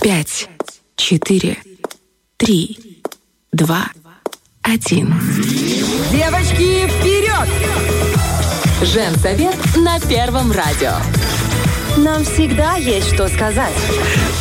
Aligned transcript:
пять, 0.00 0.48
четыре, 0.96 1.58
три, 2.36 3.02
два, 3.52 3.90
один. 4.62 5.14
Девочки, 6.10 6.88
вперед! 6.88 7.48
Женсовет 8.82 9.56
на 9.76 10.00
Первом 10.00 10.52
радио. 10.52 10.92
Нам 11.98 12.24
всегда 12.24 12.76
есть 12.76 13.12
что 13.14 13.28
сказать. 13.28 13.72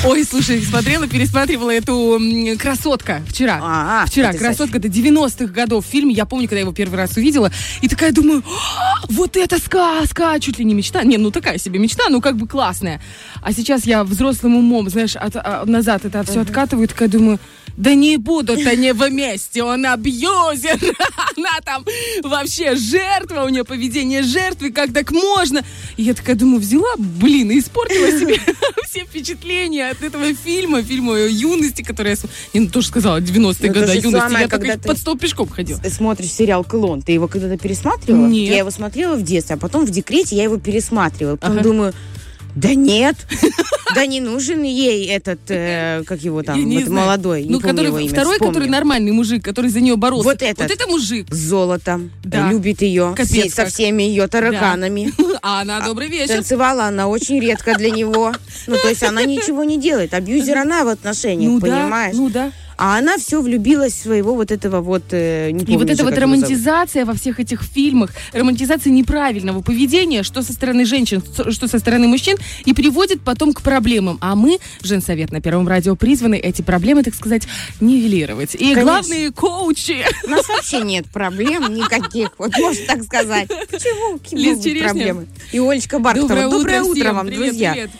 Ой, 0.05 0.23
слушай, 0.23 0.61
смотрела, 0.63 1.07
пересматривала 1.07 1.71
эту 1.71 2.19
«Красотка» 2.57 3.21
вчера. 3.27 3.59
А, 3.61 4.05
вчера, 4.07 4.29
это 4.29 4.37
«Красотка» 4.39 4.77
это 4.77 4.87
90-х 4.87 5.45
годов 5.51 5.85
фильм. 5.85 6.09
Я 6.09 6.25
помню, 6.25 6.45
когда 6.47 6.57
я 6.57 6.61
его 6.61 6.71
первый 6.71 6.95
раз 6.95 7.17
увидела. 7.17 7.51
И 7.81 7.87
такая 7.89 8.11
думаю, 8.13 8.43
«А, 8.47 9.05
вот 9.09 9.35
это 9.35 9.59
сказка! 9.59 10.39
Чуть 10.39 10.59
ли 10.59 10.65
не 10.65 10.73
мечта. 10.73 11.03
Не, 11.03 11.17
ну 11.17 11.31
такая 11.31 11.57
себе 11.57 11.79
мечта, 11.79 12.03
ну 12.09 12.21
как 12.21 12.37
бы 12.37 12.47
классная. 12.47 13.01
А 13.41 13.51
сейчас 13.51 13.85
я 13.85 14.03
взрослым 14.03 14.55
умом, 14.55 14.89
знаешь, 14.89 15.15
от- 15.15 15.35
а, 15.35 15.63
назад 15.65 16.05
это 16.05 16.23
все 16.23 16.41
откатываю. 16.41 16.85
и 16.85 16.87
Такая 16.89 17.09
думаю, 17.09 17.39
да 17.79 17.95
не 17.95 18.17
будут 18.17 18.67
они 18.67 18.91
вместе, 18.91 19.63
он 19.63 19.85
абьюзер, 19.85 20.77
она 21.37 21.61
там 21.63 21.85
вообще 22.23 22.75
жертва, 22.75 23.45
у 23.45 23.49
нее 23.49 23.63
поведение 23.63 24.21
жертвы, 24.21 24.71
как 24.71 24.93
так 24.93 25.11
можно? 25.11 25.63
И 25.95 26.03
я 26.03 26.13
такая 26.13 26.35
думаю, 26.35 26.59
взяла, 26.59 26.93
блин, 26.97 27.51
и 27.51 27.59
испортила 27.59 28.11
себе 28.11 28.39
все 28.85 29.05
впечатления 29.05 29.89
от 29.89 30.03
этого 30.03 30.33
фильма, 30.33 30.83
фильма 30.83 31.17
юности, 31.19 31.81
который 31.81 32.11
я... 32.11 32.17
Не, 32.53 32.61
ну 32.61 32.69
тоже 32.69 32.87
сказала, 32.87 33.21
90-е 33.21 33.39
Ну, 33.39 33.53
то 33.53 33.67
годы 33.67 33.97
юности, 33.97 34.39
я 34.41 34.47
когда 34.49 34.77
под 34.77 34.97
стол 34.97 35.17
пешком 35.17 35.47
ходила. 35.47 35.79
Смотришь 35.89 36.31
сериал 36.31 36.65
«Клон». 36.65 37.01
Ты 37.01 37.13
его 37.13 37.27
когда-то 37.27 37.57
пересматривала? 37.57 38.27
Нет. 38.27 38.49
Я 38.49 38.57
его 38.59 38.71
смотрела 38.71 39.15
в 39.15 39.23
детстве, 39.23 39.55
а 39.55 39.57
потом 39.57 39.85
в 39.85 39.89
декрете 39.89 40.35
я 40.35 40.43
его 40.43 40.57
пересматривала. 40.57 41.37
Потом 41.37 41.61
думаю, 41.61 41.93
да 42.55 42.73
нет, 42.73 43.15
да 43.95 44.05
не 44.05 44.19
нужен 44.21 44.63
ей 44.63 45.07
этот, 45.07 45.39
э, 45.49 46.03
как 46.05 46.21
его 46.21 46.43
там, 46.43 46.63
не 46.63 46.79
вот 46.83 46.89
молодой, 46.89 47.43
не 47.43 47.49
Ну, 47.51 47.59
помню 47.59 47.73
который, 47.73 47.87
его 47.87 47.99
имя, 47.99 48.09
второй, 48.09 48.33
вспомню. 48.33 48.53
который 48.53 48.69
нормальный 48.69 49.11
мужик, 49.11 49.43
который 49.43 49.69
за 49.69 49.81
нее 49.81 49.95
боролся. 49.95 50.23
Вот 50.29 50.41
этот. 50.41 50.59
Вот 50.69 50.71
это 50.71 50.87
мужик. 50.87 51.27
С 51.31 51.37
золотом, 51.37 52.11
Да. 52.23 52.49
любит 52.49 52.81
ее, 52.81 53.13
Капец 53.15 53.53
со 53.53 53.63
как. 53.63 53.73
всеми 53.73 54.03
ее 54.03 54.27
тараканами. 54.27 55.11
А 55.41 55.61
она 55.61 55.79
добрый 55.79 56.09
вечер. 56.09 56.35
Танцевала 56.35 56.83
она 56.85 57.07
очень 57.07 57.39
редко 57.39 57.73
для 57.77 57.91
него. 57.91 58.33
Ну, 58.67 58.75
то 58.75 58.89
есть 58.89 59.03
она 59.03 59.23
ничего 59.23 59.63
не 59.63 59.79
делает. 59.79 60.13
Абьюзер 60.13 60.57
она 60.57 60.83
в 60.83 60.89
отношениях, 60.89 61.49
Ну 61.49 61.59
да, 61.61 61.67
понимаешь? 61.67 62.15
ну 62.17 62.29
да. 62.29 62.51
А 62.81 62.97
она 62.97 63.17
все 63.17 63.41
влюбилась 63.41 63.91
в 63.91 64.01
своего 64.03 64.35
вот 64.35 64.51
этого 64.51 64.79
вот... 64.79 65.03
э, 65.11 65.51
не 65.51 65.63
И 65.63 65.65
помню 65.65 65.79
вот 65.79 65.89
эта 65.89 66.05
вот 66.05 66.17
романтизация 66.17 67.03
во 67.03 67.13
всех 67.13 67.41
этих 67.41 67.61
фильмах, 67.61 68.11
романтизация 68.31 68.89
неправильного 68.93 69.61
поведения, 69.61 70.23
что 70.23 70.41
со 70.41 70.53
стороны 70.53 70.85
женщин, 70.85 71.21
что 71.51 71.67
со 71.67 71.77
стороны 71.77 72.07
мужчин, 72.07 72.37
и 72.63 72.73
приводит 72.73 73.19
потом 73.19 73.51
к 73.51 73.61
проблемам. 73.61 74.17
А 74.21 74.33
мы, 74.33 74.59
Женсовет 74.81 75.33
на 75.33 75.41
Первом 75.41 75.67
радио, 75.67 75.97
призваны 75.97 76.35
эти 76.35 76.61
проблемы, 76.61 77.03
так 77.03 77.15
сказать, 77.15 77.49
нивелировать. 77.81 78.55
И 78.55 78.59
Конечно. 78.59 78.83
главные 78.83 79.31
коучи. 79.33 79.97
У 80.25 80.29
нас 80.29 80.47
вообще 80.47 80.79
нет 80.79 81.05
проблем 81.07 81.73
никаких, 81.73 82.31
вот 82.37 82.57
можно 82.57 82.85
так 82.87 83.03
сказать. 83.03 83.49
Почему? 83.69 84.19
Какие 84.19 84.83
проблемы? 84.83 85.27
И 85.51 85.59
Олечка 85.59 85.99
Бархтова. 85.99 86.29
Доброе 86.29 86.81
утро, 86.81 86.93
всем. 87.01 87.15
вам, 87.15 87.27
Привет, 87.27 87.43
друзья. 87.43 87.73
привет. 87.73 87.91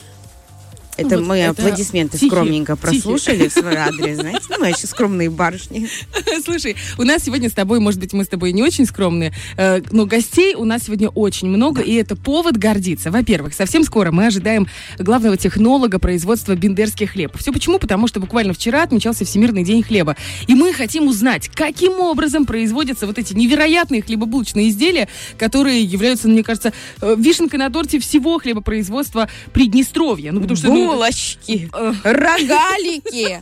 Это 1.00 1.17
Вот 1.17 1.28
мы 1.28 1.38
это 1.38 1.52
аплодисменты 1.52 2.17
тихие, 2.17 2.31
скромненько 2.31 2.75
тихие. 2.75 3.02
прослушали 3.02 3.47
в 3.47 3.53
свой 3.53 3.75
адрес, 3.75 4.17
знаете. 4.17 4.42
Ну, 4.50 4.55
мы 4.59 4.67
еще 4.67 4.88
скромные 4.88 5.30
барышни. 5.30 5.88
Слушай, 6.44 6.75
у 6.97 7.03
нас 7.03 7.23
сегодня 7.23 7.50
с 7.50 7.53
тобой, 7.53 7.80
может 7.80 8.00
быть, 8.00 8.14
мы 8.14 8.23
с 8.23 8.28
тобой 8.28 8.52
не 8.52 8.64
очень 8.64 8.86
скромные, 8.86 9.33
э, 9.58 9.81
но 9.92 10.05
гостей 10.05 10.55
у 10.55 10.66
нас 10.66 10.83
сегодня 10.83 11.09
очень 11.09 11.47
много, 11.47 11.81
и 11.81 11.94
это 11.94 12.16
повод 12.16 12.58
гордиться. 12.58 13.11
Во-первых, 13.11 13.53
совсем 13.53 13.83
скоро 13.83 14.11
мы 14.11 14.27
ожидаем 14.27 14.67
главного 14.97 15.38
технолога 15.38 16.00
производства 16.00 16.55
бендерских 16.55 17.11
хлеб. 17.11 17.38
Все 17.38 17.52
почему? 17.52 17.80
Потому 17.80 18.08
что 18.08 18.20
буквально 18.20 18.53
вчера 18.53 18.83
отмечался 18.83 19.25
Всемирный 19.25 19.64
день 19.64 19.83
хлеба. 19.83 20.16
И 20.47 20.55
мы 20.55 20.73
хотим 20.73 21.08
узнать, 21.08 21.50
каким 21.50 22.00
образом 22.00 22.45
производятся 22.45 23.08
вот 23.08 23.17
эти 23.17 23.33
невероятные 23.33 24.02
хлебобулочные 24.02 24.70
изделия, 24.70 25.08
которые 25.37 25.83
являются, 25.83 26.27
мне 26.27 26.43
кажется, 26.43 26.73
э, 27.02 27.16
вишенкой 27.17 27.60
на 27.60 27.70
торте 27.70 27.99
всего 27.99 28.39
хлебопроизводства 28.39 29.30
Приднестровья. 29.54 30.31
Ну, 30.31 30.42
потому 30.42 30.58
что... 30.58 30.67
ну, 30.67 30.89
Булочки, 30.94 31.70
рогалики, 32.04 33.39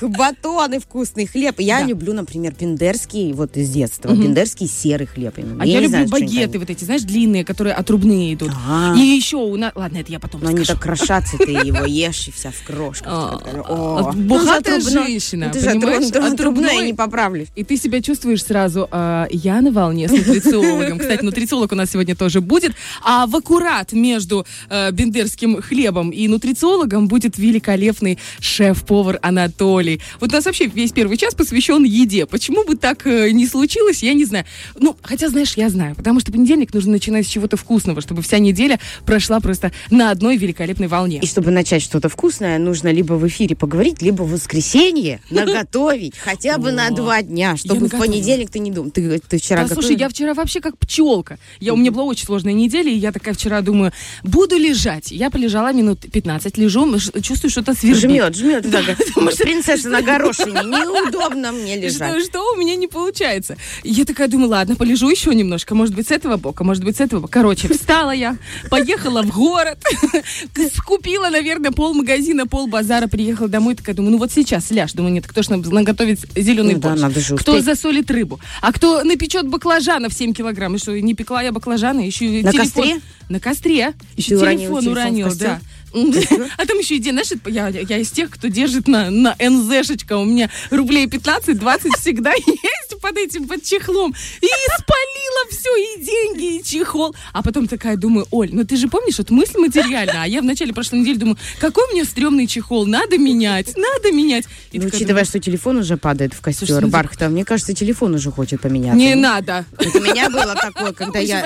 батоны, 0.00 0.80
вкусный 0.80 1.26
хлеб. 1.26 1.56
Я 1.60 1.80
Да. 1.80 1.86
люблю, 1.86 2.12
например, 2.12 2.54
бендерский, 2.58 3.32
вот 3.32 3.56
из 3.56 3.70
детства, 3.70 4.10
Мгм. 4.10 4.22
бендерский 4.22 4.66
серый 4.68 5.06
хлеб. 5.06 5.38
именно. 5.38 5.62
А 5.62 5.66
я, 5.66 5.74
люблю 5.76 5.88
знаю, 5.88 6.08
багеты 6.08 6.58
вот 6.58 6.68
эти, 6.70 6.84
знаешь, 6.84 7.02
длинные, 7.02 7.44
которые 7.44 7.74
отрубные 7.74 8.34
идут. 8.34 8.50
А. 8.68 8.94
И 8.96 9.00
еще 9.00 9.36
у 9.36 9.56
нас... 9.56 9.72
Ладно, 9.74 9.98
это 9.98 10.12
я 10.12 10.18
потом 10.20 10.42
Но 10.42 10.48
они 10.50 10.64
так 10.64 10.80
крошатся, 10.80 11.38
ты 11.38 11.50
его 11.52 11.84
ешь, 11.84 12.28
и 12.28 12.30
вся 12.30 12.50
в 12.50 12.62
крошках. 12.66 13.08
А, 13.12 14.12
Ну, 14.14 14.36
отрубной. 14.50 14.80
женщина, 14.92 15.50
Ты 15.52 15.60
же 15.60 15.66
понимаешь? 15.70 16.06
отрубной, 16.08 16.32
отрубной, 16.32 16.32
Отрубной. 16.32 16.74
я 16.76 16.82
не 16.86 16.94
поправлюсь. 16.94 17.48
И 17.54 17.64
ты 17.64 17.76
себя 17.76 18.00
чувствуешь 18.02 18.44
сразу, 18.44 18.88
а, 18.90 19.26
я 19.30 19.60
на 19.60 19.70
волне 19.70 20.08
с 20.08 20.12
нутрициологом. 20.12 20.98
Кстати, 20.98 21.22
нутрициолог 21.24 21.72
у 21.72 21.74
нас 21.74 21.90
сегодня 21.90 22.14
тоже 22.16 22.40
будет. 22.40 22.72
А 23.04 23.26
в 23.26 23.36
аккурат 23.36 23.92
между 23.92 24.44
э, 24.68 24.90
бендерским 24.92 25.60
хлебом 25.62 26.10
и 26.10 26.28
нутрициологом 26.28 26.71
будет 27.12 27.38
великолепный 27.38 28.18
шеф-повар 28.40 29.18
Анатолий. 29.22 30.00
Вот 30.20 30.32
у 30.32 30.34
нас 30.34 30.44
вообще 30.44 30.66
весь 30.66 30.92
первый 30.92 31.16
час 31.16 31.34
посвящен 31.34 31.84
еде. 31.84 32.26
Почему 32.26 32.64
бы 32.64 32.76
так 32.76 33.06
э, 33.06 33.30
не 33.30 33.46
случилось, 33.46 34.02
я 34.02 34.14
не 34.14 34.24
знаю. 34.24 34.44
Ну, 34.78 34.96
хотя, 35.02 35.28
знаешь, 35.28 35.54
я 35.56 35.68
знаю. 35.68 35.94
Потому 35.94 36.20
что 36.20 36.32
понедельник 36.32 36.72
нужно 36.74 36.92
начинать 36.92 37.26
с 37.26 37.30
чего-то 37.30 37.56
вкусного, 37.56 38.00
чтобы 38.00 38.22
вся 38.22 38.38
неделя 38.38 38.78
прошла 39.04 39.40
просто 39.40 39.72
на 39.90 40.10
одной 40.10 40.36
великолепной 40.36 40.88
волне. 40.88 41.18
И 41.22 41.26
чтобы 41.26 41.50
начать 41.50 41.82
что-то 41.82 42.08
вкусное, 42.08 42.58
нужно 42.58 42.88
либо 42.88 43.14
в 43.14 43.26
эфире 43.28 43.56
поговорить, 43.56 44.02
либо 44.02 44.22
в 44.22 44.32
воскресенье 44.32 45.20
наготовить 45.30 46.16
хотя 46.16 46.58
бы 46.58 46.72
на 46.72 46.90
два 46.90 47.22
дня, 47.22 47.56
чтобы 47.56 47.86
в 47.86 47.90
понедельник 47.90 48.50
ты 48.50 48.58
не 48.58 48.70
думал. 48.70 48.90
Ты, 48.90 49.18
ты 49.20 49.38
вчера 49.38 49.66
Да, 49.66 49.74
слушай, 49.74 49.96
я 49.96 50.08
вчера 50.08 50.34
вообще 50.34 50.60
как 50.60 50.78
пчелка. 50.78 51.38
Я, 51.60 51.74
у 51.74 51.76
меня 51.76 51.90
была 51.90 52.04
очень 52.04 52.26
сложная 52.26 52.52
неделя, 52.52 52.90
и 52.90 52.96
я 52.96 53.12
такая 53.12 53.34
вчера 53.34 53.60
думаю, 53.60 53.92
буду 54.22 54.56
лежать. 54.56 55.10
Я 55.10 55.30
полежала 55.30 55.72
минут 55.72 56.00
15, 56.10 56.51
лежу, 56.56 56.84
м, 56.84 56.98
ш- 56.98 57.12
чувствую, 57.20 57.50
что-то 57.50 57.74
свербит. 57.74 58.00
Жмет, 58.02 58.36
жмет. 58.36 58.70
Да, 58.70 58.80
принцесса 59.38 59.88
на 59.88 60.02
горошине. 60.02 60.60
Неудобно 60.62 61.52
мне 61.52 61.76
Что, 61.90 62.06
лежать. 62.06 62.24
что 62.26 62.52
у 62.52 62.56
меня 62.56 62.76
не 62.76 62.86
получается? 62.88 63.56
Я 63.84 64.04
такая 64.04 64.28
думаю, 64.28 64.48
ладно, 64.50 64.76
полежу 64.76 65.08
еще 65.10 65.34
немножко. 65.34 65.74
Может 65.74 65.94
быть, 65.94 66.08
с 66.08 66.10
этого 66.10 66.36
бока, 66.36 66.64
может 66.64 66.84
быть, 66.84 66.96
с 66.96 67.00
этого 67.00 67.20
бока. 67.20 67.32
Короче, 67.40 67.68
встала 67.68 68.10
я, 68.12 68.36
поехала 68.70 69.22
в 69.22 69.30
город, 69.30 69.78
купила, 70.86 71.28
наверное, 71.30 71.70
пол 71.70 71.94
магазина, 71.94 72.46
пол 72.46 72.66
базара, 72.66 73.06
приехала 73.06 73.48
домой, 73.48 73.74
такая 73.74 73.94
думаю, 73.94 74.12
ну 74.12 74.18
вот 74.18 74.32
сейчас 74.32 74.70
ляж. 74.70 74.92
Думаю, 74.92 75.12
нет, 75.12 75.26
кто 75.26 75.42
ж 75.42 75.48
нам 75.48 75.62
наготовит 75.62 76.20
зеленый 76.36 76.74
Ну 76.74 76.80
да, 76.80 76.88
борщ? 76.90 77.00
надо 77.02 77.20
же 77.20 77.36
кто 77.36 77.52
успеть. 77.52 77.64
засолит 77.64 78.10
рыбу? 78.10 78.40
А 78.60 78.72
кто 78.72 79.02
напечет 79.04 79.48
баклажанов 79.48 80.12
7 80.12 80.32
килограмм? 80.32 80.76
И 80.76 80.78
что, 80.78 80.98
не 81.00 81.14
пекла 81.14 81.42
я 81.42 81.52
баклажаны, 81.52 82.00
еще 82.00 82.24
На 82.42 82.52
телефон- 82.52 82.58
костре? 82.84 83.00
На 83.28 83.40
костре. 83.40 83.92
Еще 84.16 84.38
Ты 84.38 84.56
телефон 84.56 84.86
уронил, 84.88 85.28
костер? 85.28 85.46
да. 85.48 85.60
А 85.92 86.66
там 86.66 86.78
еще 86.78 86.96
идея, 86.96 87.12
знаешь, 87.12 87.32
это 87.32 87.50
я, 87.50 87.68
я 87.68 87.98
из 87.98 88.10
тех, 88.10 88.30
кто 88.30 88.48
держит 88.48 88.88
на, 88.88 89.10
на 89.10 89.36
НЗшечка. 89.38 90.16
У 90.16 90.24
меня 90.24 90.50
рублей 90.70 91.06
15-20 91.06 91.98
всегда 91.98 92.32
есть 92.34 93.00
под 93.02 93.18
этим, 93.18 93.48
под 93.48 93.62
чехлом. 93.62 94.14
И 94.40 94.46
спалила 94.78 95.50
все, 95.50 95.76
и 95.76 96.04
деньги, 96.04 96.56
и 96.58 96.62
чехол. 96.62 97.14
А 97.32 97.42
потом 97.42 97.66
такая 97.66 97.96
думаю, 97.96 98.26
Оль, 98.30 98.50
ну 98.52 98.64
ты 98.64 98.76
же 98.76 98.88
помнишь, 98.88 99.18
вот 99.18 99.30
мысль 99.30 99.58
материальна. 99.58 100.22
А 100.22 100.26
я 100.26 100.40
в 100.40 100.44
начале 100.44 100.72
прошлой 100.72 101.00
недели 101.00 101.18
думаю, 101.18 101.36
какой 101.60 101.84
у 101.90 101.94
меня 101.94 102.04
стрёмный 102.04 102.46
чехол, 102.46 102.86
надо 102.86 103.18
менять, 103.18 103.76
надо 103.76 104.12
менять. 104.12 104.44
И 104.70 104.78
Ну, 104.78 104.86
учитывая, 104.86 105.08
думаю, 105.08 105.24
что 105.26 105.40
телефон 105.40 105.78
уже 105.78 105.96
падает 105.96 106.32
в 106.32 106.36
Слушай, 106.36 106.58
костер 106.58 106.80
ну, 106.82 106.88
Бархта, 106.88 107.28
мне 107.28 107.44
кажется, 107.44 107.74
телефон 107.74 108.14
уже 108.14 108.30
хочет 108.30 108.60
поменяться. 108.60 108.98
не 108.98 109.14
надо. 109.14 109.64
Вот 109.76 109.94
у 109.94 110.00
меня 110.00 110.30
было 110.30 110.54
такое, 110.54 110.92
когда 110.92 111.18
я 111.18 111.42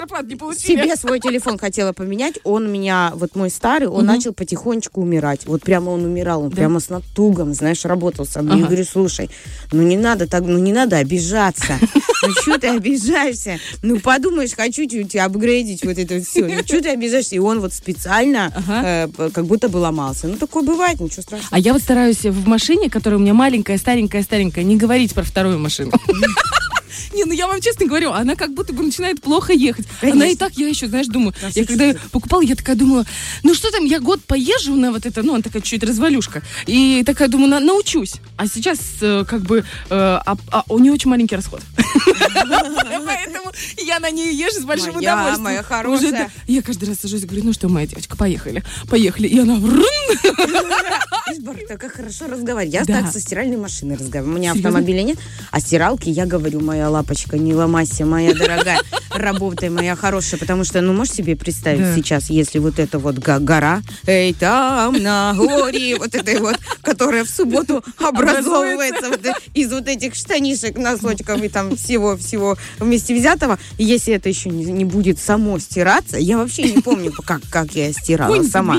себе 0.55 0.95
свой 0.97 1.21
телефон 1.21 1.59
хотела 1.59 1.93
поменять, 1.93 2.39
он 2.45 2.71
меня, 2.71 3.13
вот 3.15 3.35
мой 3.35 3.51
старый, 3.51 3.89
он 3.89 4.07
начал 4.07 4.33
потихонечку 4.37 5.01
умирать. 5.01 5.47
Вот 5.47 5.63
прямо 5.63 5.91
он 5.91 6.05
умирал, 6.05 6.43
он 6.43 6.51
Да. 6.51 6.57
прямо 6.57 6.79
с 6.81 6.89
натугом, 6.91 7.55
знаешь, 7.55 7.85
работал 7.85 8.27
со 8.27 8.43
мной. 8.43 8.57
Я 8.59 8.63
Ага. 8.65 8.69
говорю, 8.69 8.85
слушай, 8.91 9.31
ну 9.73 9.83
не 9.83 9.97
надо 9.97 10.27
так, 10.27 10.43
ну 10.45 10.59
не 10.59 10.73
надо 10.73 10.99
обижаться. 10.99 11.79
Ну 12.23 12.33
что 12.43 12.59
ты 12.59 12.69
обижаешься? 12.69 13.59
Ну 13.83 13.99
подумаешь, 14.01 14.53
хочу 14.55 14.87
чуть 14.89 15.15
апгрейдить 15.17 15.85
вот 15.85 15.99
это 15.99 16.21
все. 16.21 16.47
Ну 16.47 16.59
что 16.65 16.81
ты 16.83 16.91
обижаешься? 16.91 17.35
И 17.37 17.39
он 17.39 17.61
вот 17.61 17.73
специально 17.73 18.53
э, 18.69 19.09
как 19.33 19.47
будто 19.47 19.69
бы 19.69 19.79
ломался. 19.79 20.27
Ну 20.29 20.37
такое 20.37 20.63
бывает, 20.63 21.01
ничего 21.01 21.23
страшного. 21.23 21.49
А 21.57 21.59
я 21.59 21.73
вот 21.73 21.83
стараюсь 21.83 22.23
в 22.25 22.47
машине, 22.47 22.91
которая 22.91 23.19
у 23.19 23.23
меня 23.23 23.35
маленькая, 23.35 23.79
старенькая, 23.79 24.23
старенькая, 24.23 24.65
не 24.65 24.77
говорить 24.77 25.15
про 25.15 25.23
вторую 25.23 25.59
машину. 25.59 25.93
Не, 27.13 27.25
ну 27.25 27.33
я 27.33 27.47
вам 27.47 27.61
честно 27.61 27.87
говорю, 27.87 28.13
она 28.13 28.37
как 28.37 28.53
будто 28.55 28.73
бы 28.73 28.83
начинает 28.83 29.21
плохо 29.21 29.53
ехать. 29.53 29.87
Она 30.03 30.11
и 30.11 30.13
Конечно. 30.19 30.39
так, 30.39 30.59
я 30.59 30.69
еще, 30.69 30.87
знаешь, 30.89 31.07
думаю, 31.07 31.35
я 31.55 31.65
когда 31.65 31.95
покупала, 32.11 32.43
я 32.43 32.55
такая 32.55 32.77
думала, 32.77 33.05
ну 33.43 33.55
что 33.55 33.71
там, 33.71 33.85
я 33.85 34.01
год 34.01 34.23
поезжу 34.25 34.75
на 34.75 34.93
вот 34.93 35.07
это, 35.07 35.23
ну, 35.23 35.35
она 35.35 35.43
такая 35.43 35.63
чуть 35.63 35.83
развалюшка. 35.83 36.43
И 36.67 37.03
такая 37.05 37.29
думаю, 37.29 37.51
на- 37.51 37.61
научусь. 37.61 38.15
А 38.37 38.47
сейчас 38.47 38.79
э, 39.01 39.25
как 39.29 39.43
бы 39.43 39.59
э, 39.59 39.65
а- 39.91 40.37
а 40.51 40.65
у 40.69 40.79
нее 40.79 40.93
очень 40.93 41.11
маленький 41.11 41.37
расход. 41.37 41.61
Поэтому 43.07 43.53
я 43.79 43.99
на 44.01 44.11
ней 44.11 44.35
езжу 44.35 44.61
с 44.61 44.65
большим 44.65 44.97
удовольствием. 44.97 45.43
моя 45.43 45.63
хорошая. 45.63 46.31
Я 46.47 46.63
каждый 46.63 46.89
раз 46.89 46.99
сажусь 47.01 47.23
и 47.23 47.27
говорю, 47.27 47.45
ну 47.47 47.53
что, 47.53 47.69
моя 47.69 47.87
девочка, 47.87 48.17
поехали. 48.17 48.63
Поехали. 48.89 49.29
И 49.29 49.39
она 49.39 49.57
как 51.79 51.93
хорошо 51.93 52.27
разговаривать. 52.27 52.75
Я 52.75 52.85
так 52.85 53.13
со 53.13 53.21
стиральной 53.21 53.57
машиной 53.57 53.97
разговариваю. 53.97 54.37
У 54.37 54.39
меня 54.39 54.53
автомобиля 54.53 55.03
нет, 55.03 55.19
а 55.51 55.61
стиралки 55.61 56.09
я 56.09 56.27
говорю, 56.27 56.61
моя 56.61 56.86
лапочка, 56.89 57.39
не 57.39 57.55
ломайся, 57.55 58.05
моя 58.05 58.35
дорогая, 58.35 58.81
работай, 59.15 59.69
моя 59.71 59.97
хорошая. 59.97 60.39
Потому 60.41 60.65
что, 60.65 60.81
ну, 60.81 60.93
можешь 60.93 61.15
себе 61.15 61.37
представить 61.37 61.81
Да. 61.81 61.95
сейчас, 61.95 62.31
если 62.31 62.59
вот 62.59 62.79
эта 62.79 62.99
вот 62.99 63.19
гора, 63.19 63.83
эй, 64.07 64.33
там 64.35 65.03
на 65.03 65.35
горе, 65.35 65.97
вот 65.99 66.15
этой 66.15 66.39
вот, 66.41 66.57
которая 66.83 67.25
в 67.25 67.31
субботу 67.31 67.83
образовывается 67.99 69.09
вот 69.11 69.21
из 69.55 69.71
вот 69.73 69.89
этих 69.89 70.15
штанишек, 70.15 70.77
носочков 70.77 71.43
и 71.43 71.49
там 71.49 71.77
всего-всего 71.77 72.57
вместе 72.79 73.15
взятого. 73.15 73.59
Если 73.79 74.15
это 74.15 74.29
еще 74.29 74.51
не, 74.51 74.65
не 74.65 74.85
будет 74.85 75.19
само 75.19 75.59
стираться, 75.59 76.17
я 76.19 76.37
вообще 76.39 76.63
не 76.73 76.81
помню, 76.83 77.13
как, 77.13 77.41
как 77.51 77.73
я 77.75 77.93
стирала 77.93 78.35
Конь 78.35 78.49
сама. 78.49 78.77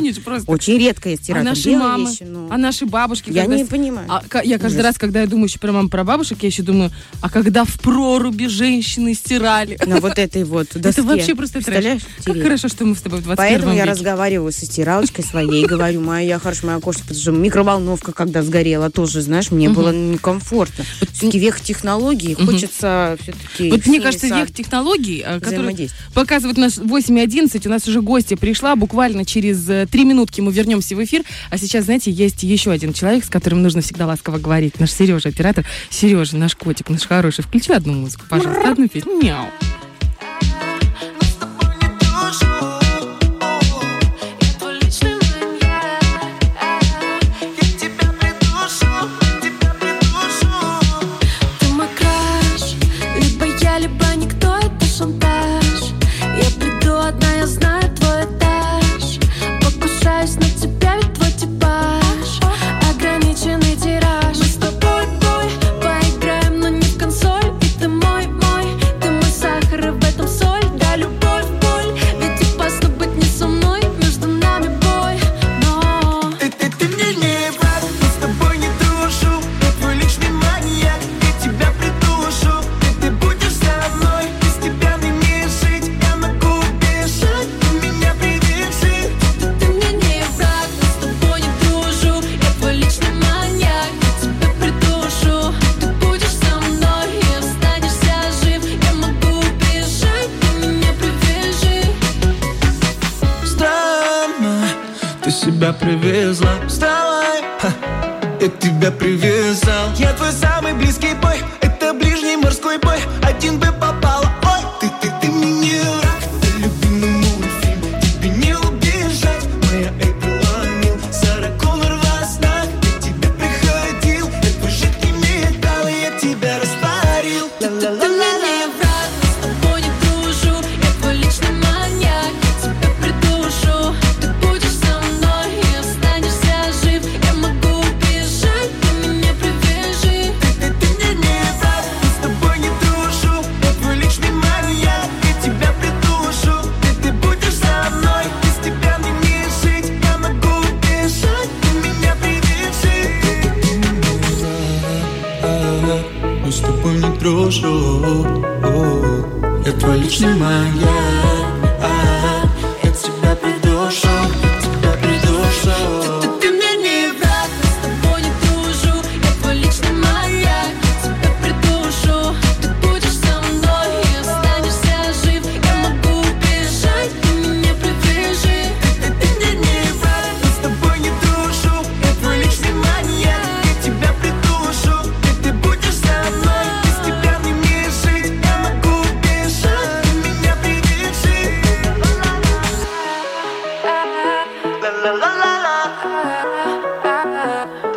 Очень 0.48 0.77
редко 0.80 1.09
я 1.09 1.15
А 1.15 1.18
стираю. 1.18 1.45
там 1.45 1.54
наши 1.54 1.71
мамы, 1.77 2.09
вещи, 2.09 2.24
ну. 2.24 2.48
а 2.51 2.57
наши 2.57 2.86
бабушки. 2.86 3.30
Я 3.31 3.44
когда 3.44 3.57
не 3.57 3.65
понимаю. 3.65 4.07
А 4.09 4.24
я 4.44 4.57
каждый 4.59 4.77
Ужас. 4.77 4.86
раз, 4.86 4.98
когда 4.98 5.21
я 5.21 5.27
думаю 5.27 5.48
еще 5.48 5.59
про 5.59 5.71
маму, 5.71 5.89
про 5.89 6.04
бабушек, 6.04 6.39
я 6.42 6.48
еще 6.48 6.63
думаю, 6.63 6.92
а 7.21 7.30
когда 7.30 7.63
в 7.65 7.80
проруби 7.88 8.48
женщины 8.48 9.13
стирали. 9.13 9.78
на 9.86 10.01
вот 10.01 10.19
этой 10.19 10.44
вот 10.44 10.68
доске. 10.74 10.89
Это 10.89 11.04
вообще 11.04 11.36
просто 11.36 11.62
трэш. 11.62 11.66
Представляешь? 11.66 12.01
Как 12.18 12.34
Терри? 12.34 12.44
хорошо, 12.44 12.68
что 12.68 12.86
мы 12.86 12.95
с 12.95 13.01
тобой 13.01 13.19
в 13.19 13.24
21 13.24 13.38
Поэтому 13.38 13.74
я 13.74 13.86
разговариваю 13.86 14.51
со 14.51 14.66
стиралочкой 14.66 15.24
своей, 15.24 15.66
говорю, 15.66 16.01
моя 16.01 16.38
хорошая, 16.38 16.72
моя 16.72 16.80
кошка, 16.81 17.04
потому 17.04 17.22
что 17.22 17.31
микроволновка, 17.31 18.12
когда 18.12 18.44
сгорела, 18.44 18.89
тоже, 18.89 19.22
знаешь, 19.22 19.51
мне 19.51 19.69
было 19.69 19.94
некомфортно. 19.94 20.84
Все-таки 21.13 21.39
век 21.39 21.62
технологий, 21.62 22.34
хочется 22.34 23.18
все-таки 23.22 23.72
Вот 23.72 23.86
мне 23.86 24.01
кажется, 24.01 24.28
век 24.28 24.54
технологий, 24.54 25.24
э, 25.25 25.40
которые 25.40 25.90
показывают 26.13 26.57
нас 26.57 26.78
8.11, 26.78 27.66
у 27.68 27.69
нас 27.69 27.88
уже 27.88 28.01
гостья 28.01 28.36
пришла, 28.36 28.75
буквально 28.75 29.24
через 29.24 29.68
э, 29.69 29.88
три 29.90 30.04
минутки 30.04 30.42
мы 30.42 30.51
вернемся 30.51 30.95
в 30.95 31.04
эфир. 31.04 31.24
А 31.50 31.57
сейчас, 31.57 31.86
знаете, 31.86 32.12
есть 32.12 32.44
еще 32.44 32.72
один 32.72 32.92
человек, 32.92 33.24
с 33.24 33.30
которым 33.30 33.63
нужно 33.63 33.81
всегда 33.81 34.07
ласково 34.07 34.40
говорить. 34.40 34.78
Наш 34.80 34.92
Сережа, 34.92 35.30
оператор. 35.30 35.66
Сережа, 35.90 36.36
наш 36.36 36.56
котик, 36.56 36.90
наш 36.90 37.04
хороший. 37.07 37.44
Включи 37.44 37.77
одну 37.78 37.94
музыку, 37.94 38.24
пожалуйста, 38.30 38.72
одну 38.72 38.88
песню. 38.88 39.22
Мяу. 39.22 39.46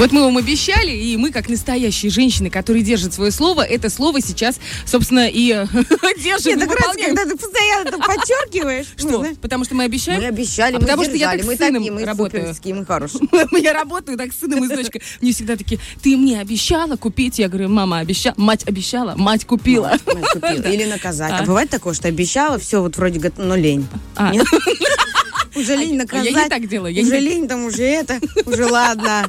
Вот 0.00 0.12
мы 0.12 0.22
вам 0.22 0.38
обещали, 0.38 0.92
и 0.92 1.18
мы, 1.18 1.30
как 1.30 1.50
настоящие 1.50 2.10
женщины, 2.10 2.48
которые 2.48 2.82
держат 2.82 3.12
свое 3.12 3.30
слово, 3.30 3.60
это 3.60 3.90
слово 3.90 4.22
сейчас, 4.22 4.58
собственно, 4.86 5.28
и 5.28 5.52
э, 5.52 5.66
держим, 6.22 6.58
Нет, 6.58 6.66
так 6.66 6.80
раз, 6.80 6.96
когда 6.96 7.26
ты 7.26 7.36
постоянно 7.36 7.88
это 7.88 7.98
подчеркиваешь. 7.98 8.86
ну, 9.02 9.08
Что? 9.08 9.18
знаешь, 9.18 9.36
Потому 9.36 9.66
что 9.66 9.74
мы 9.74 9.84
обещаем? 9.84 10.22
Мы 10.22 10.28
обещали, 10.28 10.76
А 10.76 10.78
мы 10.78 10.86
потому 10.86 11.04
что 11.04 11.16
я 11.16 11.32
так 11.32 11.42
с 11.42 11.54
сыном 11.54 11.98
работаю. 11.98 12.54
мы 12.64 12.86
хорошие. 12.86 13.20
Я 13.60 13.74
работаю 13.74 14.16
так 14.16 14.32
с 14.32 14.38
сыном 14.38 14.64
и 14.64 14.68
с 14.68 14.70
дочкой. 14.70 15.02
Мне 15.20 15.34
всегда 15.34 15.56
такие, 15.56 15.78
ты 16.02 16.16
мне 16.16 16.40
обещала 16.40 16.96
купить? 16.96 17.38
Я 17.38 17.48
говорю, 17.48 17.68
мама 17.68 17.98
обещала, 17.98 18.34
мать 18.38 18.66
обещала, 18.66 19.16
мать 19.16 19.44
купила. 19.44 19.98
Или 20.64 20.86
наказать. 20.86 21.32
А. 21.32 21.38
А 21.40 21.42
бывает 21.42 21.68
такое, 21.68 21.92
что 21.92 22.08
обещала, 22.08 22.58
все 22.58 22.80
вот 22.80 22.96
вроде 22.96 23.30
но 23.36 23.54
лень. 23.54 23.86
Уже 25.54 25.76
лень 25.76 25.90
А 25.90 25.92
я 25.92 25.98
наказать. 25.98 26.32
не 26.34 26.48
так 26.48 26.68
делаю, 26.68 26.94
я 26.94 27.02
не 27.02 27.08
Уже 27.08 27.18
лень, 27.20 27.48
там 27.48 27.64
уже 27.66 27.82
это, 27.82 28.18
уже 28.46 28.66
ладно. 28.66 29.26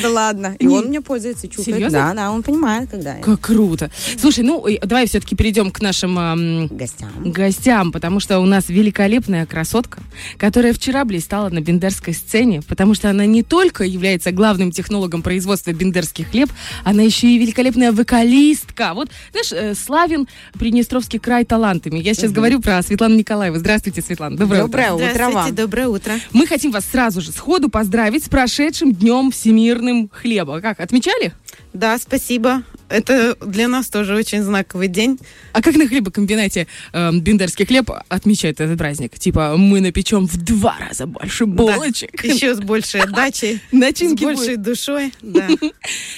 Да 0.00 0.10
ладно. 0.10 0.54
И 0.60 0.66
Не- 0.66 0.76
он 0.76 0.84
мне 0.86 1.00
пользуется, 1.00 1.48
чукает. 1.48 1.66
Серьезно? 1.66 1.98
Да, 1.98 2.14
да, 2.14 2.30
он 2.30 2.44
понимает, 2.44 2.88
когда 2.90 3.16
я 3.16 3.20
Как 3.22 3.40
круто. 3.40 3.90
Слушай, 4.16 4.44
ну, 4.44 4.64
и 4.68 4.78
давай 4.78 5.08
все-таки 5.08 5.34
перейдем 5.34 5.72
к 5.72 5.80
нашим 5.80 6.16
ам, 6.18 6.66
гостям. 6.68 7.10
гостям, 7.24 7.90
потому 7.90 8.20
что 8.20 8.38
у 8.38 8.44
нас 8.46 8.68
великолепная 8.68 9.44
красотка, 9.44 10.00
которая 10.38 10.72
вчера 10.72 11.04
блистала 11.04 11.48
на 11.48 11.60
бендерской 11.60 12.14
сцене, 12.14 12.62
потому 12.68 12.94
что 12.94 13.10
она 13.10 13.26
не 13.26 13.42
только 13.42 13.82
является 13.82 14.30
главным 14.30 14.70
технологом 14.70 15.20
производства 15.20 15.72
бендерских 15.72 16.30
хлеб, 16.30 16.50
она 16.84 17.02
еще 17.02 17.26
и 17.26 17.38
великолепная 17.38 17.90
вокалистка. 17.90 18.92
Вот, 18.94 19.10
знаешь, 19.32 19.52
э, 19.52 19.74
славен 19.74 20.28
Приднестровский 20.58 21.18
край 21.18 21.44
талантами. 21.44 21.98
Я 21.98 22.14
сейчас 22.14 22.30
говорю 22.30 22.60
про 22.60 22.80
Светлану 22.82 23.16
Николаеву. 23.16 23.56
Здравствуйте, 23.58 24.00
Светлана. 24.00 24.36
Доброе, 24.36 24.64
утро. 24.64 24.88
Доброе 24.90 25.10
утро 25.10 25.28
вам. 25.30 25.54
Доброе 25.62 25.86
утро. 25.86 26.14
Мы 26.32 26.48
хотим 26.48 26.72
вас 26.72 26.84
сразу 26.84 27.20
же 27.20 27.30
сходу 27.30 27.68
поздравить 27.68 28.24
с 28.24 28.28
прошедшим 28.28 28.92
днем 28.92 29.30
всемирным 29.30 30.10
хлеба. 30.12 30.60
Как, 30.60 30.80
отмечали? 30.80 31.32
Да, 31.72 31.96
спасибо. 31.98 32.64
Это 32.92 33.36
для 33.40 33.68
нас 33.68 33.88
тоже 33.88 34.14
очень 34.14 34.42
знаковый 34.42 34.88
день. 34.88 35.18
А 35.52 35.62
как 35.62 35.76
на 35.76 35.88
хлебокомбинате 35.88 36.66
э, 36.92 37.12
Бендерский 37.12 37.64
хлеб 37.64 37.90
отмечает 38.08 38.60
этот 38.60 38.76
праздник? 38.78 39.18
Типа, 39.18 39.56
мы 39.56 39.80
напечем 39.80 40.26
в 40.26 40.36
два 40.36 40.76
раза 40.78 41.06
больше 41.06 41.46
булочек. 41.46 42.22
Да, 42.22 42.28
еще 42.28 42.54
с 42.54 42.60
большей 42.60 43.00
отдачей, 43.02 43.60
с 43.70 43.72
Начинки 43.72 44.24
большей 44.24 44.56
душой. 44.56 45.12
Да. 45.22 45.48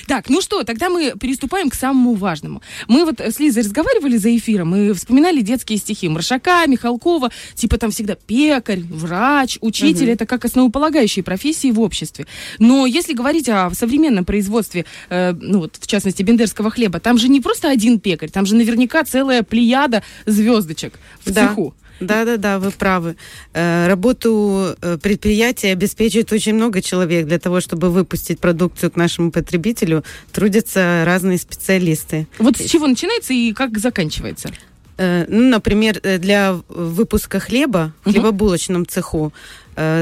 Так, 0.09 0.29
ну 0.29 0.41
что, 0.41 0.65
тогда 0.65 0.89
мы 0.89 1.13
переступаем 1.21 1.71
к 1.71 1.75
самому 1.75 2.15
важному. 2.15 2.63
Мы 2.89 3.05
вот 3.05 3.21
с 3.21 3.39
Лизой 3.39 3.63
разговаривали 3.63 4.17
за 4.17 4.37
эфиром 4.37 4.75
и 4.75 4.93
вспоминали 4.93 5.41
детские 5.41 5.79
стихи 5.79 6.09
Маршака, 6.09 6.67
Михалкова, 6.67 7.31
типа 7.55 7.79
там 7.79 7.93
всегда 7.93 8.17
пекарь, 8.17 8.81
врач, 8.81 9.59
учитель, 9.61 10.11
это 10.11 10.27
как 10.27 10.45
основополагающие 10.45 11.23
профессии 11.23 11.71
в 11.71 11.81
обществе. 11.81 12.27
Но 12.59 12.87
если 12.87 13.13
говорить 13.13 13.49
о 13.49 13.71
современном 13.73 14.25
производстве, 14.25 14.85
э, 15.11 15.33
ну 15.33 15.61
вот 15.61 15.77
в 15.79 15.87
частности 15.87 16.23
бендерского 16.23 16.64
хлеба, 16.71 17.01
там 17.01 17.19
же 17.19 17.29
не 17.29 17.41
просто 17.41 17.71
один 17.71 17.99
пекарь, 18.01 18.31
там 18.31 18.47
же 18.47 18.55
наверняка 18.55 19.05
целая 19.05 19.43
плеяда 19.43 20.03
звездочек 20.27 20.95
в 21.25 21.31
Да. 21.33 21.49
цеху. 21.49 21.75
Да, 22.01 22.25
да, 22.25 22.37
да, 22.37 22.59
вы 22.59 22.73
правы. 22.73 23.15
Э, 23.53 23.87
Работу 23.87 24.75
э, 24.83 24.99
предприятия 25.01 25.71
обеспечивает 25.73 26.33
очень 26.33 26.55
много 26.55 26.83
человек. 26.83 27.27
Для 27.27 27.39
того, 27.39 27.61
чтобы 27.61 27.91
выпустить 27.91 28.41
продукцию 28.41 28.91
к 28.91 28.97
нашему 28.97 29.31
потребителю, 29.31 30.03
трудятся 30.33 31.05
разные 31.07 31.39
специалисты. 31.39 32.27
Вот 32.39 32.57
с 32.59 32.65
чего 32.69 32.89
начинается 32.89 33.33
и 33.33 33.53
как 33.53 33.79
заканчивается? 33.79 34.51
Э, 34.99 35.25
Ну, 35.29 35.49
например, 35.51 36.01
для 36.19 36.59
выпуска 36.69 37.39
хлеба 37.39 37.93
в 38.05 38.11
хлебобулочном 38.11 38.87
цеху 38.87 39.33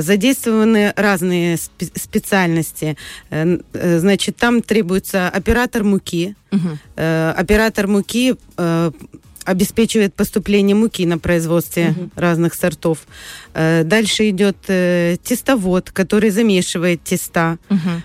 задействованы 0.03 0.93
разные 0.97 1.57
спе- 1.57 1.99
специальности. 1.99 2.97
Э, 3.31 3.59
э, 3.73 3.99
Значит, 3.99 4.37
там 4.37 4.63
требуется 4.63 5.29
оператор 5.29 5.85
муки. 5.85 6.35
Э, 6.97 7.35
Оператор 7.37 7.87
муки 7.87 8.35
э, 8.57 8.91
обеспечивает 9.45 10.15
поступление 10.15 10.77
муки 10.77 11.05
на 11.07 11.19
производстве 11.19 11.95
разных 12.17 12.55
сортов. 12.55 12.99
Э, 13.55 13.83
Дальше 13.85 14.29
идет 14.31 14.57
э, 14.69 15.17
тестовод, 15.25 15.91
который 15.91 16.31
замешивает 16.31 17.03
теста. 17.03 17.59
Мгм. 17.69 18.03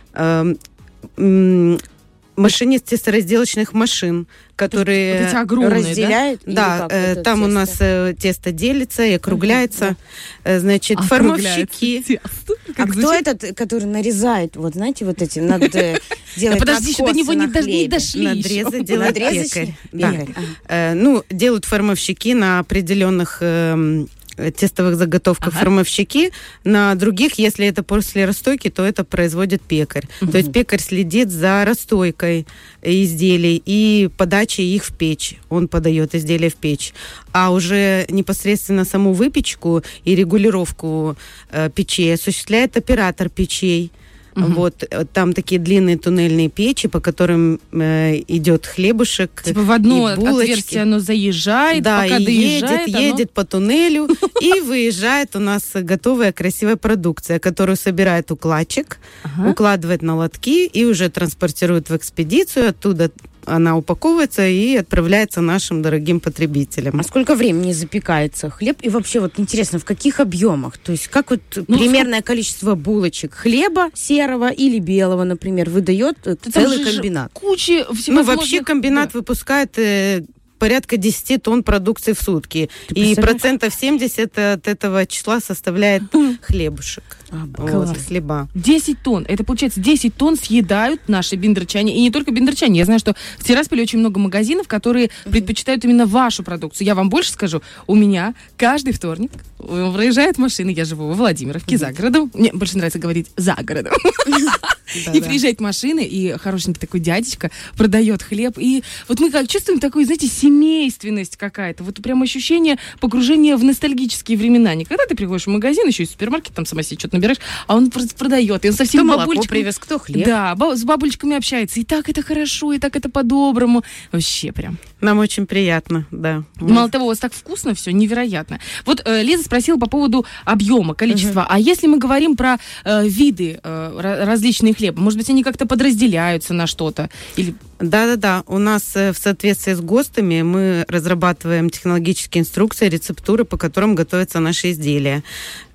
Эм, 2.37 2.43
м, 2.43 2.43
Машинист 2.43 2.85
тесторазделочных 2.85 3.73
машин, 3.73 4.27
которые... 4.55 5.19
Вот 5.21 5.27
эти 5.29 5.35
огромные, 5.35 5.69
да? 5.83 5.89
Разделяет? 5.89 6.47
или 6.47 6.55
Да, 6.55 6.77
как 6.79 6.93
э, 6.93 7.15
там 7.23 7.41
у 7.41 7.45
тесто? 7.45 7.55
нас 7.59 7.75
э, 7.79 8.15
тесто 8.19 8.51
делится 8.51 9.03
и 9.05 9.13
округляется. 9.13 9.95
Э, 10.43 10.59
Значит, 10.59 10.99
формовщики. 11.01 12.03
тесто. 12.07 12.29
А 12.77 12.87
кто 12.87 13.13
этот, 13.13 13.55
который 13.57 13.85
нарезает, 13.85 14.55
вот 14.55 14.73
знаете, 14.75 15.05
вот 15.05 15.21
эти, 15.21 15.39
над, 15.39 15.63
э, 15.75 15.99
Да 16.35 16.39
делает 16.41 16.59
подожди, 16.59 16.91
еще 16.91 17.05
до 17.05 17.13
него 17.13 17.33
не, 17.33 17.87
дошли 17.87 18.25
еще. 18.25 18.63
Надрезы 18.63 18.81
делает 18.83 19.15
пекарь. 19.15 19.75
Да. 19.91 20.09
Ага. 20.09 20.25
Э, 20.67 20.93
Ну, 20.93 21.23
делают 21.29 21.65
формовщики 21.65 22.33
на 22.33 22.59
определенных 22.59 23.39
эм, 23.41 24.03
э, 24.03 24.07
тестовых 24.55 24.95
заготовках 24.95 25.53
Ага. 25.53 25.59
формовщики. 25.59 26.31
На 26.63 26.95
других, 26.95 27.39
если 27.39 27.65
это 27.67 27.83
после 27.83 28.25
расстойки, 28.25 28.69
то 28.69 28.85
это 28.85 29.03
производит 29.03 29.61
пекарь. 29.61 30.07
То 30.19 30.37
есть 30.37 30.51
пекарь 30.51 30.79
следит 30.81 31.29
за 31.29 31.63
расстойкой 31.65 32.45
изделий 32.81 33.61
и 33.65 34.09
подачей 34.17 34.75
их 34.75 34.85
в 34.85 34.93
печь. 34.93 35.37
Он 35.49 35.67
подает 35.67 36.15
изделия 36.15 36.49
в 36.49 36.55
печь. 36.55 36.93
А 37.31 37.51
уже 37.51 38.05
непосредственно 38.09 38.85
саму 38.85 39.13
выпечку 39.13 39.83
и 40.05 40.15
регулировку 40.15 41.17
э, 41.51 41.69
печей 41.73 42.13
осуществляет 42.13 42.77
оператор 42.77 43.29
печей. 43.29 43.91
Вот 44.37 44.83
э, 44.89 45.05
там 45.11 45.33
такие 45.33 45.59
длинные 45.59 45.97
туннельные 45.97 46.49
печи, 46.49 46.87
по 46.87 46.99
которым 46.99 47.59
э, 47.71 48.21
идет 48.27 48.67
хлебушек. 48.67 49.41
Типа 49.43 49.61
в 49.61 49.71
одно 49.71 50.05
отверстие 50.05 50.83
оно 50.83 50.99
заезжает, 50.99 51.83
Да, 51.83 52.03
пока 52.03 52.17
и 52.17 52.25
доезжает, 52.25 52.87
едет, 52.87 52.95
оно- 52.95 53.05
едет 53.05 53.31
по 53.31 53.43
туннелю, 53.45 54.07
и 54.41 54.61
выезжает 54.61 55.35
у 55.35 55.39
нас 55.39 55.63
готовая 55.73 56.31
красивая 56.31 56.75
продукция, 56.75 57.39
которую 57.39 57.77
собирает 57.77 58.31
укладчик, 58.31 58.99
укладывает 59.47 60.01
на 60.03 60.15
лотки 60.15 60.65
и 60.67 60.85
уже 60.85 61.09
транспортирует 61.09 61.89
в 61.89 61.95
экспедицию. 61.95 62.69
Оттуда 62.69 63.11
она 63.47 63.77
упаковывается 63.77 64.47
и 64.47 64.75
отправляется 64.75 65.41
нашим 65.41 65.81
дорогим 65.81 66.19
потребителям. 66.19 66.99
А 66.99 67.03
сколько 67.03 67.35
времени 67.35 67.71
запекается 67.71 68.49
хлеб? 68.49 68.77
И 68.81 68.89
вообще, 68.89 69.19
вот 69.19 69.33
интересно, 69.37 69.79
в 69.79 69.85
каких 69.85 70.19
объемах? 70.19 70.77
То 70.77 70.91
есть, 70.91 71.07
как 71.07 71.31
вот 71.31 71.41
Ну, 71.55 71.77
примерное 71.77 72.21
количество 72.21 72.75
булочек 72.75 73.33
хлеба 73.33 73.89
серого 73.93 74.49
или 74.49 74.79
белого, 74.79 75.23
например, 75.23 75.69
выдает 75.69 76.17
целый 76.53 76.83
же 76.83 76.91
комбинат? 76.91 77.31
Куча 77.33 77.85
Ну, 77.87 77.95
всевозможных... 77.95 78.37
вообще 78.37 78.63
комбинат 78.63 79.13
выпускает 79.13 79.77
э, 79.77 80.23
порядка 80.57 80.97
10 80.97 81.41
тонн 81.43 81.63
продукции 81.63 82.13
в 82.13 82.21
сутки. 82.21 82.69
И 82.89 83.15
процентов 83.15 83.73
70 83.73 84.37
от 84.37 84.67
этого 84.67 85.05
числа 85.05 85.39
составляет 85.39 86.03
хлебушек. 86.41 87.03
Вот, 87.29 87.69
класс. 87.69 87.97
хлеба. 88.07 88.47
10 88.55 89.01
тонн. 89.01 89.25
Это 89.27 89.43
получается 89.43 89.79
10 89.79 90.15
тонн 90.15 90.37
съедают 90.37 91.01
наши 91.07 91.35
бендерчане. 91.35 91.95
И 91.95 92.01
не 92.01 92.11
только 92.11 92.31
бендерчане. 92.31 92.79
Я 92.79 92.85
знаю, 92.85 92.99
что 92.99 93.15
в 93.37 93.43
Тирасполе 93.43 93.83
очень 93.83 93.99
много 93.99 94.19
магазинов, 94.19 94.67
которые 94.67 95.09
предпочитают 95.25 95.83
именно 95.83 96.05
вашу 96.05 96.43
продукцию. 96.43 96.87
Я 96.87 96.95
вам 96.95 97.09
больше 97.09 97.31
скажу. 97.31 97.61
У 97.85 97.95
меня 97.95 98.33
каждый 98.55 98.93
вторник 98.93 99.31
э, 99.59 99.91
проезжает 99.93 100.37
машина. 100.37 100.69
Я 100.69 100.85
живу 100.85 101.07
во 101.07 101.13
Владимировке, 101.13 101.77
за 101.77 101.91
городом. 101.91 102.31
Мне 102.33 102.51
больше 102.53 102.77
нравится 102.77 102.99
говорить 102.99 103.27
за 103.35 103.55
городом. 103.61 103.93
И 104.93 105.21
приезжает 105.21 105.59
машина, 105.59 105.99
и 105.99 106.37
хорошенький 106.37 106.79
такой 106.79 106.99
дядечка 106.99 107.51
продает 107.75 108.23
хлеб. 108.23 108.57
И 108.57 108.83
вот 109.07 109.19
мы 109.19 109.31
как 109.31 109.47
чувствуем 109.47 109.79
такую, 109.79 110.05
знаете, 110.05 110.27
семейственность 110.27 111.37
какая-то. 111.37 111.83
Вот 111.83 112.01
прям 112.01 112.21
ощущение 112.21 112.77
погружения 112.99 113.57
в 113.57 113.63
ностальгические 113.63 114.37
времена. 114.37 114.73
Не 114.75 114.85
когда 114.85 115.05
ты 115.05 115.15
приходишь 115.15 115.45
в 115.45 115.49
магазин, 115.49 115.87
еще 115.87 116.03
и 116.03 116.05
в 116.05 116.09
супермаркет, 116.09 116.53
там 116.53 116.65
сама 116.65 116.83
себе 116.83 116.99
что-то 116.99 117.15
набираешь, 117.15 117.39
а 117.67 117.75
он 117.75 117.91
просто 117.91 118.15
продает. 118.15 118.65
И 118.65 118.69
он 118.69 118.73
со 118.73 118.85
Кто 118.85 119.03
молоко 119.03 119.41
привез, 119.43 119.77
кто 119.77 119.99
хлеб. 119.99 120.25
Да, 120.25 120.55
с 120.75 120.83
бабулечками 120.83 121.35
общается. 121.35 121.79
И 121.79 121.83
так 121.83 122.09
это 122.09 122.21
хорошо, 122.21 122.73
и 122.73 122.79
так 122.79 122.95
это 122.95 123.09
по-доброму. 123.09 123.83
Вообще 124.11 124.51
прям. 124.51 124.77
Нам 125.01 125.19
очень 125.19 125.45
приятно, 125.45 126.05
да. 126.11 126.43
Мало 126.59 126.89
того, 126.89 127.05
у 127.05 127.07
вас 127.09 127.19
так 127.19 127.33
вкусно 127.33 127.73
все, 127.75 127.91
невероятно. 127.91 128.59
Вот 128.85 129.01
э, 129.05 129.21
Лиза 129.23 129.43
спросила 129.43 129.77
по 129.77 129.87
поводу 129.87 130.25
объема, 130.45 130.95
количества. 130.95 131.45
А 131.47 131.59
если 131.59 131.87
мы 131.87 131.99
говорим 131.99 132.35
про 132.35 132.57
э, 132.83 133.07
виды 133.07 133.59
э, 133.63 133.91
ра- 133.95 134.25
различные 134.25 134.73
хлеба, 134.73 134.99
может 134.99 135.19
быть, 135.19 135.29
они 135.29 135.43
как-то 135.43 135.67
подразделяются 135.67 136.53
на 136.53 136.65
что-то? 136.67 137.09
Или 137.35 137.53
Да-да-да, 137.79 138.43
у 138.47 138.57
нас 138.57 138.95
э, 138.95 139.13
в 139.13 139.17
соответствии 139.17 139.73
с 139.73 139.81
ГОСТами 139.81 140.41
мы 140.41 140.83
разрабатываем 140.87 141.69
технологические 141.69 142.41
инструкции, 142.41 142.89
рецептуры, 142.89 143.45
по 143.45 143.57
которым 143.57 143.93
готовятся 143.93 144.39
наши 144.39 144.71
изделия. 144.71 145.23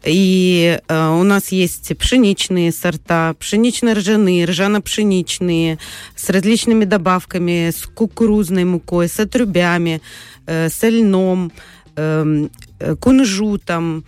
И 0.02 0.80
э, 0.88 1.08
у 1.10 1.22
нас 1.22 1.52
есть 1.52 1.96
пшеничные 1.96 2.72
сорта, 2.72 3.34
пшенично-ржаные, 3.38 4.46
ржано-пшеничные, 4.46 5.78
с 6.16 6.28
различными 6.28 6.84
добавками, 6.84 7.70
с 7.70 7.86
кукурузной 7.86 8.64
мукой, 8.64 9.08
с 9.08 9.20
отрубями, 9.20 10.02
э, 10.46 10.70
с 10.70 10.82
льном, 10.82 11.52
эм, 11.94 12.50
э, 12.80 12.96
кунжутом, 12.96 14.04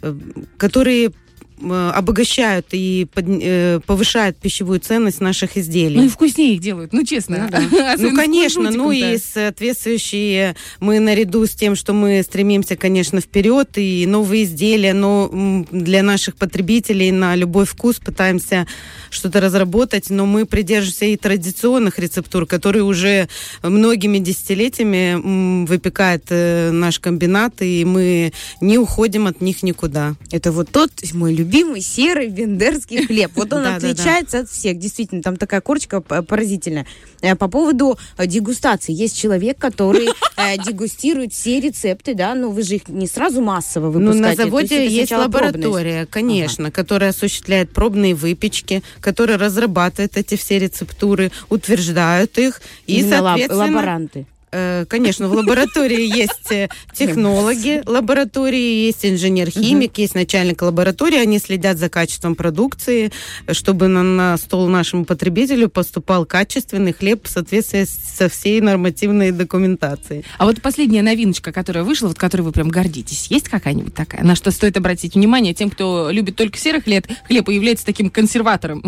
э, 0.00 0.14
которые 0.56 1.12
обогащают 1.60 2.66
и 2.72 3.06
под- 3.12 3.24
э, 3.28 3.80
повышают 3.86 4.36
пищевую 4.36 4.80
ценность 4.80 5.20
наших 5.20 5.56
изделий. 5.56 5.96
ну 5.96 6.04
и 6.04 6.08
вкуснее 6.08 6.54
их 6.54 6.60
делают, 6.60 6.92
ну 6.92 7.04
честно. 7.04 7.48
Ну, 7.50 7.56
Особенно 7.92 8.12
с 8.12 8.16
конечно, 8.16 8.70
ну 8.70 8.90
и 8.90 9.18
соответствующие 9.18 10.56
мы 10.80 10.98
наряду 11.00 11.46
с 11.46 11.50
тем, 11.50 11.76
что 11.76 11.92
мы 11.92 12.22
стремимся, 12.22 12.76
конечно, 12.76 13.20
вперед 13.20 13.70
и 13.76 14.04
новые 14.06 14.44
изделия, 14.44 14.94
но 14.94 15.30
для 15.70 16.02
наших 16.02 16.36
потребителей 16.36 17.10
на 17.12 17.36
любой 17.36 17.66
вкус 17.66 17.96
пытаемся 17.96 18.66
что-то 19.10 19.40
разработать, 19.40 20.10
но 20.10 20.26
мы 20.26 20.46
придерживаемся 20.46 21.04
и 21.06 21.16
традиционных 21.16 21.98
рецептур, 21.98 22.46
которые 22.46 22.82
уже 22.82 23.28
многими 23.62 24.18
десятилетиями 24.18 25.64
выпекает 25.66 26.24
э, 26.30 26.70
наш 26.72 26.98
комбинат, 26.98 27.62
и 27.62 27.84
мы 27.84 28.32
не 28.60 28.78
уходим 28.78 29.26
от 29.26 29.40
них 29.40 29.62
никуда. 29.62 30.14
Это 30.30 30.50
вот 30.50 30.70
тот 30.70 30.90
мой 31.12 31.30
любимый 31.32 31.43
серый 31.80 32.28
вендерский 32.28 33.06
хлеб. 33.06 33.32
Вот 33.34 33.52
он 33.52 33.66
отличается 33.66 34.40
от 34.40 34.50
всех. 34.50 34.78
Действительно, 34.78 35.22
там 35.22 35.36
такая 35.36 35.60
корочка 35.60 36.00
поразительная. 36.00 36.86
Э, 37.20 37.36
По 37.36 37.48
поводу 37.48 37.98
э, 38.18 38.26
дегустации. 38.26 38.92
Есть 38.92 39.18
человек, 39.18 39.58
который 39.58 40.08
э, 40.36 40.58
дегустирует 40.58 41.32
все 41.32 41.60
рецепты, 41.60 42.14
да, 42.14 42.34
но 42.34 42.50
вы 42.50 42.62
же 42.62 42.76
их 42.76 42.88
не 42.88 43.06
сразу 43.06 43.40
массово 43.40 43.86
Ну, 43.86 44.12
выпускаете. 44.12 44.20
на 44.20 44.24
то 44.24 44.28
есть 44.30 44.42
заводе 44.42 44.86
есть 44.86 45.12
лаборатория, 45.12 46.06
конечно, 46.06 46.70
которая 46.70 47.10
осуществляет 47.10 47.72
пробные 47.72 48.14
выпечки, 48.14 48.82
которая 49.00 49.38
разрабатывает 49.38 50.16
эти 50.16 50.36
все 50.36 50.58
рецептуры, 50.58 51.32
утверждают 51.48 52.38
их. 52.38 52.60
И, 52.86 53.02
соответственно, 53.08 53.64
лаборанты. 53.66 54.26
Э, 54.54 54.84
Конечно, 54.88 55.28
в 55.28 55.32
лаборатории 55.32 56.06
есть 56.06 56.52
э, 56.52 56.68
технологи 56.92 57.82
лаборатории, 57.86 58.86
есть 58.86 59.04
инженер-химик, 59.04 59.98
есть 59.98 60.14
начальник 60.14 60.62
лаборатории. 60.62 61.18
Они 61.18 61.40
следят 61.40 61.78
за 61.78 61.88
качеством 61.88 62.36
продукции, 62.36 63.10
чтобы 63.50 63.88
на, 63.88 64.04
на 64.04 64.36
стол 64.36 64.68
нашему 64.68 65.04
потребителю 65.04 65.68
поступал 65.68 66.24
качественный 66.24 66.92
хлеб 66.92 67.26
в 67.26 67.28
соответствии 67.28 67.84
со 67.84 68.28
всей 68.28 68.60
нормативной 68.60 69.32
документацией. 69.32 70.24
А 70.38 70.44
вот 70.44 70.62
последняя 70.62 71.02
новиночка, 71.02 71.50
которая 71.50 71.82
вышла, 71.82 72.06
вот 72.06 72.18
которой 72.18 72.42
вы 72.42 72.52
прям 72.52 72.68
гордитесь, 72.68 73.26
есть 73.30 73.48
какая-нибудь 73.48 73.94
такая? 73.94 74.22
На 74.22 74.36
что 74.36 74.52
стоит 74.52 74.76
обратить 74.76 75.16
внимание 75.16 75.52
тем, 75.52 75.68
кто 75.68 76.10
любит 76.12 76.36
только 76.36 76.58
серый 76.58 76.80
хлеб, 76.80 77.08
хлеб 77.26 77.48
и 77.48 77.54
является 77.54 77.84
таким 77.84 78.08
консерватором? 78.08 78.84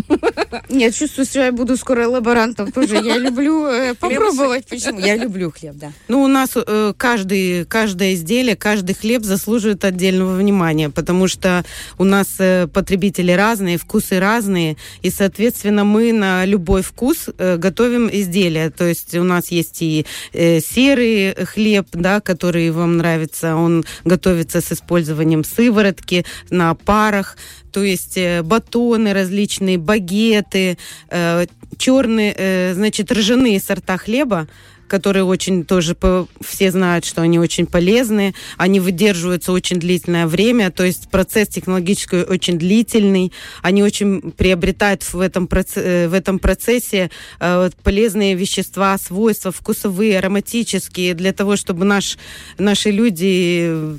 Я 0.68 0.92
чувствую, 0.92 1.26
что 1.26 1.40
я 1.44 1.50
буду 1.50 1.76
скоро 1.76 2.06
лаборантом 2.08 2.70
тоже. 2.70 2.94
Я 2.96 3.18
люблю 3.18 3.66
э, 3.66 3.94
попробовать. 3.94 4.66
Почему? 4.68 5.00
Я 5.00 5.16
люблю 5.16 5.50
хлеб, 5.58 5.76
да. 5.76 5.92
Ну, 6.08 6.22
у 6.22 6.28
нас 6.28 6.50
э, 6.54 6.92
каждый, 6.96 7.64
каждое 7.64 8.14
изделие, 8.14 8.56
каждый 8.56 8.94
хлеб 8.94 9.25
заслуживает 9.25 9.84
отдельного 9.84 10.36
внимания, 10.36 10.90
потому 10.90 11.28
что 11.28 11.64
у 11.98 12.04
нас 12.04 12.36
э, 12.38 12.66
потребители 12.66 13.32
разные, 13.32 13.78
вкусы 13.78 14.18
разные, 14.18 14.76
и, 15.02 15.10
соответственно, 15.10 15.84
мы 15.84 16.12
на 16.12 16.44
любой 16.44 16.82
вкус 16.82 17.28
э, 17.38 17.56
готовим 17.56 18.08
изделия. 18.12 18.70
То 18.70 18.84
есть 18.84 19.14
у 19.14 19.25
нас 19.25 19.50
есть 19.50 19.82
и 19.82 20.06
э, 20.32 20.60
серый 20.60 21.34
хлеб, 21.44 21.86
да, 21.92 22.20
который 22.20 22.70
вам 22.70 22.98
нравится, 22.98 23.56
он 23.56 23.84
готовится 24.04 24.60
с 24.60 24.72
использованием 24.72 25.44
сыворотки 25.44 26.25
на 26.50 26.75
парах, 26.75 27.36
то 27.76 27.84
есть 27.84 28.16
э, 28.16 28.42
батоны 28.42 29.12
различные, 29.12 29.76
багеты, 29.76 30.78
э, 31.10 31.46
черные, 31.76 32.34
э, 32.34 32.72
значит, 32.75 33.12
ржаные 33.12 33.60
сорта 33.60 33.98
хлеба, 33.98 34.48
которые 34.88 35.24
очень 35.24 35.64
тоже 35.64 35.96
все 36.40 36.70
знают, 36.70 37.04
что 37.04 37.22
они 37.22 37.38
очень 37.38 37.66
полезны, 37.66 38.34
они 38.56 38.80
выдерживаются 38.80 39.52
очень 39.52 39.78
длительное 39.78 40.26
время, 40.26 40.70
то 40.70 40.84
есть 40.84 41.08
процесс 41.10 41.48
технологический 41.48 42.22
очень 42.22 42.58
длительный, 42.58 43.32
они 43.62 43.82
очень 43.82 44.32
приобретают 44.32 45.02
в 45.12 45.20
этом, 45.20 45.48
э, 45.52 46.08
в 46.08 46.14
этом 46.14 46.38
процессе 46.38 47.10
э, 47.40 47.70
полезные 47.82 48.34
вещества, 48.34 48.96
свойства 48.98 49.52
вкусовые, 49.52 50.18
ароматические, 50.18 51.14
для 51.14 51.32
того, 51.32 51.56
чтобы 51.56 51.84
наш, 51.84 52.18
наши 52.58 52.90
люди 52.90 53.98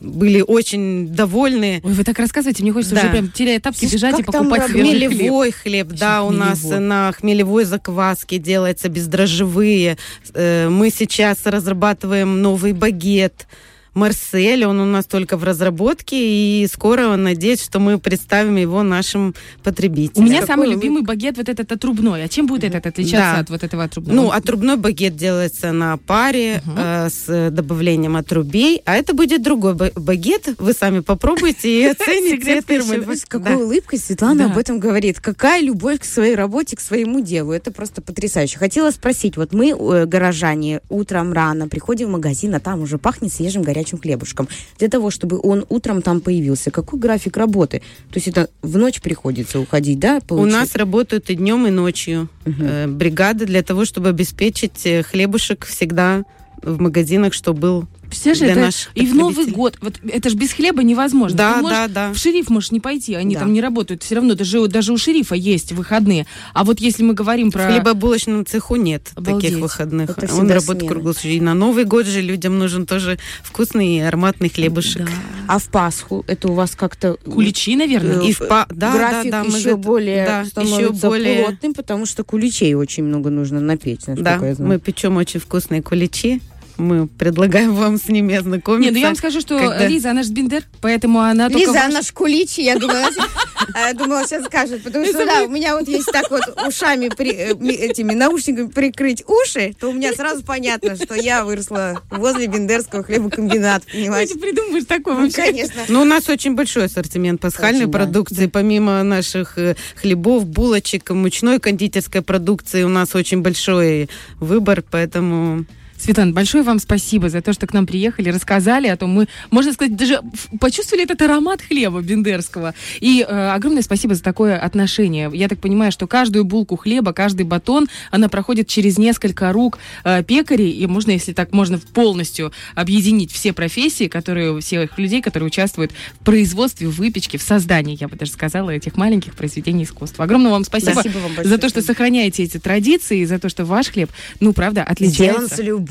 были 0.00 0.40
очень 0.40 1.08
довольны. 1.08 1.80
Ой, 1.82 1.92
вы 1.92 2.04
так 2.04 2.18
рассказываете, 2.18 2.62
мне 2.62 2.72
хочется 2.72 2.94
Да. 2.94 3.00
уже 3.02 3.10
прям 3.10 3.28
теряя 3.30 3.60
тапки 3.60 3.80
Слушай, 3.80 3.94
бежать 3.94 4.18
и 4.20 4.22
как 4.22 4.32
там 4.32 4.48
покупать 4.48 4.70
свежий 4.70 4.94
хлеб. 4.94 5.10
Хмелевой 5.12 5.50
хлеб, 5.52 5.88
да, 5.88 6.22
у 6.22 6.30
нас 6.30 6.60
хмелевой. 6.60 6.80
на 6.80 7.12
хмелевой 7.12 7.64
закваске 7.64 8.38
делается 8.38 8.88
бездрожжевые. 8.88 9.96
Э, 10.34 10.68
Мы 10.68 10.90
сейчас 10.90 11.38
разрабатываем 11.44 12.40
новый 12.42 12.72
багет. 12.72 13.46
Марсель, 13.94 14.64
он 14.64 14.80
у 14.80 14.84
нас 14.84 15.04
только 15.06 15.36
в 15.36 15.44
разработке, 15.44 16.16
и 16.16 16.66
скоро, 16.72 17.16
надеюсь, 17.16 17.62
что 17.62 17.80
мы 17.80 17.98
представим 17.98 18.56
его 18.56 18.82
нашим 18.82 19.30
У 19.30 19.62
потребителям. 19.64 20.24
меня 20.24 20.40
Какой 20.40 20.46
самый 20.54 20.66
вы- 20.68 20.74
любимый 20.74 21.02
багет 21.02 21.36
вот 21.36 21.48
этот 21.48 21.72
отрубной. 21.72 22.24
А 22.24 22.28
чем 22.28 22.46
будет 22.46 22.64
этот 22.64 22.86
отличаться 22.86 23.34
Да. 23.34 23.40
от 23.40 23.50
вот 23.50 23.62
этого 23.64 23.84
отрубного? 23.84 24.14
Ну, 24.16 24.30
отрубной 24.30 24.76
багет 24.76 25.16
делается 25.16 25.72
на 25.72 25.96
паре 25.96 26.62
э, 26.76 27.08
с 27.10 27.50
добавлением 27.50 28.16
отрубей, 28.16 28.80
а 28.84 28.94
это 28.96 29.12
будет 29.12 29.42
другой 29.42 29.74
ба- 29.74 29.90
багет. 29.96 30.48
Вы 30.58 30.72
сами 30.72 31.00
попробуйте 31.00 31.82
и 31.82 31.86
оцените 31.90 32.52
это 32.58 32.74
еще. 32.74 33.16
С 33.16 33.24
какой 33.24 33.56
улыбкой 33.56 33.98
Светлана 33.98 34.44
Да. 34.46 34.52
об 34.52 34.58
этом 34.58 34.78
говорит. 34.78 35.18
Какая 35.20 35.60
любовь 35.62 35.98
к 36.00 36.04
своей 36.04 36.34
работе, 36.36 36.76
к 36.76 36.80
своему 36.80 37.20
делу. 37.20 37.52
Это 37.52 37.70
просто 37.72 38.00
потрясающе. 38.02 38.58
Хотела 38.58 38.90
спросить, 38.92 39.36
вот 39.36 39.52
мы, 39.52 39.70
э, 39.70 40.06
горожане, 40.06 40.80
утром 40.88 41.32
рано 41.32 41.66
приходим 41.68 42.08
в 42.08 42.12
магазин, 42.12 42.54
а 42.54 42.60
там 42.60 42.82
уже 42.82 42.96
пахнет 42.98 43.32
свежим 43.32 43.62
горячим 43.62 43.79
хлебушком. 43.84 44.48
Для 44.78 44.88
того, 44.88 45.10
чтобы 45.10 45.40
он 45.42 45.64
утром 45.68 46.02
там 46.02 46.20
появился, 46.20 46.70
какой 46.70 46.98
график 46.98 47.36
работы? 47.36 47.82
То 48.10 48.16
есть 48.16 48.28
это 48.28 48.48
в 48.62 48.76
ночь 48.76 49.00
приходится 49.00 49.60
уходить, 49.60 49.98
да? 49.98 50.18
У 50.18 50.20
получается? 50.20 50.60
нас 50.60 50.74
работают 50.74 51.30
и 51.30 51.34
днем, 51.34 51.66
и 51.66 51.70
ночью 51.70 52.28
э, 52.44 52.86
бригады 52.86 53.46
для 53.46 53.62
того, 53.62 53.84
чтобы 53.84 54.08
обеспечить 54.08 54.86
э, 54.86 55.02
хлебушек 55.02 55.66
всегда 55.66 56.24
в 56.62 56.80
магазинах, 56.80 57.32
что 57.32 57.54
был 57.54 57.86
Представляешь, 58.10 58.38
для 58.40 58.50
это 58.52 58.60
наших 58.60 58.90
и 58.94 59.06
в 59.06 59.14
Новый 59.14 59.46
год. 59.46 59.78
Вот 59.80 59.94
это 60.06 60.28
же 60.30 60.36
без 60.36 60.52
хлеба 60.52 60.82
невозможно. 60.82 61.36
Да, 61.38 61.54
Ты 61.54 61.60
можешь- 61.62 61.78
да, 61.78 61.88
да. 61.88 62.12
В 62.12 62.18
шериф 62.18 62.50
можешь 62.50 62.70
не 62.72 62.80
пойти, 62.80 63.14
они 63.14 63.34
Да. 63.34 63.40
там 63.40 63.52
не 63.52 63.60
работают. 63.60 64.02
Все 64.02 64.16
равно 64.16 64.34
даже, 64.34 64.66
даже 64.68 64.92
у 64.92 64.98
шерифа 64.98 65.34
есть 65.34 65.72
выходные. 65.72 66.26
А 66.52 66.64
вот 66.64 66.80
если 66.80 67.02
мы 67.04 67.14
говорим 67.14 67.50
про... 67.50 67.62
В 67.68 67.72
хлебобулочном 67.72 68.44
цеху 68.44 68.76
нет 68.76 69.10
Обалдеть. 69.14 69.50
таких 69.50 69.58
выходных. 69.62 70.10
Это 70.18 70.34
Он 70.34 70.50
работает 70.50 70.90
круглосуточно. 70.90 71.28
И 71.30 71.40
на 71.40 71.54
Новый 71.54 71.84
год 71.84 72.06
же 72.06 72.20
людям 72.20 72.58
нужен 72.58 72.84
тоже 72.86 73.18
вкусный 73.42 73.96
и 73.96 74.00
ароматный 74.00 74.48
хлебушек. 74.48 75.06
Да. 75.06 75.12
А 75.46 75.58
в 75.58 75.68
Пасху 75.68 76.24
это 76.26 76.48
у 76.48 76.54
вас 76.54 76.72
как-то... 76.76 77.14
Куличи, 77.24 77.76
наверное. 77.76 78.20
э, 78.22 78.28
И 78.28 78.32
в 78.32 78.38
па- 78.48 78.66
да, 78.70 78.92
график 78.92 79.30
да, 79.30 79.42
да, 79.44 79.48
мы 79.50 79.56
еще 79.58 79.70
за- 79.70 79.76
более 79.76 80.26
да, 80.26 80.44
становится 80.44 80.80
еще 80.82 80.92
более- 81.08 81.44
плотным, 81.44 81.74
потому 81.74 82.06
что 82.06 82.24
куличей 82.24 82.74
очень 82.74 83.04
много 83.04 83.30
нужно 83.30 83.60
напечь, 83.60 84.00
насколько 84.06 84.22
Да, 84.40 84.46
я 84.46 84.54
знаю. 84.54 84.68
мы 84.72 84.78
печем 84.80 85.16
очень 85.16 85.38
вкусные 85.40 85.82
куличи. 85.82 86.40
Мы 86.80 87.06
предлагаем 87.06 87.74
вам 87.74 87.98
с 87.98 88.08
ними 88.08 88.34
ознакомиться. 88.34 88.90
Не, 88.90 88.94
ну 88.94 89.00
я 89.00 89.06
вам 89.08 89.16
скажу, 89.16 89.40
что 89.40 89.58
когда- 89.58 89.86
Лиза, 89.86 90.10
она 90.10 90.22
же 90.22 90.32
биндер, 90.32 90.64
поэтому 90.80 91.20
она 91.20 91.48
только... 91.50 91.66
Лиза, 91.70 91.84
она 91.84 92.02
ж 92.02 92.10
куличи, 92.12 92.62
я 92.62 92.76
думала, 92.78 93.08
а 93.74 93.88
я 93.88 93.94
думала, 93.94 94.24
сейчас 94.26 94.44
скажет, 94.46 94.82
потому 94.82 95.04
что, 95.04 95.24
да, 95.26 95.42
у 95.44 95.48
меня 95.48 95.76
вот 95.76 95.86
есть 95.88 96.06
так 96.12 96.30
вот 96.30 96.42
ушами, 96.66 97.08
при- 97.08 97.34
э, 97.34 97.54
ми- 97.54 97.72
этими 97.74 98.14
наушниками 98.14 98.68
прикрыть 98.68 99.22
уши, 99.26 99.74
то 99.78 99.88
у 99.90 99.92
меня 99.92 100.12
сразу 100.12 100.42
понятно, 100.42 100.96
что 100.96 101.14
я 101.14 101.44
выросла 101.44 102.02
возле 102.10 102.46
Бендерского 102.46 103.02
хлебокомбината, 103.02 103.86
Ты 103.86 103.92
понимаете? 103.98 104.38
придумаешь 104.38 104.84
такое 104.86 105.14
Ну, 105.14 105.22
вообще. 105.24 105.42
конечно. 105.42 105.82
Ну, 105.88 106.02
у 106.02 106.04
нас 106.04 106.28
очень 106.28 106.54
большой 106.54 106.86
ассортимент 106.86 107.40
пасхальной 107.40 107.82
Очень, 107.82 107.92
да. 107.92 107.98
продукции. 107.98 108.46
Помимо 108.46 109.02
наших 109.02 109.58
э, 109.58 109.76
хлебов, 109.96 110.46
булочек, 110.46 111.10
мучной 111.10 111.58
кондитерской 111.60 112.22
продукции, 112.22 112.82
у 112.82 112.88
нас 112.88 113.14
очень 113.14 113.42
большой 113.42 114.08
выбор, 114.38 114.82
поэтому... 114.90 115.64
Светлана, 116.00 116.32
большое 116.32 116.64
вам 116.64 116.78
спасибо 116.78 117.28
за 117.28 117.42
то, 117.42 117.52
что 117.52 117.66
к 117.66 117.74
нам 117.74 117.86
приехали, 117.86 118.30
рассказали 118.30 118.88
о 118.88 118.96
том, 118.96 119.10
мы, 119.10 119.28
можно 119.50 119.72
сказать, 119.72 119.96
даже 119.96 120.20
почувствовали 120.58 121.04
этот 121.04 121.20
аромат 121.22 121.60
хлеба 121.60 122.00
бендерского. 122.00 122.74
И 123.00 123.24
э, 123.26 123.50
огромное 123.50 123.82
спасибо 123.82 124.14
за 124.14 124.22
такое 124.22 124.58
отношение. 124.58 125.30
Я 125.34 125.48
так 125.48 125.58
понимаю, 125.60 125.92
что 125.92 126.06
каждую 126.06 126.44
булку 126.44 126.76
хлеба, 126.76 127.12
каждый 127.12 127.42
батон, 127.44 127.88
она 128.10 128.28
проходит 128.28 128.66
через 128.66 128.96
несколько 128.98 129.52
рук 129.52 129.78
э, 130.04 130.22
пекарей, 130.24 130.70
и 130.70 130.86
можно, 130.86 131.10
если 131.10 131.32
так 131.32 131.52
можно, 131.52 131.78
полностью 131.78 132.52
объединить 132.74 133.30
все 133.30 133.52
профессии, 133.52 134.08
которые, 134.08 134.58
всех 134.60 134.98
людей, 134.98 135.20
которые 135.20 135.48
участвуют 135.48 135.92
в 136.20 136.24
производстве, 136.24 136.88
в 136.88 136.96
выпечке, 136.96 137.36
в 137.36 137.42
создании, 137.42 137.96
я 138.00 138.08
бы 138.08 138.16
даже 138.16 138.32
сказала, 138.32 138.70
этих 138.70 138.96
маленьких 138.96 139.34
произведений 139.34 139.84
искусства. 139.84 140.24
Огромное 140.24 140.50
вам 140.50 140.64
спасибо, 140.64 140.92
Спасибо 140.92 141.18
вам 141.18 141.34
большое. 141.34 141.48
за 141.48 141.58
то, 141.58 141.68
что 141.68 141.82
сохраняете 141.82 142.44
эти 142.44 142.58
традиции, 142.58 143.24
за 143.24 143.38
то, 143.38 143.48
что 143.48 143.64
ваш 143.64 143.88
хлеб, 143.88 144.10
ну, 144.40 144.52
правда, 144.52 144.80
Сделан 144.80 144.92
отличается. 144.92 145.56
с 145.56 145.58
любовью, 145.58 145.89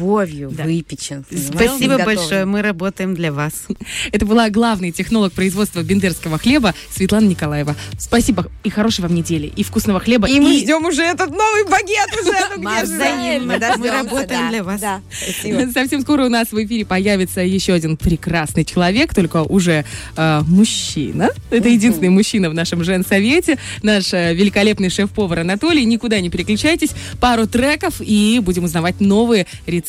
Да. 0.51 0.63
выпечен. 0.63 1.25
Спасибо 1.29 1.97
большое, 2.03 2.45
мы 2.45 2.61
работаем 2.61 3.15
для 3.15 3.31
вас. 3.31 3.53
Это 4.11 4.25
была 4.25 4.49
главный 4.49 4.91
технолог 4.91 5.33
производства 5.33 5.81
бендерского 5.81 6.37
хлеба 6.37 6.73
Светлана 6.91 7.25
Николаева. 7.25 7.75
Спасибо 7.97 8.47
и 8.63 8.69
хорошей 8.69 9.01
вам 9.01 9.13
недели, 9.13 9.47
и 9.47 9.63
вкусного 9.63 9.99
хлеба. 9.99 10.27
И 10.27 10.39
мы 10.39 10.59
ждем 10.59 10.85
уже 10.85 11.03
этот 11.03 11.29
новый 11.29 11.65
багет 11.65 12.09
уже. 12.21 12.29
Ну, 12.59 12.63
Мы 12.63 12.83
взаимно. 12.83 13.59
Работаем 13.59 14.27
да, 14.27 14.49
для 14.49 14.63
вас. 14.63 14.81
Да. 14.81 15.01
Совсем 15.73 16.01
скоро 16.01 16.25
у 16.25 16.29
нас 16.29 16.51
в 16.51 16.65
эфире 16.65 16.85
появится 16.85 17.41
еще 17.41 17.73
один 17.73 17.95
прекрасный 17.95 18.65
человек, 18.65 19.13
только 19.13 19.43
уже 19.43 19.85
э, 20.15 20.41
мужчина. 20.47 21.29
Это 21.51 21.69
единственный 21.69 22.09
мужчина 22.09 22.49
в 22.49 22.53
нашем 22.53 22.83
женсовете. 22.83 23.57
Наш 23.83 24.13
э, 24.13 24.33
великолепный 24.33 24.89
шеф-повар 24.89 25.39
Анатолий. 25.39 25.85
Никуда 25.85 26.19
не 26.19 26.29
переключайтесь. 26.29 26.91
Пару 27.19 27.47
треков 27.47 28.01
и 28.01 28.39
будем 28.39 28.63
узнавать 28.63 28.99
новые 28.99 29.45
рецепты. 29.65 29.88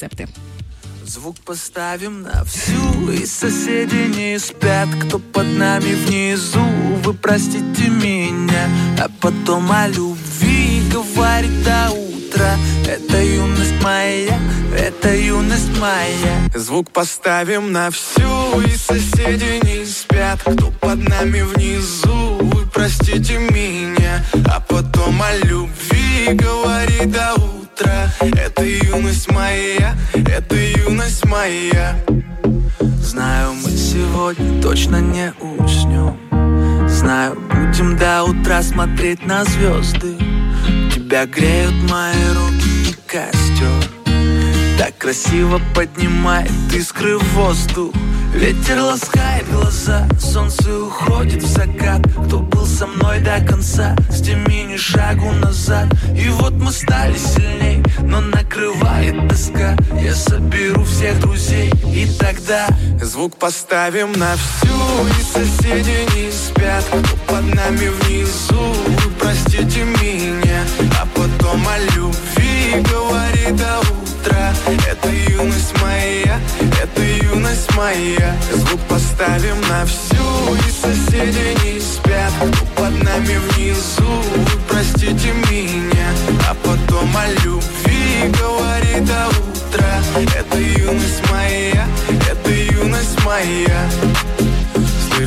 Звук 1.05 1.37
поставим 1.41 2.23
на 2.23 2.45
всю 2.45 3.11
И 3.11 3.27
соседи 3.27 4.07
не 4.17 4.39
спят. 4.39 4.89
Кто 5.03 5.19
под 5.19 5.47
нами 5.47 5.95
внизу 5.95 6.65
Вы 7.05 7.15
простите 7.15 7.89
меня. 7.89 8.69
А 8.99 9.11
потом 9.21 9.71
о 9.73 9.89
любви 9.89 10.80
Говорит 10.93 11.63
до 11.63 11.93
утра 11.93 12.57
Это 12.87 13.23
юность 13.23 13.81
моя 13.83 14.39
Это 14.77 15.15
юность 15.15 15.79
моя. 15.79 16.51
Звук 16.55 16.91
поставим 16.91 17.71
на 17.73 17.91
всю 17.91 18.61
И 18.61 18.75
соседи 18.77 19.65
не 19.65 19.85
спят. 19.85 20.41
Кто 20.41 20.73
под 20.81 21.09
нами 21.09 21.43
внизу 21.43 22.39
Вы 22.41 22.67
простите 22.67 23.39
меня. 23.39 24.25
А 24.49 24.61
потом 24.61 25.23
о 25.23 25.37
любви 25.47 26.31
говори 26.33 27.07
до 27.07 27.35
утра 27.35 28.13
Это 28.21 28.65
юность 28.65 29.31
моя 29.31 29.95
Это 30.13 30.57
юность 30.57 31.25
моя. 31.27 31.97
Знаю, 33.01 33.55
мы 33.55 33.71
сегодня 33.71 34.63
точно 34.63 35.01
не 35.01 35.33
уснем. 35.41 36.19
Знаю, 36.89 37.37
будем 37.49 37.97
до 37.97 38.25
утра 38.25 38.63
смотреть 38.63 39.25
на 39.27 39.45
звезды 39.45 40.17
Тебя 41.11 41.27
греют 41.27 41.75
мои 41.91 42.15
руки 42.35 42.91
и 42.91 42.95
костер. 43.05 43.67
Так 44.79 44.97
красиво 44.97 45.61
поднимает 45.75 46.53
искры 46.73 47.19
в 47.19 47.25
воздух 47.35 47.93
Ветер 48.35 48.81
ласкает 48.81 49.51
глаза, 49.51 50.09
солнце 50.19 50.79
уходит 50.79 51.43
в 51.43 51.47
закат. 51.47 52.01
Кто 52.27 52.39
был 52.39 52.65
со 52.65 52.87
мной 52.87 53.21
до 53.21 53.41
конца, 53.41 53.97
сними 54.11 54.65
ни 54.65 54.77
шагу 54.77 55.33
назад. 55.33 55.89
И 56.17 56.29
вот 56.29 56.53
мы 56.55 56.73
стали 56.73 57.17
сильней, 57.17 57.83
но 58.03 58.21
накрывает 58.21 59.29
тоска. 59.29 59.77
Я 60.01 60.15
соберу 60.15 60.85
всех 60.85 61.21
друзей, 61.21 61.73
и 61.87 62.07
тогда 62.19 62.69
Звук 63.03 63.37
поставим 63.37 64.13
на 64.13 64.37
всю, 64.37 64.69
и 64.69 65.23
соседи 65.23 66.07
не 66.15 66.31
спят 66.31 66.85
Кто 66.85 67.17
под 67.27 67.55
нами 67.55 67.89
внизу, 67.89 68.75
простите 69.19 69.85
меня 69.85 70.65
А 71.01 71.07
потом 71.15 71.67
о 71.67 71.79
любви 71.79 72.83
говори 72.91 73.57
до 73.57 73.81
утра 73.81 74.10
Это 74.27 75.09
юность 75.09 75.73
моя, 75.81 76.39
это 76.83 77.03
юность 77.03 77.75
моя. 77.75 78.37
Звук 78.53 78.81
поставим 78.89 79.61
на 79.69 79.87
всю, 79.87 80.55
и 80.55 80.71
соседи 80.71 81.57
не 81.65 81.81
спят. 81.81 82.33
Под 82.77 82.93
нами 83.03 83.39
внизу, 83.49 84.05
вы 84.05 84.61
простите 84.69 85.33
меня. 85.51 86.09
А 86.49 86.55
потом 86.55 87.17
о 87.17 87.27
любви 87.45 88.33
говори 88.39 89.01
до 89.01 89.29
утра 89.29 90.03
Это 90.17 90.59
юность 90.59 91.31
моя, 91.31 91.87
это 92.31 92.51
юность 92.51 93.25
моя 93.25 93.89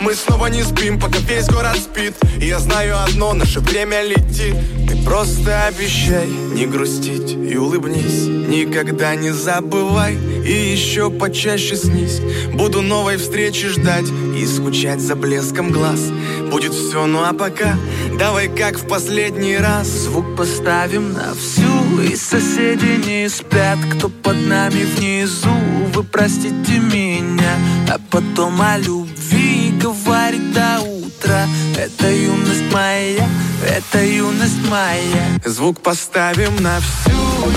мы 0.00 0.14
снова 0.14 0.46
не 0.46 0.62
спим, 0.62 0.98
пока 0.98 1.18
весь 1.18 1.46
город 1.48 1.76
спит. 1.76 2.14
И 2.40 2.46
я 2.46 2.58
знаю 2.58 3.02
одно, 3.02 3.32
наше 3.34 3.60
время 3.60 4.02
летит. 4.02 4.56
Ты 4.88 4.96
просто 5.04 5.66
обещай 5.66 6.26
не 6.26 6.66
грустить 6.66 7.32
и 7.32 7.56
улыбнись. 7.56 8.26
Никогда 8.26 9.14
не 9.14 9.30
забывай 9.30 10.16
и 10.44 10.52
еще 10.52 11.10
почаще 11.10 11.76
снись. 11.76 12.20
Буду 12.52 12.82
новой 12.82 13.16
встречи 13.16 13.68
ждать 13.68 14.06
и 14.36 14.46
скучать 14.46 15.00
за 15.00 15.16
блеском 15.16 15.70
глаз. 15.70 16.00
Будет 16.50 16.74
все, 16.74 17.06
ну 17.06 17.20
а 17.24 17.32
пока 17.32 17.76
давай 18.18 18.48
как 18.48 18.76
в 18.76 18.86
последний 18.86 19.56
раз. 19.56 19.86
Звук 19.88 20.36
поставим 20.36 21.12
на 21.12 21.34
всю 21.34 22.00
и 22.00 22.16
соседи 22.16 23.00
не 23.06 23.28
спят. 23.28 23.78
Кто 23.94 24.08
под 24.08 24.36
нами 24.46 24.84
внизу, 24.96 25.50
вы 25.94 26.04
простите 26.04 26.78
меня. 26.78 27.56
А 27.88 27.98
потом 28.10 28.60
о 28.60 28.76
любви 29.22 29.72
говорит 29.78 30.52
до 30.52 30.80
утра. 30.80 31.46
Это 31.76 32.10
юность 32.10 32.72
моя, 32.72 33.28
это 33.66 34.04
юность 34.04 34.68
моя. 34.68 35.40
Звук 35.44 35.80
поставим 35.80 36.54
на 36.62 36.78
всю 36.80 37.12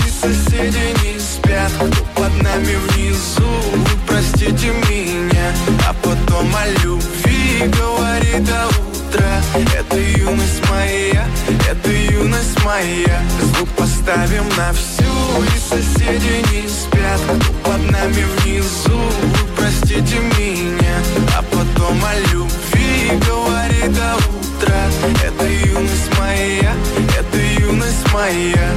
И 0.06 0.10
соседи 0.10 0.94
не 1.02 1.18
спят. 1.18 1.72
Под 2.14 2.42
нами 2.42 2.76
внизу 2.88 3.48
Вы 3.72 3.98
простите 4.06 4.68
меня. 4.88 5.52
А 5.88 5.94
потом 6.02 6.54
о 6.54 6.66
любви 6.84 7.62
говорит 7.66 8.44
до 8.44 8.66
утра. 8.66 9.42
Это 9.76 9.98
юность 9.98 10.68
моя, 10.70 11.26
это 11.68 11.90
юность 11.90 12.64
моя. 12.64 13.22
Звук 13.40 13.68
поставим 13.70 14.48
на 14.56 14.72
всю 14.72 15.04
И 15.54 15.58
соседи 15.58 16.44
не 16.52 16.68
спят. 16.68 17.20
Под 17.64 17.90
нами 17.90 18.24
внизу 18.42 18.98
Вы 18.98 19.56
простите 19.56 20.18
меня 20.38 20.85
А 21.86 21.88
потом 21.88 22.04
о 22.04 22.18
любви 22.32 23.12
говори 23.26 23.88
до 23.88 24.16
утра 24.16 24.88
Это 25.24 25.46
юность 25.46 26.18
моя, 26.18 26.74
это 27.16 27.38
юность 27.60 28.12
моя. 28.12 28.70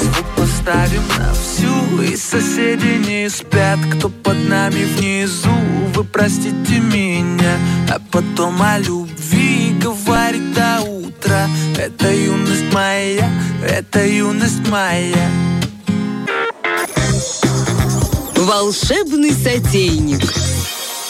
Звук 0.00 0.26
поставим 0.36 0.97
соседи 2.18 2.98
не 3.06 3.28
спят 3.30 3.78
Кто 3.94 4.08
под 4.08 4.36
нами 4.48 4.84
внизу 4.84 5.54
Вы 5.94 6.04
простите 6.04 6.80
меня 6.80 7.58
А 7.88 8.00
потом 8.10 8.60
о 8.60 8.78
любви 8.78 9.74
говорит 9.80 10.52
до 10.52 10.80
утра 10.82 11.48
Это 11.76 12.12
юность 12.12 12.72
моя 12.72 13.30
Это 13.66 14.06
юность 14.06 14.66
моя 14.68 15.30
Волшебный 18.34 19.32
сотейник. 19.32 20.22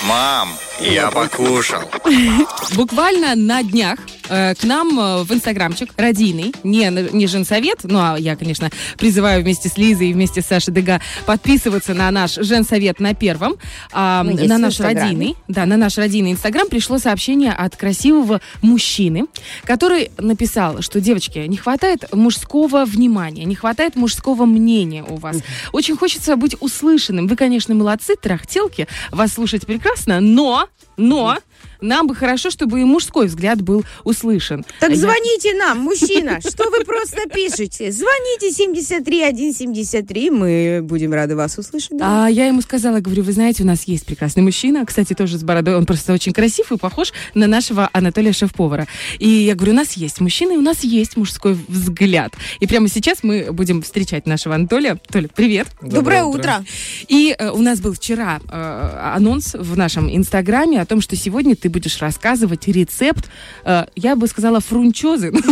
Мам, 0.03 0.49
я 0.81 1.09
покушал. 1.11 1.89
Буквально 2.75 3.37
на 3.37 3.63
днях 3.63 3.99
э, 4.29 4.55
к 4.55 4.65
нам 4.65 4.99
э, 4.99 5.23
в 5.25 5.33
инстаграмчик 5.33 5.91
родийный, 5.97 6.53
не, 6.63 6.91
не 7.13 7.27
женсовет, 7.27 7.81
ну 7.85 7.99
а 7.99 8.17
я, 8.19 8.37
конечно, 8.37 8.71
призываю 8.97 9.43
вместе 9.43 9.69
с 9.69 9.77
Лизой 9.77 10.11
и 10.11 10.13
вместе 10.13 10.43
с 10.43 10.47
Сашей 10.47 10.73
Дега 10.75 11.01
подписываться 11.27 11.95
на 11.95 12.11
наш 12.11 12.35
женсовет 12.35 13.01
на 13.01 13.15
первом, 13.15 13.57
Мы 13.93 14.33
есть 14.33 14.49
на 14.49 14.59
наш 14.59 14.81
родийный, 14.81 15.37
да, 15.49 15.67
на 15.67 15.77
наш 15.77 15.99
родийный 15.99 16.33
инстаграм 16.33 16.69
пришло 16.69 16.99
сообщение 16.99 17.53
от 17.53 17.77
красивого 17.77 18.41
мужчины, 18.63 19.27
который 19.65 20.11
написал, 20.19 20.83
что, 20.83 21.01
девочки, 21.01 21.39
не 21.39 21.57
хватает 21.57 22.13
мужского 22.13 22.85
внимания, 22.85 23.45
не 23.45 23.55
хватает 23.55 23.97
мужского 23.97 24.45
мнения 24.45 25.05
у 25.05 25.17
вас. 25.17 25.39
Очень 25.73 25.97
хочется 25.97 26.37
быть 26.37 26.57
услышанным. 26.61 27.27
Вы, 27.27 27.37
конечно, 27.37 27.75
молодцы, 27.75 28.17
трахтелки, 28.17 28.87
вас 29.11 29.33
слушать 29.33 29.67
прекрасно, 29.67 30.21
но, 30.21 30.69
но, 30.97 31.39
нам 31.81 32.07
бы 32.07 32.15
хорошо, 32.15 32.51
чтобы 32.51 32.81
и 32.81 32.85
мужской 32.85 33.27
взгляд 33.27 33.61
был 33.63 33.85
услышан. 34.05 34.65
Так 34.81 34.91
Я- 34.91 34.97
звоните 34.97 35.55
нам, 35.55 35.79
мужчина. 35.81 36.41
Что 36.41 36.71
вы 36.71 36.85
просто 36.85 37.29
пишете? 37.33 37.93
Звоните 37.93 38.51
73173, 38.53 40.31
мы 40.31 40.81
будем 40.83 41.13
рады 41.13 41.37
вас 41.37 41.57
услышать. 41.59 41.97
да. 41.97 42.27
А 42.27 42.29
я 42.29 42.47
ему 42.47 42.61
сказала, 42.63 43.01
говорю, 43.01 43.23
вы 43.23 43.33
знаете, 43.33 43.63
у 43.63 43.67
нас 43.67 43.85
есть 43.85 44.07
прекрасный 44.07 44.43
мужчина, 44.43 44.85
кстати, 44.87 45.15
тоже 45.15 45.39
с 45.39 45.43
бородой, 45.43 45.77
он 45.77 45.87
просто 45.87 46.13
очень 46.13 46.33
красив 46.33 46.73
и 46.73 46.77
похож 46.77 47.13
на 47.35 47.47
нашего 47.47 47.89
Анатолия 47.93 48.33
шеф-повара. 48.33 48.87
И 49.19 49.29
я 49.29 49.55
говорю, 49.55 49.73
у 49.73 49.77
нас 49.77 49.93
есть 49.95 50.21
мужчина, 50.21 50.53
и 50.53 50.57
у 50.57 50.61
нас 50.63 50.85
есть 50.85 51.17
мужской 51.17 51.57
взгляд. 51.69 52.35
И 52.61 52.67
прямо 52.67 52.89
сейчас 52.89 53.23
мы 53.23 53.49
будем 53.53 53.83
встречать 53.83 54.27
нашего 54.27 54.55
Анатолия. 54.55 54.99
Толя, 55.11 55.29
привет. 55.35 55.69
Доброе 55.83 56.25
утро. 56.25 56.65
И 57.09 57.35
э, 57.39 57.51
у 57.51 57.59
нас 57.63 57.81
был 57.81 57.93
вчера 57.93 58.41
э, 58.51 59.13
анонс 59.15 59.55
в 59.55 59.77
нашем 59.77 60.15
инстаграме 60.15 60.81
о 60.81 60.87
том, 60.87 61.01
что 61.01 61.17
сегодня 61.17 61.57
ты 61.57 61.68
будешь 61.69 62.01
рассказывать 62.01 62.67
рецепт, 62.69 63.29
э, 63.65 63.85
я 63.97 64.17
бы 64.17 64.27
сказала, 64.27 64.61
фрунчозы. 64.61 65.31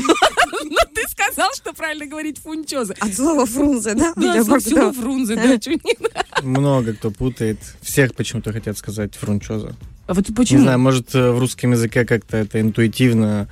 Но 0.68 0.78
ты 0.94 1.02
сказал, 1.08 1.50
что 1.54 1.72
правильно 1.72 2.06
говорить 2.06 2.38
фунчозы. 2.38 2.94
От 3.00 3.14
слова 3.14 3.46
фрунзе, 3.46 3.94
да? 3.94 4.12
Да, 4.16 4.44
как-то- 4.44 4.92
фрунзе, 4.92 5.36
да, 5.36 5.58
чё 5.58 5.72
нет. 5.72 6.26
Много 6.42 6.92
кто 6.94 7.10
путает. 7.10 7.58
Всех 7.82 8.14
почему-то 8.14 8.52
хотят 8.52 8.76
сказать 8.78 9.14
фрунчоза. 9.14 9.74
А 10.06 10.14
вот 10.14 10.28
Не 10.28 10.34
почему? 10.34 10.62
знаю, 10.62 10.78
может, 10.78 11.14
э, 11.14 11.30
в 11.30 11.38
русском 11.38 11.72
языке 11.72 12.04
как-то 12.04 12.36
это 12.36 12.60
интуитивно 12.60 13.48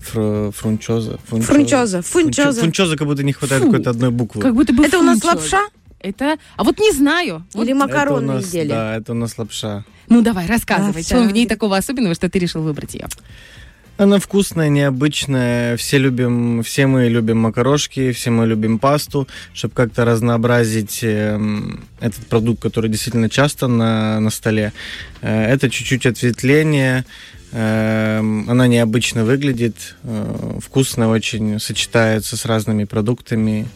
фр- 0.00 0.50
фрунчоза. 0.52 1.18
Фрунчоза, 1.28 2.02
фунчоза. 2.02 2.60
Фунчоза 2.60 2.96
как 2.96 3.06
будто 3.06 3.22
не 3.22 3.32
хватает 3.32 3.62
Фу. 3.62 3.70
какой-то 3.70 3.90
одной 3.90 4.10
буквы. 4.10 4.40
Как 4.42 4.54
будто 4.54 4.72
бы 4.72 4.84
Это 4.84 4.98
у 4.98 5.02
нас 5.02 5.20
фунчоза. 5.20 5.36
лапша? 5.56 5.60
Это... 6.00 6.36
А 6.56 6.64
вот 6.64 6.78
не 6.80 6.90
знаю. 6.92 7.44
Вот- 7.54 7.64
Или 7.64 7.72
у 7.74 7.76
макаронные 7.76 8.36
нас, 8.36 8.44
изделия. 8.46 8.68
Да, 8.70 8.96
это 8.96 9.12
у 9.12 9.14
нас 9.14 9.38
лапша. 9.38 9.84
Ну 10.12 10.20
давай, 10.20 10.46
рассказывай, 10.46 11.00
А, 11.00 11.04
что 11.04 11.22
в 11.22 11.32
ней 11.32 11.46
такого 11.46 11.76
особенного, 11.76 12.14
что 12.14 12.28
ты 12.28 12.38
решил 12.38 12.62
выбрать 12.62 12.94
ее. 12.94 13.08
Она 13.96 14.18
вкусная, 14.18 14.68
необычная. 14.68 15.76
Все 15.76 15.98
любим, 15.98 16.62
все 16.62 16.86
мы 16.86 17.08
любим 17.08 17.38
макарошки, 17.38 18.12
все 18.12 18.30
мы 18.30 18.46
любим 18.46 18.78
пасту, 18.78 19.26
чтобы 19.54 19.74
как-то 19.74 20.04
разнообразить 20.04 21.00
эм, 21.02 21.84
этот 22.00 22.26
продукт, 22.26 22.60
который 22.62 22.90
действительно 22.90 23.30
часто 23.30 23.68
на, 23.68 24.20
на 24.20 24.30
столе. 24.30 24.72
Э, 25.22 25.44
это 25.54 25.70
чуть-чуть 25.70 26.04
ответвление. 26.06 27.04
эм, 27.52 28.50
она 28.50 28.66
необычно 28.66 29.24
выглядит, 29.24 29.96
э, 30.02 30.58
вкусно 30.62 31.08
очень, 31.08 31.58
сочетается 31.58 32.36
с 32.36 32.44
разными 32.44 32.84
продуктами. 32.84 33.66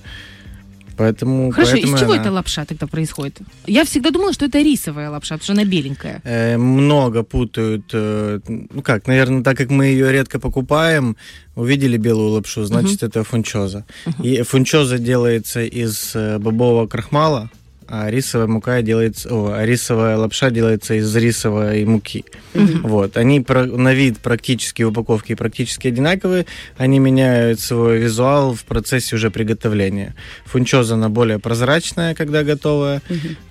Поэтому, 0.96 1.50
Хорошо, 1.50 1.72
поэтому 1.72 1.94
из 1.94 2.00
чего 2.00 2.12
она- 2.12 2.22
эта 2.22 2.30
лапша 2.32 2.64
тогда 2.64 2.86
происходит? 2.86 3.38
Я 3.66 3.84
всегда 3.84 4.10
думала, 4.10 4.32
что 4.32 4.46
это 4.46 4.62
рисовая 4.62 5.10
лапша, 5.10 5.34
потому 5.34 5.44
что 5.44 5.52
она 5.52 5.64
беленькая. 5.64 6.20
Э, 6.24 6.56
много 6.56 7.22
путают. 7.22 7.90
э, 7.92 8.40
Ну 8.46 8.82
как, 8.82 9.06
наверное, 9.06 9.42
так 9.42 9.56
как 9.56 9.70
мы 9.70 9.86
ее 9.86 10.12
редко 10.12 10.38
покупаем, 10.38 11.16
увидели 11.54 11.96
белую 11.98 12.30
лапшу, 12.30 12.64
значит 12.64 13.02
это 13.02 13.22
фунчоза. 13.24 13.84
И 14.22 14.42
фунчоза 14.42 14.98
делается 14.98 15.60
из 15.62 16.12
э, 16.16 16.38
бобового 16.38 16.86
крахмала, 16.86 17.50
а 17.88 18.10
рисовая 18.10 18.46
мука 18.48 18.82
делается, 18.82 19.28
о, 19.32 19.52
а 19.52 19.64
рисовая 19.64 20.16
лапша 20.16 20.50
делается 20.50 20.94
из 20.94 21.14
рисовой 21.16 21.84
муки. 21.84 22.24
Вот, 22.54 23.16
они 23.16 23.40
про- 23.40 23.66
на 23.66 23.92
вид 23.94 24.18
практически 24.18 24.82
упаковки 24.82 25.34
практически 25.34 25.88
одинаковые, 25.88 26.46
они 26.78 26.98
меняют 26.98 27.60
свой 27.60 27.98
визуал 27.98 28.54
в 28.54 28.64
процессе 28.64 29.16
уже 29.16 29.30
приготовления. 29.30 30.14
Фунчоза 30.46 30.94
она 30.94 31.08
более 31.08 31.38
прозрачная, 31.38 32.14
когда 32.14 32.42
готовая, 32.44 33.02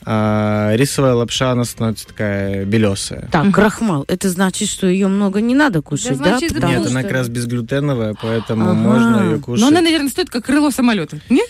а 0.06 0.74
рисовая 0.76 1.14
лапша 1.14 1.52
она 1.52 1.64
становится 1.66 2.08
такая 2.08 2.66
белесая. 2.66 3.30
Так, 3.32 3.54
крахмал. 3.54 4.06
Это 4.08 4.30
значит, 4.30 4.70
что 4.70 4.88
ее 4.88 5.08
много 5.08 5.42
не 5.42 5.56
надо 5.56 5.82
кушать, 5.82 6.18
Да, 6.18 6.24
да? 6.24 6.38
значит, 6.40 6.54
Потому 6.56 6.74
Нет, 6.80 6.88
она 6.88 7.04
как 7.04 7.12
раз 7.12 7.28
безглютеновая, 7.30 8.16
поэтому 8.22 8.64
Ага. 8.66 8.74
можно 8.74 9.24
ее 9.32 9.40
кушать. 9.40 9.62
Но 9.62 9.68
она, 9.68 9.82
наверное, 9.82 10.10
стоит 10.10 10.30
как 10.30 10.46
крыло 10.46 10.72
самолета. 10.72 11.20
Нет? 11.30 11.48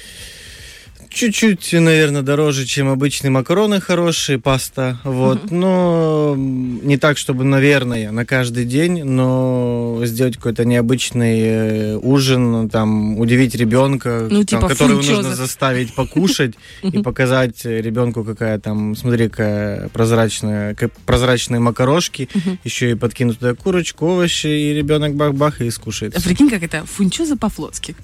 Чуть-чуть, 1.15 1.71
наверное, 1.71 2.23
дороже, 2.23 2.65
чем 2.65 2.89
обычные 2.89 3.32
макароны 3.32 3.80
хорошие, 3.80 4.38
паста. 4.38 4.99
Вот. 5.06 5.49
Но 5.49 6.34
м, 6.36 6.86
не 6.86 6.97
так, 6.97 7.17
чтобы, 7.17 7.45
наверное, 7.45 8.12
на 8.12 8.25
каждый 8.25 8.65
день, 8.65 9.01
но 9.06 10.01
сделать 10.04 10.36
какой-то 10.36 10.65
необычный 10.65 11.39
э, 11.39 11.95
ужин, 11.95 12.67
там, 12.67 13.17
удивить 13.17 13.56
ребенка, 13.56 14.28
Ну, 14.30 14.39
там, 14.39 14.45
типа 14.45 14.67
которого 14.67 14.97
фунчоза. 14.97 15.21
нужно 15.21 15.36
заставить 15.38 15.95
покушать 15.95 16.56
и 16.84 17.01
показать 17.01 17.63
ребенку, 17.63 18.25
какая 18.25 18.60
там, 18.60 18.93
смотри, 18.97 19.30
какая 19.30 19.88
прозрачная, 19.88 20.75
как 20.75 20.91
прозрачные 21.06 21.62
макарошки, 21.62 22.28
еще 22.65 22.91
и 22.91 22.95
подкинуть 22.95 23.39
туда 23.39 23.56
курочку, 23.56 24.06
овощи, 24.08 24.47
и 24.47 24.73
ребенок 24.73 25.15
бах-бах 25.15 25.62
и 25.62 25.69
скушает. 25.71 26.13
А 26.17 26.21
Прикинь, 26.21 26.49
как 26.49 26.62
это 26.62 26.84
фунчоза 26.86 27.38
по-флотски. 27.38 27.95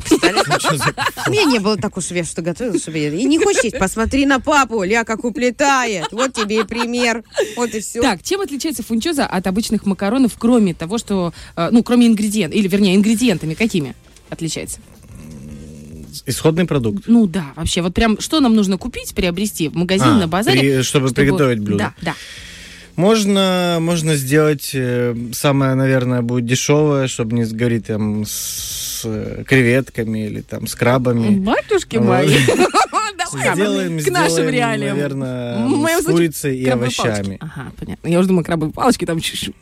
Мне 1.27 1.43
не 1.43 1.59
было 1.59 1.75
так 1.75 1.97
уж 1.97 2.05
я 2.11 2.23
что 2.23 2.41
готовила, 2.41 2.79
чтобы 2.79 3.00
я... 3.01 3.09
И 3.09 3.23
не 3.25 3.39
хочешь 3.39 3.63
есть, 3.63 3.77
посмотри 3.79 4.25
на 4.25 4.39
папу, 4.39 4.83
ля 4.83 5.03
как 5.03 5.23
уплетает. 5.25 6.07
Вот 6.11 6.33
тебе 6.33 6.61
и 6.61 6.63
пример. 6.63 7.23
Вот 7.55 7.73
и 7.73 7.79
все. 7.79 8.01
Так, 8.01 8.23
чем 8.23 8.41
отличается 8.41 8.83
фунчоза 8.83 9.25
от 9.25 9.47
обычных 9.47 9.85
макаронов, 9.85 10.33
кроме 10.37 10.73
того, 10.73 10.97
что, 10.97 11.33
э, 11.55 11.69
ну, 11.71 11.83
кроме 11.83 12.07
ингредиентов, 12.07 12.57
или, 12.57 12.67
вернее, 12.67 12.95
ингредиентами 12.95 13.53
какими 13.53 13.95
отличается? 14.29 14.79
Исходный 16.25 16.65
продукт. 16.65 17.05
Ну 17.07 17.25
да, 17.25 17.45
вообще, 17.55 17.81
вот 17.81 17.93
прям 17.93 18.19
что 18.19 18.39
нам 18.41 18.53
нужно 18.55 18.77
купить, 18.77 19.13
приобрести 19.15 19.69
в 19.69 19.75
магазине, 19.75 20.11
А, 20.11 20.19
на 20.19 20.27
базаре? 20.27 20.59
при- 20.59 20.81
чтобы 20.83 21.09
приготовить 21.09 21.59
блюдо. 21.59 21.93
Да, 22.01 22.11
да. 22.11 22.15
Можно, 22.97 23.77
можно 23.79 24.15
сделать 24.15 24.71
э, 24.73 25.15
самое, 25.33 25.75
наверное, 25.75 26.21
будет 26.21 26.45
дешевое, 26.45 27.07
чтобы 27.07 27.35
не 27.37 27.45
говорить 27.45 27.87
там 27.87 28.25
с 28.27 29.01
э, 29.05 29.43
креветками 29.47 30.27
или 30.27 30.41
там 30.41 30.67
с 30.67 30.75
крабами. 30.75 31.39
Батюшки 31.39 31.95
мои. 31.97 32.27
Сделаем, 33.37 33.99
к 33.99 34.07
нашим 34.09 34.31
сделаем, 34.33 34.53
реалиям. 34.53 34.95
наверное, 34.97 36.01
с 36.01 36.05
курицей 36.05 36.57
и 36.57 36.67
овощами. 36.67 37.37
Ага, 37.39 37.71
понятно. 37.79 38.07
Я 38.07 38.19
уже 38.19 38.27
думаю, 38.27 38.43
крабовые 38.45 38.73
палочки 38.73 39.05
там 39.05 39.19
чуть-чуть. 39.19 39.55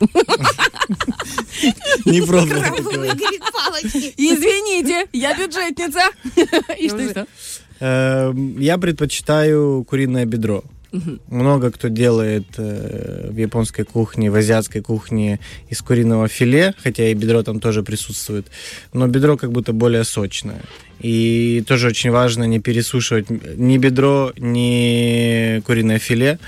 Не 2.04 2.22
пробовал 2.22 2.62
такого. 2.62 2.92
Говорит, 2.92 3.42
палочки. 3.52 4.14
Извините, 4.16 5.06
я 5.12 5.34
бюджетница. 5.36 6.00
И 6.78 6.88
что, 6.88 6.98
и 6.98 7.08
что? 7.10 7.26
Эм, 7.80 8.58
Я 8.58 8.78
предпочитаю 8.78 9.84
куриное 9.88 10.24
бедро. 10.26 10.62
Много 11.28 11.70
кто 11.70 11.88
делает 11.88 12.46
э, 12.56 13.30
в 13.30 13.36
японской 13.36 13.84
кухне, 13.84 14.30
в 14.30 14.34
азиатской 14.34 14.80
кухне 14.80 15.38
из 15.68 15.80
куриного 15.82 16.28
филе, 16.28 16.74
хотя 16.78 17.08
и 17.08 17.14
бедро 17.14 17.42
там 17.42 17.60
тоже 17.60 17.82
присутствует, 17.82 18.46
но 18.92 19.06
бедро 19.06 19.36
как 19.36 19.52
будто 19.52 19.72
более 19.72 20.04
сочное. 20.04 20.62
И 20.98 21.64
тоже 21.66 21.88
очень 21.88 22.10
важно 22.10 22.44
не 22.44 22.60
пересушивать 22.60 23.30
ни 23.30 23.78
бедро, 23.78 24.32
ни 24.36 25.60
куриное 25.60 25.98
филе. 25.98 26.38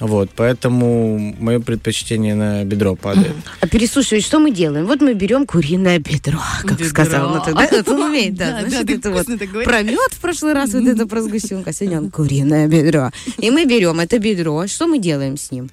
Вот, 0.00 0.30
поэтому 0.34 1.34
мое 1.38 1.60
предпочтение 1.60 2.34
на 2.34 2.64
бедро 2.64 2.96
падает. 2.96 3.34
А 3.60 3.68
пересушивать 3.68 4.24
что 4.24 4.38
мы 4.38 4.50
делаем? 4.50 4.86
Вот 4.86 5.02
мы 5.02 5.12
берем 5.12 5.46
куриное 5.46 5.98
бедро, 5.98 6.40
как 6.62 6.78
Бедро. 6.78 6.88
сказал 6.88 7.34
Наталья. 7.34 7.56
Да, 7.56 7.64
это 7.76 7.92
он 7.92 8.02
умеет, 8.04 8.34
да. 8.34 8.46
Да, 8.50 8.62
да, 8.62 8.68
Значит, 8.68 8.86
ты 8.86 8.94
это 8.94 9.10
вот 9.10 9.26
про 9.64 9.82
мед 9.82 10.12
в 10.12 10.20
прошлый 10.20 10.54
раз, 10.54 10.72
вот 10.72 10.86
это 10.86 11.06
про 11.06 11.20
сгущенку, 11.20 11.68
а 11.68 11.72
сегодня 11.74 11.98
он 11.98 12.10
куриное 12.10 12.66
бедро. 12.66 13.10
И 13.38 13.50
мы 13.50 13.66
берем 13.66 14.00
это 14.00 14.18
бедро, 14.18 14.66
что 14.66 14.86
мы 14.86 14.98
делаем 14.98 15.36
с 15.36 15.50
ним? 15.50 15.68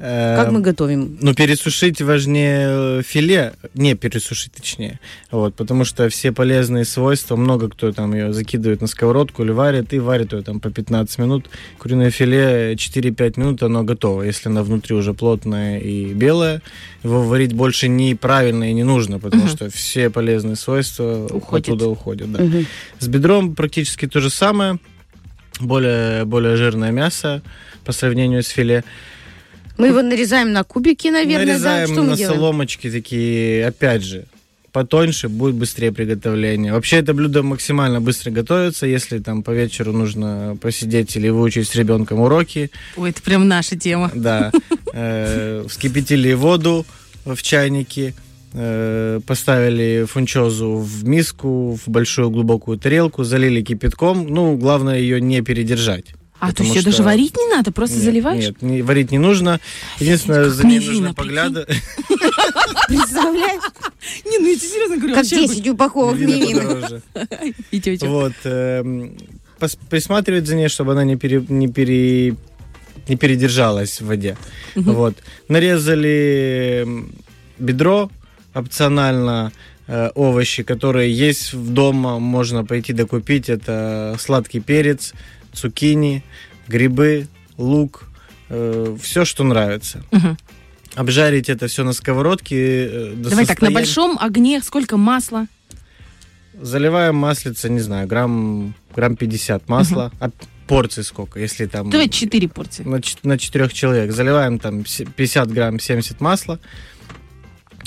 Как 0.00 0.48
Эм, 0.48 0.54
мы 0.54 0.60
готовим? 0.62 1.18
Ну, 1.20 1.34
пересушить 1.34 2.00
важнее 2.00 3.00
э, 3.00 3.02
филе, 3.04 3.52
не 3.74 3.94
пересушить 3.94 4.50
точнее, 4.52 4.98
вот, 5.30 5.54
потому 5.54 5.84
что 5.84 6.08
все 6.08 6.32
полезные 6.32 6.86
свойства, 6.86 7.36
много 7.36 7.68
кто 7.68 7.92
там 7.92 8.14
ее 8.14 8.32
закидывает 8.32 8.80
на 8.80 8.86
сковородку 8.86 9.42
или 9.42 9.50
варит, 9.50 9.92
и 9.92 9.98
варит 9.98 10.32
ее 10.32 10.40
там 10.40 10.58
по 10.58 10.70
15 10.70 11.18
минут. 11.18 11.50
Куриное 11.76 12.10
филе 12.10 12.72
4-5 12.76 13.38
минут, 13.38 13.62
оно 13.62 13.84
готово, 13.84 14.22
если 14.22 14.48
оно 14.48 14.62
внутри 14.62 14.96
уже 14.96 15.12
плотное 15.12 15.78
и 15.78 16.14
белое. 16.14 16.62
Его 17.02 17.22
варить 17.22 17.52
больше 17.52 17.88
неправильно 17.88 18.70
и 18.70 18.72
не 18.72 18.84
нужно, 18.84 19.18
потому 19.18 19.48
что 19.48 19.68
все 19.68 20.08
полезные 20.08 20.56
свойства 20.56 21.26
Уходят. 21.30 21.68
оттуда 21.68 21.88
уходят. 21.88 22.32
Да. 22.32 22.42
Мгм. 22.42 22.64
С 23.00 23.06
бедром 23.06 23.54
практически 23.54 24.06
то 24.06 24.20
же 24.20 24.30
самое, 24.30 24.78
более, 25.60 26.24
более 26.24 26.56
жирное 26.56 26.90
мясо 26.90 27.42
по 27.84 27.92
сравнению 27.92 28.42
с 28.42 28.48
филе. 28.48 28.82
Мы 29.80 29.88
его 29.88 30.02
нарезаем 30.02 30.52
на 30.52 30.62
кубики, 30.62 31.08
наверное, 31.08 31.46
Нарезаем 31.46 31.88
да? 31.88 31.92
Что 31.94 32.02
мы 32.02 32.10
на 32.10 32.16
делаем? 32.16 32.38
соломочки 32.38 32.90
такие, 32.90 33.66
опять 33.66 34.02
же, 34.02 34.26
потоньше, 34.72 35.30
будет 35.30 35.54
быстрее 35.54 35.90
приготовление. 35.90 36.74
Вообще 36.74 36.98
это 36.98 37.14
блюдо 37.14 37.42
максимально 37.42 38.00
быстро 38.00 38.30
готовится, 38.30 38.86
если 38.86 39.18
там 39.20 39.42
по 39.42 39.52
вечеру 39.52 39.92
нужно 39.92 40.56
посидеть 40.60 41.16
или 41.16 41.30
выучить 41.30 41.66
с 41.66 41.74
ребенком 41.74 42.20
уроки. 42.20 42.70
Ой, 42.96 43.08
это 43.08 43.22
прям 43.22 43.48
наша 43.48 43.76
тема. 43.76 44.10
Да. 44.14 44.52
Э, 44.92 45.64
Вскипятили 45.68 46.32
воду 46.32 46.84
в 47.24 47.40
чайнике, 47.42 48.12
э, 48.54 49.20
поставили 49.24 50.04
фунчозу 50.04 50.78
в 50.78 51.04
миску, 51.04 51.78
в 51.82 51.88
большую 51.88 52.30
глубокую 52.30 52.76
тарелку, 52.76 53.22
залили 53.22 53.62
кипятком. 53.62 54.26
Ну, 54.26 54.56
главное 54.56 54.98
ее 54.98 55.20
не 55.20 55.42
передержать. 55.42 56.06
А, 56.40 56.52
то 56.52 56.62
есть 56.62 56.74
ее 56.74 56.82
даже 56.82 56.94
что- 56.96 57.02
варить 57.04 57.36
не 57.36 57.48
надо, 57.54 57.70
просто 57.70 57.96
Нет, 57.96 58.04
заливаешь? 58.04 58.44
Нет, 58.46 58.62
не- 58.62 58.82
варить 58.82 59.10
не 59.12 59.18
нужно. 59.18 59.60
Единственное, 59.98 60.44
как 60.44 60.52
за 60.52 60.66
ней 60.66 60.78
нужно 60.78 60.92
прикинь. 60.94 61.14
поглядывать. 61.14 61.68
Представляешь? 62.88 63.62
Не, 64.24 64.38
ну 64.38 64.46
я 64.48 64.56
тебе 64.56 64.68
серьезно 64.68 64.96
говорю. 64.96 65.14
Как 65.14 65.24
вообще 65.24 65.46
10 65.46 65.68
упаковок 65.68 66.18
Мивина. 66.18 67.02
И 67.70 67.80
тетя. 67.80 68.06
Вот. 68.08 68.32
эм, 68.44 69.16
Присматривать 69.90 70.46
за 70.46 70.56
ней, 70.56 70.68
чтобы 70.68 70.92
она 70.92 71.04
не, 71.04 71.16
пере- 71.16 71.44
не, 71.48 71.68
пере- 71.68 72.34
не 73.08 73.16
передержалась 73.16 74.00
в 74.00 74.06
воде. 74.06 74.36
Вот. 74.74 75.16
Нарезали 75.48 76.84
м, 76.86 77.12
бедро, 77.58 78.10
опционально 78.54 79.52
э, 79.86 80.10
овощи, 80.14 80.62
которые 80.62 81.12
есть 81.12 81.52
в 81.52 81.72
дома, 81.74 82.18
можно 82.18 82.64
пойти 82.64 82.92
докупить. 82.94 83.50
Это 83.50 84.16
сладкий 84.18 84.60
перец, 84.60 85.12
цукини, 85.52 86.22
грибы, 86.68 87.26
лук, 87.58 88.08
все, 88.48 89.24
что 89.24 89.44
нравится. 89.44 90.02
Мгм. 90.10 90.36
Обжарить 90.96 91.48
это 91.48 91.66
все 91.68 91.84
на 91.84 91.92
сковородке. 91.92 92.56
э, 92.86 93.12
до 93.14 93.30
Давай 93.30 93.46
так, 93.46 93.60
на 93.60 93.68
состояния- 93.68 93.74
большом 93.74 94.18
огне 94.20 94.60
сколько 94.62 94.96
масла? 94.96 95.46
Заливаем 96.60 97.14
маслица, 97.14 97.68
не 97.68 97.80
знаю, 97.80 98.06
грамм, 98.08 98.74
грамм 98.94 99.16
50 99.16 99.68
масла. 99.68 100.10
А 100.20 100.30
порций 100.66 101.04
сколько, 101.04 101.38
если 101.40 101.66
там... 101.66 101.90
Давай 101.90 102.08
4 102.08 102.48
порции. 102.48 102.82
на, 102.84 103.00
на 103.22 103.38
четырех 103.38 103.72
человек. 103.72 104.12
Заливаем 104.12 104.58
там 104.58 104.84
се- 104.86 105.04
50 105.04 105.50
грамм, 105.52 105.78
70 105.80 106.20
масла. 106.20 106.58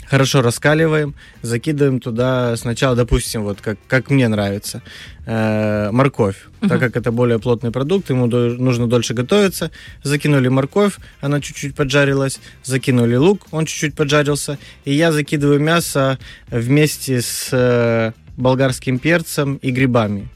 Хорошо 0.08 0.42
раскаливаем, 0.42 1.14
закидываем 1.42 2.00
туда 2.00 2.56
сначала, 2.58 2.96
допустим, 2.96 3.44
вот 3.44 3.62
как, 3.62 3.78
как 3.88 4.10
мне 4.10 4.28
нравится, 4.28 4.82
э, 5.26 5.90
морковь. 5.92 6.38
Так 6.68 6.80
как 6.80 6.96
это 6.96 7.12
более 7.12 7.40
плотный 7.40 7.72
продукт, 7.72 8.10
ему 8.10 8.28
до- 8.28 8.56
нужно 8.58 8.88
дольше 8.88 9.14
готовиться. 9.14 9.72
Закинули 10.04 10.48
морковь, 10.50 10.96
она 11.22 11.42
чуть-чуть 11.42 11.76
поджарилась. 11.76 12.40
Закинули 12.64 13.16
лук, 13.16 13.48
он 13.52 13.66
чуть-чуть 13.66 13.96
поджарился. 13.96 14.58
И 14.86 14.94
я 14.94 15.12
закидываю 15.12 15.60
мясо 15.60 16.18
вместе 16.50 17.22
с 17.22 17.50
э, 17.52 18.12
болгарским 18.38 19.00
перцем 19.00 19.56
и 19.58 19.72
грибами. 19.72 20.30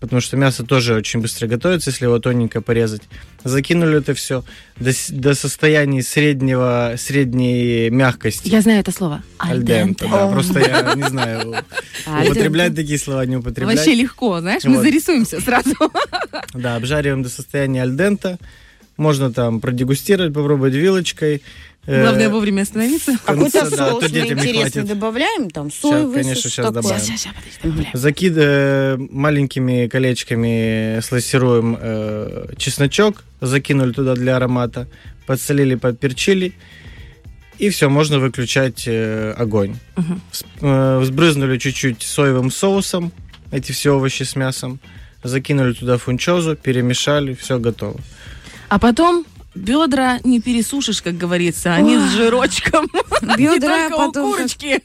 Потому 0.00 0.20
что 0.20 0.36
мясо 0.36 0.62
тоже 0.64 0.94
очень 0.94 1.20
быстро 1.20 1.46
готовится, 1.46 1.90
если 1.90 2.04
его 2.04 2.18
тоненько 2.18 2.60
порезать. 2.60 3.02
Закинули 3.44 3.98
это 3.98 4.14
все 4.14 4.44
до, 4.78 4.92
до 5.10 5.34
состояния 5.34 6.02
среднего, 6.02 6.94
средней 6.98 7.90
мягкости. 7.90 8.48
Я 8.48 8.60
знаю 8.60 8.80
это 8.80 8.92
слово. 8.92 9.22
Альденте, 9.38 10.06
да. 10.10 10.28
Просто 10.28 10.60
я 10.60 10.94
не 10.94 11.08
знаю, 11.08 11.56
употреблять 12.24 12.74
такие 12.74 12.98
слова, 12.98 13.24
не 13.26 13.36
употреблять. 13.36 13.78
Вообще 13.78 13.94
легко, 13.94 14.40
знаешь, 14.40 14.64
мы 14.64 14.80
зарисуемся 14.80 15.40
сразу. 15.40 15.74
Да, 16.54 16.76
обжариваем 16.76 17.22
до 17.22 17.28
состояния 17.28 17.82
альдента. 17.82 18.38
Можно 18.96 19.30
там 19.32 19.60
продегустировать, 19.60 20.32
попробовать 20.32 20.74
вилочкой. 20.74 21.42
Э, 21.86 22.02
Главное 22.02 22.28
вовремя 22.30 22.62
остановиться. 22.62 23.16
Какой-то 23.24 23.64
соус 23.70 24.02
мы 24.10 24.18
интересный 24.18 24.82
добавляем, 24.82 25.50
там, 25.50 25.70
соевый 25.70 26.22
конечно, 26.22 26.64
добавим. 26.72 26.98
Сейчас, 27.00 27.26
добавляем. 27.62 27.88
Закид 27.92 28.32
э, 28.36 28.96
маленькими 28.98 29.86
колечками 29.86 31.00
слайсируем 31.00 31.76
э, 31.80 32.46
чесночок, 32.56 33.22
закинули 33.40 33.92
туда 33.92 34.14
для 34.14 34.36
аромата, 34.36 34.88
подсолили, 35.26 35.76
подперчили, 35.76 36.54
и 37.58 37.70
все, 37.70 37.88
можно 37.88 38.18
выключать 38.18 38.84
э, 38.86 39.32
огонь. 39.36 39.76
Вс- 40.32 40.44
э, 40.60 40.98
взбрызнули 40.98 41.56
чуть-чуть 41.58 42.02
соевым 42.02 42.50
соусом 42.50 43.12
эти 43.52 43.70
все 43.70 43.94
овощи 43.94 44.24
с 44.24 44.34
мясом, 44.34 44.80
закинули 45.22 45.72
туда 45.72 45.98
фунчозу, 45.98 46.56
перемешали, 46.56 47.34
все 47.34 47.58
готово. 47.60 48.00
А 48.68 48.78
потом 48.80 49.24
бедра 49.56 50.18
не 50.24 50.40
пересушишь, 50.40 51.02
как 51.02 51.16
говорится, 51.16 51.74
они 51.74 51.96
с 51.98 52.12
жирочком. 52.12 52.86
Бедра, 53.38 53.88
потом 53.90 54.32
курочки. 54.32 54.80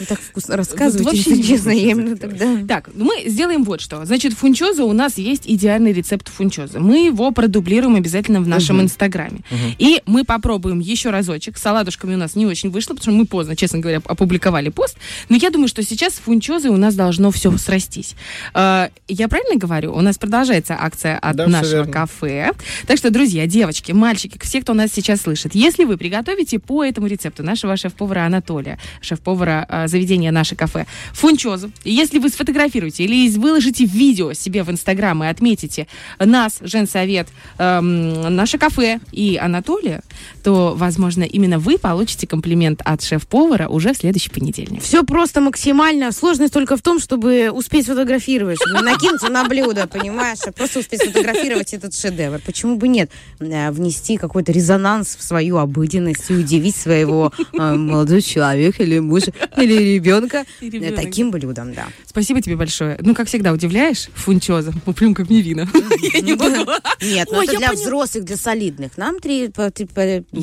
Вы 0.00 0.06
так 0.06 0.20
вкусно 0.20 0.56
рассказываете, 0.56 1.04
вообще 1.04 1.30
если 1.30 1.42
честно, 1.42 1.70
я 1.70 1.90
именно 1.90 2.16
тогда... 2.16 2.46
Так, 2.66 2.90
ну 2.94 3.04
мы 3.04 3.28
сделаем 3.28 3.64
вот 3.64 3.80
что. 3.80 4.04
Значит, 4.04 4.32
фунчоза 4.32 4.84
у 4.84 4.92
нас 4.92 5.18
есть 5.18 5.42
идеальный 5.46 5.92
рецепт 5.92 6.28
фунчоза. 6.28 6.80
Мы 6.80 7.06
его 7.06 7.30
продублируем 7.30 7.96
обязательно 7.96 8.40
в 8.40 8.48
нашем 8.48 8.80
инстаграме. 8.80 9.40
И 9.78 10.02
мы 10.06 10.24
попробуем 10.24 10.80
еще 10.80 11.10
разочек. 11.10 11.58
С 11.58 11.66
оладушками 11.66 12.14
у 12.14 12.18
нас 12.18 12.34
не 12.34 12.46
очень 12.46 12.70
вышло, 12.70 12.94
потому 12.94 13.12
что 13.14 13.18
мы 13.18 13.26
поздно, 13.26 13.56
честно 13.56 13.78
говоря, 13.80 14.00
опубликовали 14.04 14.68
пост. 14.70 14.96
Но 15.28 15.36
я 15.36 15.50
думаю, 15.50 15.68
что 15.68 15.82
сейчас 15.82 16.14
с 16.14 16.18
фунчозой 16.18 16.70
у 16.70 16.76
нас 16.76 16.94
должно 16.94 17.30
все 17.30 17.56
срастись. 17.58 18.14
Э, 18.54 18.88
Я 19.08 19.28
правильно 19.28 19.56
говорю? 19.58 19.94
У 19.94 20.00
нас 20.00 20.16
продолжается 20.18 20.76
акция 20.78 21.18
от 21.18 21.36
нашего 21.36 21.84
кафе. 21.84 22.52
Так 22.86 22.98
что, 22.98 23.10
друзья, 23.10 23.46
девочки, 23.46 23.92
мальчики, 23.98 24.38
все, 24.40 24.60
кто 24.62 24.74
нас 24.74 24.90
сейчас 24.92 25.22
слышит, 25.22 25.54
если 25.54 25.84
вы 25.84 25.96
приготовите 25.96 26.58
по 26.58 26.84
этому 26.84 27.06
рецепту 27.06 27.42
нашего 27.42 27.76
шеф-повара 27.76 28.24
Анатолия, 28.24 28.78
шеф-повара 29.00 29.66
э, 29.68 29.88
заведения 29.88 30.32
«Наше 30.32 30.56
кафе», 30.56 30.86
фунчозу, 31.12 31.70
если 31.84 32.18
вы 32.18 32.28
сфотографируете 32.30 33.04
или 33.04 33.28
выложите 33.36 33.84
видео 33.84 34.32
себе 34.32 34.62
в 34.62 34.70
Инстаграм 34.70 35.22
и 35.24 35.26
отметите 35.26 35.86
нас, 36.18 36.58
Женсовет, 36.60 37.28
эм, 37.58 38.34
«Наше 38.34 38.58
кафе» 38.58 39.00
и 39.12 39.38
Анатолия, 39.40 40.02
то, 40.42 40.74
возможно, 40.76 41.24
именно 41.24 41.58
вы 41.58 41.78
получите 41.78 42.26
комплимент 42.26 42.80
от 42.84 43.02
шеф-повара 43.02 43.68
уже 43.68 43.92
в 43.92 43.96
следующий 43.96 44.30
понедельник. 44.30 44.82
Все 44.82 45.02
просто 45.02 45.40
максимально. 45.40 46.12
Сложность 46.12 46.52
только 46.52 46.76
в 46.76 46.82
том, 46.82 47.00
чтобы 47.00 47.50
успеть 47.50 47.84
сфотографировать. 47.84 48.58
Накинуться 48.66 49.28
на 49.28 49.44
блюдо, 49.44 49.86
понимаешь? 49.86 50.38
Просто 50.56 50.80
успеть 50.80 51.02
сфотографировать 51.02 51.74
этот 51.74 51.94
шедевр. 51.94 52.40
Почему 52.44 52.76
бы 52.76 52.88
нет? 52.88 53.10
Э, 53.40 53.70
Внести 53.88 54.18
какой-то 54.18 54.52
резонанс 54.52 55.16
в 55.16 55.22
свою 55.22 55.56
обыденность 55.56 56.28
и 56.28 56.34
удивить 56.34 56.76
своего 56.76 57.32
э, 57.54 57.74
молодого 57.74 58.20
человека 58.20 58.82
или 58.82 58.98
мужа, 58.98 59.32
или 59.56 59.94
ребенка 59.94 60.44
таким 60.94 61.30
блюдом, 61.30 61.72
да. 61.72 61.86
Спасибо 62.04 62.42
тебе 62.42 62.56
большое. 62.56 62.98
Ну, 63.00 63.14
как 63.14 63.28
всегда, 63.28 63.50
удивляешь, 63.50 64.10
фунчоза. 64.14 64.74
Ну, 64.84 64.92
прям 64.92 65.14
как. 65.14 65.30
Я 66.12 66.20
не 66.20 66.34
могу. 66.34 66.70
Нет, 67.00 67.28
ну 67.32 67.38
Ой, 67.38 67.46
это 67.46 67.56
для 67.56 67.72
взрослых, 67.72 68.24
для 68.24 68.36
солидных. 68.36 68.98
Нам 68.98 69.16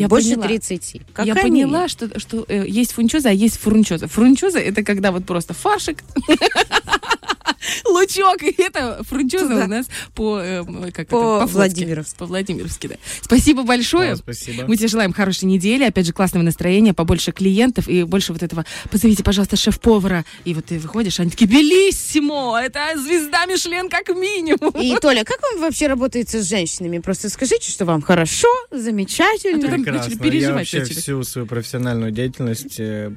больше 0.08 0.30
поняла. 0.30 0.48
30. 0.48 1.02
Я 1.24 1.36
поняла, 1.36 1.88
что, 1.88 2.46
э, 2.48 2.66
есть 2.68 2.94
фунчоза, 2.94 3.30
а 3.30 3.32
есть 3.32 3.58
фрунчоза. 3.58 4.08
Фрунчоза 4.08 4.58
это 4.58 4.82
когда 4.82 5.12
вот 5.12 5.26
просто 5.26 5.54
фаршик, 5.54 6.04
лучок, 7.86 8.44
и 8.44 8.56
это 8.58 9.04
фрунчоза 9.04 9.50
Да. 9.50 9.66
у 9.66 9.68
нас 9.68 9.86
по, 10.14 10.40
эм, 10.40 10.92
как 10.92 11.08
По 11.08 11.16
это, 11.18 11.46
по-флотски. 11.46 11.54
Владимировски. 11.56 12.16
По-владимировски, 12.18 12.88
да. 12.88 12.96
Спасибо 13.22 13.64
большое. 13.64 14.12
Да, 14.12 14.16
спасибо. 14.18 14.66
Мы 14.68 14.78
тебе 14.78 14.88
желаем 14.88 15.14
хорошей 15.14 15.46
недели, 15.46 15.84
опять 15.84 16.06
же, 16.06 16.14
классного 16.14 16.44
настроения, 16.44 16.94
побольше 16.94 17.32
клиентов 17.32 17.88
и 17.88 18.04
больше 18.04 18.34
вот 18.34 18.44
этого. 18.44 18.66
Позовите, 18.92 19.24
пожалуйста, 19.24 19.56
шеф-повара. 19.56 20.26
И 20.46 20.54
вот 20.54 20.66
ты 20.66 20.80
выходишь, 20.80 21.20
они 21.20 21.30
такие, 21.32 21.48
белиссимо, 21.48 22.60
это 22.62 22.80
звезда 22.96 23.46
Мишлен 23.46 23.90
как 23.90 24.10
минимум. 24.10 24.72
И, 24.82 24.96
Толя, 25.00 25.24
как 25.24 25.40
вам 25.42 25.62
вообще 25.62 25.88
работается 25.88 26.42
с 26.42 26.48
женщинами? 26.50 27.00
Просто 27.00 27.30
скажите, 27.30 27.72
что 27.72 27.86
вам 27.86 28.02
хорошо, 28.02 28.48
замечательно. 28.72 29.58
А 29.60 29.62
то 29.62 29.68
там 29.68 29.84
Прекрасно. 29.84 30.04
начали 30.10 30.18
переживать 30.18 30.42
Я 30.42 30.54
вообще 30.54 30.80
начали. 30.80 31.00
всю 31.00 31.24
свою 31.24 31.48
профессиональную 31.48 32.12
деятельность 32.12 32.80
э, 32.80 33.12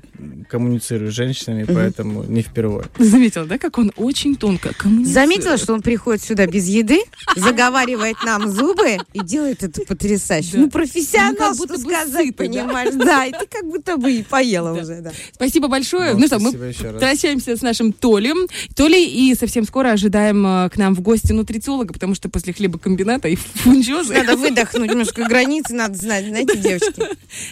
коммуницирую 0.49 1.11
с 1.11 1.15
женщинами, 1.15 1.65
поэтому 1.65 2.25
не 2.25 2.43
впервые. 2.43 2.87
Заметила, 2.99 3.45
да, 3.47 3.59
как 3.59 3.79
он 3.79 3.93
очень 3.97 4.18
тонко 4.37 4.73
коммуницирует. 4.77 5.15
Заметила, 5.15 5.57
что 5.57 5.75
он 5.75 5.83
приходит 5.83 6.23
сюда 6.23 6.47
без 6.47 6.67
еды, 6.69 7.01
заговаривает 7.37 8.17
нам 8.25 8.51
зубы 8.51 8.99
и 9.13 9.21
делает 9.21 9.63
это 9.63 9.83
потрясающе. 9.83 10.53
Да. 10.55 10.59
Ну, 10.59 10.71
профессионал, 10.71 11.33
Ну, 11.33 11.37
как 11.37 11.57
будто 11.57 11.75
что 11.79 11.85
бы 11.85 11.91
сказать, 11.95 12.27
сытый, 12.27 12.49
да. 12.49 12.63
понимаешь? 12.65 12.95
Да, 12.95 13.25
и 13.27 13.33
ты 13.33 13.47
как 13.51 13.65
будто 13.65 13.97
бы 13.97 14.13
и 14.13 14.23
поела 14.23 14.75
Да. 14.75 14.83
уже, 14.83 15.01
да. 15.01 15.13
Спасибо 15.33 15.69
большое. 15.69 16.13
Вам 16.13 16.21
ну 16.21 16.27
что, 16.27 16.39
мы 16.39 16.53
прощаемся 16.53 17.57
с 17.57 17.63
нашим 17.63 17.93
Толем. 17.93 18.47
Толей, 18.75 19.07
и 19.07 19.35
совсем 19.35 19.65
скоро 19.65 19.91
ожидаем 19.91 20.47
э, 20.47 20.71
к 20.71 20.77
нам 20.77 20.95
в 20.95 21.01
гости 21.01 21.33
нутрициолога, 21.33 21.93
потому 21.93 22.15
что 22.15 22.29
после 22.29 22.53
хлебокомбината 22.53 23.29
и 23.29 23.37
фунчозы... 23.37 24.15
Надо 24.15 24.37
выдохнуть 24.37 24.91
немножко 24.91 25.25
границы, 25.25 25.75
надо 25.75 25.95
знать, 25.95 26.27
знаете, 26.27 26.57
девочки. 26.57 27.03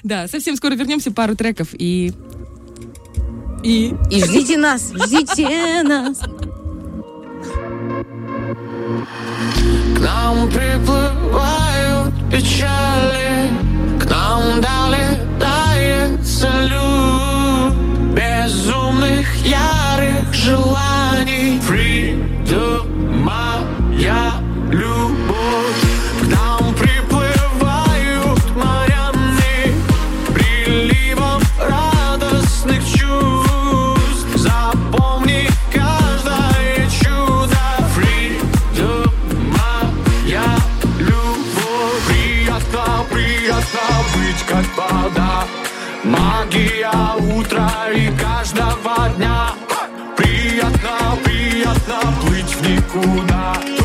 Да, 0.02 0.28
совсем 0.28 0.56
скоро 0.56 0.74
вернемся, 0.74 1.10
пару 1.10 1.36
треков 1.36 1.68
и... 1.72 2.12
И... 3.62 3.92
И 4.10 4.22
ждите 4.22 4.58
нас, 4.58 4.92
ждите 4.92 5.82
нас. 5.82 6.20
К 9.96 10.00
нам 10.00 10.48
приплывают 10.48 12.14
печали, 12.30 13.48
к 14.00 14.04
нам 14.10 14.60
долетает 14.60 16.26
салют 16.26 17.74
безумных 18.12 19.26
ярых 19.46 20.34
желаний. 20.34 21.60
Freedom, 21.60 23.22
моя 23.24 24.35
Магия 46.06 46.92
утра 47.36 47.68
и 47.92 48.08
каждого 48.16 49.08
дня. 49.16 49.50
Приятно, 50.16 51.18
приятно 51.24 51.98
плыть 52.20 52.54
в 52.54 52.62
никуда. 52.62 53.75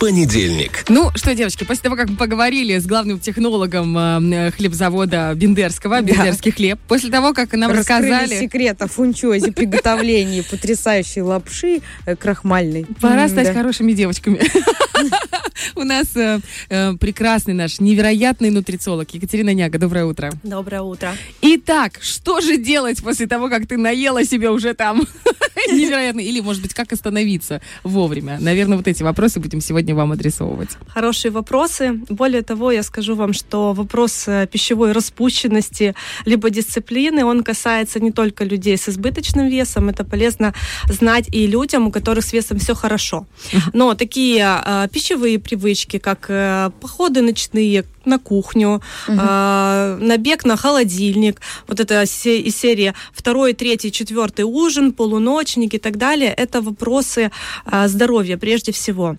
Понедельник. 0.00 0.86
Ну 0.88 1.10
что, 1.14 1.34
девочки, 1.34 1.64
после 1.64 1.82
того, 1.84 1.94
как 1.94 2.08
мы 2.08 2.16
поговорили 2.16 2.78
с 2.78 2.86
главным 2.86 3.20
технологом 3.20 3.96
э, 3.96 4.50
хлебзавода 4.50 5.32
Бендерского, 5.36 6.00
Бендерский 6.00 6.50
хлеб, 6.50 6.80
после 6.88 7.10
того, 7.10 7.34
как 7.34 7.52
нам 7.52 7.70
Раскрыли 7.70 8.10
рассказали... 8.10 8.40
секрет 8.40 8.80
о 8.80 8.88
фунчозе 8.88 9.52
приготовлении 9.52 10.40
потрясающей 10.40 11.20
лапши 11.20 11.82
э, 12.06 12.16
крахмальной. 12.16 12.86
Пора 13.00 13.28
стать 13.28 13.48
да. 13.48 13.52
хорошими 13.52 13.92
девочками. 13.92 14.40
У 15.74 15.84
нас 15.84 16.16
э, 16.16 16.40
э, 16.68 16.94
прекрасный 16.94 17.54
наш 17.54 17.80
невероятный 17.80 18.50
нутрициолог 18.50 19.14
Екатерина 19.14 19.54
Няга. 19.54 19.78
Доброе 19.78 20.04
утро. 20.04 20.30
Доброе 20.42 20.82
утро. 20.82 21.14
Итак, 21.42 21.98
что 22.00 22.40
же 22.40 22.56
делать 22.56 23.02
после 23.02 23.26
того, 23.26 23.48
как 23.48 23.66
ты 23.66 23.76
наела 23.76 24.24
себе 24.24 24.50
уже 24.50 24.74
там 24.74 25.06
невероятно? 25.72 26.20
Или, 26.20 26.40
может 26.40 26.62
быть, 26.62 26.74
как 26.74 26.92
остановиться 26.92 27.60
вовремя? 27.84 28.38
Наверное, 28.40 28.76
вот 28.76 28.88
эти 28.88 29.02
вопросы 29.02 29.40
будем 29.40 29.60
сегодня 29.60 29.94
вам 29.94 30.12
адресовывать. 30.12 30.70
Хорошие 30.88 31.30
вопросы. 31.30 31.92
Более 32.08 32.42
того, 32.42 32.72
я 32.72 32.82
скажу 32.82 33.14
вам, 33.14 33.32
что 33.32 33.72
вопрос 33.72 34.24
э, 34.28 34.46
пищевой 34.50 34.92
распущенности 34.92 35.94
либо 36.24 36.50
дисциплины, 36.50 37.24
он 37.24 37.42
касается 37.42 38.00
не 38.00 38.12
только 38.12 38.44
людей 38.44 38.76
с 38.76 38.88
избыточным 38.88 39.48
весом. 39.48 39.88
Это 39.88 40.04
полезно 40.04 40.54
знать 40.86 41.26
и 41.32 41.46
людям, 41.46 41.86
у 41.86 41.90
которых 41.90 42.24
с 42.24 42.32
весом 42.32 42.58
все 42.58 42.74
хорошо. 42.74 43.26
Но 43.72 43.94
такие 43.94 44.88
пищевые 44.92 45.38
привычки, 45.38 45.98
как 45.98 46.26
э, 46.28 46.70
походы 46.80 47.22
ночные 47.22 47.84
на 48.04 48.18
кухню, 48.18 48.80
э, 49.08 49.98
набег 50.00 50.44
на 50.44 50.56
холодильник, 50.56 51.40
вот 51.68 51.80
это 51.80 52.02
из 52.02 52.56
серии 52.56 52.94
второй, 53.12 53.52
третий, 53.52 53.92
четвертый 53.92 54.44
ужин, 54.44 54.92
полуночник 54.92 55.74
и 55.74 55.78
так 55.78 55.96
далее, 55.96 56.34
это 56.36 56.60
вопросы 56.60 57.30
э, 57.66 57.88
здоровья 57.88 58.36
прежде 58.36 58.72
всего. 58.72 59.16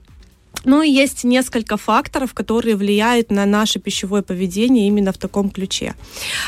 Ну 0.66 0.84
и 0.84 0.89
есть 0.89 1.24
несколько 1.24 1.78
факторов, 1.78 2.34
которые 2.34 2.76
влияют 2.76 3.32
на 3.32 3.45
наше 3.45 3.80
пищевое 3.80 4.22
поведение 4.22 4.88
именно 4.88 5.12
в 5.12 5.18
таком 5.18 5.49
ключе. 5.49 5.95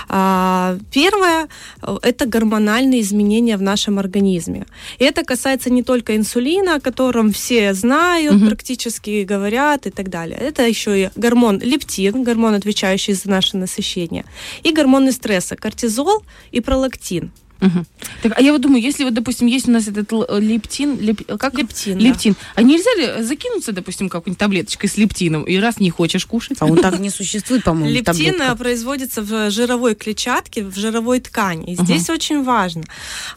А, 0.07 0.77
Первое 0.91 1.47
э,– 1.81 1.97
это 2.01 2.25
гормональные 2.25 3.01
изменения 3.01 3.57
в 3.57 3.61
нашем 3.61 3.97
организме. 3.99 4.65
И 4.99 5.03
это 5.03 5.23
касается 5.23 5.69
не 5.69 5.83
только 5.83 6.15
инсулина, 6.15 6.75
о 6.75 6.79
котором 6.79 7.31
все 7.31 7.73
знают, 7.73 8.45
практически 8.45 9.23
говорят 9.23 9.87
и 9.87 9.89
так 9.89 10.09
далее. 10.09 10.37
Это 10.37 10.67
еще 10.67 11.05
и 11.05 11.09
гормон 11.15 11.59
лептин, 11.59 12.23
гормон, 12.23 12.53
отвечающий 12.53 13.13
за 13.13 13.29
наше 13.29 13.57
насыщение, 13.57 14.25
и 14.63 14.71
гормоны 14.71 15.11
стресса– 15.11 15.55
кортизол 15.57 16.23
и 16.51 16.61
пролактин. 16.61 17.31
Мгм. 17.61 17.85
Так, 18.23 18.33
а 18.37 18.41
я 18.41 18.53
вот 18.53 18.61
думаю, 18.61 18.81
если 18.81 19.03
вот, 19.03 19.13
допустим, 19.13 19.47
есть 19.47 19.67
у 19.67 19.71
нас 19.71 19.87
этот 19.87 20.11
лептин, 20.11 20.95
леп- 20.95 21.37
как? 21.37 21.53
Лептин, 21.57 21.97
да. 21.99 22.05
Лептин. 22.05 22.35
А 22.55 22.63
нельзя 22.63 22.89
ли 22.95 23.23
закинуться, 23.23 23.73
допустим, 23.73 24.07
какой-нибудь 24.07 24.39
таблеточкой 24.39 24.89
с 24.89 24.97
лептином, 24.97 25.43
и 25.43 25.57
раз 25.57 25.79
не 25.79 25.89
хочешь 25.89 26.25
кушать? 26.25 26.57
А 26.61 26.65
он 26.65 26.77
так 26.77 26.99
не 26.99 27.09
существует, 27.09 27.63
по-моему, 27.65 27.89
Лептин 27.93 28.13
таблетках. 28.13 28.53
э, 28.53 28.55
производится 28.55 29.21
в 29.21 29.51
жировой 29.51 29.95
клетчатке, 29.95 30.63
в 30.63 30.75
жировой 30.77 31.19
ткани. 31.19 31.73
И 31.73 31.75
здесь 31.75 32.09
очень 32.09 32.43
важно 32.43 32.83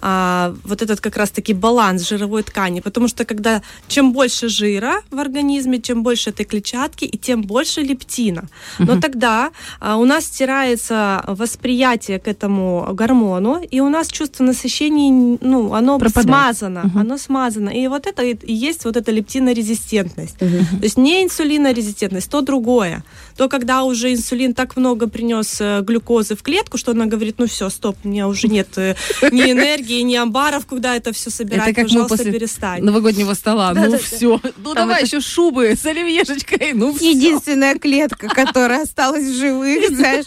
а, 0.00 0.54
вот 0.62 0.82
этот 0.82 1.00
как 1.00 1.16
раз-таки 1.16 1.52
баланс 1.52 2.08
жировой 2.08 2.44
ткани, 2.44 2.80
потому 2.80 3.08
что 3.08 3.24
когда 3.24 3.62
чем 3.88 4.12
больше 4.12 4.48
жира 4.48 5.02
в 5.10 5.18
организме, 5.18 5.80
чем 5.80 6.04
больше 6.04 6.30
этой 6.30 6.44
клетчатки, 6.44 7.04
и 7.04 7.18
тем 7.18 7.42
больше 7.42 7.80
лептина. 7.80 8.48
Но 8.78 9.00
тогда 9.00 9.50
а, 9.80 9.96
у 9.96 10.04
нас 10.04 10.26
стирается 10.26 11.24
восприятие 11.26 12.20
к 12.20 12.28
этому 12.28 12.88
гормону, 12.92 13.60
и 13.62 13.80
у 13.80 13.88
нас 13.88 14.08
чувство 14.08 14.44
насыщения, 14.44 14.75
ну, 14.84 15.74
оно 15.74 15.98
Пропадает. 15.98 16.26
смазано, 16.56 16.90
оно 16.94 17.18
смазано. 17.18 17.70
И 17.70 17.86
вот 17.88 18.06
это 18.06 18.22
и 18.22 18.52
есть 18.52 18.84
вот 18.84 18.96
эта 18.96 19.10
лептинорезистентность. 19.12 20.38
То 20.38 20.46
есть 20.82 20.96
не 20.96 21.22
инсулинорезистентность, 21.24 22.30
то 22.30 22.40
другое. 22.40 23.02
То, 23.36 23.48
когда 23.48 23.82
уже 23.84 24.12
инсулин 24.12 24.54
так 24.54 24.76
много 24.76 25.08
принес 25.08 25.60
э, 25.60 25.82
глюкозы 25.82 26.36
в 26.36 26.42
клетку, 26.42 26.78
что 26.78 26.92
она 26.92 27.06
говорит, 27.06 27.36
ну 27.38 27.46
все, 27.46 27.68
стоп, 27.68 27.96
у 28.04 28.08
меня 28.08 28.28
уже 28.28 28.48
нет 28.48 28.68
э, 28.76 28.94
ни 29.30 29.42
энергии, 29.52 30.00
ни 30.02 30.14
амбаров, 30.14 30.66
куда 30.66 30.96
это 30.96 31.12
все 31.12 31.30
собирать, 31.30 31.68
Это 31.68 31.74
как 31.74 31.84
мы 31.84 31.88
пожалуйста, 31.90 32.16
после 32.16 32.32
перестань. 32.32 32.82
новогоднего 32.82 33.34
стола. 33.34 33.70
ну 33.74 33.82
Да-да-да. 33.82 33.98
все. 33.98 34.40
Ну 34.56 34.74
давай 34.74 35.04
еще 35.04 35.20
шубы 35.20 35.74
с 35.76 35.84
оливьешечкой. 35.84 36.72
Ну 36.74 36.94
все. 36.94 37.10
Единственная 37.10 37.78
клетка, 37.78 38.28
которая 38.28 38.82
осталась 38.84 39.24
в 39.24 39.38
живых, 39.38 39.88
знаешь. 39.94 40.24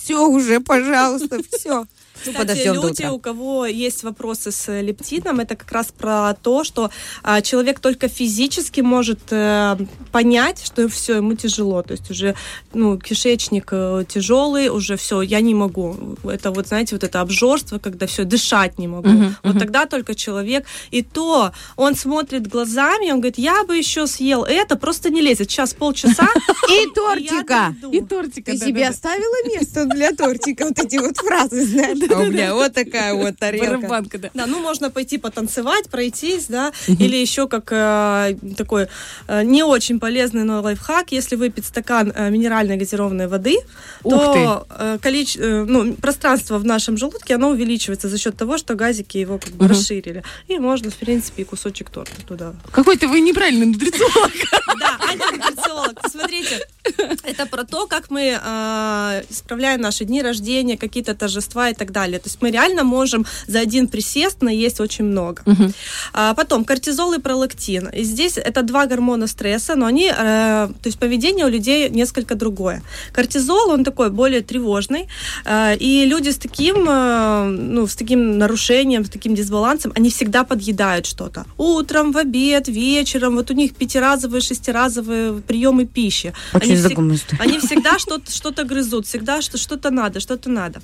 Все 0.00 0.26
уже, 0.26 0.60
пожалуйста, 0.60 1.40
все. 1.52 1.84
Кстати, 2.22 2.36
подождем 2.36 2.74
до 2.74 2.88
люди, 2.88 3.02
утра. 3.02 3.12
у 3.12 3.18
кого 3.18 3.66
есть 3.66 4.02
вопросы 4.02 4.50
с 4.50 4.80
лептином, 4.80 5.40
это 5.40 5.56
как 5.56 5.70
раз 5.72 5.92
про 5.96 6.34
то, 6.42 6.64
что 6.64 6.90
а, 7.22 7.40
человек 7.42 7.80
только 7.80 8.08
физически 8.08 8.80
может 8.80 9.20
э, 9.30 9.76
понять, 10.10 10.62
что 10.64 10.88
все 10.88 11.16
ему 11.16 11.34
тяжело, 11.34 11.82
то 11.82 11.92
есть 11.92 12.10
уже 12.10 12.34
ну 12.74 12.98
кишечник 12.98 13.68
э, 13.72 14.04
тяжелый, 14.08 14.68
уже 14.68 14.96
все, 14.96 15.22
я 15.22 15.40
не 15.40 15.54
могу. 15.54 16.16
Это 16.24 16.50
вот 16.50 16.68
знаете 16.68 16.94
вот 16.94 17.04
это 17.04 17.20
обжорство, 17.20 17.78
когда 17.78 18.06
все 18.06 18.24
дышать 18.24 18.78
не 18.78 18.88
могу. 18.88 19.08
Мгм, 19.08 19.36
вот 19.42 19.54
мгм. 19.54 19.58
тогда 19.58 19.86
только 19.86 20.14
человек 20.14 20.66
и 20.90 21.02
то 21.02 21.52
он 21.76 21.94
смотрит 21.94 22.46
глазами, 22.46 23.10
он 23.10 23.20
говорит, 23.20 23.38
я 23.38 23.64
бы 23.64 23.76
еще 23.76 24.06
съел 24.06 24.44
это, 24.44 24.76
просто 24.76 25.10
не 25.10 25.20
лезет. 25.20 25.50
Сейчас 25.50 25.74
полчаса 25.74 26.28
И 26.68 26.86
тортика. 26.94 27.74
И 27.92 28.00
тортика. 28.00 28.52
Ты 28.52 28.58
себе 28.58 28.88
оставила 28.88 29.48
место 29.48 29.86
для 29.86 30.12
тортика? 30.12 30.66
Вот 30.66 30.78
эти 30.78 30.96
вот 30.98 31.16
фразы, 31.16 31.64
знаешь? 31.66 31.98
А 32.14 32.18
у 32.18 32.26
меня 32.30 32.54
вот 32.54 32.72
такая 32.74 33.14
вот 33.14 33.36
тарелка. 33.38 33.76
Барабанка, 33.76 34.18
да. 34.18 34.30
Да, 34.34 34.46
ну 34.46 34.60
можно 34.60 34.90
пойти 34.90 35.18
потанцевать, 35.18 35.88
пройтись, 35.90 36.46
да, 36.46 36.72
или 36.86 37.16
еще 37.16 37.48
как 37.48 37.68
э, 37.72 38.36
такой 38.56 38.88
э, 39.28 39.42
не 39.44 39.62
очень 39.62 39.98
полезный, 40.00 40.44
но 40.44 40.60
лайфхак, 40.62 41.12
если 41.12 41.36
выпить 41.36 41.66
стакан 41.66 42.12
э, 42.14 42.30
минеральной 42.30 42.76
газированной 42.76 43.26
воды, 43.28 43.56
то 44.02 44.66
количе- 45.02 45.40
э, 45.40 45.64
ну, 45.64 45.94
пространство 45.94 46.58
в 46.58 46.64
нашем 46.64 46.96
желудке, 46.96 47.34
оно 47.34 47.50
увеличивается 47.50 48.08
за 48.08 48.18
счет 48.18 48.36
того, 48.36 48.58
что 48.58 48.74
газики 48.74 49.18
его 49.18 49.38
как 49.38 49.52
бы 49.52 49.68
расширили. 49.68 50.22
И 50.48 50.58
можно, 50.58 50.90
в 50.90 50.96
принципе, 50.96 51.42
и 51.42 51.44
кусочек 51.44 51.90
торта 51.90 52.20
туда. 52.26 52.54
Какой-то 52.72 53.08
вы 53.08 53.20
неправильный 53.20 53.66
нутрициолог. 53.66 54.32
Да, 54.78 54.98
антинутрициолог. 55.08 55.98
Смотрите, 56.10 56.66
это 57.24 57.46
про 57.46 57.64
то, 57.64 57.86
как 57.86 58.10
мы 58.10 58.38
э, 58.42 59.22
исправляем 59.30 59.80
наши 59.80 60.04
дни 60.04 60.22
рождения, 60.22 60.76
какие-то 60.76 61.14
торжества 61.14 61.70
и 61.70 61.74
так 61.74 61.92
далее. 61.92 62.18
То 62.18 62.28
есть 62.28 62.42
мы 62.42 62.50
реально 62.50 62.84
можем 62.84 63.26
за 63.46 63.60
один 63.60 63.88
присест 63.88 64.42
наесть 64.42 64.80
очень 64.80 65.04
много. 65.04 65.42
А 66.12 66.34
потом 66.34 66.64
кортизол 66.64 67.12
и 67.12 67.18
пролактин. 67.18 67.88
И 67.88 68.02
здесь 68.04 68.38
это 68.38 68.62
два 68.62 68.86
гормона 68.86 69.26
стресса, 69.26 69.74
но 69.76 69.86
они, 69.86 70.06
э, 70.06 70.12
то 70.12 70.86
есть 70.86 70.98
поведение 70.98 71.46
у 71.46 71.48
людей 71.48 71.90
несколько 71.90 72.34
другое. 72.34 72.82
Кортизол, 73.12 73.70
он 73.70 73.84
такой 73.84 74.10
более 74.10 74.40
тревожный, 74.40 75.08
э, 75.44 75.76
и 75.76 76.04
люди 76.06 76.30
с 76.30 76.38
таким, 76.38 76.88
э, 76.88 77.44
ну, 77.44 77.86
с 77.86 77.94
таким 77.94 78.38
нарушением, 78.38 79.04
с 79.04 79.08
таким 79.08 79.34
дисбалансом, 79.34 79.92
они 79.94 80.10
всегда 80.10 80.44
подъедают 80.44 81.06
что-то. 81.06 81.44
Утром, 81.58 82.12
в 82.12 82.18
обед, 82.18 82.68
вечером, 82.68 83.36
вот 83.36 83.50
у 83.50 83.54
них 83.54 83.74
пятиразовые, 83.74 84.40
шестиразовые 84.40 85.40
приемы 85.46 85.86
пищи. 85.86 86.32
Очень 86.52 86.71
Они 86.72 86.80
всег- 86.88 86.94
они 87.38 87.58
всегда 87.58 87.98
что-то 87.98 88.30
что 88.30 88.64
грызут, 88.64 89.06
всегда 89.06 89.42
что- 89.42 89.58
что-то 89.58 89.90
надо, 89.90 90.20
что-то 90.20 90.50
надо. 90.50 90.80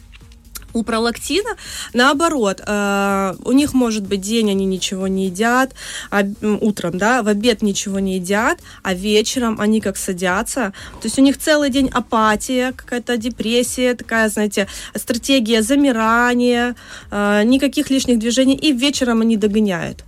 У 0.75 0.83
пролактина, 0.83 1.57
наоборот, 1.95 2.61
э, 2.65 3.35
у 3.45 3.53
них 3.53 3.73
может 3.73 4.07
быть 4.07 4.21
день, 4.21 4.51
они 4.51 4.67
ничего 4.67 5.09
не 5.09 5.25
едят, 5.27 5.73
а, 6.11 6.23
утром, 6.61 6.99
да, 6.99 7.23
в 7.23 7.29
обед 7.29 7.63
ничего 7.63 8.01
не 8.01 8.17
едят, 8.17 8.59
а 8.83 8.93
вечером 8.93 9.59
они 9.61 9.81
как 9.81 9.97
садятся, 9.97 10.73
то 11.01 11.07
есть 11.07 11.19
у 11.19 11.23
них 11.23 11.39
целый 11.39 11.71
день 11.71 11.89
апатия, 11.89 12.73
какая-то 12.77 13.17
депрессия, 13.17 13.95
такая, 13.95 14.29
знаете, 14.29 14.69
стратегия 14.95 15.63
замирания, 15.63 16.77
э, 17.11 17.43
никаких 17.45 17.89
лишних 17.91 18.19
движений, 18.19 18.55
и 18.55 18.73
вечером 18.73 19.23
они 19.23 19.37
догоняют. 19.39 20.05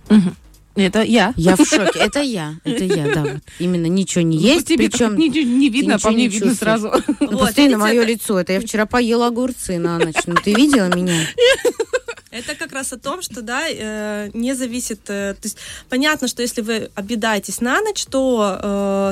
Это 0.75 1.01
я. 1.01 1.33
Я 1.37 1.55
в 1.55 1.65
шоке. 1.65 1.99
Это 1.99 2.21
я. 2.21 2.55
Это 2.63 2.83
я, 2.83 3.13
да. 3.13 3.21
Вот. 3.23 3.41
Именно 3.59 3.87
ничего 3.87 4.23
не 4.23 4.37
По 4.37 4.41
есть, 4.41 4.67
тебе 4.67 4.89
причем 4.89 5.17
ничего 5.17 5.43
не 5.49 5.69
видно, 5.69 5.95
а 5.95 5.99
по 5.99 6.07
ничего 6.07 6.13
мне 6.13 6.23
не 6.23 6.27
видно 6.29 6.55
сразу. 6.55 6.91
Ну, 7.07 7.15
Вот, 7.19 7.39
посмотри 7.39 7.69
на 7.69 7.77
мое 7.77 8.01
это- 8.01 8.11
лицо. 8.11 8.39
Это 8.39 8.53
я 8.53 8.59
вчера 8.61 8.85
поела 8.85 9.27
огурцы 9.27 9.77
на 9.77 9.97
ночь. 9.99 10.15
Ну, 10.25 10.35
ты 10.35 10.53
видела 10.53 10.93
меня? 10.93 11.15
Это 12.31 12.55
как 12.55 12.71
раз 12.71 12.93
о 12.93 12.97
том, 12.97 13.21
что 13.21 13.41
да, 13.41 13.63
э, 13.69 14.29
не 14.33 14.53
зависит. 14.55 15.01
э, 15.09 15.33
то 15.33 15.43
есть 15.43 15.57
понятно, 15.89 16.29
что 16.29 16.41
если 16.41 16.61
вы 16.61 16.89
объедаетесь 16.95 17.59
на 17.59 17.81
ночь, 17.81 18.05
то 18.05 18.57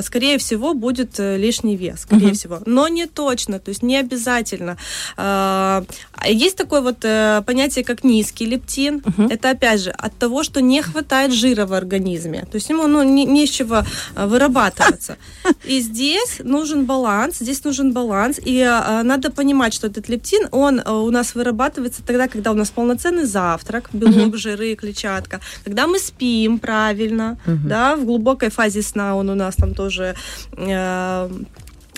скорее 0.06 0.38
всего 0.38 0.72
будет 0.72 1.20
э, 1.20 1.36
лишний 1.36 1.76
вес, 1.76 2.00
скорее 2.00 2.32
всего. 2.32 2.60
Но 2.64 2.88
не 2.88 3.04
точно, 3.04 3.58
то 3.58 3.68
есть 3.68 3.82
не 3.82 3.98
обязательно. 3.98 4.78
Э, 5.18 5.82
Есть 6.26 6.56
такое 6.56 6.80
вот 6.80 7.04
э, 7.04 7.42
понятие, 7.46 7.84
как 7.84 8.04
низкий 8.04 8.46
лептин. 8.46 9.02
Это, 9.30 9.50
опять 9.50 9.80
же, 9.80 9.90
от 9.90 10.14
того, 10.16 10.42
что 10.42 10.60
не 10.60 10.82
хватает 10.82 11.32
жира 11.32 11.66
в 11.66 11.72
организме. 11.72 12.46
То 12.50 12.56
есть 12.56 12.68
ему 12.70 12.86
ну, 12.86 13.02
не, 13.02 13.24
не 13.24 13.46
с 13.46 13.50
чего 13.50 13.82
э, 14.14 14.26
вырабатываться. 14.26 15.16
И 15.64 15.80
здесь 15.80 16.40
нужен 16.42 16.84
баланс, 16.84 17.38
здесь 17.40 17.64
нужен 17.64 17.92
баланс. 17.92 18.38
И 18.44 18.58
э, 18.58 19.02
надо 19.02 19.30
понимать, 19.30 19.74
что 19.74 19.86
этот 19.86 20.08
лептин, 20.08 20.48
он 20.50 20.80
э, 20.80 20.90
у 20.90 21.10
нас 21.10 21.34
вырабатывается 21.34 22.02
тогда, 22.06 22.28
когда 22.28 22.50
у 22.50 22.54
нас 22.54 22.70
полноценный 22.70 23.24
завтрак, 23.24 23.90
белок, 23.92 24.36
жиры, 24.36 24.74
клетчатка. 24.74 25.40
Когда 25.64 25.86
мы 25.86 25.98
спим 25.98 26.58
правильно, 26.58 27.38
да, 27.46 27.96
в 27.96 28.04
глубокой 28.04 28.50
фазе 28.50 28.82
сна 28.82 29.16
он 29.16 29.30
у 29.30 29.34
нас 29.34 29.56
там 29.56 29.74
тоже 29.74 30.14
э, 30.52 31.28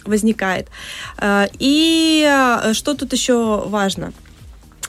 возникает. 0.05 0.69
Э, 1.19 1.47
И 1.59 2.27
э, 2.29 2.73
что 2.73 2.95
тут 2.95 3.13
еще 3.13 3.63
важно? 3.67 4.13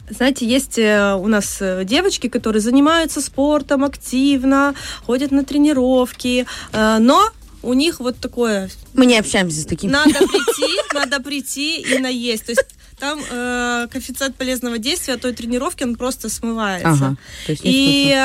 Знаете, 0.09 0.45
есть 0.45 0.78
э, 0.78 1.16
у 1.16 1.28
нас 1.28 1.61
девочки, 1.84 2.28
которые 2.28 2.61
занимаются 2.61 3.22
спортом 3.22 3.84
активно, 3.84 4.76
ходят 5.05 5.32
на 5.32 5.43
тренировки, 5.43 6.45
но 6.74 7.30
у 7.61 7.74
них 7.74 7.99
вот 7.99 8.18
такое 8.18 8.70
Мы 8.93 9.05
не 9.05 9.19
общаемся 9.19 9.61
с 9.61 9.65
таким. 9.65 9.91
надо 9.91 10.13
прийти, 10.13 10.93
надо 10.93 11.19
прийти 11.19 11.81
и 11.81 11.99
наесть. 11.99 12.45
То 12.45 12.51
есть 12.51 12.75
там 13.03 13.19
э, 13.31 13.87
коэффициент 13.91 14.35
полезного 14.35 14.77
действия 14.77 15.17
той 15.17 15.33
тренировки, 15.33 15.83
он 15.83 15.95
просто 15.95 16.29
смывается. 16.29 16.89
Ага, 16.89 17.17
и 17.63 18.15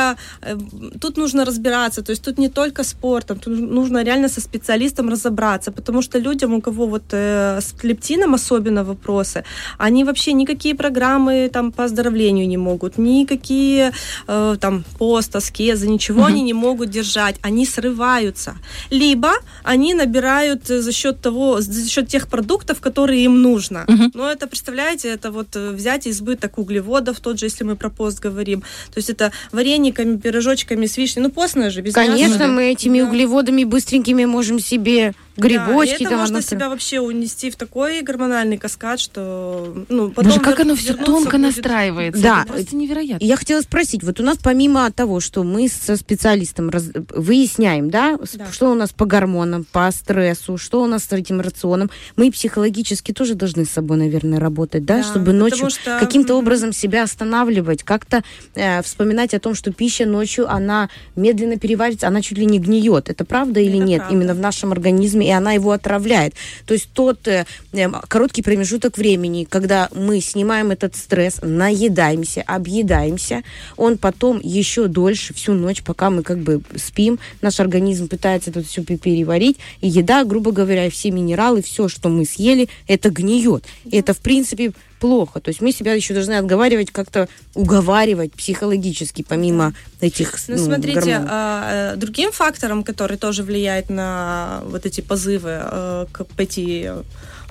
э, 0.42 0.56
тут 1.00 1.16
нужно 1.16 1.44
разбираться, 1.44 2.02
то 2.02 2.12
есть 2.12 2.22
тут 2.22 2.38
не 2.38 2.48
только 2.48 2.84
спортом, 2.84 3.38
тут 3.38 3.58
нужно 3.58 4.04
реально 4.04 4.28
со 4.28 4.40
специалистом 4.40 5.08
разобраться, 5.08 5.72
потому 5.72 6.02
что 6.02 6.18
людям, 6.18 6.54
у 6.54 6.60
кого 6.60 6.86
вот 6.86 7.02
э, 7.10 7.60
с 7.60 7.84
лептином 7.84 8.34
особенно 8.34 8.84
вопросы, 8.84 9.44
они 9.78 10.04
вообще 10.04 10.32
никакие 10.32 10.74
программы 10.74 11.50
там 11.52 11.72
по 11.72 11.84
оздоровлению 11.84 12.46
не 12.48 12.56
могут, 12.58 12.98
никакие 12.98 13.92
э, 14.28 14.56
там 14.60 14.84
пост, 14.98 15.36
аскезы, 15.36 15.88
ничего 15.88 16.26
они 16.26 16.42
не 16.42 16.54
могут 16.54 16.90
держать, 16.90 17.36
они 17.42 17.66
срываются. 17.66 18.56
Либо 18.90 19.32
они 19.64 19.94
набирают 19.94 20.57
э, 20.70 20.80
за 20.80 20.92
счет 20.92 21.20
того, 21.20 21.60
за 21.60 21.88
счет 21.88 22.08
тех 22.08 22.28
продуктов, 22.28 22.80
которые 22.80 23.24
им 23.24 23.42
нужно. 23.42 23.86
Но 24.14 24.30
это, 24.30 24.46
представляете, 24.46 25.08
это 25.08 25.30
вот 25.30 25.56
э, 25.56 25.70
взять 25.70 26.06
избыток 26.08 26.58
углеводов, 26.58 27.20
тот 27.20 27.38
же, 27.38 27.46
если 27.46 27.64
мы 27.64 27.76
про 27.76 27.90
пост 27.90 28.20
говорим. 28.20 28.60
То 28.60 28.98
есть 28.98 29.10
это 29.10 29.32
варениками, 29.52 30.16
пирожочками 30.16 30.86
с 30.86 30.96
вишней. 30.96 31.22
Ну, 31.22 31.30
постное 31.30 31.70
же, 31.70 31.80
без 31.82 31.94
Конечно, 31.94 32.34
мяса. 32.34 32.46
мы 32.46 32.70
этими 32.70 33.00
углеводами 33.00 33.64
быстренькими 33.64 34.24
можем 34.24 34.60
себе 34.60 35.14
грибочки 35.38 35.92
да, 35.92 35.96
и 35.96 36.02
это 36.04 36.10
там. 36.10 36.18
можно 36.20 36.38
одно- 36.38 36.48
себя 36.48 36.68
вообще 36.68 37.00
унести 37.00 37.50
в 37.50 37.56
такой 37.56 38.02
гормональный 38.02 38.58
каскад, 38.58 39.00
что 39.00 39.84
ну, 39.88 40.10
потом 40.10 40.24
Даже 40.30 40.40
как 40.40 40.60
оно 40.60 40.74
все 40.76 40.94
тонко 40.94 41.32
будет- 41.38 41.40
настраивается. 41.56 42.22
Да. 42.22 42.42
Это 42.44 42.52
просто 42.52 42.76
невероятно. 42.76 43.24
Я 43.24 43.36
хотела 43.36 43.60
спросить, 43.60 44.02
вот 44.02 44.20
у 44.20 44.22
нас 44.22 44.38
помимо 44.42 44.90
того, 44.90 45.20
что 45.20 45.44
мы 45.44 45.68
со 45.68 45.96
специалистом 45.96 46.70
раз- 46.70 46.90
выясняем, 47.14 47.90
да, 47.90 48.18
Да. 48.34 48.46
что 48.52 48.70
у 48.70 48.74
нас 48.74 48.90
по 48.90 49.04
гормонам, 49.06 49.64
по 49.70 49.90
стрессу, 49.90 50.56
что 50.58 50.82
у 50.82 50.86
нас 50.86 51.04
с 51.04 51.12
этим 51.12 51.40
рационом, 51.40 51.90
мы 52.16 52.30
психологически 52.30 53.12
тоже 53.12 53.34
должны 53.34 53.64
с 53.64 53.70
собой, 53.70 53.96
наверное, 53.98 54.40
работать, 54.40 54.84
да, 54.84 54.98
Да, 54.98 55.02
чтобы 55.04 55.32
ночью 55.32 55.70
что- 55.70 55.98
каким-то 56.00 56.34
образом 56.36 56.72
себя 56.72 57.02
останавливать, 57.04 57.82
как-то 57.82 58.22
э, 58.54 58.82
вспоминать 58.82 59.34
о 59.34 59.40
том, 59.40 59.54
что 59.54 59.72
пища 59.72 60.06
ночью, 60.06 60.50
она 60.50 60.88
медленно 61.16 61.56
переваривается, 61.58 62.08
она 62.08 62.22
чуть 62.22 62.38
ли 62.38 62.46
не 62.46 62.58
гниет. 62.58 63.08
Это 63.10 63.24
правда 63.24 63.60
или 63.60 63.76
Это 63.78 63.84
нет? 63.86 63.98
правда. 64.00 64.14
Именно 64.14 64.34
в 64.34 64.38
нашем 64.40 64.72
организме, 64.72 65.27
и 65.28 65.30
она 65.30 65.52
его 65.52 65.72
отравляет. 65.72 66.32
То 66.64 66.72
есть 66.72 66.88
тот 66.94 67.28
э, 67.28 67.44
э, 67.72 67.90
короткий 68.08 68.40
промежуток 68.40 68.96
времени, 68.96 69.44
когда 69.44 69.90
мы 69.94 70.22
снимаем 70.22 70.70
этот 70.70 70.96
стресс, 70.96 71.40
наедаемся, 71.42 72.42
объедаемся, 72.46 73.42
он 73.76 73.98
потом 73.98 74.40
еще 74.42 74.86
дольше, 74.86 75.34
всю 75.34 75.52
ночь, 75.52 75.82
пока 75.82 76.08
мы 76.08 76.22
как 76.22 76.38
бы 76.38 76.62
спим, 76.76 77.18
наш 77.42 77.60
организм 77.60 78.08
пытается 78.08 78.48
это 78.48 78.62
все 78.62 78.82
переварить, 78.82 79.58
и 79.82 79.88
еда, 79.88 80.24
грубо 80.24 80.50
говоря, 80.50 80.88
все 80.88 81.10
минералы, 81.10 81.60
все, 81.60 81.88
что 81.88 82.08
мы 82.08 82.24
съели, 82.24 82.70
это 82.86 83.10
гниет. 83.10 83.66
И 83.84 83.98
это, 83.98 84.14
в 84.14 84.20
принципе, 84.20 84.72
плохо. 85.00 85.40
То 85.40 85.48
есть 85.50 85.60
мы 85.60 85.72
себя 85.72 85.92
еще 85.94 86.14
должны 86.14 86.34
отговаривать, 86.38 86.90
как-то 86.90 87.28
уговаривать 87.54 88.32
психологически, 88.32 89.24
помимо 89.28 89.72
этих 90.00 90.32
Ну, 90.48 90.56
ну, 90.56 90.64
смотрите, 90.64 91.00
гормонов. 91.00 91.28
а, 91.30 91.92
э, 91.94 91.96
другим 91.96 92.32
фактором, 92.32 92.82
который 92.82 93.16
тоже 93.16 93.42
влияет 93.42 93.90
на 93.90 94.62
вот 94.66 94.86
эти 94.86 95.00
позывы 95.00 95.60
э, 95.62 96.06
к- 96.12 96.24
пойти 96.36 96.90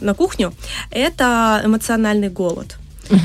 на 0.01 0.13
кухню, 0.13 0.53
это 0.91 1.61
эмоциональный 1.65 2.29
голод. 2.29 2.77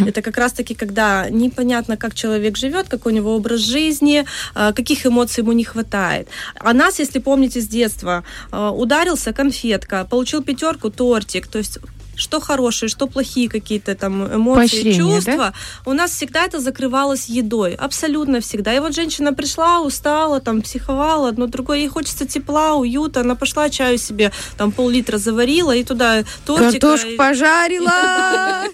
Это 0.06 0.22
как 0.22 0.36
раз-таки, 0.36 0.74
когда 0.74 1.28
непонятно, 1.28 1.96
как 1.96 2.14
человек 2.14 2.56
живет, 2.56 2.88
какой 2.88 3.12
у 3.12 3.16
него 3.16 3.34
образ 3.34 3.60
жизни, 3.60 4.24
э, 4.54 4.72
каких 4.72 5.04
эмоций 5.06 5.42
ему 5.42 5.52
не 5.52 5.64
хватает. 5.64 6.28
А 6.60 6.72
нас, 6.72 7.00
если 7.00 7.18
помните 7.18 7.60
с 7.60 7.66
детства, 7.66 8.22
ударился 8.52 9.32
конфетка, 9.32 10.04
получил 10.08 10.42
пятерку 10.42 10.90
тортик, 10.90 11.48
то 11.48 11.58
есть 11.58 11.78
что 12.16 12.40
хорошие, 12.40 12.88
что 12.88 13.06
плохие 13.06 13.48
какие-то 13.48 13.94
там 13.94 14.34
эмоции, 14.34 14.60
Поощрение, 14.60 14.94
чувства, 14.94 15.52
у 15.86 15.92
нас 15.92 16.12
всегда 16.12 16.44
это 16.44 16.60
закрывалось 16.60 17.26
едой, 17.28 17.74
абсолютно 17.74 18.40
всегда. 18.40 18.74
И 18.74 18.80
вот 18.80 18.94
женщина 18.94 19.32
пришла, 19.32 19.80
устала, 19.80 20.40
там, 20.40 20.62
психовала, 20.62 21.28
одно 21.28 21.46
другое, 21.46 21.78
ей 21.78 21.88
хочется 21.88 22.26
тепла, 22.26 22.74
уюта, 22.74 23.20
она 23.20 23.34
пошла 23.34 23.70
чаю 23.70 23.98
себе, 23.98 24.32
там, 24.56 24.72
пол-литра 24.72 25.18
заварила, 25.18 25.74
и 25.74 25.84
туда 25.84 26.24
тортика. 26.44 26.70
Картошку 26.72 27.08
и- 27.10 27.16
пожарила! 27.16 27.92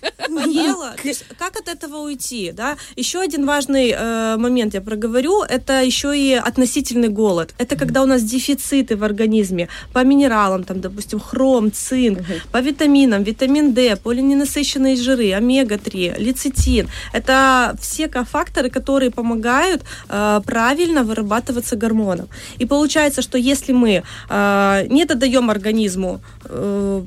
поела. 0.28 0.94
Как 1.38 1.56
от 1.56 1.68
этого 1.68 1.98
уйти, 1.98 2.52
да? 2.52 2.76
Еще 2.96 3.20
один 3.20 3.46
важный 3.46 3.94
э, 3.96 4.36
момент 4.36 4.74
я 4.74 4.80
проговорю, 4.80 5.42
это 5.42 5.82
еще 5.82 6.16
и 6.16 6.34
относительный 6.34 7.08
голод. 7.08 7.54
Это 7.58 7.76
когда 7.76 8.02
у 8.02 8.06
нас 8.06 8.22
дефициты 8.22 8.96
в 8.96 9.04
организме 9.04 9.68
по 9.92 10.04
минералам, 10.04 10.64
там, 10.64 10.80
допустим, 10.80 11.20
хром, 11.20 11.72
цинк, 11.72 12.18
по 12.52 12.58
витаминам, 12.58 13.22
витамин 13.28 13.72
D, 13.74 13.96
полиненасыщенные 13.96 14.96
жиры, 14.96 15.32
омега-3, 15.32 16.18
лецитин. 16.18 16.88
Это 17.12 17.76
все 17.80 18.08
ка- 18.08 18.24
факторы, 18.24 18.70
которые 18.70 19.10
помогают 19.10 19.82
э, 20.08 20.40
правильно 20.44 21.02
вырабатываться 21.02 21.76
гормонам. 21.76 22.28
И 22.60 22.66
получается, 22.66 23.22
что 23.22 23.38
если 23.38 23.72
мы 23.72 24.02
э, 24.30 24.86
не 24.90 25.04
додаем 25.04 25.50
организму 25.50 26.20
э, 26.44 27.04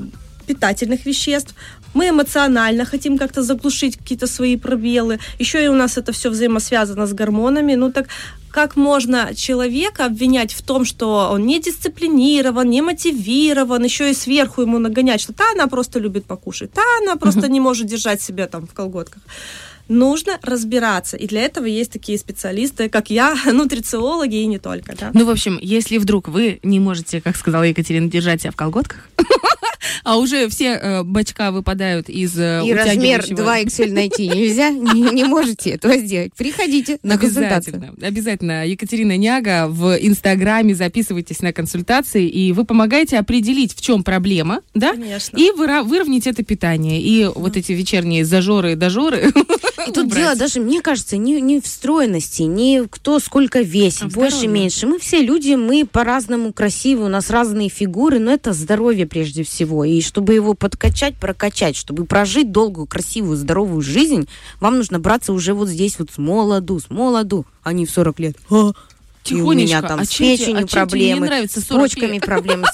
питательных 0.47 1.05
веществ, 1.05 1.55
мы 1.93 2.09
эмоционально 2.09 2.85
хотим 2.85 3.17
как-то 3.17 3.43
заглушить 3.43 3.97
какие-то 3.97 4.27
свои 4.27 4.57
пробелы. 4.57 5.19
Еще 5.39 5.63
и 5.63 5.67
у 5.67 5.73
нас 5.73 5.97
это 5.97 6.11
все 6.11 6.29
взаимосвязано 6.29 7.05
с 7.05 7.13
гормонами. 7.13 7.75
Ну 7.75 7.91
так 7.91 8.07
как 8.51 8.75
можно 8.75 9.33
человека 9.35 10.05
обвинять 10.05 10.53
в 10.53 10.61
том, 10.61 10.85
что 10.85 11.29
он 11.31 11.45
не 11.45 11.59
дисциплинирован, 11.59 12.69
не 12.69 12.81
мотивирован, 12.81 13.83
еще 13.83 14.11
и 14.11 14.13
сверху 14.13 14.61
ему 14.61 14.79
нагонять, 14.79 15.21
что 15.21 15.33
та 15.33 15.43
она 15.53 15.67
просто 15.67 15.99
любит 15.99 16.25
покушать, 16.25 16.71
та 16.73 16.81
она 17.01 17.15
просто 17.15 17.47
не 17.49 17.59
может 17.59 17.87
держать 17.87 18.21
себя 18.21 18.47
там 18.47 18.67
в 18.67 18.73
колготках. 18.73 19.23
Нужно 19.87 20.39
разбираться, 20.41 21.17
и 21.17 21.27
для 21.27 21.41
этого 21.41 21.65
есть 21.65 21.91
такие 21.91 22.17
специалисты, 22.17 22.87
как 22.87 23.09
я, 23.09 23.35
нутрициологи 23.51 24.35
и 24.35 24.45
не 24.45 24.57
только. 24.57 24.95
Да? 24.95 25.11
Ну, 25.13 25.25
в 25.25 25.29
общем, 25.29 25.59
если 25.61 25.97
вдруг 25.97 26.29
вы 26.29 26.59
не 26.63 26.79
можете, 26.79 27.19
как 27.19 27.35
сказала 27.35 27.63
Екатерина, 27.63 28.09
держать 28.09 28.41
себя 28.41 28.51
в 28.51 28.55
колготках, 28.55 29.09
а 30.03 30.17
уже 30.17 30.47
все 30.49 30.65
э, 30.81 31.03
бачка 31.03 31.51
выпадают 31.51 32.09
из 32.09 32.37
э, 32.37 32.61
И 32.65 32.73
размер 32.73 33.21
утягивающего- 33.21 33.65
2XL 33.65 33.91
найти 33.93 34.27
нельзя, 34.27 34.69
не, 34.93 35.01
не 35.11 35.23
можете 35.23 35.71
этого 35.71 35.97
сделать. 35.97 36.31
Приходите 36.35 36.99
на 37.03 37.17
консультацию. 37.17 37.95
Обязательно. 38.01 38.67
Екатерина 38.67 39.17
Няга 39.17 39.67
в 39.67 39.95
Инстаграме 39.99 40.75
записывайтесь 40.75 41.41
на 41.41 41.53
консультации, 41.53 42.27
и 42.27 42.51
вы 42.53 42.65
помогаете 42.65 43.17
определить, 43.17 43.73
в 43.75 43.81
чем 43.81 44.03
проблема, 44.03 44.61
да? 44.73 44.91
Конечно. 44.91 45.37
И 45.37 45.51
выра- 45.57 45.83
выровнять 45.83 46.27
это 46.27 46.43
питание. 46.43 47.01
И 47.01 47.25
вот 47.33 47.57
эти 47.57 47.71
вечерние 47.71 48.25
зажоры 48.25 48.73
и 48.73 48.75
дожоры. 48.75 49.31
И 49.87 49.91
тут 49.91 50.05
убрать. 50.05 50.19
дело 50.19 50.35
даже, 50.35 50.59
мне 50.59 50.79
кажется, 50.81 51.17
не, 51.17 51.41
не 51.41 51.59
в 51.59 51.65
стройности, 51.65 52.43
не 52.43 52.83
кто 52.87 53.17
сколько 53.17 53.61
весит, 53.61 54.03
А 54.03 54.07
больше, 54.09 54.37
здоровье. 54.37 54.47
меньше. 54.61 54.85
Мы 54.85 54.99
все 54.99 55.21
люди, 55.23 55.55
мы 55.55 55.87
по-разному 55.91 56.53
красивы, 56.53 57.05
у 57.05 57.07
нас 57.07 57.31
разные 57.31 57.67
фигуры, 57.67 58.19
но 58.19 58.31
это 58.31 58.53
здоровье 58.53 59.07
прежде 59.07 59.43
всего. 59.43 59.80
И 59.83 60.01
чтобы 60.01 60.33
его 60.33 60.53
подкачать, 60.53 61.15
прокачать, 61.17 61.75
чтобы 61.75 62.05
прожить 62.05 62.51
долгую, 62.51 62.87
красивую, 62.87 63.37
здоровую 63.37 63.81
жизнь, 63.81 64.27
вам 64.59 64.77
нужно 64.77 64.99
браться 64.99 65.33
уже 65.33 65.53
вот 65.53 65.69
здесь 65.69 65.99
вот 65.99 66.11
с 66.11 66.17
молоду, 66.17 66.79
с 66.79 66.89
молоду, 66.89 67.45
а 67.63 67.73
не 67.73 67.85
в 67.85 67.91
40 67.91 68.19
лет. 68.19 68.37
А, 68.49 68.71
и 69.25 69.35
у 69.35 69.51
меня 69.51 69.67
Тихонечко. 69.67 69.87
там 69.87 69.99
А 69.99 70.05
с 70.05 70.15
печенью 70.15 70.63
а 70.63 70.67
проблемы, 70.67 71.47
с 71.47 71.53
40 71.53 71.81
почками 71.81 72.19
проблемы. 72.19 72.65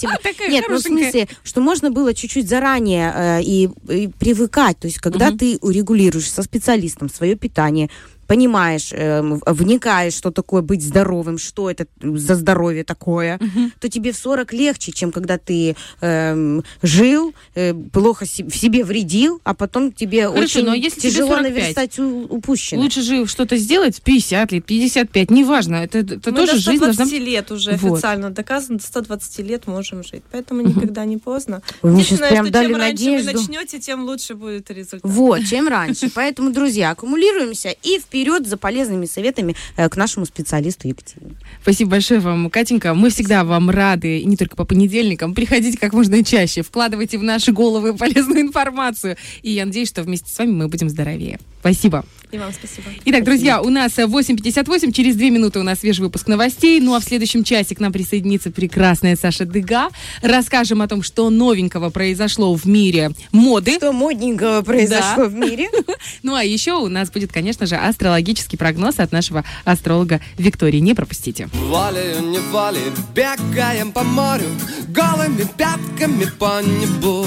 Нет, 0.47 0.65
ну 0.69 0.77
в 0.77 0.81
смысле, 0.81 1.27
что 1.43 1.61
можно 1.61 1.91
было 1.91 2.13
чуть-чуть 2.13 2.47
заранее 2.47 3.11
э, 3.13 3.41
и, 3.43 3.69
и 3.89 4.07
привыкать. 4.07 4.79
То 4.79 4.87
есть, 4.87 4.99
когда 4.99 5.31
ты 5.31 5.57
урегулируешь 5.61 6.31
со 6.31 6.43
специалистом 6.43 7.09
свое 7.09 7.35
питание, 7.35 7.89
понимаешь, 8.27 8.89
э, 8.91 9.21
вникаешь, 9.45 10.13
что 10.13 10.31
такое 10.31 10.61
быть 10.61 10.83
здоровым, 10.83 11.37
что 11.37 11.69
это 11.71 11.87
за 12.01 12.35
здоровье 12.35 12.83
такое, 12.83 13.39
то 13.79 13.89
тебе 13.89 14.11
в 14.11 14.17
40 14.17 14.53
легче, 14.53 14.91
чем 14.91 15.11
когда 15.11 15.37
ты 15.37 15.75
эм, 16.01 16.63
жил, 16.81 17.33
э, 17.55 17.73
плохо 17.73 18.25
се- 18.25 18.43
в 18.43 18.55
себе 18.55 18.83
вредил, 18.83 19.39
а 19.43 19.53
потом 19.53 19.91
тебе 19.91 20.27
Хорошо, 20.27 20.43
очень 20.43 20.65
но 20.65 20.73
если 20.73 20.99
тебе 20.99 21.11
тяжело 21.11 21.29
45, 21.29 21.51
наверстать 21.53 21.99
у- 21.99 22.25
упущенное. 22.25 22.83
Лучше 22.83 23.01
же 23.01 23.25
что-то 23.27 23.57
сделать 23.57 24.01
50 24.01 24.51
лет, 24.51 24.65
55, 24.65 25.31
неважно. 25.31 25.75
Это, 25.75 25.99
это 25.99 26.31
Мы 26.31 26.37
тоже 26.37 26.53
до 26.53 26.57
жизнь 26.59 26.77
120 26.77 26.97
должна... 26.97 27.17
лет 27.25 27.51
уже 27.51 27.71
Вот. 27.77 27.93
официально 27.93 28.29
доказано, 28.31 28.77
до 28.79 28.83
120 28.85 29.39
лет 29.39 29.67
можем 29.67 30.03
жить. 30.03 30.23
Поэтому 30.31 30.61
никогда 30.61 31.05
не 31.05 31.17
поздно. 31.17 31.61
Вы 31.81 31.91
мне 31.91 32.01
Единственное, 32.01 32.29
прям 32.31 32.45
что 32.45 32.53
дали 32.53 32.67
чем 32.67 32.75
раньше 32.75 33.05
надежду. 33.05 33.31
вы 33.31 33.37
начнете, 33.39 33.79
тем 33.79 34.03
лучше 34.03 34.35
будет 34.35 34.69
результат. 34.71 35.01
Вот, 35.03 35.41
чем 35.49 35.67
раньше. 35.67 36.09
Поэтому, 36.15 36.51
друзья, 36.51 36.91
аккумулируемся 36.91 37.69
и 37.83 37.99
вперед 37.99 38.16
за 38.25 38.57
полезными 38.57 39.05
советами 39.05 39.55
э, 39.75 39.87
к 39.89 39.95
нашему 39.95 40.25
специалисту 40.25 40.87
Екатерине. 40.87 41.35
Спасибо 41.61 41.91
большое 41.91 42.19
вам, 42.19 42.49
Катенька. 42.49 42.93
Мы 42.93 43.09
всегда 43.09 43.43
вам 43.43 43.69
рады, 43.69 44.19
и 44.19 44.25
не 44.25 44.37
только 44.37 44.55
по 44.55 44.65
понедельникам. 44.65 45.33
Приходите 45.33 45.77
как 45.77 45.93
можно 45.93 46.23
чаще, 46.23 46.61
вкладывайте 46.61 47.17
в 47.17 47.23
наши 47.23 47.51
головы 47.51 47.93
полезную 47.95 48.41
информацию. 48.41 49.17
И 49.41 49.51
я 49.51 49.65
надеюсь, 49.65 49.89
что 49.89 50.03
вместе 50.03 50.31
с 50.31 50.37
вами 50.37 50.51
мы 50.51 50.67
будем 50.67 50.89
здоровее. 50.89 51.39
Спасибо. 51.59 52.05
И 52.31 52.37
вам 52.37 52.51
спасибо. 52.51 52.87
Итак, 53.05 53.23
друзья, 53.23 53.61
у 53.61 53.69
нас 53.69 53.97
э, 53.97 54.03
8.58, 54.03 54.91
через 54.91 55.15
две 55.15 55.29
минуты 55.29 55.59
у 55.59 55.63
нас 55.63 55.79
свежий 55.79 56.01
выпуск 56.01 56.27
новостей, 56.27 56.79
ну 56.81 56.93
а 56.93 56.99
в 56.99 57.03
следующем 57.03 57.43
часе 57.43 57.73
к 57.73 57.79
нам 57.79 57.93
присоединится 57.93 58.51
прекрасная 58.51 59.15
Саша 59.15 59.45
Дыга. 59.45 59.87
Расскажем 60.21 60.81
о 60.81 60.87
том, 60.89 61.03
что 61.03 61.29
новенького 61.29 61.89
произошло 61.89 62.53
в 62.53 62.65
мире 62.65 63.11
моды. 63.31 63.75
Что 63.75 63.93
модненького 63.93 64.61
произошло 64.61 65.23
Да. 65.23 65.25
в 65.25 65.33
мире. 65.35 65.69
Ну 66.23 66.35
а 66.35 66.43
еще 66.43 66.73
у 66.73 66.87
нас 66.87 67.09
будет, 67.11 67.31
конечно 67.31 67.65
же, 67.65 67.75
астрологический 68.07 68.57
прогноз 68.57 68.99
от 68.99 69.11
нашего 69.11 69.43
астролога 69.65 70.21
Виктории. 70.37 70.79
Не 70.79 70.93
пропустите. 70.93 71.49
Волею, 71.53 72.21
не 72.21 72.39
волей, 72.39 72.91
бегаем 73.13 73.91
по 73.91 74.03
морю 74.03 74.47
Голыми 74.87 75.45
пятками 75.57 76.25
по 76.39 76.61
небу 76.61 77.25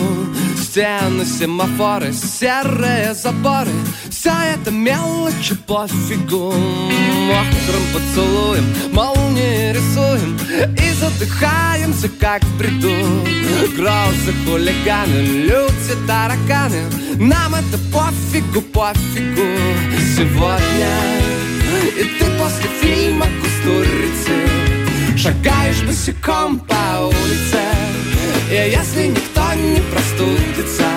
Стены, 0.70 1.24
семафоры, 1.24 2.12
серые 2.12 3.12
заборы. 3.14 3.72
Все 4.08 4.30
это 4.54 4.70
мелочи 4.70 5.56
пофигу 5.66 6.52
Мокрым 6.52 7.82
поцелуем, 7.92 8.64
молнии 8.92 9.72
рисуем. 9.72 10.38
И 10.76 10.92
задыхаемся, 10.92 12.08
как 12.08 12.44
в 12.44 12.56
бреду. 12.56 12.94
Грозы, 13.76 14.32
хулиганы, 14.46 15.48
люди, 15.48 16.06
тараканы. 16.06 16.84
Нам 17.16 17.56
это 17.56 17.76
пофигу, 17.92 18.60
пофигу. 18.60 19.48
Сегодня 20.16 20.88
и 21.98 22.04
ты 22.04 22.24
после 22.38 22.70
фильма 22.80 23.26
«Кустурицы» 23.42 24.60
Шагаешь 25.16 25.82
босиком 25.82 26.60
по 26.60 27.06
улице 27.08 27.79
И 28.48 28.54
если 28.54 29.08
никто 29.08 29.52
не 29.54 29.80
простудится 29.90 30.88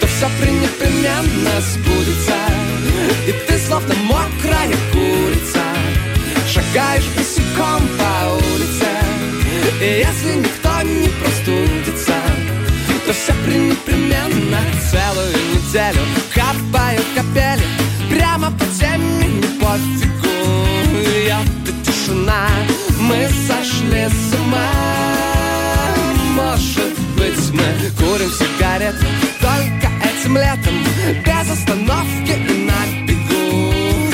То 0.00 0.06
все 0.06 0.26
непременно 0.50 1.60
сбудется. 1.60 2.36
И 3.26 3.32
ты 3.46 3.58
словно 3.58 3.94
мокрая 4.04 4.76
курица 4.92 5.62
Шагаешь 6.48 7.08
босиком 7.16 7.82
по 7.98 8.34
улице. 8.34 8.62
И 9.80 9.84
если 9.84 10.34
никто 10.38 10.82
не 10.82 11.08
простудится 11.08 12.14
То 13.06 13.12
все 13.12 13.32
непременно 13.32 14.60
целую 14.90 15.32
неделю 15.52 16.00
Копаю 16.32 17.00
капели 17.16 17.64
Прямо 18.08 18.50
по 18.52 18.64
теме 18.78 19.26
не 19.26 19.60
пофигу 19.60 20.66
Это 21.26 21.72
тишина 21.84 22.48
Мы 23.00 23.28
сошли 23.48 24.06
с 24.06 24.34
ума 24.38 25.31
Может 26.34 26.98
быть 27.16 27.50
мы 27.52 27.90
курим 27.98 28.30
сигареты 28.30 29.04
Только 29.40 29.92
этим 30.02 30.36
летом 30.36 30.74
Без 31.24 31.50
остановки 31.50 32.32
и 32.32 32.64
на 32.64 33.06
бегу. 33.06 33.72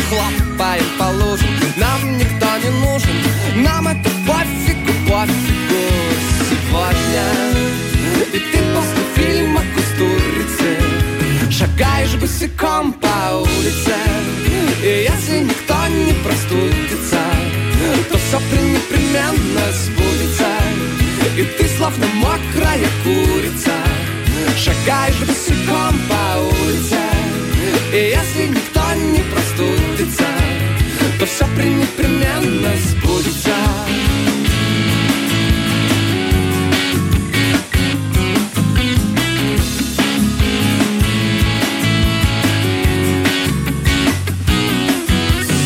Хлопаем 0.08 0.84
по 0.98 1.04
лужам 1.04 1.48
Нам 1.76 2.18
никто 2.18 2.46
не 2.58 2.70
нужен 2.80 3.64
Нам 3.64 3.86
это 3.86 4.10
пофигу, 4.26 4.92
пофигу. 5.08 5.84
Сегодня 6.50 7.24
И 8.32 8.38
ты 8.38 8.58
после 8.74 9.04
фильма 9.14 9.62
«Кустурицы» 9.74 10.78
Шагаешь 11.52 12.14
босиком 12.16 12.92
по 12.94 13.36
улице. 13.36 13.94
И 14.82 15.08
если 15.08 15.40
никто 15.40 15.74
не 15.88 16.12
простудится 16.24 17.20
То 18.10 18.18
все 18.18 18.38
непременно 18.38 19.72
сбудется 19.72 19.97
И 21.39 21.45
ты 21.45 21.68
словно 21.68 22.05
мокрая 22.14 22.89
курица. 23.05 23.72
Шагаешь 24.57 25.20
босиком 25.20 25.97
по 26.09 26.39
улице 26.41 26.97
И 27.93 27.97
если 27.97 28.49
никто 28.49 28.82
не 28.95 29.20
простудится 29.30 30.24
То 31.20 31.26
все 31.26 31.45
непременно 31.45 32.70
сбудется. 32.89 33.55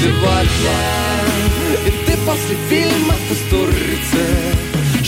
Сегодня 0.03 0.79
И 1.87 1.91
ты 2.07 2.17
после 2.27 2.57
фильма 2.69 3.15
«Кустурицы» 3.29 3.72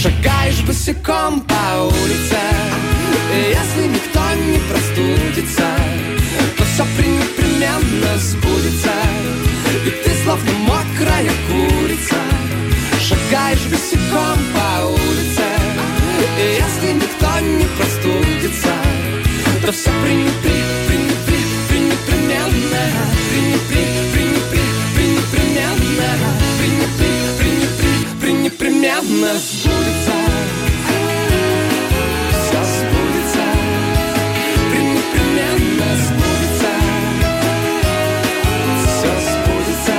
Шагаешь 0.05 0.61
босиком 0.67 1.41
по 1.41 1.85
улице. 1.85 2.37
Если 3.33 3.87
никто 3.87 4.21
не 4.35 4.59
простудится 4.69 5.65
То 6.59 6.65
все 6.65 6.85
непременно 7.09 8.19
сбудется. 8.19 8.93
И 9.87 9.91
ты 10.05 10.11
словно 10.23 10.53
мокрая 10.69 11.33
курица. 11.49 12.21
Шагаешь 13.01 13.65
босиком 13.71 14.39
по 14.53 14.85
улице. 14.89 15.49
Если 16.37 16.93
никто 16.93 17.41
не 17.41 17.65
простудится 17.65 18.75
То 19.65 19.73
все 19.73 19.91
пренепри, 20.03 20.64
пренепременно 29.15 29.39
сбудется 29.39 30.13
Все 32.31 32.65
сбудется 32.65 33.45
Пренепременно 34.71 35.91
сбудется 36.05 36.71
Все 38.83 39.13
сбудется 39.31 39.97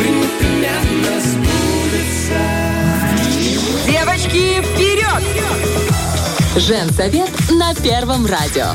Пренепременно 0.00 1.14
сбудется 1.20 2.40
Девочки, 3.86 4.62
вперед! 4.62 5.22
Женсовет 6.56 7.30
на 7.50 7.74
Первом 7.74 8.26
радио. 8.26 8.68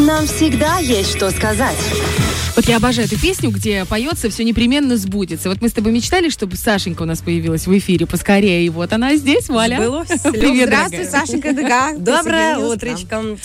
Нам 0.00 0.26
всегда 0.26 0.78
есть 0.78 1.16
что 1.16 1.30
сказать. 1.30 1.78
Вот 2.56 2.66
я 2.66 2.76
обожаю 2.76 3.08
эту 3.08 3.20
песню, 3.20 3.50
где 3.50 3.84
поется 3.84 4.30
«Все 4.30 4.44
непременно 4.44 4.96
сбудется». 4.96 5.48
Вот 5.48 5.60
мы 5.60 5.68
с 5.68 5.72
тобой 5.72 5.90
мечтали, 5.90 6.28
чтобы 6.28 6.56
Сашенька 6.56 7.02
у 7.02 7.04
нас 7.04 7.20
появилась 7.20 7.66
в 7.66 7.78
эфире 7.78 8.06
поскорее. 8.06 8.64
И 8.64 8.68
вот 8.68 8.92
она 8.92 9.16
здесь, 9.16 9.48
Валя. 9.48 9.76
Сбылось. 9.76 10.08
Привет, 10.22 10.68
Здравствуй, 10.68 10.98
дорогая. 10.98 11.10
Сашенька 11.10 11.52
Дыга. 11.52 11.92
Доброе 11.98 12.58
утречко. 12.58 13.36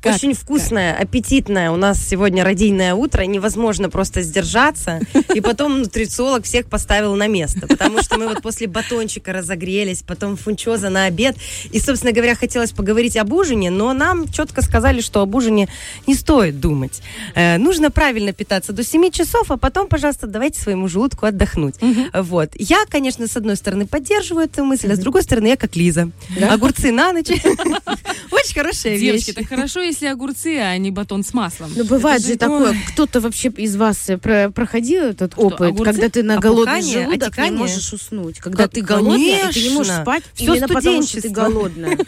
Как? 0.00 0.16
Очень 0.16 0.34
вкусное, 0.34 0.94
аппетитное. 0.94 1.70
У 1.70 1.76
нас 1.76 1.98
сегодня 2.04 2.44
родильное 2.44 2.94
утро. 2.94 3.22
Невозможно 3.22 3.90
просто 3.90 4.22
сдержаться. 4.22 5.00
И 5.34 5.40
потом 5.40 5.80
нутрициолог 5.80 6.44
всех 6.44 6.66
поставил 6.66 7.14
на 7.16 7.26
место. 7.26 7.66
Потому 7.66 8.02
что 8.02 8.18
мы 8.18 8.28
вот 8.28 8.42
после 8.42 8.66
батончика 8.66 9.32
разогрелись, 9.32 10.02
потом 10.02 10.36
фунчоза 10.36 10.90
на 10.90 11.04
обед. 11.04 11.36
И, 11.72 11.80
собственно 11.80 12.12
говоря, 12.12 12.34
хотелось 12.34 12.72
поговорить 12.72 13.16
об 13.16 13.32
ужине, 13.32 13.70
но 13.70 13.92
нам 13.92 14.28
четко 14.28 14.62
сказали, 14.62 15.00
что 15.00 15.20
об 15.20 15.34
ужине 15.34 15.68
не 16.06 16.14
стоит 16.14 16.60
думать. 16.60 17.02
Э, 17.34 17.58
нужно 17.58 17.90
правильно 17.90 18.32
питаться 18.32 18.72
до 18.72 18.84
7 18.84 19.10
часов, 19.10 19.50
а 19.50 19.56
потом, 19.56 19.88
пожалуйста, 19.88 20.26
давайте 20.26 20.60
своему 20.60 20.88
желудку 20.88 21.26
отдохнуть. 21.26 21.76
Вот. 22.12 22.50
Я, 22.54 22.84
конечно, 22.88 23.26
с 23.26 23.36
одной 23.36 23.56
стороны 23.56 23.86
поддерживаю 23.86 24.46
эту 24.46 24.64
мысль, 24.64 24.92
а 24.92 24.96
с 24.96 24.98
другой 24.98 25.22
стороны 25.22 25.48
я 25.48 25.56
как 25.56 25.76
Лиза. 25.76 26.10
Огурцы 26.50 26.92
на 26.92 27.12
ночь. 27.12 27.28
очень 28.30 28.54
хорошая 28.54 28.98
Девочки, 28.98 29.30
вещь. 29.30 29.34
так 29.34 29.48
хорошо, 29.48 29.80
если 29.86 30.06
огурцы, 30.06 30.58
а 30.58 30.76
не 30.78 30.90
батон 30.90 31.24
с 31.24 31.32
маслом. 31.34 31.70
Ну, 31.74 31.84
бывает 31.84 32.18
Это 32.20 32.26
же 32.28 32.32
же- 32.34 32.38
такое, 32.38 32.70
Ой. 32.70 32.76
кто-то 32.92 33.20
вообще 33.20 33.48
из 33.48 33.76
вас 33.76 34.08
э, 34.08 34.18
про- 34.18 34.50
проходил 34.50 35.04
этот 35.04 35.34
опыт, 35.36 35.68
огурцы? 35.68 35.84
когда 35.92 36.08
ты 36.08 36.22
на 36.22 36.38
голодный 36.38 36.74
Опухание, 36.80 36.92
желудок 37.04 37.20
не 37.20 37.26
отекание? 37.26 37.58
можешь 37.58 37.92
уснуть, 37.92 38.38
когда 38.38 38.64
Как- 38.64 38.72
ты 38.72 38.80
голодная, 38.82 39.48
и 39.48 39.52
ты 39.52 39.62
не 39.62 39.70
можешь 39.70 39.94
спать, 39.94 40.22
Всё 40.34 40.54
именно 40.54 40.68
потому 40.68 41.02
что 41.02 41.20
ты 41.20 41.28
голодная. 41.28 41.98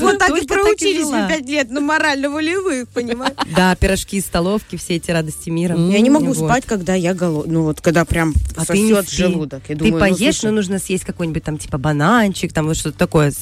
Вот 0.00 0.18
так 0.18 0.30
и 0.40 0.46
проучились 0.46 1.06
мы 1.06 1.26
пять 1.28 1.46
лет 1.48 1.70
на 1.70 1.80
морально-волевых, 1.80 2.88
понимаешь? 2.90 3.34
Да, 3.56 3.74
пирожки 3.74 4.16
из 4.18 4.26
столовки, 4.26 4.76
все 4.76 4.96
эти 4.96 5.10
радости 5.10 5.50
мира. 5.50 5.76
Я 5.76 6.00
не 6.00 6.10
могу 6.10 6.34
спать, 6.34 6.64
когда 6.66 6.94
я 6.94 7.14
голодная. 7.14 7.52
Ну 7.54 7.62
вот, 7.64 7.80
когда 7.80 8.04
прям 8.04 8.34
А 8.56 8.60
не 8.74 8.94
сосет 8.94 9.10
желудок. 9.10 9.62
Ты 9.64 9.74
ну, 9.76 9.98
поешь, 9.98 10.42
но 10.42 10.50
нужно 10.50 10.78
съесть 10.78 11.04
какой-нибудь 11.04 11.42
там 11.42 11.58
типа 11.58 11.78
бананчик, 11.78 12.52
там 12.52 12.66
вот 12.66 12.76
что-то 12.76 12.96
такое, 12.98 13.32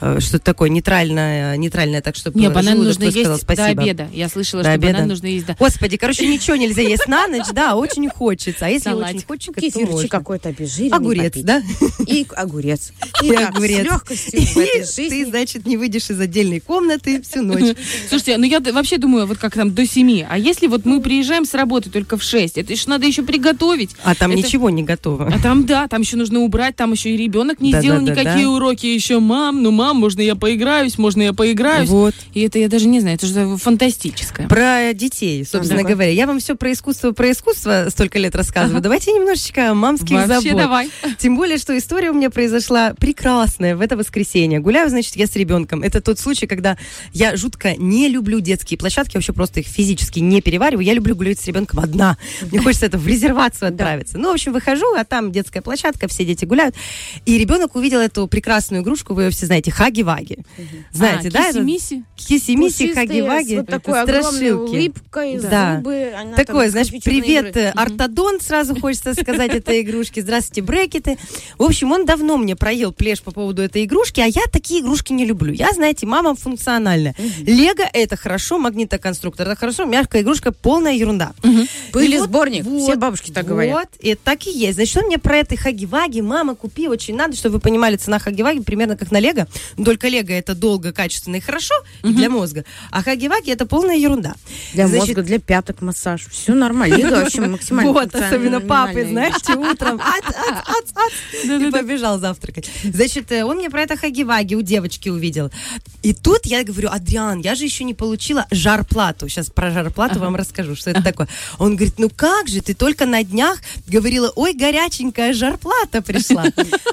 э, 0.00 0.20
что-то 0.20 0.44
такое 0.44 0.68
нейтральное, 0.68 1.56
нейтральное, 1.56 2.00
так 2.02 2.16
чтобы 2.16 2.38
Не, 2.38 2.46
банан 2.56 2.72
желудок 2.74 2.86
нужно 2.98 3.10
сказал 3.10 3.32
есть 3.32 3.42
спасибо. 3.44 3.74
до 3.74 3.82
обеда. 3.82 4.08
Я 4.12 4.28
слышала, 4.28 4.62
До 4.62 4.68
что 4.70 4.74
обеда. 4.74 4.92
банан 4.94 5.08
нужно 5.08 5.26
есть 5.26 5.46
до... 5.46 5.56
Господи, 5.58 5.96
короче, 5.96 6.26
ничего 6.26 6.56
нельзя 6.56 6.82
есть 6.82 7.06
на 7.08 7.26
ночь, 7.28 7.46
да, 7.52 7.76
очень 7.76 8.08
хочется. 8.08 8.66
А 8.66 8.68
если 8.68 8.90
Салатик. 8.90 9.30
очень 9.30 9.52
хочется, 9.52 9.52
то 9.52 9.60
кефирчик 9.60 9.90
можно. 9.92 10.08
какой-то 10.08 10.48
обезжиренный 10.50 10.96
Огурец, 10.96 11.24
попить. 11.32 11.44
да? 11.46 11.62
И 12.06 12.26
огурец. 12.34 12.92
И, 13.22 13.26
И 13.26 13.32
так, 13.32 13.50
огурец. 13.56 13.80
с 13.80 13.84
легкостью 13.84 14.40
в 14.40 14.56
этой 14.58 14.80
жизни. 14.84 15.08
Ты, 15.08 15.26
значит, 15.26 15.66
не 15.66 15.76
выйдешь 15.76 16.10
из 16.10 16.20
отдельной 16.20 16.60
комнаты 16.60 17.22
всю 17.22 17.42
ночь. 17.42 17.76
Слушайте, 18.08 18.36
ну 18.38 18.44
я 18.44 18.60
вообще 18.60 18.98
думаю, 18.98 19.26
вот 19.26 19.38
как 19.38 19.54
там 19.54 19.74
до 19.74 19.86
7. 19.86 20.24
А 20.28 20.38
если 20.38 20.66
вот 20.66 20.84
мы 20.84 21.00
приезжаем 21.00 21.44
с 21.44 21.54
работы 21.54 21.90
только 21.90 22.16
в 22.16 22.22
6, 22.22 22.58
это 22.58 22.74
же 22.76 22.88
надо 22.88 23.06
еще 23.06 23.22
приготовить. 23.22 23.90
А 24.04 24.14
там 24.14 24.30
Это- 24.32 24.40
ничего 24.40 24.70
не 24.70 24.82
готово. 24.82 25.32
А 25.34 25.38
там, 25.40 25.66
да, 25.66 25.88
там 25.88 26.02
еще 26.02 26.16
нужно 26.16 26.40
убрать, 26.40 26.76
там 26.76 26.92
еще 26.92 27.10
и 27.10 27.16
ребенок 27.16 27.60
не 27.60 27.72
Да, 27.72 27.80
сделал 27.80 28.00
да, 28.00 28.14
да, 28.14 28.20
никакие 28.20 28.46
да. 28.46 28.50
уроки 28.50 28.86
еще. 28.86 29.18
Мам, 29.20 29.62
ну 29.62 29.70
мам, 29.70 29.96
можно 29.96 30.20
я 30.20 30.34
поиграюсь, 30.36 30.98
можно 30.98 31.22
я 31.22 31.32
поиграюсь. 31.32 31.88
Вот. 31.88 32.14
И 32.34 32.45
это 32.46 32.58
я 32.58 32.68
даже 32.68 32.86
не 32.88 33.00
знаю, 33.00 33.16
это 33.16 33.26
же 33.26 33.56
фантастическое. 33.56 34.48
Про 34.48 34.92
детей, 34.94 35.44
собственно 35.44 35.80
давай. 35.82 35.92
говоря. 35.92 36.10
Я 36.10 36.26
вам 36.26 36.38
все 36.40 36.56
про 36.56 36.72
искусство, 36.72 37.12
про 37.12 37.30
искусство 37.30 37.86
столько 37.90 38.18
лет 38.18 38.34
рассказываю. 38.34 38.82
Давайте 38.82 39.12
немножечко 39.12 39.74
мамских 39.74 40.10
Вообще 40.12 40.50
забот. 40.50 40.62
давай. 40.62 40.90
Тем 41.18 41.36
более, 41.36 41.58
что 41.58 41.76
история 41.76 42.10
у 42.10 42.14
меня 42.14 42.30
произошла 42.30 42.94
прекрасная 42.94 43.76
в 43.76 43.80
это 43.80 43.96
воскресенье. 43.96 44.60
Гуляю, 44.60 44.88
значит, 44.88 45.16
я 45.16 45.26
с 45.26 45.34
ребенком. 45.36 45.82
Это 45.82 46.00
тот 46.00 46.18
случай, 46.18 46.46
когда 46.46 46.76
я 47.12 47.36
жутко 47.36 47.74
не 47.76 48.08
люблю 48.08 48.40
детские 48.40 48.78
площадки, 48.78 49.16
вообще 49.16 49.32
просто 49.32 49.60
их 49.60 49.66
физически 49.66 50.20
не 50.20 50.40
перевариваю. 50.40 50.84
Я 50.84 50.94
люблю 50.94 51.14
гулять 51.16 51.40
с 51.40 51.46
ребенком 51.46 51.80
одна. 51.80 52.16
Мне 52.50 52.60
хочется 52.60 52.86
это 52.86 52.98
в 52.98 53.06
резервацию 53.06 53.68
отправиться. 53.68 54.18
Ну, 54.18 54.30
в 54.30 54.34
общем, 54.34 54.52
выхожу, 54.52 54.94
а 54.96 55.04
там 55.04 55.32
детская 55.32 55.60
площадка, 55.62 56.08
все 56.08 56.24
дети 56.24 56.44
гуляют. 56.44 56.74
И 57.24 57.38
ребенок 57.38 57.76
увидел 57.76 58.00
эту 58.00 58.26
прекрасную 58.28 58.82
игрушку, 58.82 59.14
вы 59.14 59.24
ее 59.24 59.30
все 59.30 59.46
знаете, 59.46 59.70
Хаги-Ваги. 59.70 60.38
Знаете, 60.92 61.28
А, 61.28 61.32
да? 61.32 61.48
это- 61.50 61.58
киси-миси? 62.40 62.94
Хаги-Ваги. 62.94 63.56
вот 63.56 63.66
такой 63.66 64.02
страшилки. 64.02 64.70
улыбкой, 64.70 65.38
Да. 65.40 65.76
зубы. 65.76 66.12
она 66.18 66.36
Такое, 66.36 66.70
знаешь, 66.70 66.88
привет, 67.04 67.48
игры. 67.48 67.62
э, 67.62 67.70
ортодонт, 67.70 68.42
сразу 68.42 68.78
хочется 68.78 69.14
сказать 69.14 69.54
этой 69.54 69.80
игрушки. 69.80 70.20
Здравствуйте, 70.20 70.62
брекеты. 70.62 71.18
В 71.58 71.62
общем, 71.64 71.92
он 71.92 72.04
давно 72.04 72.36
мне 72.36 72.56
проел 72.56 72.92
плешь 72.92 73.22
по 73.22 73.30
поводу 73.30 73.62
этой 73.62 73.84
игрушки, 73.84 74.20
а 74.20 74.26
я 74.26 74.42
такие 74.52 74.80
игрушки 74.80 75.12
не 75.12 75.24
люблю. 75.24 75.52
Я, 75.52 75.72
знаете, 75.72 76.06
мама 76.06 76.34
функциональная. 76.34 77.14
Лего 77.40 77.84
это 77.92 78.16
хорошо, 78.16 78.58
магнитоконструктор 78.58 79.46
это 79.48 79.56
хорошо, 79.58 79.84
мягкая 79.84 80.22
игрушка 80.22 80.52
полная 80.52 80.92
ерунда. 80.92 81.32
Пыль 81.92 82.14
И 82.14 82.18
вот- 82.18 82.28
сборник. 82.28 82.64
Все 82.64 82.96
бабушки 82.96 83.30
так 83.30 83.46
говорят. 83.46 83.74
Вот, 83.74 83.88
и 84.00 84.14
так 84.14 84.46
и 84.46 84.50
есть. 84.50 84.74
Значит, 84.76 84.96
он 84.98 85.04
мне 85.06 85.18
про 85.18 85.38
этой 85.38 85.56
хаги-ваги, 85.56 86.20
мама, 86.20 86.54
купи, 86.54 86.88
очень 86.88 87.16
надо, 87.16 87.36
чтобы 87.36 87.54
вы 87.54 87.60
понимали, 87.60 87.96
цена 87.96 88.18
хаги-ваги 88.18 88.60
примерно 88.60 88.96
как 88.96 89.10
на 89.10 89.18
лего. 89.20 89.46
Но 89.76 89.84
Только 89.84 90.08
лего 90.08 90.32
это 90.32 90.54
долго, 90.54 90.92
качественно 90.92 91.36
и 91.36 91.40
хорошо, 91.40 91.74
и 92.02 92.08
для 92.12 92.25
мозга. 92.28 92.64
А 92.90 93.02
хаги-ваги 93.02 93.50
это 93.50 93.66
полная 93.66 93.96
ерунда. 93.96 94.34
Для 94.72 94.86
Значит, 94.86 95.08
мозга, 95.08 95.22
для 95.22 95.38
пяток 95.38 95.82
массаж. 95.82 96.26
Все 96.30 96.54
нормально. 96.54 96.94
Лига 96.96 97.14
вообще 97.16 97.40
максимально 97.42 97.92
Вот, 97.92 98.14
особенно 98.14 98.60
папы, 98.60 99.06
знаете, 99.06 99.54
утром. 99.54 100.00
И 101.44 101.70
побежал 101.70 102.18
завтракать. 102.18 102.70
Значит, 102.84 103.32
э, 103.32 103.44
он 103.44 103.58
мне 103.58 103.70
про 103.70 103.82
это 103.82 103.96
хаги-ваги 103.96 104.54
у 104.54 104.62
девочки 104.62 105.08
увидел. 105.08 105.50
И 106.02 106.14
тут 106.14 106.46
я 106.46 106.64
говорю, 106.64 106.88
Адриан, 106.90 107.40
я 107.40 107.54
же 107.54 107.64
еще 107.64 107.84
не 107.84 107.94
получила 107.94 108.46
жарплату. 108.50 109.28
Сейчас 109.28 109.50
про 109.50 109.70
жарплату 109.70 110.18
вам 110.18 110.36
расскажу, 110.36 110.74
что 110.74 110.90
это 110.90 111.02
такое. 111.02 111.28
Он 111.58 111.76
говорит, 111.76 111.98
ну 111.98 112.10
как 112.14 112.48
же, 112.48 112.60
ты 112.60 112.74
только 112.74 113.06
на 113.06 113.22
днях 113.22 113.58
говорила, 113.86 114.32
ой, 114.36 114.54
горяченькая 114.54 115.32
жарплата 115.32 116.02
пришла. 116.02 116.44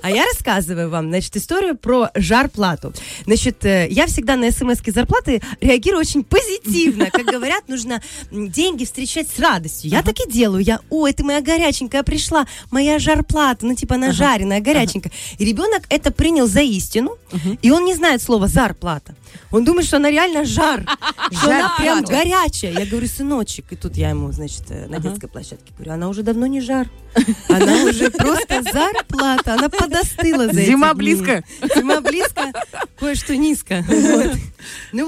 А 0.01 0.09
я 0.09 0.25
рассказываю 0.25 0.89
вам, 0.89 1.09
значит, 1.09 1.35
историю 1.35 1.77
про 1.77 2.09
жарплату. 2.15 2.93
Значит, 3.25 3.63
э, 3.65 3.87
я 3.89 4.07
всегда 4.07 4.35
на 4.35 4.51
смс 4.51 4.79
зарплаты 4.85 5.22
реагирую 5.27 6.01
очень 6.01 6.23
позитивно. 6.23 7.09
Как 7.11 7.25
говорят, 7.25 7.67
нужно 7.67 8.01
деньги 8.31 8.85
встречать 8.85 9.27
с 9.29 9.39
радостью. 9.39 9.89
Я 9.91 10.01
так 10.03 10.15
и 10.19 10.29
делаю. 10.31 10.63
Я, 10.63 10.79
ой, 10.89 11.13
ты 11.13 11.23
моя 11.23 11.41
горяченькая 11.41 12.03
пришла, 12.03 12.45
моя 12.71 12.99
жарплата, 12.99 13.65
ну 13.65 13.75
типа 13.75 13.95
она 13.95 14.11
жареная, 14.11 14.61
горяченькая. 14.61 15.11
И 15.37 15.45
ребенок 15.45 15.83
это 15.89 16.11
принял 16.11 16.47
за 16.47 16.61
истину, 16.61 17.17
и 17.61 17.71
он 17.71 17.85
не 17.85 17.95
знает 17.95 18.21
слова 18.21 18.47
зарплата. 18.47 19.15
Он 19.51 19.63
думает, 19.63 19.87
что 19.87 19.97
она 19.97 20.09
реально 20.09 20.45
жар, 20.45 20.83
что 21.31 21.47
она 21.47 21.75
прям 21.77 22.03
горячая. 22.03 22.71
Я 22.71 22.85
говорю, 22.85 23.07
сыночек, 23.07 23.65
и 23.71 23.75
тут 23.75 23.97
я 23.97 24.09
ему, 24.09 24.31
значит, 24.31 24.63
э, 24.69 24.87
на 24.87 24.99
детской 24.99 25.27
площадке 25.27 25.73
говорю, 25.75 25.93
она 25.93 26.09
уже 26.09 26.23
давно 26.23 26.45
не 26.47 26.61
жар, 26.61 26.89
она 27.49 27.83
уже 27.83 28.09
просто 28.11 28.61
зарплата, 28.63 29.53
она 29.53 29.69
подостыла 29.69 30.47
за 30.47 30.61
Зима 30.61 30.93
близко. 30.93 31.43
Зима 31.75 32.01
близко, 32.01 32.51
кое-что 32.99 33.35
низко. 33.35 33.83
Вот. 34.13 34.35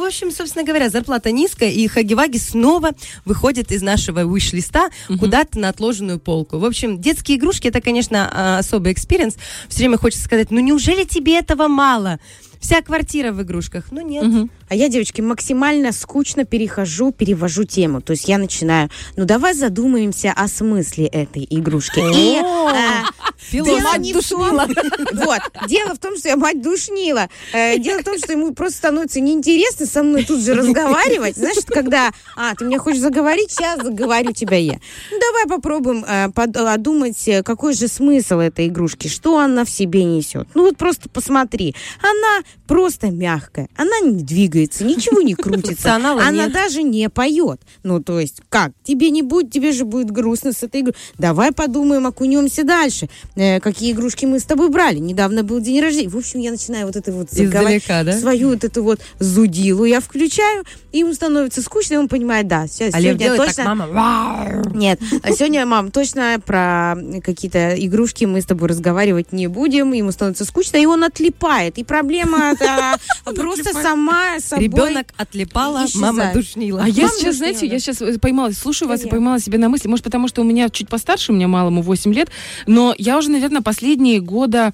В 0.06 0.08
общем, 0.08 0.30
собственно 0.30 0.64
говоря, 0.64 0.88
зарплата 0.89 1.32
низкая, 1.32 1.72
и 1.72 1.88
Хагиваги 1.88 2.38
снова 2.38 2.91
выходит 3.26 3.72
из 3.72 3.82
нашего 3.82 4.24
wish-листа 4.24 4.91
куда-то 5.20 5.58
на 5.58 5.70
отложенную 5.70 6.20
полку. 6.20 6.60
В 6.60 6.66
общем, 6.66 7.01
детские 7.01 7.39
игрушки 7.39 7.70
это, 7.70 7.82
конечно, 7.82 8.30
а, 8.32 8.60
особый 8.60 8.93
experience. 8.93 9.36
Все 9.68 9.80
время 9.80 9.97
хочется 9.97 10.24
сказать, 10.24 10.51
ну 10.51 10.60
неужели 10.60 11.06
тебе 11.06 11.39
этого 11.39 11.68
мало? 11.68 12.20
Вся 12.66 12.82
квартира 12.82 13.32
в 13.32 13.43
игрушках. 13.43 13.91
Ну 13.91 14.01
нет. 14.01 14.49
А 14.70 14.74
я, 14.74 14.89
девочки, 14.89 15.22
максимально 15.22 15.91
скучно 15.91 16.45
перехожу, 16.45 17.11
перевожу 17.11 17.63
тему. 17.63 18.01
То 18.01 18.13
есть 18.13 18.28
я 18.28 18.39
начинаю, 18.39 18.89
ну 19.16 19.26
давай 19.26 19.53
задумаемся 19.53 20.34
о 20.36 20.47
смысле 20.47 21.05
этой 21.05 21.45
игрушки. 21.47 21.99
И 21.99 22.39
а, 22.41 23.03
дело 23.51 23.80
мать 23.82 24.01
не 24.01 24.13
вот, 25.26 25.41
дело 25.68 25.93
в 25.93 25.99
том, 25.99 26.18
что 26.18 26.30
я 26.30 26.38
мать 26.38 26.59
душнила. 26.59 27.30
Э, 27.53 27.78
Дело 27.78 27.99
в 27.99 28.03
том, 28.03 28.18
что 28.18 28.32
ему 28.32 28.51
просто 28.55 28.78
становится 28.80 29.20
неинтересно 29.20 29.86
со 29.86 30.01
мной 30.01 30.24
тут 30.24 30.41
же 30.41 30.55
разговаривать. 30.55 31.36
Знаешь, 31.36 31.63
когда, 31.68 32.09
а, 32.36 32.55
ты 32.55 32.66
меня 32.66 32.80
хочешь 32.80 33.01
заговорить, 33.01 33.51
сейчас 33.51 33.84
заговорю 33.84 34.32
тебя 34.32 34.57
я. 34.57 34.80
Ну, 35.11 35.20
давай 35.20 35.45
попробуем 35.45 36.03
э, 36.03 36.30
подумать, 36.32 37.28
э, 37.28 37.43
какой 37.43 37.76
же 37.76 37.88
смысл 37.88 38.39
этой 38.39 38.68
игрушки, 38.68 39.07
что 39.07 39.38
она 39.38 39.66
в 39.66 39.70
себе 39.70 40.03
несет. 40.03 40.47
Ну 40.55 40.63
вот 40.63 40.78
просто 40.78 41.09
посмотри. 41.09 41.76
Она 42.01 42.43
просто 42.68 43.12
мягкая, 43.12 43.70
она 43.76 43.99
не 43.99 44.24
двигается, 44.24 44.84
ничего 44.84 45.22
не 45.22 45.36
крутится. 45.36 45.95
Она 45.95 46.32
нет. 46.32 46.53
даже 46.53 46.84
не 46.84 47.10
поет. 47.10 47.62
Ну, 47.84 48.01
то 48.01 48.20
есть, 48.20 48.41
как? 48.49 48.72
Тебе 48.84 49.10
не 49.10 49.22
будет, 49.22 49.51
тебе 49.51 49.72
же 49.72 49.86
будет 49.86 50.12
грустно 50.12 50.51
с 50.53 50.64
этой 50.64 50.82
игрой. 50.82 50.95
Давай 51.18 51.51
подумаем, 51.51 52.08
окунемся 52.08 52.64
дальше. 52.64 53.10
Э, 53.36 53.60
какие 53.60 53.91
игрушки 53.91 54.26
мы 54.26 54.39
с 54.39 54.43
тобой 54.43 54.70
брали? 54.70 54.99
Недавно 54.99 55.43
был 55.43 55.60
день 55.60 55.82
рождения. 55.82 56.10
В 56.10 56.18
общем, 56.18 56.39
я 56.39 56.51
начинаю 56.51 56.88
вот 56.88 56.95
это 56.95 57.12
вот. 57.12 57.28
Издалека, 57.32 58.03
да? 58.03 58.18
Свою 58.18 58.49
вот 58.49 58.64
эту 58.64 58.84
вот 58.84 58.99
зудилу 59.20 59.86
я 59.86 59.99
включаю, 59.99 60.64
и 60.91 60.99
ему 60.99 61.14
становится 61.14 61.62
скучно, 61.62 61.95
и 61.95 61.97
он 61.97 62.08
понимает, 62.08 62.47
да, 62.47 62.68
сейчас, 62.68 62.93
А 62.93 63.01
сегодня 63.01 63.36
точно... 63.36 63.64
так, 63.64 63.66
мама. 63.66 64.64
Нет, 64.74 64.99
а 65.24 65.32
сегодня, 65.32 65.66
мам, 65.66 65.91
точно 65.91 66.39
про 66.45 66.95
какие-то 67.24 67.76
игрушки 67.76 68.26
мы 68.26 68.41
с 68.41 68.45
тобой 68.45 68.70
разговаривать 68.70 69.32
не 69.32 69.47
будем. 69.47 69.93
Ему 69.93 70.12
становится 70.12 70.45
скучно, 70.45 70.78
и 70.78 70.86
он 70.86 71.03
отлипает. 71.03 71.78
И 71.78 71.84
проблема 71.84 72.45
это 72.54 73.00
просто 73.36 73.74
сама 73.74 74.39
собой... 74.39 74.66
Ребенок 74.66 75.08
отлипала, 75.18 75.86
мама 75.96 76.32
душнила. 76.34 76.84
А 76.84 76.88
я 76.88 77.08
сейчас, 77.10 77.38
знаете, 77.38 77.62
да. 77.62 77.74
я 77.74 77.80
сейчас 77.80 78.02
поймалась, 78.20 78.58
слушаю 78.58 78.89
вас 78.89 79.04
и 79.04 79.08
поймала 79.08 79.39
себя 79.39 79.60
на 79.60 79.70
мысли. 79.70 79.88
Может, 79.88 80.04
потому 80.04 80.28
что 80.28 80.41
у 80.41 80.43
меня 80.43 80.70
чуть 80.70 80.89
постарше, 80.89 81.32
у 81.32 81.36
меня 81.36 81.48
малому 81.48 81.82
8 81.82 82.14
лет, 82.14 82.30
но 82.68 82.93
я 82.98 83.18
уже, 83.18 83.30
наверное, 83.30 83.62
последние 83.62 84.20
года 84.20 84.74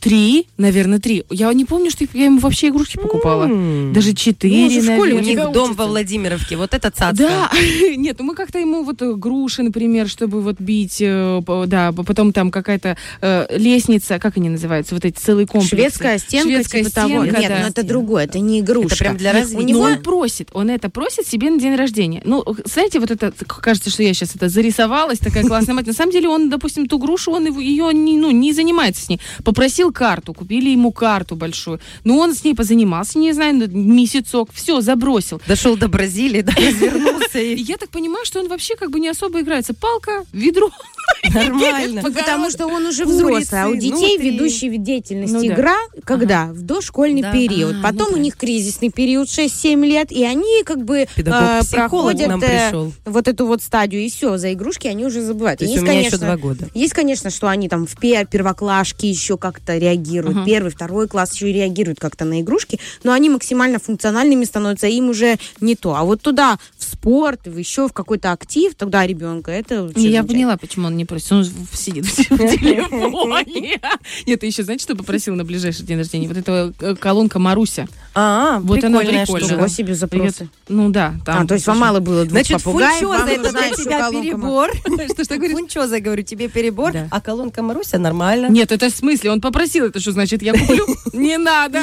три, 0.00 0.46
наверное, 0.56 0.98
три. 0.98 1.24
Я 1.30 1.52
не 1.52 1.64
помню, 1.64 1.90
что 1.90 2.04
я 2.14 2.24
ему 2.26 2.38
вообще 2.40 2.68
игрушки 2.68 2.96
покупала. 2.96 3.44
М. 3.44 3.92
Даже 3.92 4.12
четыре, 4.14 4.76
Ну, 4.76 4.80
в 4.80 4.84
школе 4.84 5.14
У 5.14 5.16
наверное. 5.18 5.22
них 5.44 5.52
дом 5.52 5.64
учатся. 5.70 5.72
во 5.82 5.86
Владимировке, 5.86 6.56
вот 6.56 6.74
это 6.74 6.90
цацка. 6.90 7.16
Да, 7.16 7.50
нет, 7.96 8.16
ну 8.18 8.24
мы 8.26 8.34
как-то 8.34 8.58
ему 8.58 8.82
вот 8.84 9.02
э, 9.02 9.14
груши, 9.14 9.62
например, 9.62 10.08
чтобы 10.08 10.40
вот 10.40 10.60
бить, 10.60 10.98
э, 11.00 11.40
да, 11.66 11.92
по- 11.92 12.04
потом 12.04 12.32
там 12.32 12.50
какая-то 12.50 12.96
э, 13.20 13.46
лестница, 13.58 14.18
как 14.18 14.36
они 14.36 14.48
называются, 14.48 14.94
вот 14.94 15.04
эти 15.04 15.18
целый 15.18 15.46
комплекс. 15.46 15.70
Шведская 15.70 16.18
стенка, 16.18 16.48
Шведская 16.54 16.84
типа 16.84 16.94
того. 16.94 17.08
стенка, 17.24 17.40
Нет, 17.40 17.48
да. 17.50 17.58
ну 17.62 17.68
это 17.68 17.82
другое, 17.82 18.24
это 18.24 18.38
не 18.38 18.60
игрушка. 18.60 18.94
Это 18.94 19.04
прям 19.04 19.16
для 19.16 19.32
развития. 19.32 19.58
У 19.58 19.66
него 19.66 19.78
Но 19.88 19.94
он 19.94 20.02
просит, 20.02 20.48
он 20.52 20.70
это 20.70 20.88
просит 20.90 21.26
себе 21.26 21.50
на 21.50 21.58
день 21.58 21.74
рождения. 21.74 22.22
Ну, 22.24 22.44
знаете, 22.64 23.00
вот 23.00 23.10
это, 23.10 23.32
кажется, 23.46 23.90
что 23.90 24.02
я 24.02 24.14
сейчас 24.14 24.34
это 24.34 24.48
зарисовалась, 24.48 25.18
такая 25.18 25.44
классная 25.44 25.74
мать. 25.74 25.86
На 25.86 25.92
самом 25.92 26.12
деле 26.12 26.28
он, 26.28 26.50
допустим, 26.50 26.86
ту 26.86 26.98
грушу, 26.98 27.32
он 27.32 27.46
ее 27.58 27.92
не, 27.92 28.16
ну, 28.16 28.30
не 28.30 28.52
занимается 28.52 29.04
с 29.04 29.08
ней. 29.08 29.20
Попросил 29.44 29.87
попросил 29.88 29.92
карту, 29.92 30.34
купили 30.34 30.70
ему 30.70 30.92
карту 30.92 31.36
большую. 31.36 31.80
Но 32.04 32.18
он 32.18 32.34
с 32.34 32.44
ней 32.44 32.54
позанимался, 32.54 33.18
не 33.18 33.32
знаю, 33.32 33.68
месяцок, 33.70 34.50
все, 34.52 34.80
забросил. 34.80 35.40
Дошел 35.46 35.76
до 35.76 35.88
Бразилии, 35.88 36.42
да, 36.42 36.52
развернулся 36.56 37.38
И 37.38 37.60
я 37.60 37.76
так 37.76 37.90
понимаю, 37.90 38.24
что 38.24 38.40
он 38.40 38.48
вообще 38.48 38.76
как 38.76 38.90
бы 38.90 39.00
не 39.00 39.08
особо 39.08 39.40
играется. 39.40 39.74
Палка, 39.74 40.24
ведро. 40.32 40.70
нормально. 41.34 42.02
Ну, 42.04 42.12
потому 42.12 42.50
что 42.50 42.66
он 42.66 42.86
уже 42.86 43.04
взрослый, 43.04 43.62
а 43.62 43.68
у 43.68 43.74
детей 43.74 44.16
внутри. 44.18 44.30
ведущий 44.30 44.68
вид 44.68 44.82
деятельности 44.82 45.34
Ну 45.34 45.46
игра, 45.46 45.76
когда? 46.04 46.46
В 46.46 46.62
дошкольный 46.62 47.22
период. 47.32 47.76
А, 47.80 47.82
Потом 47.82 48.08
ну 48.10 48.18
у 48.18 48.20
них 48.20 48.36
кризисный 48.36 48.90
период 48.90 49.28
6-7 49.28 49.86
лет, 49.86 50.12
и 50.12 50.24
они 50.24 50.62
как 50.64 50.84
бы 50.84 51.06
Педагог-психолог 51.14 51.90
проходят 51.90 52.28
нам 52.28 52.42
э, 52.42 52.46
пришел. 52.46 52.92
вот 53.04 53.28
эту 53.28 53.46
вот 53.46 53.62
стадию, 53.62 54.02
и 54.02 54.10
все, 54.10 54.36
за 54.36 54.52
игрушки 54.52 54.86
они 54.86 55.06
уже 55.06 55.22
забывают. 55.22 55.58
То 55.58 55.64
есть 55.64 55.78
у 55.78 55.80
меня 55.82 55.92
конечно, 55.92 56.16
еще 56.16 56.24
два 56.24 56.36
года. 56.36 56.68
Есть, 56.74 56.92
конечно, 56.92 57.30
что 57.30 57.48
они 57.48 57.68
там 57.68 57.86
в 57.86 57.96
пер- 57.96 58.26
первоклашке 58.26 59.08
еще 59.08 59.36
как-то 59.38 59.77
реагируют, 59.78 60.44
первый, 60.44 60.70
второй 60.70 61.08
класс 61.08 61.34
еще 61.34 61.50
и 61.50 61.52
реагируют 61.52 62.00
как-то 62.00 62.24
на 62.24 62.40
игрушки, 62.40 62.78
но 63.04 63.12
они 63.12 63.30
максимально 63.30 63.78
функциональными 63.78 64.44
становятся, 64.44 64.86
им 64.86 65.08
уже 65.10 65.38
не 65.60 65.76
то. 65.76 65.94
А 65.94 66.04
вот 66.04 66.20
туда, 66.22 66.58
в 66.76 66.84
спорт, 66.84 67.46
в 67.46 67.56
еще 67.56 67.88
в 67.88 67.92
какой-то 67.92 68.32
актив, 68.32 68.74
тогда 68.74 69.06
ребенка, 69.06 69.50
это 69.50 69.74
Не, 69.74 69.80
я 69.80 69.92
замечательно. 69.92 70.24
поняла, 70.26 70.56
почему 70.56 70.86
он 70.86 70.96
не 70.96 71.04
просит. 71.04 71.32
Он 71.32 71.44
сидит 71.72 72.04
в 72.04 72.14
телефоне. 72.14 73.80
Нет, 74.26 74.40
ты 74.40 74.46
еще 74.46 74.62
знаете, 74.62 74.82
что 74.82 74.96
попросил 74.96 75.34
на 75.34 75.44
ближайший 75.44 75.84
день 75.84 75.98
рождения? 75.98 76.28
Вот 76.28 76.36
эта 76.36 76.72
э, 76.80 76.94
колонка 76.96 77.38
Маруся. 77.38 77.86
А, 78.14 78.58
Вот 78.60 78.82
она 78.82 78.98
прикольная 78.98 79.24
прикольная. 79.24 79.48
штука. 79.48 79.68
Себе 79.68 79.94
запросы. 79.94 80.36
Привет. 80.38 80.52
Ну 80.68 80.88
да, 80.90 81.14
там. 81.24 81.42
А, 81.42 81.46
то 81.46 81.54
есть 81.54 81.66
вам 81.66 81.78
мало 81.78 82.00
было 82.00 82.24
двух 82.24 82.30
Значит, 82.32 82.62
попугаев, 82.62 83.00
фунчоза 83.00 83.30
это 83.30 83.50
для 83.52 83.70
тебя 83.70 84.10
перебор. 84.10 84.70
Что, 85.12 85.24
что 85.24 85.36
говоришь? 85.36 85.56
Фунчоза, 85.56 86.00
говорю, 86.00 86.22
тебе 86.22 86.48
перебор, 86.48 86.92
а 87.10 87.20
колонка 87.20 87.62
Маруся 87.62 87.98
нормально. 87.98 88.48
Нет, 88.48 88.72
это 88.72 88.90
в 88.90 88.94
смысле, 88.94 89.30
он 89.32 89.40
попросил, 89.40 89.86
это 89.86 90.00
что 90.00 90.12
значит, 90.12 90.42
я 90.42 90.52
куплю? 90.52 90.86
Не 91.12 91.38
надо. 91.38 91.82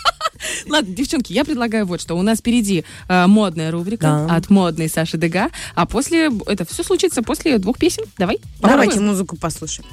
Ладно, 0.68 0.94
девчонки, 0.94 1.32
я 1.32 1.44
предлагаю 1.44 1.86
вот 1.86 2.00
что. 2.00 2.14
У 2.14 2.22
нас 2.22 2.38
впереди 2.38 2.84
э, 3.08 3.26
модная 3.26 3.70
рубрика 3.70 4.26
Да. 4.28 4.36
от 4.36 4.50
модной 4.50 4.88
Саши 4.88 5.16
Дега, 5.16 5.48
а 5.74 5.86
после, 5.86 6.30
это 6.46 6.64
все 6.64 6.82
случится 6.82 7.22
после 7.22 7.58
двух 7.58 7.78
песен. 7.78 8.04
Давай. 8.18 8.38
Давайте 8.60 8.92
попробуем. 8.92 9.06
музыку 9.08 9.36
послушаем. 9.36 9.88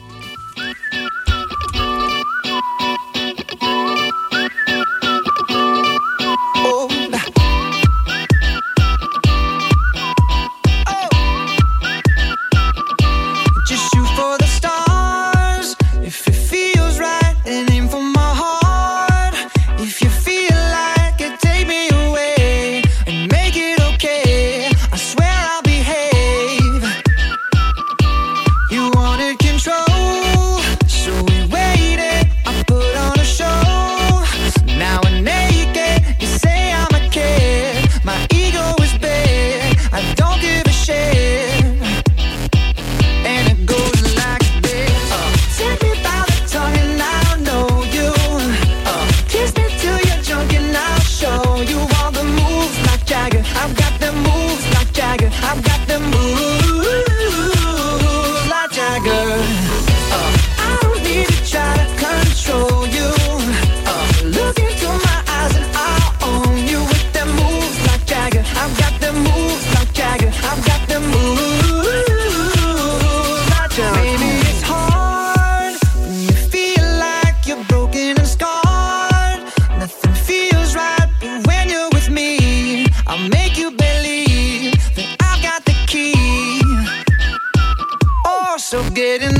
getting 88.93 89.32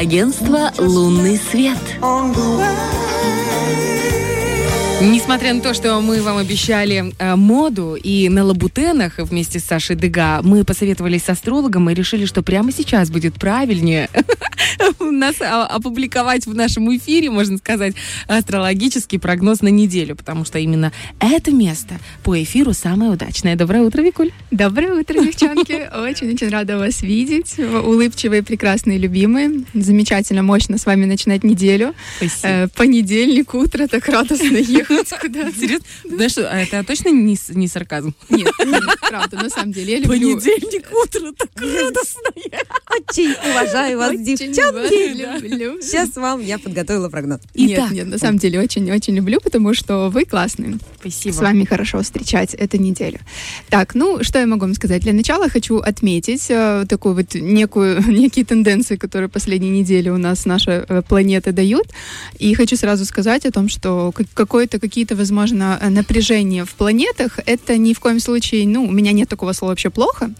агентство 0.00 0.72
«Лунный 0.78 1.36
свет». 1.36 1.76
Несмотря 5.02 5.52
на 5.52 5.60
то, 5.60 5.74
что 5.74 6.00
мы 6.00 6.22
вам 6.22 6.38
обещали 6.38 7.12
э, 7.18 7.36
моду 7.36 7.96
и 7.96 8.30
на 8.30 8.44
лабутенах 8.44 9.18
вместе 9.18 9.58
с 9.58 9.64
Сашей 9.64 9.96
Дега, 9.96 10.40
мы 10.42 10.64
посоветовались 10.64 11.24
с 11.24 11.28
астрологом 11.28 11.90
и 11.90 11.94
решили, 11.94 12.24
что 12.24 12.42
прямо 12.42 12.72
сейчас 12.72 13.10
будет 13.10 13.34
правильнее 13.34 14.08
нас 15.20 15.36
а, 15.40 15.66
опубликовать 15.66 16.46
в 16.46 16.54
нашем 16.54 16.94
эфире, 16.96 17.30
можно 17.30 17.58
сказать, 17.58 17.94
астрологический 18.26 19.18
прогноз 19.18 19.60
на 19.60 19.68
неделю, 19.68 20.16
потому 20.16 20.44
что 20.44 20.58
именно 20.58 20.92
это 21.20 21.52
место 21.52 22.00
по 22.24 22.42
эфиру 22.42 22.72
самое 22.72 23.12
удачное. 23.12 23.54
Доброе 23.54 23.82
утро, 23.82 24.02
Викуль. 24.02 24.32
Доброе 24.50 24.94
утро, 24.94 25.20
девчонки. 25.20 25.88
Очень-очень 25.96 26.48
рада 26.48 26.78
вас 26.78 27.02
видеть. 27.02 27.58
Улыбчивые, 27.58 28.42
прекрасные, 28.42 28.98
любимые. 28.98 29.64
Замечательно, 29.74 30.42
мощно 30.42 30.78
с 30.78 30.86
вами 30.86 31.04
начинать 31.04 31.44
неделю. 31.44 31.94
Спасибо. 32.16 32.48
Э, 32.48 32.68
Понедельник, 32.74 33.54
утро, 33.54 33.86
так 33.86 34.08
радостно 34.08 34.56
ехать 34.56 35.10
куда 35.20 35.50
Серьезно? 35.52 35.84
Знаешь, 36.04 36.32
что, 36.32 36.50
а 36.50 36.58
это 36.58 36.82
точно 36.84 37.10
не, 37.10 37.36
не 37.50 37.68
сарказм? 37.68 38.14
Нет, 38.28 38.50
нет, 38.64 38.82
правда, 39.00 39.36
на 39.36 39.50
самом 39.50 39.72
деле. 39.72 39.92
Я 39.94 39.98
люблю... 40.00 40.38
Понедельник, 40.38 40.88
утро, 40.92 41.32
так 41.36 41.50
радостное. 41.56 42.62
Очень 42.98 43.34
уважаю 43.50 43.98
вас, 43.98 44.18
девчонки. 44.18 45.09
Люблю. 45.14 45.80
Сейчас 45.82 46.16
вам 46.16 46.40
я 46.40 46.58
подготовила 46.58 47.08
прогноз. 47.08 47.40
Нет, 47.54 47.78
Итак. 47.78 47.90
нет, 47.92 48.06
на 48.06 48.18
самом 48.18 48.38
деле 48.38 48.60
очень-очень 48.60 49.14
люблю, 49.14 49.40
потому 49.40 49.74
что 49.74 50.08
вы 50.10 50.24
классные. 50.24 50.78
Спасибо. 51.00 51.34
С 51.34 51.38
вами 51.38 51.64
хорошо 51.64 52.02
встречать 52.02 52.54
эту 52.54 52.76
неделю. 52.78 53.18
Так, 53.68 53.94
ну, 53.94 54.22
что 54.22 54.38
я 54.38 54.46
могу 54.46 54.62
вам 54.62 54.74
сказать? 54.74 55.02
Для 55.02 55.12
начала 55.12 55.48
хочу 55.48 55.78
отметить 55.78 56.46
э, 56.48 56.84
такую 56.88 57.14
вот 57.14 57.34
некую, 57.34 58.02
некие 58.08 58.44
тенденции, 58.44 58.96
которые 58.96 59.28
последние 59.28 59.70
недели 59.80 60.08
у 60.08 60.18
нас 60.18 60.46
наша 60.46 60.84
э, 60.88 61.02
планета 61.08 61.52
дают. 61.52 61.86
И 62.38 62.54
хочу 62.54 62.76
сразу 62.76 63.04
сказать 63.04 63.46
о 63.46 63.50
том, 63.50 63.68
что 63.68 64.12
как- 64.12 64.26
какое-то, 64.34 64.78
какие-то, 64.78 65.16
возможно, 65.16 65.78
э, 65.80 65.88
напряжения 65.88 66.64
в 66.64 66.74
планетах, 66.74 67.38
это 67.46 67.76
ни 67.76 67.94
в 67.94 68.00
коем 68.00 68.20
случае, 68.20 68.66
ну, 68.66 68.84
у 68.84 68.90
меня 68.90 69.12
нет 69.12 69.28
такого 69.28 69.52
слова 69.52 69.72
вообще 69.72 69.90
плохо. 69.90 70.30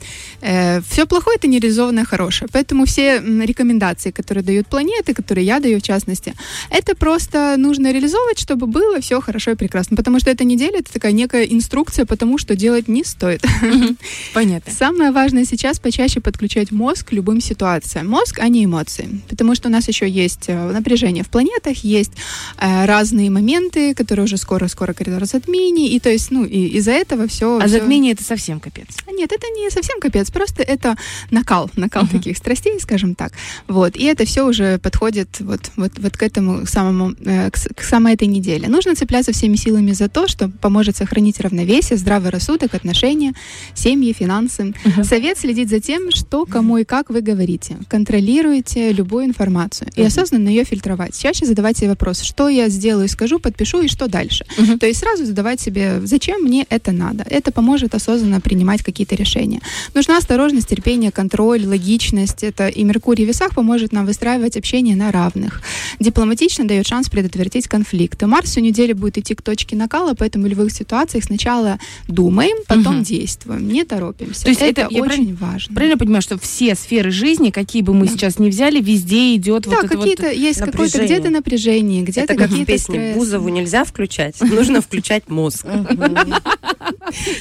все 0.40 1.06
плохое 1.06 1.36
это 1.36 1.48
нереализованное 1.48 2.04
хорошее. 2.04 2.48
Поэтому 2.52 2.84
все 2.84 3.20
рекомендации, 3.20 4.10
которые 4.10 4.44
дают 4.44 4.59
планеты, 4.66 5.14
которые 5.14 5.46
я 5.46 5.60
даю 5.60 5.78
в 5.78 5.82
частности, 5.82 6.34
это 6.70 6.94
просто 6.94 7.54
нужно 7.56 7.92
реализовывать, 7.92 8.38
чтобы 8.38 8.66
было 8.66 9.00
все 9.00 9.20
хорошо 9.20 9.52
и 9.52 9.54
прекрасно. 9.54 9.96
Потому 9.96 10.20
что 10.20 10.30
эта 10.30 10.44
неделя 10.44 10.78
это 10.78 10.92
такая 10.92 11.12
некая 11.12 11.44
инструкция 11.44 12.06
по 12.06 12.16
тому, 12.16 12.38
что 12.38 12.56
делать 12.56 12.88
не 12.88 13.04
стоит. 13.04 13.42
Понятно. 14.34 14.72
Самое 14.72 15.10
важное 15.10 15.44
сейчас 15.44 15.78
почаще 15.78 16.20
подключать 16.20 16.70
мозг 16.70 17.08
к 17.08 17.12
любым 17.12 17.40
ситуациям. 17.40 18.08
Мозг, 18.08 18.38
а 18.40 18.48
не 18.48 18.64
эмоции. 18.64 19.20
Потому 19.28 19.54
что 19.54 19.68
у 19.68 19.72
нас 19.72 19.88
еще 19.88 20.08
есть 20.08 20.44
э, 20.48 20.72
напряжение 20.72 21.24
в 21.24 21.28
планетах, 21.28 21.78
есть 21.78 22.12
э, 22.58 22.84
разные 22.86 23.30
моменты, 23.30 23.94
которые 23.94 24.24
уже 24.24 24.36
скоро-скоро 24.36 24.92
коридор 24.92 25.24
затмений. 25.24 25.88
И 25.88 26.00
то 26.00 26.10
есть, 26.10 26.30
ну, 26.30 26.44
и 26.44 26.66
из-за 26.78 26.92
этого 26.92 27.26
все... 27.26 27.58
А 27.58 27.68
затмение 27.68 28.12
это 28.12 28.24
совсем 28.24 28.60
капец. 28.60 28.88
Нет, 29.12 29.32
это 29.32 29.46
не 29.48 29.70
совсем 29.70 30.00
капец, 30.00 30.30
просто 30.30 30.62
это 30.62 30.96
накал, 31.30 31.70
накал 31.76 32.06
таких 32.06 32.36
страстей, 32.36 32.78
скажем 32.80 33.14
так. 33.14 33.32
Вот, 33.68 33.96
и 33.96 34.04
это 34.04 34.24
все 34.24 34.49
уже 34.50 34.78
подходит 34.78 35.40
вот, 35.40 35.70
вот, 35.76 35.92
вот 35.98 36.16
к 36.16 36.22
этому 36.22 36.66
самому, 36.66 37.14
э, 37.24 37.50
к, 37.50 37.82
самой 37.82 38.14
этой 38.14 38.28
неделе. 38.28 38.68
Нужно 38.68 38.94
цепляться 38.94 39.32
всеми 39.32 39.56
силами 39.56 39.92
за 39.92 40.08
то, 40.08 40.28
что 40.28 40.48
поможет 40.48 40.96
сохранить 40.96 41.40
равновесие, 41.40 41.96
здравый 41.96 42.30
рассудок, 42.30 42.74
отношения, 42.74 43.32
семьи, 43.74 44.12
финансы. 44.12 44.74
Совет 45.02 45.38
следить 45.38 45.70
за 45.70 45.80
тем, 45.80 46.10
что, 46.10 46.44
кому 46.44 46.78
и 46.78 46.84
как 46.84 47.10
вы 47.10 47.20
говорите. 47.22 47.76
Контролируйте 47.88 48.92
любую 48.92 49.24
информацию 49.24 49.88
и 49.96 50.02
осознанно 50.02 50.48
ее 50.48 50.64
фильтровать. 50.64 51.18
Чаще 51.18 51.46
задавать 51.46 51.78
себе 51.78 51.90
вопрос, 51.90 52.20
что 52.22 52.48
я 52.48 52.68
сделаю, 52.68 53.08
скажу, 53.08 53.38
подпишу 53.38 53.82
и 53.82 53.88
что 53.88 54.08
дальше. 54.08 54.44
То 54.80 54.86
есть 54.86 55.00
сразу 55.00 55.24
задавать 55.24 55.60
себе, 55.60 56.00
зачем 56.04 56.42
мне 56.42 56.66
это 56.68 56.92
надо. 56.92 57.24
Это 57.28 57.52
поможет 57.52 57.94
осознанно 57.94 58.40
принимать 58.40 58.82
какие-то 58.82 59.14
решения. 59.14 59.60
Нужна 59.94 60.18
осторожность, 60.18 60.68
терпение, 60.68 61.10
контроль, 61.10 61.64
логичность. 61.66 62.42
Это 62.42 62.68
и 62.68 62.84
Меркурий 62.84 63.24
в 63.24 63.28
весах 63.28 63.54
поможет 63.54 63.92
нам 63.92 64.06
выстраивать 64.06 64.29
общение 64.38 64.96
на 64.96 65.10
равных. 65.12 65.62
Дипломатично 65.98 66.66
дает 66.66 66.86
шанс 66.86 67.08
предотвратить 67.08 67.66
конфликты. 67.66 68.26
Марс 68.26 68.50
всю 68.50 68.60
неделю 68.60 68.94
будет 68.96 69.18
идти 69.18 69.34
к 69.34 69.42
точке 69.42 69.76
накала, 69.76 70.14
поэтому 70.14 70.44
в 70.44 70.48
любых 70.48 70.72
ситуациях 70.72 71.24
сначала 71.24 71.78
думаем, 72.08 72.56
потом 72.68 72.96
Мгм. 72.96 73.02
действуем, 73.04 73.68
не 73.68 73.84
торопимся. 73.84 74.44
То 74.44 74.48
есть 74.50 74.62
это, 74.62 74.82
это- 74.82 74.88
очень 74.94 75.04
правильно- 75.04 75.36
важно. 75.40 75.74
Правильно 75.74 75.98
понимаю, 75.98 76.22
что 76.22 76.38
все 76.38 76.74
сферы 76.74 77.10
жизни, 77.10 77.50
какие 77.50 77.82
бы 77.82 77.92
мы 77.94 78.06
сейчас 78.08 78.38
ни 78.38 78.48
взяли, 78.48 78.80
везде 78.80 79.34
идет 79.36 79.64
Да, 79.64 79.70
вот 79.76 79.84
это 79.84 79.96
вот... 79.96 80.00
какие-то 80.04 80.30
есть 80.30 80.58
какое-то 80.60 80.98
напряжение. 80.98 81.06
где-то 81.18 81.30
напряжение, 81.30 82.02
где-то 82.02 82.32
Это 82.32 82.34
как 82.36 82.46
в 82.48 82.50
какие-то 82.50 82.72
песне 82.72 82.94
стрессы. 82.94 83.18
Бузову 83.18 83.48
нельзя 83.48 83.84
включать, 83.84 84.40
нужно 84.40 84.80
включать 84.80 85.28
мозг. 85.28 85.66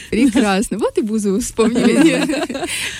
Прекрасно. 0.09 0.77
Вот 0.77 0.97
и 0.97 1.01
Бузову 1.01 1.39
вспомнили. 1.39 2.25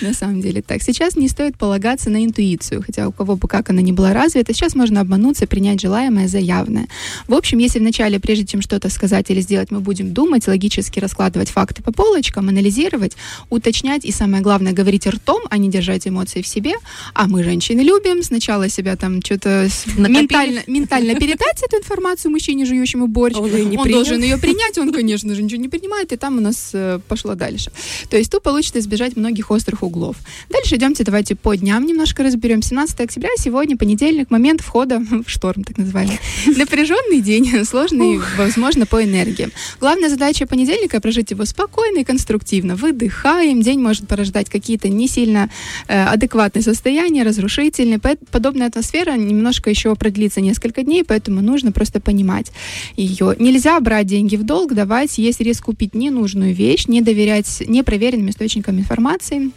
На 0.00 0.14
самом 0.14 0.40
деле 0.40 0.62
так. 0.62 0.82
Сейчас 0.82 1.16
не 1.16 1.28
стоит 1.28 1.56
полагаться 1.58 2.10
на 2.10 2.24
интуицию, 2.24 2.82
хотя 2.84 3.08
у 3.08 3.12
кого 3.12 3.36
бы 3.36 3.48
как 3.48 3.70
она 3.70 3.79
ни 3.80 3.92
была 3.92 4.12
развита, 4.12 4.52
сейчас 4.52 4.74
можно 4.74 5.00
обмануться, 5.00 5.46
принять 5.46 5.80
желаемое 5.80 6.28
за 6.28 6.38
явное. 6.38 6.88
В 7.28 7.34
общем, 7.34 7.58
если 7.58 7.78
вначале, 7.78 8.18
прежде 8.20 8.46
чем 8.46 8.62
что-то 8.62 8.88
сказать 8.88 9.30
или 9.30 9.40
сделать, 9.40 9.70
мы 9.70 9.80
будем 9.80 10.12
думать, 10.12 10.46
логически 10.46 10.98
раскладывать 11.00 11.50
факты 11.50 11.82
по 11.82 11.92
полочкам, 11.92 12.48
анализировать, 12.48 13.16
уточнять 13.50 14.04
и, 14.04 14.12
самое 14.12 14.42
главное, 14.42 14.72
говорить 14.72 15.06
ртом, 15.06 15.42
а 15.50 15.58
не 15.58 15.68
держать 15.68 16.06
эмоции 16.06 16.42
в 16.42 16.46
себе. 16.46 16.74
А 17.14 17.26
мы, 17.26 17.42
женщины, 17.44 17.80
любим 17.80 18.22
сначала 18.22 18.68
себя 18.68 18.96
там 18.96 19.22
что-то 19.22 19.68
ментально, 19.96 20.62
ментально 20.66 21.14
передать 21.14 21.62
эту 21.62 21.76
информацию 21.76 22.30
мужчине, 22.30 22.64
жующему 22.64 23.06
борщ. 23.06 23.36
Он 23.36 23.50
не 23.50 23.76
он 23.76 23.84
принял? 23.84 23.98
должен 23.98 24.22
ее 24.22 24.38
принять, 24.38 24.78
он, 24.78 24.92
конечно 24.92 25.34
же, 25.34 25.42
ничего 25.42 25.60
не 25.60 25.68
принимает, 25.68 26.12
и 26.12 26.16
там 26.16 26.38
у 26.38 26.40
нас 26.40 26.70
э, 26.72 27.00
пошло 27.08 27.34
дальше. 27.34 27.70
То 28.08 28.16
есть 28.16 28.30
тут 28.30 28.42
получится 28.42 28.78
избежать 28.78 29.16
многих 29.16 29.50
острых 29.50 29.82
углов. 29.82 30.16
Дальше 30.48 30.76
идемте, 30.76 31.04
давайте 31.04 31.34
по 31.34 31.54
дням 31.54 31.86
немножко 31.86 32.22
разберем. 32.22 32.62
17 32.62 33.00
октября, 33.00 33.30
сегодня 33.36 33.69
понедельник, 33.76 34.30
момент 34.30 34.60
входа 34.60 35.00
в 35.26 35.28
шторм, 35.28 35.64
так 35.64 35.78
называемый. 35.78 36.18
Напряженный 36.56 37.20
день, 37.20 37.64
сложный, 37.64 38.20
возможно, 38.36 38.86
по 38.86 39.02
энергиям. 39.02 39.52
Главная 39.80 40.08
задача 40.08 40.46
понедельника— 40.46 41.00
прожить 41.02 41.30
его 41.30 41.44
спокойно 41.44 41.98
и 41.98 42.04
конструктивно. 42.04 42.76
Выдыхаем, 42.76 43.62
день 43.62 43.80
может 43.80 44.06
порождать 44.06 44.48
какие-то 44.48 44.88
не 44.88 45.08
сильно 45.08 45.50
э, 45.88 46.04
адекватные 46.04 46.62
состояния, 46.62 47.22
разрушительные. 47.22 48.00
Подобная 48.30 48.68
атмосфера 48.68 49.16
немножко 49.16 49.70
еще 49.70 49.94
продлится 49.96 50.40
несколько 50.40 50.82
дней, 50.82 51.04
поэтому 51.04 51.40
нужно 51.40 51.72
просто 51.72 52.00
понимать 52.00 52.52
ее. 52.96 53.34
Нельзя 53.38 53.78
брать 53.80 54.06
деньги 54.06 54.36
в 54.36 54.44
долг, 54.44 54.74
давать, 54.74 55.18
есть 55.18 55.40
риск 55.40 55.64
купить 55.64 55.94
ненужную 55.94 56.54
вещь, 56.54 56.86
не 56.86 57.02
доверять 57.02 57.62
непроверенным 57.66 58.30
источникам 58.30 58.78
информации 58.78 59.50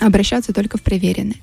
обращаться 0.00 0.52
только 0.52 0.78
в 0.78 0.82
проверенные. 0.82 1.36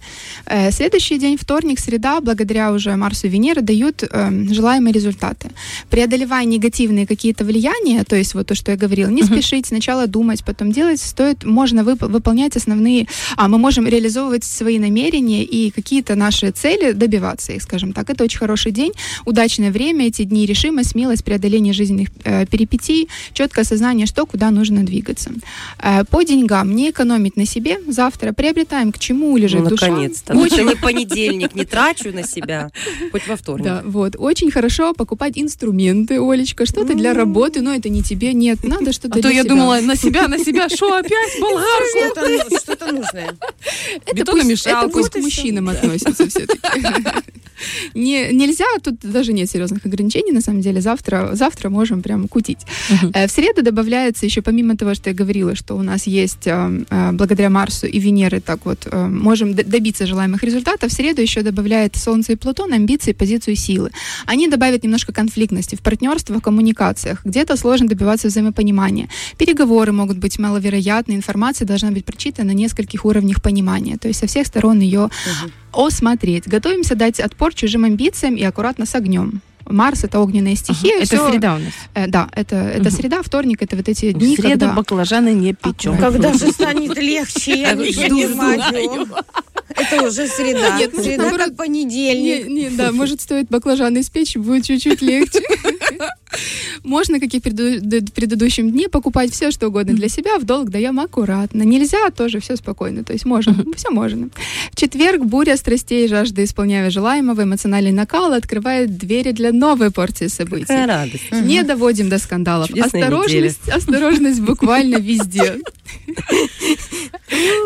Э, 0.45 0.71
Следующий 0.71 1.17
день, 1.17 1.37
вторник, 1.37 1.79
среда, 1.79 2.21
благодаря 2.21 2.71
уже 2.71 2.95
Марсу 2.95 3.27
и 3.27 3.29
Венере, 3.29 3.61
дают 3.61 4.03
э, 4.03 4.31
желаемые 4.51 4.93
результаты. 4.93 5.49
Преодолевая 5.89 6.45
негативные 6.45 7.07
какие-то 7.07 7.45
влияния, 7.45 8.03
то 8.03 8.15
есть 8.15 8.33
вот 8.33 8.47
то, 8.47 8.55
что 8.55 8.71
я 8.71 8.77
говорила, 8.77 9.09
не 9.09 9.23
спешить, 9.23 9.67
сначала 9.67 10.07
думать, 10.07 10.43
потом 10.43 10.71
делать, 10.71 10.99
стоит, 10.99 11.43
можно 11.43 11.81
вып- 11.81 12.07
выполнять 12.07 12.55
основные, 12.55 13.07
а 13.37 13.47
мы 13.47 13.57
можем 13.57 13.87
реализовывать 13.87 14.43
свои 14.43 14.79
намерения 14.79 15.43
и 15.43 15.71
какие-то 15.71 16.15
наши 16.15 16.51
цели, 16.51 16.91
добиваться 16.91 17.53
их, 17.53 17.63
скажем 17.63 17.93
так. 17.93 18.09
Это 18.09 18.23
очень 18.23 18.39
хороший 18.39 18.71
день, 18.71 18.91
удачное 19.25 19.71
время, 19.71 20.07
эти 20.07 20.23
дни, 20.23 20.45
решимость, 20.45 20.91
смелость, 20.91 21.23
преодоление 21.23 21.73
жизненных 21.73 22.09
э, 22.23 22.45
перипетий, 22.45 23.07
четкое 23.33 23.63
осознание, 23.63 24.05
что, 24.05 24.25
куда 24.25 24.51
нужно 24.51 24.83
двигаться. 24.83 25.31
Э, 25.79 26.03
по 26.05 26.23
деньгам 26.23 26.75
не 26.75 26.89
экономить 26.91 27.37
на 27.37 27.45
себе, 27.45 27.79
завтра 27.87 28.33
приобретаем, 28.43 28.91
к 28.91 28.99
чему 28.99 29.37
лежит 29.37 29.61
Ну, 29.61 29.69
душа. 29.69 29.87
наконец-то. 29.87 30.33
Лучше 30.35 30.63
не 30.65 30.75
понедельник, 30.81 31.55
не 31.55 31.63
трачу 31.63 32.11
на 32.11 32.23
себя, 32.23 32.71
хоть 33.13 33.25
во 33.25 33.37
вторник. 33.37 33.63
Да, 33.65 33.81
вот. 33.85 34.15
Очень 34.17 34.51
хорошо 34.51 34.93
покупать 34.93 35.33
инструменты, 35.37 36.19
Олечка, 36.19 36.65
что-то 36.65 36.93
для 36.93 37.13
работы, 37.13 37.61
но 37.61 37.73
это 37.73 37.87
не 37.87 38.03
тебе, 38.03 38.33
нет, 38.33 38.61
надо 38.65 38.91
что-то 38.91 39.19
А 39.19 39.21
то 39.21 39.29
я 39.29 39.45
думала, 39.45 39.79
на 39.79 39.95
себя, 39.95 40.27
на 40.27 40.37
себя, 40.39 40.67
что 40.67 40.93
опять 40.93 41.39
болгарку? 41.39 42.57
Что-то 42.61 42.91
нужное. 42.91 43.29
Это 43.29 44.01
пусть, 44.05 44.15
Бетономешалку. 44.15 44.85
это 44.89 44.93
пусть 44.97 45.09
к 45.11 45.17
мужчинам 45.19 45.69
относится 45.69 46.27
все-таки. 46.27 46.59
Не, 47.93 48.33
нельзя, 48.33 48.65
тут 48.83 48.95
даже 48.99 49.31
нет 49.31 49.49
серьезных 49.49 49.85
ограничений, 49.85 50.31
на 50.33 50.41
самом 50.41 50.59
деле. 50.61 50.81
Завтра, 50.81 51.29
завтра 51.33 51.69
можем 51.69 52.01
прям 52.01 52.27
кутить. 52.27 52.59
Э, 53.13 53.27
В 53.27 53.31
среду 53.31 53.61
добавляется 53.61 54.25
еще, 54.25 54.41
помимо 54.41 54.75
того, 54.75 54.95
что 54.95 55.09
я 55.11 55.15
говорила, 55.15 55.55
что 55.55 55.75
у 55.75 55.81
нас 55.81 56.07
есть 56.07 56.45
э, 56.47 56.85
э, 56.89 57.11
благодаря 57.13 57.49
Марсу 57.49 57.87
и 57.87 57.99
Венеры, 58.33 58.41
так 58.41 58.65
вот, 58.65 58.87
э, 58.91 59.07
можем 59.07 59.53
добиться 59.53 60.05
желаемых 60.05 60.43
результатов, 60.43 60.91
в 60.91 60.93
среду 60.93 61.21
еще 61.21 61.41
добавляет 61.41 61.95
Солнце 61.95 62.33
и 62.33 62.35
Плутон 62.35 62.73
амбиции, 62.73 63.13
позицию 63.13 63.55
силы. 63.55 63.91
Они 64.25 64.47
добавят 64.47 64.83
немножко 64.83 65.13
конфликтности 65.13 65.75
в 65.75 65.79
партнерстве, 65.79 66.35
в 66.35 66.41
коммуникациях. 66.41 67.25
Где-то 67.25 67.57
сложно 67.57 67.87
добиваться 67.87 68.27
взаимопонимания. 68.27 69.09
Переговоры 69.37 69.91
могут 69.91 70.17
быть 70.17 70.39
маловероятны, 70.39 71.13
информация 71.15 71.67
должна 71.67 71.91
быть 71.91 72.05
прочитана 72.05 72.53
на 72.53 72.55
нескольких 72.55 73.05
уровнях 73.05 73.41
понимания. 73.41 73.97
То 73.97 74.07
есть 74.07 74.19
со 74.19 74.27
всех 74.27 74.47
сторон 74.47 74.79
ее 74.79 75.09
осмотреть. 75.71 76.47
Готовимся 76.47 76.95
дать 76.95 77.19
отпор 77.19 77.53
чужим 77.53 77.83
амбициям 77.83 78.35
и 78.35 78.43
аккуратно 78.43 78.85
с 78.85 78.95
огнем. 78.95 79.41
Марс 79.65 80.03
это 80.03 80.19
огненная 80.19 80.55
стихия. 80.55 80.97
Это 80.97 81.05
всё- 81.15 81.29
среда 81.31 81.55
у 81.55 81.59
нас. 81.59 81.73
Э, 81.93 82.07
да, 82.07 82.29
это, 82.35 82.55
это 82.55 82.81
Мгм. 82.89 82.91
среда, 82.91 83.21
вторник, 83.23 83.61
это 83.61 83.75
вот 83.75 83.87
эти 83.89 84.11
дни, 84.11 84.35
В 84.35 84.39
среду 84.39 84.59
когда... 84.59 84.73
баклажаны 84.73 85.33
не 85.33 85.53
печем. 85.53 85.97
Когда 85.97 86.33
же 86.33 86.51
станет 86.51 86.97
легче, 86.97 87.61
я 87.61 87.73
не 87.73 87.91
Жду, 87.91 88.03
жду. 88.03 88.37
понимаю. 88.37 89.07
Это 89.75 90.03
уже 90.07 90.27
среда. 90.27 90.77
Нет, 90.77 90.93
Среда 90.95 91.23
наоборот, 91.23 91.47
как 91.47 91.55
понедельник. 91.57 92.47
Не, 92.47 92.63
не, 92.65 92.69
да, 92.69 92.91
может, 92.93 93.21
стоит 93.21 93.47
баклажаны 93.49 94.01
испечь, 94.01 94.35
будет 94.35 94.65
чуть-чуть 94.65 95.01
легче. 95.01 95.39
Можно, 96.83 97.19
как 97.19 97.33
и 97.33 97.39
в 97.39 97.41
предыдущем 97.41 98.71
дне, 98.71 98.89
покупать 98.89 99.31
все, 99.31 99.51
что 99.51 99.67
угодно 99.67 99.93
для 99.93 100.09
себя, 100.09 100.37
в 100.39 100.43
долг 100.43 100.69
даем 100.69 100.99
аккуратно. 100.99 101.63
Нельзя, 101.63 102.09
тоже 102.09 102.39
все 102.39 102.55
спокойно, 102.55 103.03
то 103.03 103.13
есть 103.13 103.25
можно, 103.25 103.55
все 103.75 103.89
можно. 103.89 104.29
В 104.71 104.75
четверг 104.75 105.23
буря 105.23 105.57
страстей 105.57 106.05
и 106.05 106.07
жажда 106.07 106.43
исполняя 106.43 106.89
желаемого, 106.89 107.43
эмоциональный 107.43 107.91
накал 107.91 108.33
открывает 108.33 108.97
двери 108.97 109.31
для 109.31 109.51
новой 109.51 109.91
порции 109.91 110.27
событий. 110.27 110.65
Какая 110.65 110.87
радость. 110.87 111.31
Не 111.31 111.63
доводим 111.63 112.09
до 112.09 112.17
скандалов. 112.17 112.69
Осторожность, 112.71 113.69
осторожность 113.69 114.41
буквально 114.41 114.97
везде. 114.97 115.59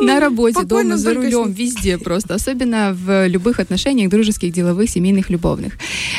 На 0.02 0.20
работе, 0.20 0.64
дома, 0.64 0.98
за 0.98 1.14
рулем, 1.14 1.52
везде 1.52 1.98
просто. 1.98 2.36
Особенно 2.36 2.94
в 2.94 3.28
любых 3.28 3.60
отношениях, 3.60 4.10
дружеских, 4.10 4.54
деловых, 4.54 4.90
семейных, 4.90 5.30
любовных. 5.30 5.74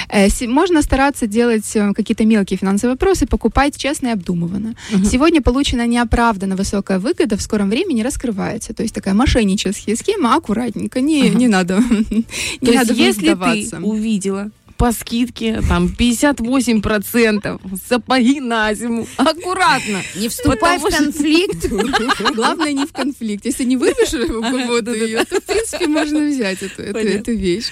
Э, 0.09 0.29
Можно 0.47 0.83
стараться 0.83 1.27
делать 1.27 1.77
э, 1.77 1.93
какие-то 1.99 2.25
мелкие 2.25 2.57
финансовые 2.57 2.95
вопросы, 2.95 3.27
покупать 3.27 3.77
честно 3.77 4.09
и 4.09 4.11
обдуманно. 4.13 4.77
Сегодня 5.05 5.43
получена 5.43 5.85
неоправданно 5.87 6.55
высокая 6.55 7.01
выгода, 7.01 7.37
в 7.37 7.43
скором 7.43 7.71
времени 7.71 8.03
раскрывается. 8.03 8.73
То 8.73 8.85
есть 8.85 8.95
такая 8.95 9.15
мошенническая 9.15 9.97
схема, 9.97 10.37
аккуратненько, 10.37 11.01
не, 11.01 11.29
не 11.31 11.49
надо, 11.49 11.77
То 12.61 12.67
не 12.71 12.73
надо 12.73 12.93
есть, 12.93 13.21
если 13.21 13.35
ты 13.35 13.77
увидела 13.79 14.51
по 14.79 14.93
скидке 14.93 15.61
там 15.69 15.89
58% 15.99 17.61
сапоги 17.89 18.41
на 18.41 18.73
зиму, 18.75 19.07
аккуратно. 19.17 20.01
Не 20.17 20.29
вступай 20.29 20.79
в 20.79 20.83
Потому 20.83 21.05
конфликт. 21.05 21.69
Главное 22.35 22.73
не 22.73 22.87
в 22.87 22.93
конфликт. 22.93 23.45
Если 23.45 23.65
не 23.65 23.77
вырвешь 23.77 24.15
у 24.15 24.41
кого-то 24.41 24.95
ее, 24.95 25.25
то, 25.25 25.41
в 25.41 25.45
принципе, 25.45 25.87
можно 25.89 26.21
взять 26.21 26.63
эту, 26.63 26.83
эту, 26.83 26.99
эту 26.99 27.33
вещь. 27.33 27.71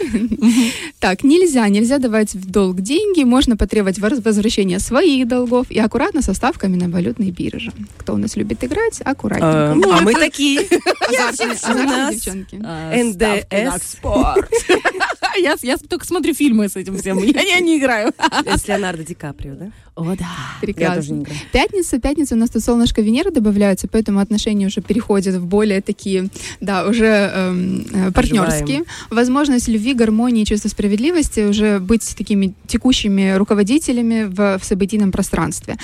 Так, 0.99 1.23
нельзя, 1.23 1.69
нельзя 1.69 1.99
давать 1.99 2.35
в 2.35 2.51
долг 2.51 2.81
деньги, 2.81 3.23
можно 3.23 3.57
потребовать 3.57 3.99
воз- 4.01 4.25
возвращения 4.25 4.81
своих 4.81 5.29
долгов 5.29 5.71
и 5.71 5.79
аккуратно 5.79 6.23
со 6.23 6.35
ставками 6.35 6.77
на 6.77 6.89
валютной 6.89 7.31
бирже. 7.31 7.73
Кто 7.99 8.15
у 8.15 8.17
нас 8.17 8.35
любит 8.37 8.65
играть, 8.65 9.01
аккуратненько. 9.05 9.97
А 9.97 10.01
мы 10.01 10.13
такие. 10.15 10.61
Азартные- 11.09 11.49
у 11.49 11.53
азартные 11.53 11.87
нас, 11.87 12.15
девчонки. 12.17 12.57
НДС. 12.57 13.97
Я, 15.37 15.57
я 15.63 15.77
только 15.77 16.07
смотрю 16.07 16.35
фильмы 16.35 16.69
с 16.69 16.77
этим 16.77 16.97
всем, 16.99 17.19
я, 17.19 17.41
я 17.41 17.61
не 17.61 17.79
играю. 17.79 18.13
С 18.47 18.67
Леонардо 18.69 19.05
Ди 19.05 19.15
Каприо, 19.15 19.55
да? 19.55 19.71
О, 19.97 20.15
да. 20.15 20.29
Прекрасно. 20.61 20.95
Я 20.95 21.01
тоже 21.01 21.13
не 21.15 21.23
играю. 21.23 21.39
Пятница, 21.53 21.99
пятница 21.99 22.35
у 22.35 22.39
нас 22.39 22.51
тут 22.51 22.63
солнышко 22.63 23.01
Венеры 23.01 23.31
добавляется, 23.31 23.89
поэтому 23.89 24.21
отношения 24.21 24.67
уже 24.67 24.83
переходят 24.83 25.37
в 25.37 25.47
более 25.47 25.81
такие, 25.81 26.29
да, 26.61 26.87
уже 26.87 27.07
эм, 27.07 27.87
э, 27.93 28.13
партнерские. 28.13 28.85
Возможность 29.09 29.69
любви, 29.69 29.95
гармонии, 29.95 30.45
чувства 30.45 30.69
справедливости, 30.69 31.41
уже 31.41 31.79
быть 31.81 32.15
такими 32.15 32.53
текущими 32.67 33.33
руководителями 33.37 34.25
в, 34.25 34.59
в 34.59 34.65
событийном 34.65 35.13
пространстве. 35.13 35.77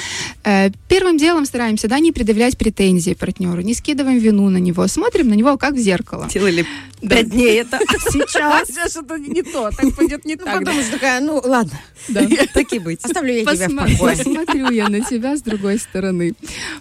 Э, 0.45 0.69
первым 0.89 1.17
делом 1.17 1.47
стараемся, 1.47 1.89
да, 1.89 1.99
не 1.99 2.13
предъявлять 2.13 2.59
претензии 2.59 3.15
партнеру, 3.15 3.63
не 3.63 3.73
скидываем 3.73 4.19
вину 4.19 4.51
на 4.51 4.59
него, 4.59 4.87
смотрим 4.89 5.29
на 5.31 5.35
него 5.35 5.57
как 5.57 5.73
в 5.75 5.79
зеркало. 5.79 6.29
Делали 6.29 6.67
пять 7.01 7.31
дней 7.31 7.61
это. 7.63 7.79
А 7.79 8.11
сейчас? 8.11 8.69
Сейчас 8.73 8.91
что-то 8.91 9.17
не 9.17 9.43
то, 9.43 9.71
так 9.71 9.95
пойдет 9.97 10.25
не 10.27 10.37
так. 10.37 10.59
Потому 10.59 10.83
что 10.83 10.93
такая, 10.93 11.21
ну 11.21 11.41
ладно, 11.43 11.79
Да. 12.09 12.23
Так 12.55 12.73
и 12.75 12.79
быть. 12.79 13.03
оставлю 13.05 13.33
я 13.33 13.41
тебя 13.45 13.69
в 13.69 13.73
Посма- 13.73 14.02
покое. 14.03 14.17
Посмотрю 14.17 14.71
я 14.71 14.89
на 14.89 15.01
тебя 15.01 15.37
с 15.37 15.43
другой 15.43 15.79
стороны. 15.79 16.35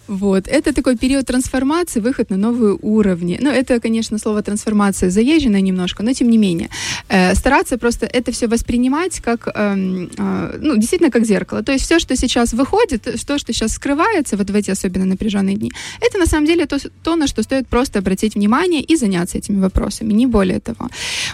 Вот. 0.07 0.47
Это 0.47 0.73
такой 0.73 0.97
период 0.97 1.25
трансформации, 1.25 1.99
выход 1.99 2.29
на 2.29 2.37
новые 2.37 2.77
уровни. 2.81 3.37
Ну, 3.41 3.49
это, 3.49 3.79
конечно, 3.79 4.17
слово 4.17 4.41
трансформация 4.41 5.09
заезженное 5.09 5.61
немножко, 5.61 6.03
но 6.03 6.13
тем 6.13 6.29
не 6.29 6.37
менее. 6.37 6.69
Э, 7.09 7.35
стараться 7.35 7.77
просто 7.77 8.05
это 8.05 8.31
все 8.31 8.47
воспринимать 8.47 9.19
как, 9.21 9.47
эм, 9.53 10.09
э, 10.17 10.57
ну, 10.61 10.75
действительно 10.75 11.11
как 11.11 11.25
зеркало. 11.25 11.63
То 11.63 11.71
есть 11.71 11.85
все, 11.85 11.99
что 11.99 12.15
сейчас 12.15 12.53
выходит, 12.53 13.03
то, 13.03 13.37
что 13.37 13.53
сейчас 13.53 13.73
скрывается, 13.73 14.37
вот 14.37 14.49
в 14.49 14.55
эти 14.55 14.71
особенно 14.71 15.05
напряженные 15.05 15.55
дни, 15.55 15.71
это 16.01 16.17
на 16.17 16.25
самом 16.25 16.45
деле 16.45 16.65
то, 16.65 16.77
то, 17.03 17.15
на 17.15 17.27
что 17.27 17.43
стоит 17.43 17.67
просто 17.67 17.99
обратить 17.99 18.35
внимание 18.35 18.81
и 18.81 18.95
заняться 18.95 19.37
этими 19.37 19.59
вопросами, 19.59 20.13
не 20.13 20.27
более 20.27 20.59
того. 20.59 20.89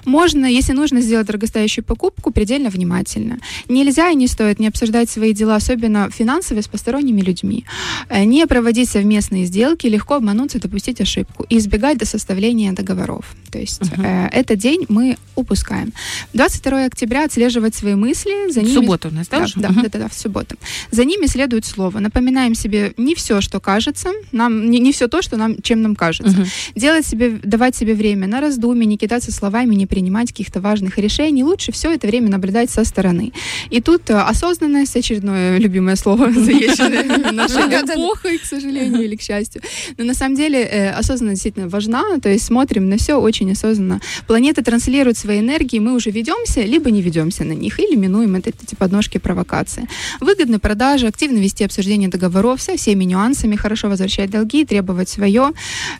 Можно, 0.05 0.45
если 0.45 0.73
нужно 0.73 1.01
сделать 1.01 1.27
дорогостоящую 1.27 1.85
покупку, 1.85 2.31
предельно 2.31 2.69
внимательно. 2.69 3.39
Нельзя 3.69 4.09
и 4.09 4.15
не 4.15 4.27
стоит 4.27 4.59
не 4.59 4.67
обсуждать 4.67 5.09
свои 5.09 5.33
дела, 5.33 5.55
особенно 5.55 5.76
финансовые, 6.11 6.61
с 6.63 6.67
посторонними 6.67 7.21
людьми. 7.21 7.65
Э, 8.09 8.23
Не 8.23 8.45
проводить 8.47 8.89
совместные 8.89 9.45
сделки, 9.45 9.87
легко 9.87 10.15
обмануться, 10.15 10.59
допустить 10.59 11.01
ошибку. 11.01 11.45
И 11.49 11.57
избегать 11.57 11.97
до 11.97 12.05
составления 12.05 12.71
договоров. 12.73 13.25
То 13.51 13.59
есть 13.59 13.81
э, 13.97 14.27
этот 14.31 14.59
день 14.59 14.85
мы 14.89 15.17
упускаем. 15.35 15.93
22 16.33 16.85
октября 16.85 17.25
отслеживать 17.25 17.75
свои 17.75 17.95
мысли. 17.95 18.51
За 18.51 18.59
В 18.61 18.63
ними... 18.63 18.73
субботу 18.75 19.09
у 19.09 19.11
нас, 19.11 19.27
да, 19.27 19.39
да? 19.39 19.45
Да, 19.55 19.69
Мгм. 19.69 19.83
да, 19.83 19.89
да, 19.89 19.99
да, 19.99 20.07
в 20.09 20.13
субботу. 20.13 20.55
За 20.91 21.05
ними 21.05 21.25
следует 21.27 21.65
слово. 21.65 21.99
Напоминаем 21.99 22.55
себе 22.55 22.93
не 22.97 23.15
все, 23.15 23.41
что 23.41 23.59
кажется, 23.59 24.09
нам 24.31 24.69
не, 24.69 24.79
не 24.79 24.91
все 24.91 25.07
то, 25.07 25.21
что 25.21 25.37
нам, 25.37 25.61
чем 25.61 25.81
нам 25.81 25.95
кажется. 25.95 26.37
Мгм. 26.37 26.45
Делать 26.75 27.05
себе, 27.07 27.39
давать 27.43 27.75
себе 27.75 27.93
время 27.93 28.27
на 28.27 28.41
раздумье, 28.41 28.85
не 28.85 28.97
кидаться 28.97 29.31
словами, 29.31 29.75
не 29.75 29.85
принимать 29.85 30.29
каких-то 30.29 30.59
важных 30.61 30.97
решений. 30.97 31.43
Лучше 31.43 31.71
все 31.71 31.91
это 31.93 32.07
время 32.07 32.29
наблюдать 32.29 32.69
со 32.69 32.83
стороны. 32.83 33.31
И 33.69 33.81
тут 33.81 34.09
э, 34.09 34.13
осознанность, 34.15 34.95
очередное 34.95 35.57
любимое 35.67 35.95
слово, 35.95 36.31
заезженное 36.47 37.31
нашей 37.31 37.61
эпохой, 37.61 38.37
к 38.37 38.45
сожалению, 38.45 39.03
или 39.03 39.15
к 39.15 39.21
счастью. 39.21 39.61
Но 39.97 40.05
на 40.05 40.13
самом 40.13 40.35
деле 40.35 40.59
э, 40.59 40.91
осознанность 40.91 41.43
действительно 41.43 41.67
важна, 41.67 42.03
то 42.21 42.29
есть 42.29 42.45
смотрим 42.45 42.89
на 42.89 42.97
все 42.97 43.15
очень 43.15 43.51
осознанно. 43.51 43.99
Планета 44.27 44.63
транслирует 44.63 45.17
свои 45.17 45.39
энергии, 45.39 45.79
мы 45.79 45.93
уже 45.93 46.09
ведемся, 46.11 46.61
либо 46.61 46.89
не 46.91 47.01
ведемся 47.01 47.43
на 47.43 47.53
них, 47.53 47.79
или 47.79 47.95
минуем 47.95 48.35
это, 48.35 48.49
эти 48.49 48.75
подножки 48.75 49.17
провокации. 49.19 49.87
Выгодны 50.21 50.59
продажи, 50.59 51.07
активно 51.07 51.39
вести 51.39 51.65
обсуждение 51.65 52.09
договоров 52.09 52.61
со 52.61 52.75
всеми 52.77 53.03
нюансами, 53.03 53.55
хорошо 53.55 53.89
возвращать 53.89 54.29
долги, 54.29 54.65
требовать 54.65 55.09
свое. 55.09 55.51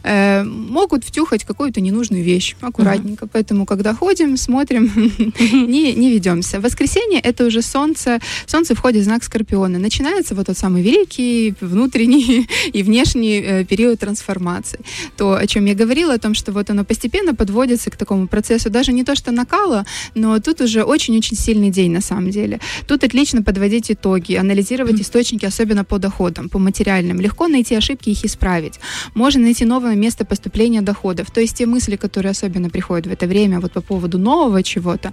Э, 0.04 0.44
могут 0.44 1.04
втюхать 1.04 1.44
какую-то 1.44 1.82
ненужную 1.82 2.24
вещь, 2.24 2.56
аккуратненько. 2.62 3.28
Поэтому, 3.28 3.66
когда 3.66 3.94
ходим, 3.94 4.38
смотрим, 4.38 4.84
не, 5.40 5.94
не 5.94 6.10
ведемся. 6.12 6.60
Воскресенье— 6.60 7.20
это 7.24 7.46
уже 7.46 7.62
солнце. 7.62 8.20
Солнце 8.46 8.74
входит 8.76 9.02
в 9.02 9.06
знак 9.06 9.24
Скорпиона. 9.24 9.57
Начинается 9.66 10.36
вот 10.36 10.46
тот 10.46 10.58
самый 10.58 10.84
великий 10.84 11.56
внутренний 11.62 12.48
и 12.74 12.84
внешний 12.84 13.42
э, 13.42 13.66
период 13.66 14.00
трансформации. 14.00 14.80
То, 15.16 15.36
о 15.36 15.48
чем 15.48 15.66
я 15.66 15.74
говорила, 15.74 16.14
о 16.14 16.20
том, 16.20 16.36
что 16.36 16.52
вот 16.52 16.70
оно 16.70 16.86
постепенно 16.86 17.34
подводится 17.34 17.90
к 17.90 17.98
такому 17.98 18.28
процессу, 18.28 18.70
даже 18.70 18.94
не 18.94 19.04
то, 19.04 19.16
что 19.16 19.32
накала, 19.32 19.86
но 20.16 20.40
тут 20.40 20.62
уже 20.62 20.84
очень-очень 20.84 21.38
сильный 21.38 21.70
день 21.70 21.92
на 21.92 22.02
самом 22.02 22.30
деле. 22.30 22.60
Тут 22.88 23.04
отлично 23.04 23.42
подводить 23.42 23.92
итоги, 23.92 24.36
анализировать 24.36 25.02
источники, 25.02 25.46
особенно 25.46 25.84
по 25.84 25.98
доходам, 25.98 26.50
по 26.50 26.60
материальным. 26.60 27.22
Легко 27.22 27.48
найти 27.48 27.76
ошибки 27.76 28.10
их 28.10 28.26
исправить. 28.26 28.80
Можно 29.16 29.42
найти 29.42 29.66
новое 29.66 29.96
место 29.96 30.26
поступления 30.26 30.82
доходов. 30.82 31.32
То 31.32 31.42
есть 31.42 31.58
те 31.58 31.66
мысли, 31.66 31.96
которые 31.96 32.32
особенно 32.32 32.70
приходят 32.70 33.08
в 33.08 33.12
это 33.12 33.28
время 33.28 33.60
вот 33.60 33.72
по 33.72 33.82
поводу 33.82 34.18
нового 34.18 34.64
чего-то, 34.64 35.12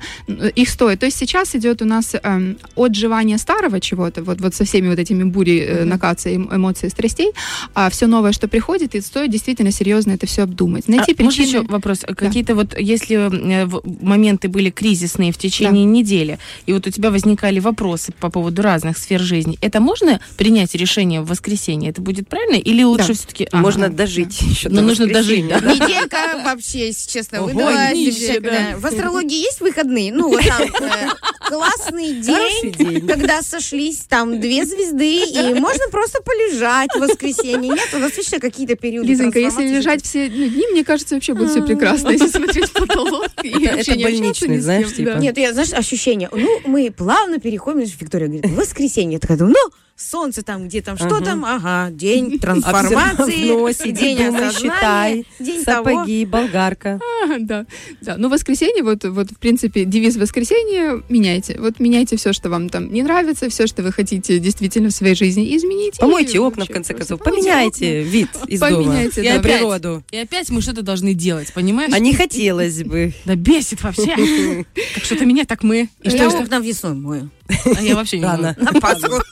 их 0.59 0.69
стоит. 0.69 1.01
То 1.01 1.07
есть 1.07 1.19
сейчас 1.19 1.55
идет 1.55 1.83
у 1.83 1.85
нас 1.85 2.15
эм, 2.23 2.57
отживание 2.77 3.39
старого 3.39 3.81
чего-то, 3.81 4.23
вот, 4.23 4.34
вот 4.41 4.55
со 4.55 4.65
всеми 4.65 4.89
вот 4.89 4.99
этими 4.99 5.25
э, 5.61 5.85
накации 5.85 6.37
эм- 6.37 6.49
эмоций, 6.55 6.91
страстей, 6.91 7.33
а 7.75 7.89
все 7.91 8.07
новое, 8.07 8.33
что 8.33 8.49
приходит, 8.49 8.95
и 8.95 9.01
стоит 9.01 9.31
действительно 9.31 9.71
серьезно 9.73 10.13
это 10.13 10.27
все 10.27 10.43
обдумать. 10.43 10.89
Найти 10.89 11.13
А, 11.13 11.15
причины. 11.15 11.47
еще 11.47 11.63
вопрос? 11.63 12.01
Какие-то 12.01 12.55
вот, 12.55 12.79
если 12.79 13.17
э, 13.17 13.69
моменты 14.01 14.49
были 14.49 14.71
кризисные 14.71 15.33
в 15.33 15.39
течение 15.39 15.85
недели, 15.85 16.39
и 16.67 16.73
вот 16.73 16.87
у 16.87 16.91
тебя 16.91 17.11
возникали 17.11 17.59
вопросы 17.61 18.13
по 18.21 18.31
поводу 18.31 18.63
разных 18.63 18.99
сфер 18.99 19.21
жизни, 19.21 19.59
это 19.61 19.81
можно 19.81 20.21
принять 20.37 20.75
решение 20.75 21.21
в 21.21 21.27
воскресенье? 21.27 21.91
Это 21.91 22.01
будет 22.01 22.29
правильно? 22.29 22.57
Или 22.57 22.83
лучше 22.83 23.09
Да. 23.09 23.15
все-таки... 23.15 23.49
Можно 23.53 23.89
дожить 23.89 24.41
еще 24.43 24.69
Ну, 24.69 24.77
до 24.77 24.83
нужно 24.83 25.07
дожить, 25.07 25.49
да. 25.49 25.61
Неделька 25.61 26.43
вообще, 26.45 26.87
если 26.89 27.11
честно, 27.11 27.39
Ого, 27.41 27.49
выдалась. 27.49 27.93
нищая, 27.95 28.41
Да. 28.41 28.51
да. 28.51 28.77
В 28.79 28.87
астрологии 28.87 29.39
есть 29.39 29.61
выходные? 29.61 30.13
Ну, 30.13 30.29
вот 30.29 30.43
там 30.47 30.69
классный 31.49 32.21
день. 32.21 33.07
когда 33.07 33.43
сошлись 33.43 33.99
там 34.15 34.41
две 34.41 34.65
звезды, 34.65 35.25
и 35.25 35.55
можно 35.61 35.89
просто 35.91 36.23
полежать 36.23 36.89
в 36.95 37.01
воскресенье. 37.01 37.71
Нет, 37.71 37.89
у 37.95 37.99
нас 37.99 38.13
точно 38.13 38.39
какие-то 38.39 38.77
периоды 38.77 39.09
Лизонька, 39.09 39.41
если 39.41 39.67
лежать 39.67 40.05
все 40.05 40.31
ну, 40.31 40.49
дни, 40.49 40.67
мне 40.71 40.85
кажется, 40.85 41.17
вообще 41.17 41.35
будет 41.35 41.51
все 41.51 41.63
прекрасно, 41.63 42.11
если 42.11 42.29
смотреть 42.29 42.69
в 42.69 42.73
потолок. 42.73 43.29
и 43.43 43.65
Это- 43.65 43.95
больничный, 44.01 44.61
знаешь, 44.61 44.95
типа. 44.95 45.19
Нет, 45.19 45.37
я, 45.37 45.53
знаешь, 45.53 45.73
ощущение. 45.73 46.29
Ну, 46.33 46.61
мы 46.65 46.93
плавно 46.97 47.41
переходим, 47.41 47.81
знаешь, 47.81 47.97
Виктория 48.01 48.29
говорит, 48.29 48.47
воскресенье. 48.57 49.15
Я 49.15 49.19
такая 49.19 49.37
думаю, 49.37 49.57
ну, 49.59 49.71
солнце 49.97 50.43
там, 50.43 50.67
где 50.67 50.83
там, 50.83 50.97
что 50.97 51.07
Ага. 51.07 51.25
там, 51.25 51.45
ага, 51.45 51.91
день 51.91 52.39
трансформации, 52.41 53.73
сиди, 53.73 53.93
день 54.01 54.17
думай, 54.19 54.49
осознания, 54.49 54.53
считай. 54.75 55.27
день 55.39 55.65
того. 55.65 55.85
Сапоги, 55.91 56.25
болгарка. 56.27 57.01
А, 57.25 57.39
да, 57.39 57.65
да. 58.03 58.17
Ну, 58.19 58.29
воскресенье, 58.29 58.83
вот, 58.83 59.03
вот, 59.05 59.31
в 59.31 59.39
принципе, 59.39 59.87
девиз 59.87 60.17
воскресенья 60.17 61.03
меняйте. 61.09 61.57
Вот 61.59 61.81
меняйте 61.81 62.19
все, 62.19 62.35
что 62.35 62.51
вам 62.51 62.69
там 62.69 62.93
не 62.93 63.03
нравится, 63.03 63.49
все, 63.49 63.67
что 63.67 63.83
вы 63.83 63.93
хотите 63.93 64.39
действительно 64.39 64.91
в 64.91 64.93
своей 64.93 65.15
жизни 65.15 65.57
изменить. 65.57 65.97
Помойте 65.99 66.35
И 66.35 66.39
окна, 66.39 66.67
в 66.67 66.69
конце 66.69 66.93
концов. 66.93 67.21
Поменяйте 67.21 68.01
окна. 68.01 68.11
вид 68.11 68.29
из 68.49 68.61
дома. 68.61 68.77
Поменяйте, 68.77 69.23
И 69.23 69.25
да, 69.25 69.37
опять, 69.37 69.59
природу. 69.59 70.05
и 70.11 70.19
опять 70.19 70.51
мы 70.51 70.61
что-то 70.61 70.83
должны 70.83 71.15
делать, 71.15 71.51
понимаешь? 71.55 71.93
А 71.95 71.99
не 71.99 72.13
хотелось 72.13 72.83
бы. 72.83 73.15
Да 73.25 73.37
бесит 73.37 73.83
вообще. 73.83 74.65
Как 74.95 75.05
что-то 75.05 75.25
меня, 75.25 75.47
так 75.47 75.63
мы. 75.63 75.89
И 76.03 76.11
что, 76.11 76.25
Я 76.25 76.29
что? 76.31 76.41
окна 76.41 76.59
весной 76.59 76.93
мою. 76.95 77.31
А 77.49 77.83
я 77.83 77.95
вообще 77.95 78.19
не 78.19 78.25
Рано. 78.25 78.57
На 78.59 78.81
Пасху. 78.81 79.23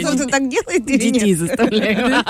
Кто-то 0.00 0.26
так 0.26 0.48
делает 0.48 0.88
или 0.88 1.10
Детей 1.10 1.34
заставляю. 1.34 2.24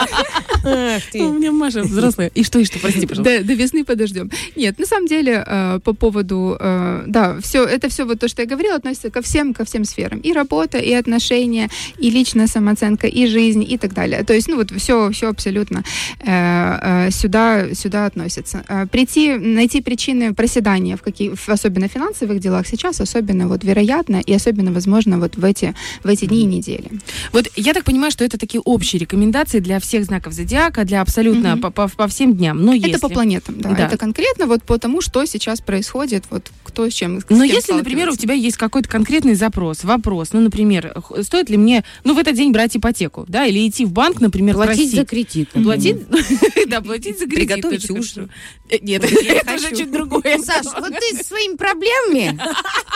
У 0.65 1.33
меня 1.33 1.53
Маша 1.53 1.83
взрослая. 1.83 2.31
И 2.35 2.43
что, 2.43 2.59
и 2.59 2.65
что, 2.65 2.79
прости, 2.79 3.07
пожалуйста. 3.07 3.45
До, 3.45 3.53
весны 3.55 3.85
подождем. 3.85 4.31
Нет, 4.57 4.79
на 4.79 4.87
самом 4.87 5.07
деле, 5.07 5.45
э, 5.47 5.81
по 5.85 5.93
поводу, 5.93 6.57
э, 6.59 7.05
да, 7.07 7.39
все, 7.41 7.65
это 7.65 7.89
все 7.89 8.05
вот 8.05 8.19
то, 8.19 8.29
что 8.29 8.43
я 8.43 8.49
говорила, 8.49 8.77
относится 8.77 9.11
ко 9.11 9.23
всем, 9.23 9.55
ко 9.55 9.65
всем 9.65 9.85
сферам. 9.85 10.19
И 10.21 10.33
работа, 10.33 10.79
и 10.79 10.93
отношения, 10.93 11.69
и 11.99 12.11
личная 12.11 12.47
самооценка, 12.47 13.07
и 13.07 13.27
жизнь, 13.27 13.65
и 13.69 13.79
так 13.79 13.95
далее. 13.95 14.25
То 14.25 14.35
есть, 14.35 14.49
ну 14.49 14.57
вот 14.57 14.71
все, 14.71 15.11
все 15.11 15.29
абсолютно 15.29 15.85
э, 16.21 17.11
сюда, 17.11 17.75
сюда 17.75 18.07
относится. 18.07 18.65
Прийти, 18.91 19.35
найти 19.35 19.81
причины 19.81 20.35
проседания, 20.35 20.97
в 20.97 21.03
каких, 21.03 21.39
в 21.39 21.49
особенно 21.49 21.89
финансовых 21.89 22.41
делах 22.41 22.67
сейчас, 22.67 23.01
особенно 23.01 23.49
вот 23.49 23.65
вероятно, 23.65 24.17
и 24.17 24.33
особенно 24.33 24.73
возможно 24.73 25.18
вот 25.21 25.37
в 25.37 25.45
эти, 25.45 25.75
в 26.05 26.09
эти 26.09 26.25
дни 26.27 26.43
и 26.43 26.45
недели. 26.45 26.91
Вот 27.33 27.47
я 27.57 27.75
так 27.75 27.85
понимаю, 27.85 28.11
что 28.11 28.25
это 28.25 28.39
такие 28.39 28.61
общие 28.61 29.01
рекомендации 29.01 29.61
для 29.61 29.81
всех 29.81 30.05
знаков 30.05 30.33
зодиака, 30.33 30.85
для 30.85 31.01
абсолютно 31.01 31.53
Мгм. 31.53 31.61
по, 31.63 31.71
по- 31.71 31.89
по 31.89 32.09
всем 32.09 32.35
дням. 32.37 32.65
Но 32.65 32.73
если... 32.73 32.91
Это 32.91 33.01
по 33.01 33.09
планетам, 33.09 33.61
да. 33.61 33.71
Да. 33.71 33.87
Это 33.87 33.97
конкретно 33.97 34.47
вот 34.47 34.63
по 34.63 34.79
тому, 34.79 35.01
что 35.01 35.25
сейчас 35.25 35.61
происходит, 35.61 36.25
вот 36.31 36.51
кто 36.65 36.89
с 36.89 36.93
чем. 36.93 37.21
с 37.21 37.25
Но 37.29 37.45
кем 37.47 37.55
если, 37.57 37.73
например, 37.73 38.09
у 38.11 38.17
тебя 38.17 38.35
есть 38.35 38.57
какой-то 38.57 38.89
конкретный 38.89 39.35
запрос, 39.35 39.85
вопрос, 39.85 40.33
ну, 40.33 40.41
например, 40.41 40.95
стоит 41.23 41.51
ли 41.51 41.57
мне, 41.57 41.85
ну, 42.05 42.15
в 42.15 42.19
этот 42.19 42.35
день 42.37 42.53
брать 42.53 42.77
ипотеку, 42.77 43.25
да, 43.29 43.47
или 43.47 43.69
идти 43.69 43.85
в 43.85 43.93
банк, 43.93 44.21
например, 44.21 44.55
Платить 44.55 44.91
за 44.91 45.05
просить. 45.05 45.09
кредит. 45.31 45.51
Платить, 45.53 45.97
да, 46.69 46.81
платить 46.81 47.19
за 47.19 47.27
кредит. 47.27 47.49
Приготовить 47.49 47.91
ужин. 47.91 48.31
Э, 48.71 48.77
Нет, 48.83 49.05
это 49.05 49.55
уже 49.55 49.75
чуть 49.77 49.91
другое. 49.93 50.39
Саш, 50.39 50.67
вот 50.79 50.93
ты 50.99 51.17
со 51.17 51.25
своими 51.25 51.57
проблемами 51.57 52.39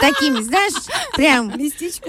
такими, 0.00 0.40
знаешь, 0.42 0.72
прям 1.16 1.50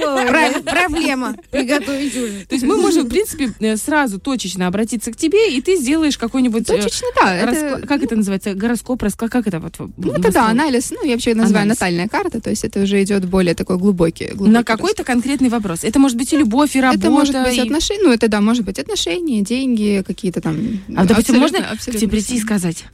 про- 0.03 0.61
проблема 0.61 1.35
приготовить 1.51 2.15
ужин. 2.15 2.45
То 2.47 2.55
есть 2.55 2.65
мы 2.65 2.77
можем, 2.77 3.05
в 3.05 3.09
принципе, 3.09 3.51
э, 3.59 3.77
сразу 3.77 4.19
точечно 4.19 4.67
обратиться 4.67 5.11
к 5.11 5.15
тебе, 5.15 5.55
и 5.55 5.61
ты 5.61 5.75
сделаешь 5.77 6.17
какой-нибудь... 6.17 6.69
э, 6.69 6.77
Точечно, 6.77 7.07
да. 7.15 7.79
Как 7.87 8.03
это 8.03 8.15
называется? 8.15 8.53
Гороскоп, 8.53 9.01
расклад, 9.03 9.31
как 9.31 9.47
это 9.47 9.59
вот? 9.59 9.75
Ну, 9.97 10.13
это 10.13 10.31
да, 10.31 10.47
анализ, 10.47 10.91
ну, 10.91 11.03
я 11.05 11.13
вообще 11.13 11.33
называю 11.35 11.67
натальная 11.67 12.07
карта, 12.07 12.41
то 12.41 12.49
есть 12.49 12.63
это 12.63 12.81
уже 12.81 13.01
идет 13.03 13.25
более 13.25 13.55
такой 13.55 13.77
глубокий. 13.77 14.31
На 14.35 14.63
какой-то 14.63 15.03
конкретный 15.03 15.49
вопрос. 15.49 15.83
Это 15.83 15.99
может 15.99 16.17
быть 16.17 16.33
и 16.33 16.37
любовь, 16.37 16.75
и 16.75 16.81
работа. 16.81 16.99
Это 16.99 17.09
может 17.09 17.43
быть 17.43 17.59
отношения, 17.59 18.03
ну, 18.03 18.11
это 18.11 18.27
да, 18.27 18.41
может 18.41 18.65
быть 18.65 18.79
отношения, 18.79 19.41
деньги, 19.41 20.03
какие-то 20.05 20.41
там... 20.41 20.57
А, 20.95 21.05
допустим, 21.05 21.37
можно 21.39 21.59
к 21.59 21.79
тебе 21.79 22.07
прийти 22.07 22.35
и 22.35 22.39
сказать, 22.39 22.85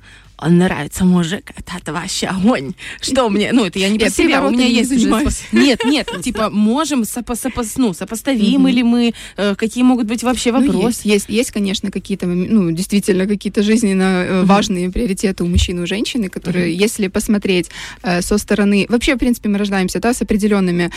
он 0.42 0.58
нравится 0.58 1.06
мужик, 1.06 1.52
это, 1.56 1.74
это 1.78 1.94
вообще 1.94 2.28
огонь. 2.28 2.74
Что 3.02 3.30
мне? 3.30 3.52
Ну, 3.52 3.66
это 3.66 3.80
я 3.80 3.90
не 3.90 4.00
про 4.00 4.10
себя, 4.10 4.46
у 4.46 4.50
меня 4.50 4.66
есть 4.66 4.92
уже 4.92 5.10
Нет, 5.52 5.82
нет, 5.86 6.10
типа, 6.24 6.50
можем 6.50 7.02
сопо- 7.04 7.36
сопо- 7.36 7.66
ну, 7.78 7.94
сопоставимы 7.94 8.70
Мгм. 8.70 8.76
ли 8.78 8.84
мы, 8.84 9.14
э, 9.38 9.56
какие 9.56 9.84
могут 9.84 10.08
быть 10.08 10.24
вообще 10.24 10.52
Ну, 10.52 10.62
вопросы? 10.62 11.02
есть, 11.04 11.30
есть, 11.30 11.52
конечно, 11.52 11.92
какие-то, 11.92 12.26
ну, 12.28 12.72
действительно, 12.72 13.28
какие-то 13.28 13.64
жизненно 13.64 14.04
э, 14.28 14.44
важные 14.44 14.90
приоритеты 14.90 15.44
у 15.44 15.48
мужчин 15.48 15.80
и 15.80 15.82
у 15.82 15.88
женщины, 15.88 16.30
которые, 16.30 16.76
если 16.76 17.08
посмотреть 17.08 17.70
э, 18.04 18.22
со 18.22 18.38
стороны... 18.38 18.86
Вообще, 18.90 19.16
в 19.16 19.20
принципе, 19.20 19.50
мы 19.50 19.58
рождаемся, 19.58 20.00
да, 20.00 20.14
с 20.14 20.22
определенными 20.22 20.92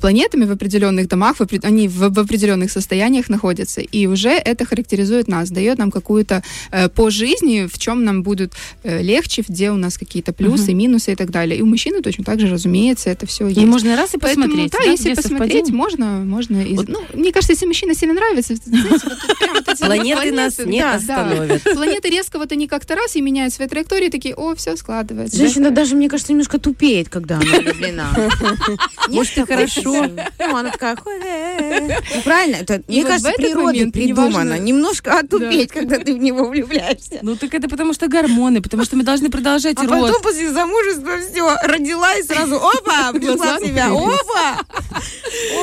планетами 0.00 0.44
в 0.44 0.52
определенных 0.52 1.08
домах, 1.08 1.36
они 1.62 1.88
в, 1.88 2.18
определенных 2.18 2.70
состояниях 2.70 3.28
находятся, 3.28 3.80
и 3.80 4.06
уже 4.06 4.30
это 4.30 4.64
характеризует 4.64 5.28
нас, 5.28 5.50
дает 5.50 5.78
нам 5.78 5.90
какую-то 5.90 6.42
по 6.94 7.10
жизни, 7.10 7.66
в 7.66 7.78
чем 7.78 8.04
нам 8.04 8.22
будет 8.22 8.52
э, 8.82 8.85
легче, 9.00 9.42
где 9.46 9.70
у 9.70 9.76
нас 9.76 9.98
какие-то 9.98 10.32
плюсы, 10.32 10.72
минусы 10.74 11.12
и 11.12 11.16
так 11.16 11.30
далее. 11.30 11.58
И 11.58 11.62
у 11.62 11.66
мужчины 11.66 12.02
точно 12.02 12.24
так 12.24 12.40
же, 12.40 12.48
разумеется, 12.48 13.10
это 13.10 13.26
все 13.26 13.46
есть. 13.48 13.60
И 13.60 13.66
можно 13.66 13.96
раз 13.96 14.14
и 14.14 14.18
Поэтому, 14.18 14.44
посмотреть, 14.46 14.72
да, 14.72 14.78
да, 14.78 14.84
если 14.90 15.14
посмотреть, 15.14 15.38
совпадение? 15.66 15.74
можно, 15.74 16.06
можно. 16.24 16.62
из- 16.62 16.76
Вот. 16.78 16.88
Ну, 16.88 17.00
мне 17.14 17.32
кажется, 17.32 17.52
если 17.52 17.66
мужчина 17.66 17.94
сильно 17.94 18.14
нравится, 18.14 18.54
знаете, 18.56 18.88
вот 18.90 19.18
тут 19.26 19.38
прям 19.38 19.54
вот 19.54 19.68
эти 19.68 19.84
Планеты 19.84 20.32
нас 20.32 20.58
не 20.58 20.80
да, 20.80 20.94
остановят. 20.94 21.62
да. 21.64 21.72
Планеты 21.74 22.08
резко 22.10 22.38
вот 22.38 22.52
они 22.52 22.68
как-то 22.68 22.94
раз 22.94 23.16
и 23.16 23.20
меняют 23.20 23.52
свои 23.54 23.68
траектории, 23.68 24.08
такие, 24.08 24.34
о, 24.34 24.54
все 24.54 24.76
складывается. 24.76 25.36
Женщина 25.36 25.70
даже, 25.70 25.96
мне 25.96 26.08
кажется, 26.08 26.32
немножко 26.32 26.58
тупеет, 26.58 27.08
когда 27.08 27.36
она 27.36 27.58
влюблена. 27.58 28.10
Может, 29.08 29.38
и 29.38 29.40
хорошо. 29.46 30.06
Ну, 30.38 30.56
она 30.56 30.70
такая, 30.70 30.96
«Ой, 31.04 31.20
э, 31.24 31.88
э». 31.88 32.00
Ну, 32.16 32.22
правильно, 32.22 32.58
мне 32.88 33.04
кажется, 33.04 33.32
придумано. 33.36 33.72
неважно- 34.54 34.58
Немножко 34.58 35.18
отупеть, 35.18 35.70
когда 35.70 35.98
ты 35.98 36.14
в 36.14 36.18
него 36.18 36.48
влюбляешься. 36.48 37.18
Ну, 37.22 37.36
так 37.36 37.54
это 37.54 37.68
потому 37.68 37.92
что 37.92 38.08
гормоны, 38.08 38.60
потому 38.62 38.75
что 38.84 38.96
мы 38.96 39.04
должны 39.04 39.30
продолжать 39.30 39.76
А 39.78 39.82
род. 39.82 39.90
потом 39.90 40.22
после 40.22 40.52
замужества 40.52 41.12
все, 41.18 41.56
родила 41.64 42.14
и 42.16 42.22
сразу, 42.22 42.56
опа, 42.56 43.12
влюбла 43.12 43.36
Глаза 43.36 43.58
в 43.58 43.66
себя, 43.66 43.86
опа. 43.88 44.66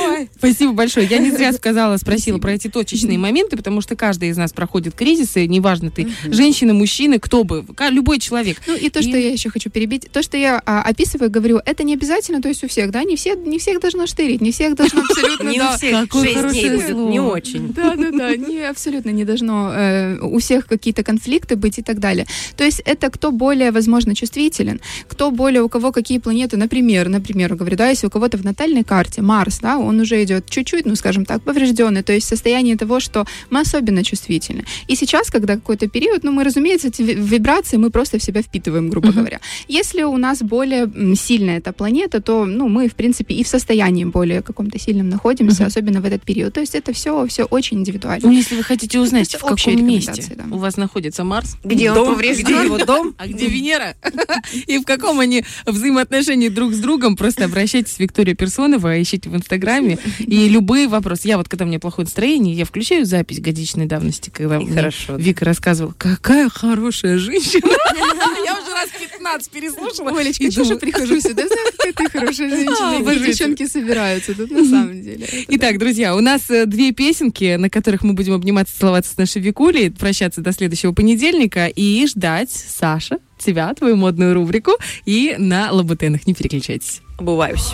Ой. 0.06 0.30
Спасибо 0.36 0.72
большое. 0.72 1.06
Я 1.06 1.18
не 1.18 1.30
зря 1.30 1.52
сказала, 1.64 1.96
спросила 1.96 2.38
про 2.38 2.52
эти 2.52 2.68
точечные 2.68 3.18
моменты, 3.18 3.56
потому 3.56 3.80
что 3.80 3.96
каждый 3.96 4.28
из 4.28 4.36
нас 4.36 4.52
проходит 4.52 4.94
кризисы, 4.94 5.46
неважно 5.46 5.90
ты 5.90 6.08
женщина, 6.24 6.74
мужчина, 6.74 7.18
кто 7.18 7.44
бы, 7.44 7.64
любой 7.90 8.18
человек. 8.18 8.58
Ну 8.66 8.74
и 8.74 8.90
то, 8.90 9.02
что 9.02 9.16
я 9.16 9.30
еще 9.30 9.50
хочу 9.50 9.70
перебить, 9.70 10.10
то, 10.12 10.22
что 10.22 10.36
я 10.36 10.62
а, 10.64 10.82
описываю, 10.82 11.30
говорю, 11.30 11.60
это 11.64 11.84
не 11.84 11.94
обязательно, 11.94 12.40
то 12.40 12.48
есть 12.48 12.64
у 12.64 12.68
всех, 12.68 12.90
да, 12.90 13.04
не 13.04 13.16
все, 13.16 13.34
не 13.34 13.58
всех 13.58 13.80
должно 13.80 14.06
штырить, 14.06 14.40
не 14.40 14.52
всех 14.52 14.74
должно 14.74 15.02
абсолютно, 15.02 15.48
Не 15.48 15.60
у 15.60 15.76
всех 15.76 16.12
шесть 16.12 16.50
дней 16.52 16.94
не 17.10 17.20
очень. 17.20 17.72
Да, 17.72 17.94
да, 17.96 18.10
да, 18.10 18.36
не, 18.36 18.60
абсолютно 18.62 19.10
не 19.10 19.24
должно 19.24 19.72
э, 19.72 20.18
у 20.20 20.38
всех 20.38 20.66
какие-то 20.66 21.02
конфликты 21.02 21.56
быть 21.56 21.78
и 21.78 21.82
так 21.82 21.98
далее. 21.98 22.26
То 22.56 22.64
есть 22.64 22.80
это 22.84 23.03
кто 23.10 23.30
более, 23.32 23.70
возможно, 23.70 24.14
чувствителен, 24.14 24.80
кто 25.08 25.30
более, 25.30 25.62
у 25.62 25.68
кого 25.68 25.92
какие 25.92 26.18
планеты, 26.18 26.56
например, 26.56 27.08
например, 27.08 27.54
говорю, 27.54 27.76
да, 27.76 27.88
если 27.88 28.06
у 28.06 28.10
кого-то 28.10 28.36
в 28.38 28.44
натальной 28.44 28.84
карте 28.84 29.22
Марс, 29.22 29.58
да, 29.60 29.78
он 29.78 30.00
уже 30.00 30.22
идет 30.22 30.48
чуть-чуть, 30.48 30.86
ну, 30.86 30.96
скажем 30.96 31.24
так, 31.24 31.42
поврежденный, 31.42 32.02
то 32.02 32.12
есть 32.12 32.26
состояние 32.26 32.76
того, 32.76 33.00
что 33.00 33.26
мы 33.50 33.60
особенно 33.60 34.04
чувствительны. 34.04 34.64
И 34.88 34.96
сейчас, 34.96 35.30
когда 35.30 35.54
какой-то 35.54 35.88
период, 35.88 36.24
ну, 36.24 36.32
мы, 36.32 36.44
разумеется, 36.44 36.88
эти 36.88 37.02
ви- 37.02 37.14
вибрации 37.14 37.76
мы 37.76 37.90
просто 37.90 38.18
в 38.18 38.22
себя 38.22 38.42
впитываем, 38.42 38.90
грубо 38.90 39.12
говоря. 39.12 39.40
Если 39.68 40.02
у 40.02 40.16
нас 40.16 40.42
более 40.42 40.90
сильная 41.16 41.58
эта 41.58 41.72
планета, 41.72 42.20
то, 42.20 42.44
ну, 42.44 42.68
мы, 42.68 42.88
в 42.88 42.94
принципе, 42.94 43.34
и 43.34 43.42
в 43.44 43.48
состоянии 43.48 44.04
более 44.04 44.42
каком-то 44.42 44.78
сильном 44.78 45.08
находимся, 45.08 45.66
особенно 45.66 46.00
в 46.00 46.04
этот 46.04 46.22
период. 46.22 46.52
То 46.54 46.60
есть 46.60 46.74
это 46.74 46.92
все, 46.92 47.26
все 47.26 47.44
очень 47.44 47.78
индивидуально. 47.78 48.28
Ну, 48.28 48.32
если 48.32 48.56
вы 48.56 48.62
хотите 48.62 48.98
узнать, 49.00 49.28
Это 49.28 49.38
в 49.38 49.48
каком 49.48 49.86
месте 49.86 50.34
да. 50.36 50.44
у 50.54 50.58
вас 50.58 50.76
находится 50.76 51.24
Марс, 51.24 51.56
Где 51.64 51.90
он 51.90 51.96
Дом, 51.96 52.14
поврежден? 52.14 52.84
Дом? 52.96 53.14
а 53.18 53.26
где 53.26 53.46
Венера, 53.46 53.96
и 54.66 54.78
в 54.78 54.84
каком 54.84 55.20
они 55.20 55.44
взаимоотношении 55.66 56.48
друг 56.48 56.72
с 56.72 56.78
другом, 56.78 57.16
просто 57.16 57.44
обращайтесь 57.44 57.94
к 57.94 58.00
Виктории 58.00 58.34
Персонова, 58.34 59.00
ищите 59.00 59.28
в 59.28 59.36
Инстаграме, 59.36 59.98
и 60.18 60.48
любые 60.48 60.88
вопросы. 60.88 61.28
Я 61.28 61.38
вот, 61.38 61.48
когда 61.48 61.64
у 61.64 61.68
меня 61.68 61.78
плохое 61.78 62.04
настроение, 62.04 62.54
я 62.54 62.64
включаю 62.64 63.04
запись 63.06 63.40
годичной 63.40 63.86
давности, 63.86 64.30
когда 64.30 64.60
хорошо. 64.64 65.16
Вика 65.16 65.44
рассказывала, 65.44 65.94
какая 65.96 66.48
хорошая 66.48 67.18
женщина. 67.18 67.68
Я 68.44 68.58
уже 68.60 68.72
раз 68.72 68.88
15 68.98 69.50
переслушала. 69.50 70.18
Олечка, 70.18 70.44
тоже 70.44 70.60
думаю, 70.60 70.78
прихожу 70.78 71.20
сюда, 71.20 71.44
какая 71.78 71.92
ты 71.92 72.10
хорошая 72.10 72.50
женщина. 72.50 72.98
А, 72.98 73.00
божественно. 73.00 73.26
девчонки 73.26 73.66
собираются 73.66 74.34
тут 74.34 74.50
на 74.50 74.64
самом 74.64 75.02
деле. 75.02 75.26
Итак, 75.48 75.78
друзья, 75.78 76.14
у 76.14 76.20
нас 76.20 76.50
э, 76.50 76.66
две 76.66 76.92
песенки, 76.92 77.56
на 77.56 77.70
которых 77.70 78.02
мы 78.02 78.12
будем 78.14 78.34
обниматься, 78.34 78.78
целоваться 78.78 79.14
с 79.14 79.16
нашей 79.16 79.40
Викулей, 79.42 79.90
прощаться 79.90 80.40
до 80.40 80.52
следующего 80.52 80.92
понедельника 80.92 81.66
и 81.66 82.06
ждать, 82.06 82.50
Саша, 82.84 83.16
тебя, 83.38 83.72
твою 83.72 83.96
модную 83.96 84.34
рубрику 84.34 84.72
и 85.06 85.36
на 85.38 85.72
Лабутенах. 85.72 86.26
Не 86.26 86.34
переключайтесь. 86.34 87.00
Обуваюсь. 87.18 87.72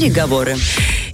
Переговоры. 0.00 0.56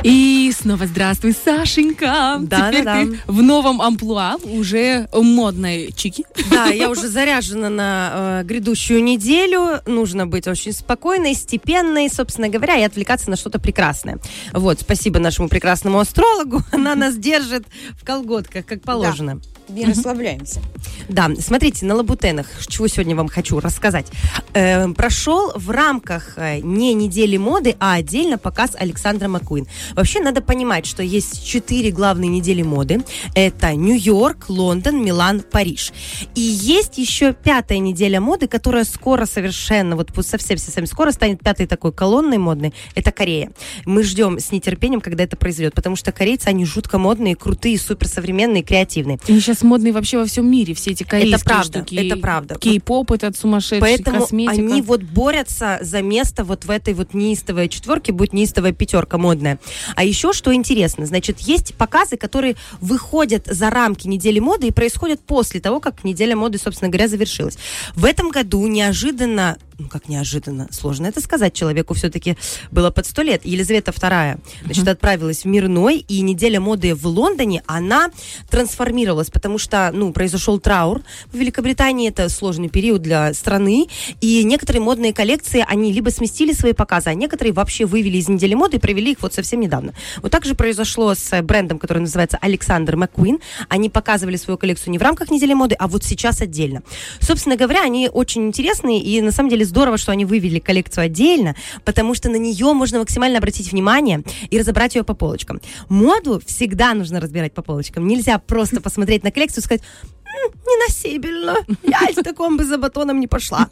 И 0.03 0.53
снова 0.57 0.87
здравствуй, 0.87 1.33
Сашенька. 1.33 2.37
Да, 2.41 2.71
Теперь 2.71 2.85
да, 2.85 2.95
да. 2.95 3.01
ты 3.01 3.19
в 3.27 3.43
новом 3.43 3.83
амплуа, 3.83 4.37
уже 4.45 5.09
модной 5.13 5.91
чики. 5.93 6.25
Да, 6.51 6.67
я 6.67 6.89
уже 6.91 7.09
заряжена 7.09 7.69
на 7.69 8.11
э, 8.15 8.45
грядущую 8.45 9.03
неделю. 9.03 9.81
Нужно 9.87 10.27
быть 10.27 10.47
очень 10.47 10.73
спокойной, 10.73 11.35
степенной, 11.35 12.09
собственно 12.09 12.49
говоря, 12.49 12.77
и 12.77 12.83
отвлекаться 12.83 13.29
на 13.31 13.37
что-то 13.37 13.59
прекрасное. 13.59 14.19
Вот, 14.53 14.81
спасибо 14.81 15.19
нашему 15.19 15.49
прекрасному 15.49 15.99
астрологу. 15.99 16.63
Она 16.71 16.95
нас 16.95 17.17
держит 17.17 17.67
в 18.01 18.05
колготках, 18.05 18.67
как 18.67 18.83
положено. 18.83 19.41
Не 19.69 19.85
расслабляемся. 19.85 20.61
Да, 21.09 21.31
смотрите, 21.39 21.87
на 21.87 21.95
лабутенах, 21.95 22.47
чего 22.67 22.89
сегодня 22.89 23.17
вам 23.17 23.29
хочу 23.29 23.59
рассказать. 23.61 24.07
Э, 24.55 24.89
прошел 24.89 25.53
в 25.55 25.71
рамках 25.71 26.35
э, 26.37 26.61
не 26.61 26.95
недели 26.95 27.37
моды, 27.37 27.77
а 27.79 27.95
отдельно 27.95 28.39
показ 28.39 28.77
Александра 28.79 29.29
Маккуин. 29.29 29.67
Вообще 29.95 30.21
надо 30.21 30.41
понимать, 30.41 30.87
что 30.87 31.03
есть 31.03 31.47
четыре 31.47 31.91
главные 31.91 32.29
недели 32.29 32.63
моды. 32.63 33.05
Это 33.35 33.75
Нью-Йорк, 33.75 34.49
Лондон, 34.49 35.05
Милан, 35.05 35.43
Париж. 35.43 35.93
И 36.35 36.41
есть 36.41 36.99
еще 36.99 37.33
пятая 37.33 37.79
неделя 37.79 38.21
моды, 38.21 38.49
которая 38.49 38.85
скоро 38.85 39.27
совершенно, 39.27 39.97
вот 39.97 40.11
совсем-совсем 40.27 40.87
скоро 40.87 41.13
станет 41.13 41.41
пятой 41.41 41.67
такой 41.67 41.93
колонной 41.93 42.39
модной. 42.39 42.73
Это 42.95 43.13
Корея. 43.13 43.51
Мы 43.85 44.03
ждем 44.03 44.39
с 44.39 44.53
нетерпением, 44.53 45.01
когда 45.01 45.25
это 45.25 45.37
произойдет, 45.37 45.75
потому 45.75 45.97
что 45.97 46.13
корейцы, 46.13 46.49
они 46.49 46.65
жутко 46.65 46.99
модные, 46.99 47.37
крутые, 47.37 47.79
суперсовременные, 47.79 48.63
креативные. 48.63 49.19
Они 49.29 49.41
сейчас 49.41 49.56
модные 49.63 49.93
вообще 49.93 50.19
во 50.19 50.27
всем 50.27 50.51
мире, 50.51 50.75
все 50.75 50.91
эти 50.93 51.03
корейские 51.03 51.37
Это 51.37 51.45
правда, 51.45 51.79
штуки. 51.79 51.95
это 51.95 52.17
правда. 52.17 52.55
Кей-поп 52.57 53.13
этот 53.13 53.37
сумасшедший, 53.37 53.81
Поэтому 53.81 54.21
косметика. 54.21 54.53
они 54.63 54.83
вот 54.83 55.03
борются 55.03 55.79
за 55.81 56.03
место 56.03 56.45
вот 56.45 56.65
в 56.65 56.71
этой 56.71 56.95
вот 56.95 57.15
неистовой 57.15 57.69
четверке, 57.69 58.13
будет 58.13 58.33
неистовая 58.33 58.73
пятерка 58.73 59.19
модная. 59.19 59.59
А 59.95 60.05
еще 60.05 60.33
что 60.33 60.55
интересно, 60.55 61.07
значит, 61.07 61.41
есть 61.41 61.75
показы, 61.75 62.17
которые 62.17 62.57
выходят 62.81 63.47
за 63.47 63.71
рамки 63.71 64.07
недели 64.07 64.39
моды 64.39 64.69
и 64.69 64.71
происходят 64.73 65.21
после 65.21 65.61
того, 65.61 65.81
как 65.81 66.05
неделя 66.05 66.37
моды, 66.37 66.59
собственно 66.59 66.91
говоря, 66.91 67.09
завершилась. 67.09 67.59
В 67.95 68.05
этом 68.05 68.31
году 68.31 68.67
неожиданно 68.67 69.57
ну, 69.79 69.89
как 69.89 70.09
неожиданно, 70.09 70.69
сложно 70.71 71.07
это 71.07 71.21
сказать, 71.21 71.53
человеку 71.53 71.95
все-таки 71.95 72.37
было 72.71 72.91
под 72.91 73.07
сто 73.07 73.23
лет. 73.23 73.45
Елизавета 73.45 73.91
II, 73.91 74.41
значит, 74.65 74.89
отправилась 74.89 75.45
в 75.45 75.45
Мирной, 75.47 75.99
и 75.99 76.23
неделя 76.23 76.61
моды 76.61 76.95
в 76.95 77.07
Лондоне, 77.07 77.63
она 77.67 78.11
трансформировалась, 78.49 79.31
потому 79.31 79.59
что, 79.59 79.91
ну, 79.93 80.13
произошел 80.13 80.59
траур 80.59 81.03
в 81.31 81.37
Великобритании, 81.37 82.09
это 82.09 82.29
сложный 82.31 82.71
период 82.71 83.03
для 83.03 83.35
страны, 83.35 83.89
и 84.21 84.45
некоторые 84.45 84.81
модные 84.81 85.13
коллекции, 85.13 85.65
они 85.69 85.93
либо 85.93 86.09
сместили 86.09 86.53
свои 86.53 86.73
показы, 86.73 87.11
а 87.11 87.15
некоторые 87.15 87.53
вообще 87.53 87.85
вывели 87.85 88.17
из 88.17 88.29
недели 88.29 88.55
моды 88.55 88.79
и 88.79 88.81
провели 88.81 89.13
их 89.13 89.21
вот 89.21 89.35
совсем 89.35 89.61
недавно. 89.61 89.93
Вот 90.23 90.33
так 90.33 90.45
же 90.47 90.55
произошло 90.55 91.15
с 91.15 91.43
брендом, 91.43 91.79
который 91.79 91.99
называется 91.99 92.39
Александр 92.41 92.97
Маккуин. 92.97 93.41
Они 93.69 93.91
показывали 93.91 94.37
свою 94.37 94.57
коллекцию 94.57 94.93
не 94.93 94.99
в 94.99 95.03
рамках 95.03 95.31
недели 95.31 95.53
моды, 95.53 95.75
а 95.79 95.87
вот 95.87 96.03
сейчас 96.03 96.41
отдельно. 96.41 96.83
Собственно 97.21 97.57
говоря, 97.57 97.83
они 97.83 98.09
очень 98.11 98.47
интересные, 98.47 99.03
и 99.03 99.21
на 99.21 99.33
самом 99.33 99.51
деле 99.51 99.66
здорово, 99.67 99.99
что 99.99 100.13
они 100.13 100.25
вывели 100.25 100.59
коллекцию 100.59 101.05
отдельно, 101.05 101.55
потому 101.85 102.15
что 102.15 102.31
на 102.31 102.37
нее 102.37 102.73
можно 102.73 102.99
максимально 102.99 103.39
обратить 103.39 103.71
внимание 103.73 104.23
и 104.51 104.59
разобрать 104.59 104.95
ее 104.95 105.05
по 105.05 105.15
полочкам. 105.15 105.61
Моду 105.89 106.41
всегда 106.47 106.95
нужно 106.95 107.21
разбирать 107.21 107.53
по 107.53 107.63
полочкам. 107.63 108.07
Нельзя 108.07 108.39
просто 108.39 108.81
посмотреть 108.81 109.23
на 109.23 109.31
коллекцию 109.31 109.63
и 109.63 109.65
сказать, 109.65 109.83
«М, 110.25 110.26
неносибельно. 110.65 111.57
Я 111.83 112.09
и 112.11 112.13
в 112.15 112.23
таком 112.23 112.57
бы 112.57 112.65
за 112.65 112.79
батоном 112.79 113.21
не 113.21 113.27
пошла. 113.27 113.69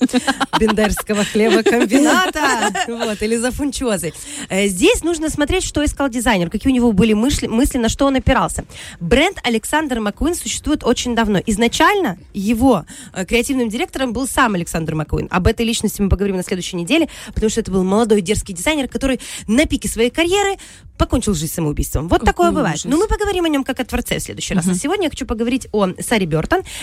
Бендерского 0.59 1.25
хлебокомбината. 1.25 2.71
Вот, 2.89 3.23
или 3.23 3.37
за 3.37 3.51
фунчозой. 3.51 4.15
Э, 4.49 4.67
Здесь 4.69 5.03
нужно 5.03 5.31
смотреть, 5.31 5.65
что 5.65 5.85
искал 5.85 6.09
дизайнер, 6.09 6.51
какие 6.51 6.73
у 6.73 6.75
него 6.75 6.93
были 6.93 7.13
мысли, 7.13 7.47
мысли, 7.47 7.79
на 7.79 7.89
что 7.89 8.07
он 8.07 8.17
опирался. 8.17 8.65
Бренд 9.01 9.39
Александр 9.45 10.01
Маккуин 10.01 10.35
существует 10.35 10.85
очень 10.85 11.15
давно. 11.15 11.41
Изначально 11.47 12.19
его 12.33 12.85
э, 13.13 13.25
креативным 13.25 13.69
директором 13.69 14.13
был 14.13 14.27
сам 14.27 14.55
Александр 14.55 14.95
Маккуин. 14.95 15.29
Об 15.31 15.47
этой 15.47 15.65
личности 15.65 16.01
мы 16.03 16.09
поговорим 16.09 16.37
на 16.37 16.43
следующей 16.43 16.77
неделе, 16.77 17.09
потому 17.35 17.51
что 17.51 17.61
это 17.61 17.71
был 17.71 17.85
молодой 17.85 18.21
дерзкий 18.21 18.55
дизайнер, 18.55 18.89
который 18.89 19.21
на 19.47 19.67
пике 19.67 19.89
своей 19.89 20.11
карьеры 20.11 20.57
покончил 20.99 21.35
жизнь 21.35 21.53
самоубийством. 21.53 22.09
Вот 22.09 22.25
такое 22.25 22.51
бывает. 22.53 22.81
Но 22.85 22.97
мы 22.97 23.09
поговорим 23.09 23.45
о 23.45 23.49
нем 23.49 23.65
как 23.65 23.81
о 23.81 23.85
творце 23.85 24.19
в 24.19 24.23
следующий 24.23 24.55
раз. 24.55 24.69
А 24.69 24.75
сегодня 24.75 25.05
я 25.05 25.11
хочу 25.11 25.27
поговорить 25.27 25.67
о 25.73 25.89
Саре 26.01 26.27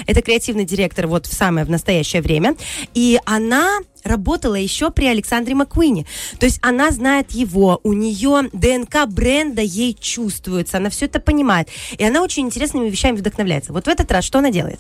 Это 0.06 0.22
креативный 0.22 0.66
директор 0.66 1.08
вот 1.08 1.26
в 1.26 1.34
самое 1.34 1.66
в 1.66 1.70
настоящее 1.70 2.22
время. 2.22 2.56
И 2.94 3.20
она 3.26 3.80
работала 4.04 4.56
еще 4.56 4.92
при 4.92 5.06
Александре 5.06 5.56
Маккуине. 5.56 6.06
То 6.40 6.46
есть 6.46 6.60
она 6.62 6.92
знает 6.92 7.32
его, 7.32 7.80
у 7.84 7.94
нее 7.94 8.50
ДНК 8.54 9.08
бренда 9.08 9.62
ей 9.62 9.94
чувствуется, 10.00 10.78
она 10.78 10.90
все 10.90 11.06
это 11.06 11.20
понимает. 11.20 11.70
И 11.98 12.04
она 12.04 12.22
очень 12.22 12.46
интересными 12.46 12.90
вещами 12.90 13.18
вдохновляется. 13.18 13.74
Вот 13.74 13.86
в 13.86 13.90
этот 13.90 14.12
раз 14.12 14.26
что 14.26 14.40
она 14.40 14.52
делает? 14.52 14.80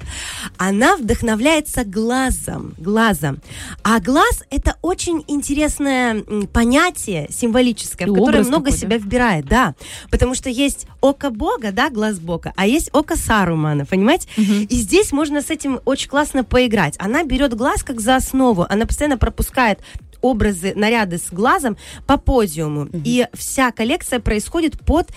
Она 0.58 0.96
вдохновляется 0.96 1.84
глазом. 1.84 2.76
Глазом. 2.78 3.42
А 3.84 4.00
глаз 4.00 4.44
это 4.50 4.78
очень 4.82 5.24
интересное 5.28 6.24
понятие 6.54 7.28
символическое, 7.30 8.08
в 8.08 8.12
И 8.12 8.14
которое 8.14 8.40
образ 8.40 8.48
много 8.48 8.72
себя 8.72 8.98
вбирает, 8.98 9.46
да. 9.46 9.76
Потому 10.10 10.36
что 10.36 10.50
есть 10.50 10.88
око 11.02 11.30
Бога, 11.30 11.72
да, 11.72 11.90
глаз 11.90 12.20
Бога, 12.20 12.54
а 12.56 12.68
есть 12.68 12.90
око 12.94 13.16
Сарумана, 13.16 13.86
понимаете? 13.86 14.28
И 14.38 14.76
здесь 14.76 15.12
можно 15.12 15.42
с 15.42 15.50
этим 15.50 15.80
очень 15.86 16.10
классно 16.10 16.44
поиграть. 16.44 16.96
Она 17.00 17.24
берет 17.24 17.54
глаз 17.56 17.84
как 17.84 18.00
за 18.02 18.16
основу, 18.16 18.66
она 18.70 18.86
постоянно 18.86 19.11
пропускает 19.18 19.80
образы, 20.22 20.74
наряды 20.76 21.18
с 21.18 21.32
глазом 21.32 21.78
по 22.08 22.18
подиуму. 22.18 22.88
И 22.94 23.28
вся 23.34 23.72
коллекция 23.72 24.20
происходит 24.20 24.80
под 24.80 25.10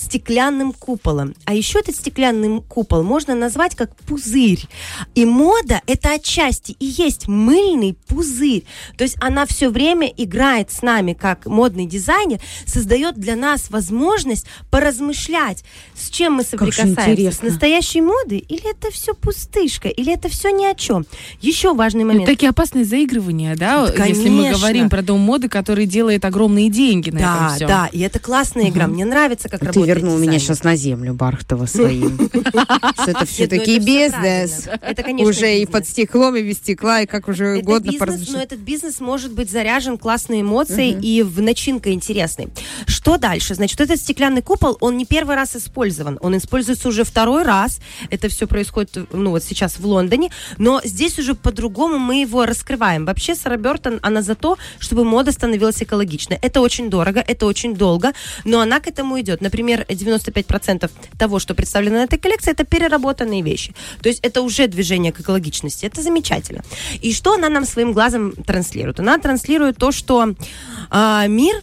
стеклянным 0.00 0.72
куполом. 0.72 1.34
А 1.44 1.54
еще 1.54 1.80
этот 1.80 1.96
стеклянный 1.96 2.62
купол 2.62 3.02
можно 3.02 3.34
назвать 3.34 3.74
как 3.74 3.94
пузырь. 3.96 4.66
И 5.14 5.24
мода 5.24 5.80
это 5.86 6.14
отчасти 6.14 6.72
и 6.78 6.86
есть 6.86 7.28
мыльный 7.28 7.96
пузырь. 8.08 8.64
То 8.96 9.04
есть 9.04 9.16
она 9.20 9.46
все 9.46 9.68
время 9.68 10.08
играет 10.08 10.70
с 10.70 10.82
нами 10.82 11.12
как 11.12 11.46
модный 11.46 11.86
дизайнер, 11.86 12.40
создает 12.66 13.16
для 13.16 13.36
нас 13.36 13.70
возможность 13.70 14.46
поразмышлять, 14.70 15.64
с 15.94 16.08
чем 16.10 16.34
мы 16.34 16.44
соприкасаемся. 16.44 17.32
С 17.32 17.42
настоящей 17.42 18.00
модой 18.00 18.38
или 18.38 18.70
это 18.70 18.90
все 18.90 19.14
пустышка, 19.14 19.88
или 19.88 20.12
это 20.12 20.28
все 20.28 20.50
ни 20.50 20.64
о 20.64 20.74
чем. 20.74 21.06
Еще 21.40 21.74
важный 21.74 22.04
момент. 22.04 22.24
Это 22.24 22.32
такие 22.32 22.50
опасные 22.50 22.84
заигрывания, 22.84 23.56
да? 23.56 23.86
Да, 23.86 24.04
Если 24.04 24.28
мы 24.28 24.44
конечно. 24.44 24.58
говорим 24.58 24.88
про 24.88 25.02
дом 25.02 25.20
моды, 25.20 25.48
который 25.48 25.86
делает 25.86 26.24
огромные 26.24 26.70
деньги 26.70 27.10
на 27.10 27.18
да, 27.18 27.34
этом 27.34 27.56
всем. 27.56 27.68
да, 27.68 27.88
и 27.92 28.00
это 28.00 28.18
классная 28.18 28.68
игра. 28.68 28.86
Мне 28.86 29.04
нравится, 29.04 29.48
как 29.48 29.60
Ты 29.60 29.66
работает 29.66 29.89
вернул 29.94 30.18
меня 30.18 30.38
сейчас 30.38 30.62
на 30.64 30.76
землю 30.76 31.14
Бархтова 31.14 31.66
своим. 31.66 32.16
Что 32.94 33.10
это 33.10 33.26
все-таки 33.26 33.78
ну 33.78 33.86
бизнес. 33.86 34.68
Это, 34.80 35.02
конечно, 35.02 35.28
Уже 35.28 35.58
и 35.58 35.66
под 35.66 35.86
стеклом, 35.86 36.36
и 36.36 36.42
без 36.42 36.58
стекла, 36.58 37.02
и 37.02 37.06
как 37.06 37.28
уже 37.28 37.58
угодно 37.58 37.92
но 38.30 38.40
этот 38.40 38.60
бизнес 38.60 39.00
может 39.00 39.32
быть 39.32 39.50
заряжен 39.50 39.98
классной 39.98 40.42
эмоцией 40.42 40.92
и 41.00 41.22
в 41.22 41.40
начинка 41.42 41.92
интересной. 41.92 42.48
Что 42.86 43.18
дальше? 43.18 43.54
Значит, 43.54 43.80
этот 43.80 43.98
стеклянный 43.98 44.42
купол, 44.42 44.76
он 44.80 44.96
не 44.96 45.04
первый 45.04 45.36
раз 45.36 45.56
использован. 45.56 46.18
Он 46.20 46.36
используется 46.36 46.88
уже 46.88 47.04
второй 47.04 47.42
раз. 47.42 47.80
Это 48.10 48.28
все 48.28 48.46
происходит, 48.46 48.96
ну, 49.12 49.30
вот 49.30 49.44
сейчас 49.44 49.78
в 49.78 49.86
Лондоне. 49.86 50.30
Но 50.58 50.80
здесь 50.84 51.18
уже 51.18 51.34
по-другому 51.34 51.98
мы 51.98 52.20
его 52.20 52.46
раскрываем. 52.46 53.04
Вообще, 53.04 53.34
Сара 53.34 53.56
Бертон, 53.56 53.98
она 54.02 54.22
за 54.22 54.34
то, 54.34 54.58
чтобы 54.78 55.04
мода 55.04 55.32
становилась 55.32 55.82
экологичной. 55.82 56.38
Это 56.42 56.60
очень 56.60 56.90
дорого, 56.90 57.24
это 57.26 57.46
очень 57.46 57.74
долго, 57.74 58.12
но 58.44 58.60
она 58.60 58.80
к 58.80 58.86
этому 58.86 59.20
идет. 59.20 59.40
Например, 59.40 59.69
95% 59.76 60.90
того, 61.18 61.38
что 61.38 61.54
представлено 61.54 61.96
на 61.96 62.04
этой 62.04 62.18
коллекции, 62.18 62.50
это 62.50 62.64
переработанные 62.64 63.42
вещи. 63.42 63.74
То 64.02 64.08
есть 64.08 64.20
это 64.22 64.42
уже 64.42 64.66
движение 64.66 65.12
к 65.12 65.20
экологичности. 65.20 65.86
Это 65.86 66.02
замечательно. 66.02 66.62
И 67.00 67.12
что 67.12 67.34
она 67.34 67.48
нам 67.48 67.64
своим 67.64 67.92
глазом 67.92 68.32
транслирует? 68.32 69.00
Она 69.00 69.18
транслирует 69.18 69.76
то, 69.76 69.92
что 69.92 70.34
а, 70.90 71.26
мир 71.26 71.62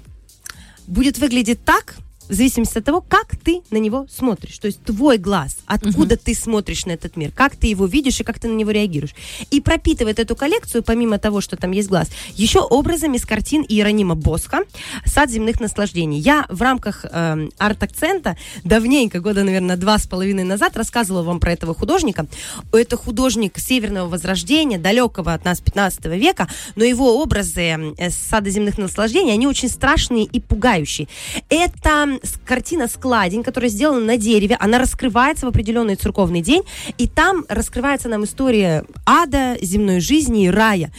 будет 0.87 1.17
выглядеть 1.17 1.63
так, 1.63 1.95
в 2.29 2.33
зависимости 2.33 2.77
от 2.77 2.85
того, 2.85 3.01
как 3.01 3.35
ты 3.35 3.61
на 3.71 3.77
него 3.77 4.07
смотришь. 4.09 4.57
То 4.57 4.67
есть 4.67 4.83
твой 4.83 5.17
глаз, 5.17 5.57
откуда 5.65 6.17
ты 6.17 6.33
смотришь 6.33 6.85
на 6.85 6.91
этот 6.91 7.15
мир, 7.15 7.31
как 7.33 7.55
ты 7.55 7.67
его 7.67 7.85
видишь 7.85 8.19
и 8.19 8.23
как 8.23 8.39
ты 8.39 8.47
на 8.47 8.53
него 8.53 8.71
реагируешь. 8.71 9.15
И 9.51 9.61
пропитывает 9.61 10.19
эту 10.19 10.35
коллекцию, 10.35 10.83
помимо 10.83 11.19
того, 11.19 11.41
что 11.41 11.57
там 11.57 11.71
есть 11.71 11.89
глаз, 11.89 12.09
еще 12.35 12.59
образами 12.59 13.17
с 13.17 13.25
картин 13.25 13.65
Иеронима 13.67 14.15
Босха 14.15 14.63
«Сад 15.05 15.29
земных 15.29 15.59
наслаждений». 15.59 16.19
Я 16.19 16.45
в 16.49 16.61
рамках 16.61 17.05
эм, 17.09 17.51
арт-акцента 17.57 18.37
давненько, 18.63 19.19
года, 19.19 19.43
наверное, 19.43 19.77
два 19.77 19.97
с 19.97 20.07
половиной 20.07 20.43
назад 20.43 20.75
рассказывала 20.77 21.23
вам 21.23 21.39
про 21.39 21.51
этого 21.51 21.73
художника. 21.73 22.27
Это 22.71 22.97
художник 22.97 23.57
Северного 23.57 24.09
Возрождения, 24.09 24.77
далекого 24.77 25.33
от 25.33 25.45
нас 25.45 25.59
15 25.59 26.05
века, 26.05 26.47
но 26.75 26.83
его 26.83 27.21
образы 27.21 27.93
э, 27.97 28.09
с 28.09 28.15
«Сада 28.15 28.49
земных 28.49 28.77
наслаждений», 28.77 29.33
они 29.33 29.47
очень 29.47 29.69
страшные 29.69 30.25
и 30.25 30.39
пугающие. 30.39 31.07
Это 31.49 32.16
картина 32.45 32.87
«Складень», 32.87 33.43
которая 33.43 33.69
сделана 33.69 34.01
на 34.01 34.17
дереве. 34.17 34.57
Она 34.59 34.79
раскрывается 34.79 35.45
в 35.45 35.49
определенный 35.49 35.95
церковный 35.95 36.41
день. 36.41 36.63
И 36.97 37.07
там 37.07 37.45
раскрывается 37.49 38.09
нам 38.09 38.23
история 38.23 38.85
ада, 39.05 39.57
земной 39.61 39.99
жизни 39.99 40.45
и 40.45 40.49
рая. 40.49 40.91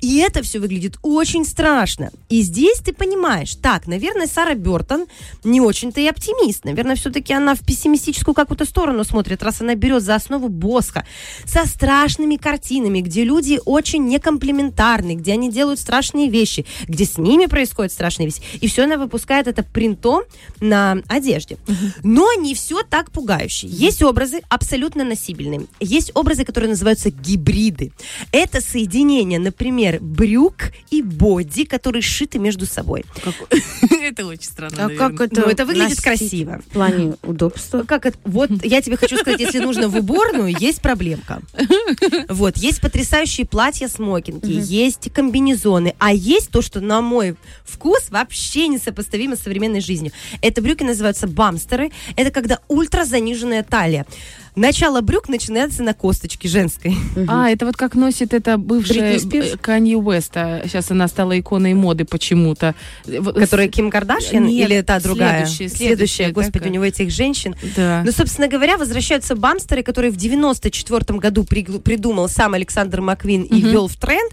И 0.00 0.18
это 0.18 0.42
все 0.42 0.58
выглядит 0.58 0.98
очень 1.02 1.44
страшно. 1.44 2.10
И 2.28 2.42
здесь 2.42 2.78
ты 2.78 2.92
понимаешь, 2.92 3.54
так, 3.56 3.86
наверное, 3.86 4.26
Сара 4.26 4.54
Бертон 4.54 5.06
не 5.44 5.60
очень-то 5.60 6.00
и 6.00 6.06
оптимист. 6.06 6.64
Наверное, 6.64 6.96
все-таки 6.96 7.32
она 7.32 7.54
в 7.54 7.60
пессимистическую 7.60 8.34
какую-то 8.34 8.64
сторону 8.64 9.04
смотрит, 9.04 9.42
раз 9.42 9.60
она 9.60 9.74
берет 9.74 10.02
за 10.02 10.14
основу 10.14 10.48
Босха 10.48 11.06
со 11.44 11.66
страшными 11.66 12.36
картинами, 12.36 13.00
где 13.00 13.24
люди 13.24 13.60
очень 13.64 14.06
некомплементарны, 14.06 15.14
где 15.14 15.32
они 15.32 15.50
делают 15.50 15.80
страшные 15.80 16.28
вещи, 16.28 16.66
где 16.88 17.04
с 17.04 17.18
ними 17.18 17.46
происходят 17.46 17.92
страшные 17.92 18.26
вещи. 18.26 18.42
И 18.60 18.68
все 18.68 18.84
она 18.84 18.96
выпускает 18.96 19.46
это 19.46 19.62
принтом 19.62 20.22
на 20.64 21.02
одежде. 21.08 21.58
Но 22.02 22.32
не 22.34 22.54
все 22.54 22.82
так 22.82 23.10
пугающе. 23.10 23.68
Есть 23.68 24.02
образы 24.02 24.40
абсолютно 24.48 25.04
носибельные. 25.04 25.66
Есть 25.80 26.10
образы, 26.14 26.44
которые 26.44 26.70
называются 26.70 27.10
гибриды. 27.10 27.92
Это 28.32 28.60
соединение, 28.60 29.38
например, 29.38 29.98
брюк 30.00 30.72
и 30.90 31.02
боди, 31.02 31.64
которые 31.64 32.02
сшиты 32.02 32.38
между 32.38 32.66
собой. 32.66 33.04
Это 34.04 34.26
очень 34.26 34.44
странно, 34.44 34.76
А 34.78 34.82
наверное. 34.88 35.08
как 35.16 35.20
это? 35.20 35.40
Ну, 35.40 35.46
это 35.46 35.64
выглядит 35.64 35.88
носить 35.90 36.02
красиво. 36.02 36.60
В 36.68 36.72
плане 36.72 37.14
удобства. 37.22 37.82
Как 37.84 38.06
это? 38.06 38.18
Вот 38.24 38.50
я 38.62 38.82
тебе 38.82 38.96
хочу 38.96 39.16
сказать, 39.16 39.40
если 39.40 39.58
нужно 39.60 39.88
в 39.88 39.96
уборную, 39.96 40.54
есть 40.58 40.80
проблемка. 40.82 41.40
Вот, 42.28 42.56
есть 42.58 42.80
потрясающие 42.80 43.46
платья, 43.46 43.88
смокинги, 43.88 44.52
есть 44.52 45.12
комбинезоны, 45.12 45.94
а 45.98 46.12
есть 46.12 46.50
то, 46.50 46.62
что 46.62 46.80
на 46.80 47.00
мой 47.00 47.36
вкус 47.64 48.10
вообще 48.10 48.68
несопоставимо 48.68 49.36
с 49.36 49.40
современной 49.40 49.80
жизнью. 49.80 50.12
Это 50.42 50.60
брюки 50.60 50.82
называются 50.82 51.26
бамстеры. 51.26 51.90
Это 52.16 52.30
когда 52.30 52.60
ультра 52.68 53.04
заниженная 53.04 53.62
талия. 53.62 54.06
Начало 54.56 55.00
брюк 55.00 55.28
начинается 55.28 55.82
на 55.82 55.94
косточке 55.94 56.48
женской. 56.48 56.94
А, 57.26 57.50
это 57.50 57.66
вот 57.66 57.76
как 57.76 57.94
носит 57.96 58.32
это 58.32 58.56
бывшая 58.56 59.18
э, 59.18 59.56
Канье 59.60 59.96
Уэста. 59.96 60.62
Сейчас 60.66 60.90
она 60.92 61.08
стала 61.08 61.38
иконой 61.38 61.74
моды 61.74 62.04
почему-то. 62.04 62.74
Которая 63.04 63.66
Ким 63.68 63.90
Кардашьян 63.90 64.46
Нет, 64.46 64.70
или 64.70 64.80
та 64.82 65.00
другая? 65.00 65.46
следующая, 65.46 65.76
Следующая, 65.76 66.28
господи, 66.30 66.52
такая. 66.52 66.70
у 66.70 66.72
него 66.72 66.84
этих 66.84 67.10
женщин. 67.10 67.56
Да. 67.76 68.02
Ну, 68.04 68.12
собственно 68.12 68.46
говоря, 68.46 68.76
возвращаются 68.76 69.34
бамстеры, 69.34 69.82
которые 69.82 70.12
в 70.12 70.16
94 70.16 71.18
году 71.18 71.44
придумал 71.44 72.28
сам 72.28 72.54
Александр 72.54 73.00
Маквин 73.00 73.42
и 73.42 73.60
ввел 73.60 73.88
в 73.88 73.96
тренд. 73.96 74.32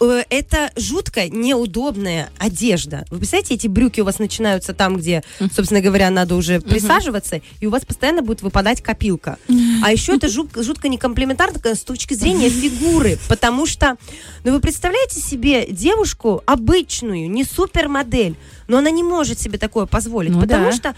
Э, 0.00 0.22
Это 0.30 0.70
жутко 0.76 1.28
неудобная 1.28 2.30
одежда. 2.38 3.04
Вы 3.10 3.18
представляете, 3.18 3.54
эти 3.54 3.66
брюки 3.66 4.00
у 4.00 4.04
вас 4.04 4.18
начинаются 4.18 4.72
там, 4.72 4.96
где, 4.96 5.22
собственно 5.54 5.80
говоря, 5.82 6.08
надо 6.08 6.36
уже 6.36 6.60
присаживаться, 6.60 7.42
и 7.60 7.66
у 7.66 7.70
вас 7.70 7.84
постоянно 7.84 8.22
будет 8.22 8.40
выпадать 8.42 8.82
копилка. 8.82 9.36
А 9.82 9.92
еще 9.92 10.14
это 10.16 10.28
жут- 10.28 10.56
жутко 10.56 10.88
некомплементарно 10.88 11.58
с 11.74 11.80
точки 11.82 12.14
зрения 12.14 12.48
фигуры, 12.48 13.18
потому 13.28 13.66
что, 13.66 13.96
ну 14.44 14.52
вы 14.52 14.60
представляете 14.60 15.20
себе 15.20 15.66
девушку 15.70 16.42
обычную, 16.46 17.30
не 17.30 17.44
супермодель, 17.44 18.36
но 18.66 18.78
она 18.78 18.90
не 18.90 19.02
может 19.02 19.40
себе 19.40 19.58
такое 19.58 19.86
позволить, 19.86 20.32
Ну 20.32 20.40
потому 20.40 20.66
да. 20.66 20.72
что 20.72 20.94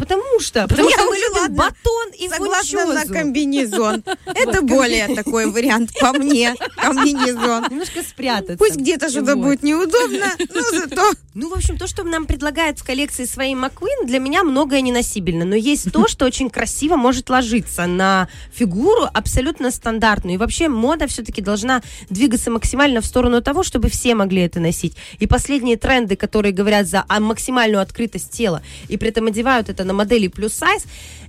Потому 0.00 0.40
что, 0.40 0.66
потому 0.66 0.88
Я 0.88 0.96
что 0.96 1.10
мы 1.10 1.16
любим 1.16 1.54
батон 1.54 2.08
и 2.18 2.26
Согласна 2.30 2.86
на 2.86 3.04
комбинезон. 3.04 4.02
Это 4.26 4.62
более 4.62 5.14
такой 5.14 5.44
вариант 5.50 5.90
по 6.00 6.14
мне. 6.14 6.54
Комбинезон. 6.76 7.66
Немножко 7.70 8.02
спрятаться. 8.02 8.56
Пусть 8.56 8.76
где-то 8.76 9.10
что-то 9.10 9.36
будет 9.36 9.62
неудобно, 9.62 10.32
но 10.54 10.62
зато... 10.78 11.12
Ну, 11.34 11.50
в 11.50 11.52
общем, 11.52 11.76
то, 11.76 11.86
что 11.86 12.02
нам 12.02 12.24
предлагает 12.24 12.78
в 12.78 12.84
коллекции 12.84 13.26
своей 13.26 13.54
Маккуин, 13.54 14.06
для 14.06 14.18
меня 14.18 14.42
многое 14.42 14.80
неносибельно. 14.80 15.44
Но 15.44 15.54
есть 15.54 15.92
то, 15.92 16.08
что 16.08 16.24
очень 16.24 16.48
красиво 16.48 16.96
может 16.96 17.28
ложиться 17.28 17.86
на 17.86 18.28
фигуру 18.52 19.06
абсолютно 19.12 19.70
стандартную. 19.70 20.36
И 20.36 20.38
вообще 20.38 20.68
мода 20.68 21.06
все-таки 21.08 21.42
должна 21.42 21.82
двигаться 22.08 22.50
максимально 22.50 23.02
в 23.02 23.06
сторону 23.06 23.42
того, 23.42 23.62
чтобы 23.62 23.90
все 23.90 24.14
могли 24.14 24.42
это 24.42 24.60
носить. 24.60 24.96
И 25.18 25.26
последние 25.26 25.76
тренды, 25.76 26.16
которые 26.16 26.52
говорят 26.52 26.88
за 26.88 27.04
а, 27.06 27.20
максимальную 27.20 27.82
открытость 27.82 28.30
тела, 28.30 28.62
и 28.88 28.96
при 28.96 29.10
этом 29.10 29.26
одевают 29.26 29.68
это 29.68 29.84
на 29.90 29.94
модели 29.94 30.28
плюс 30.28 30.52
сайз, 30.54 30.84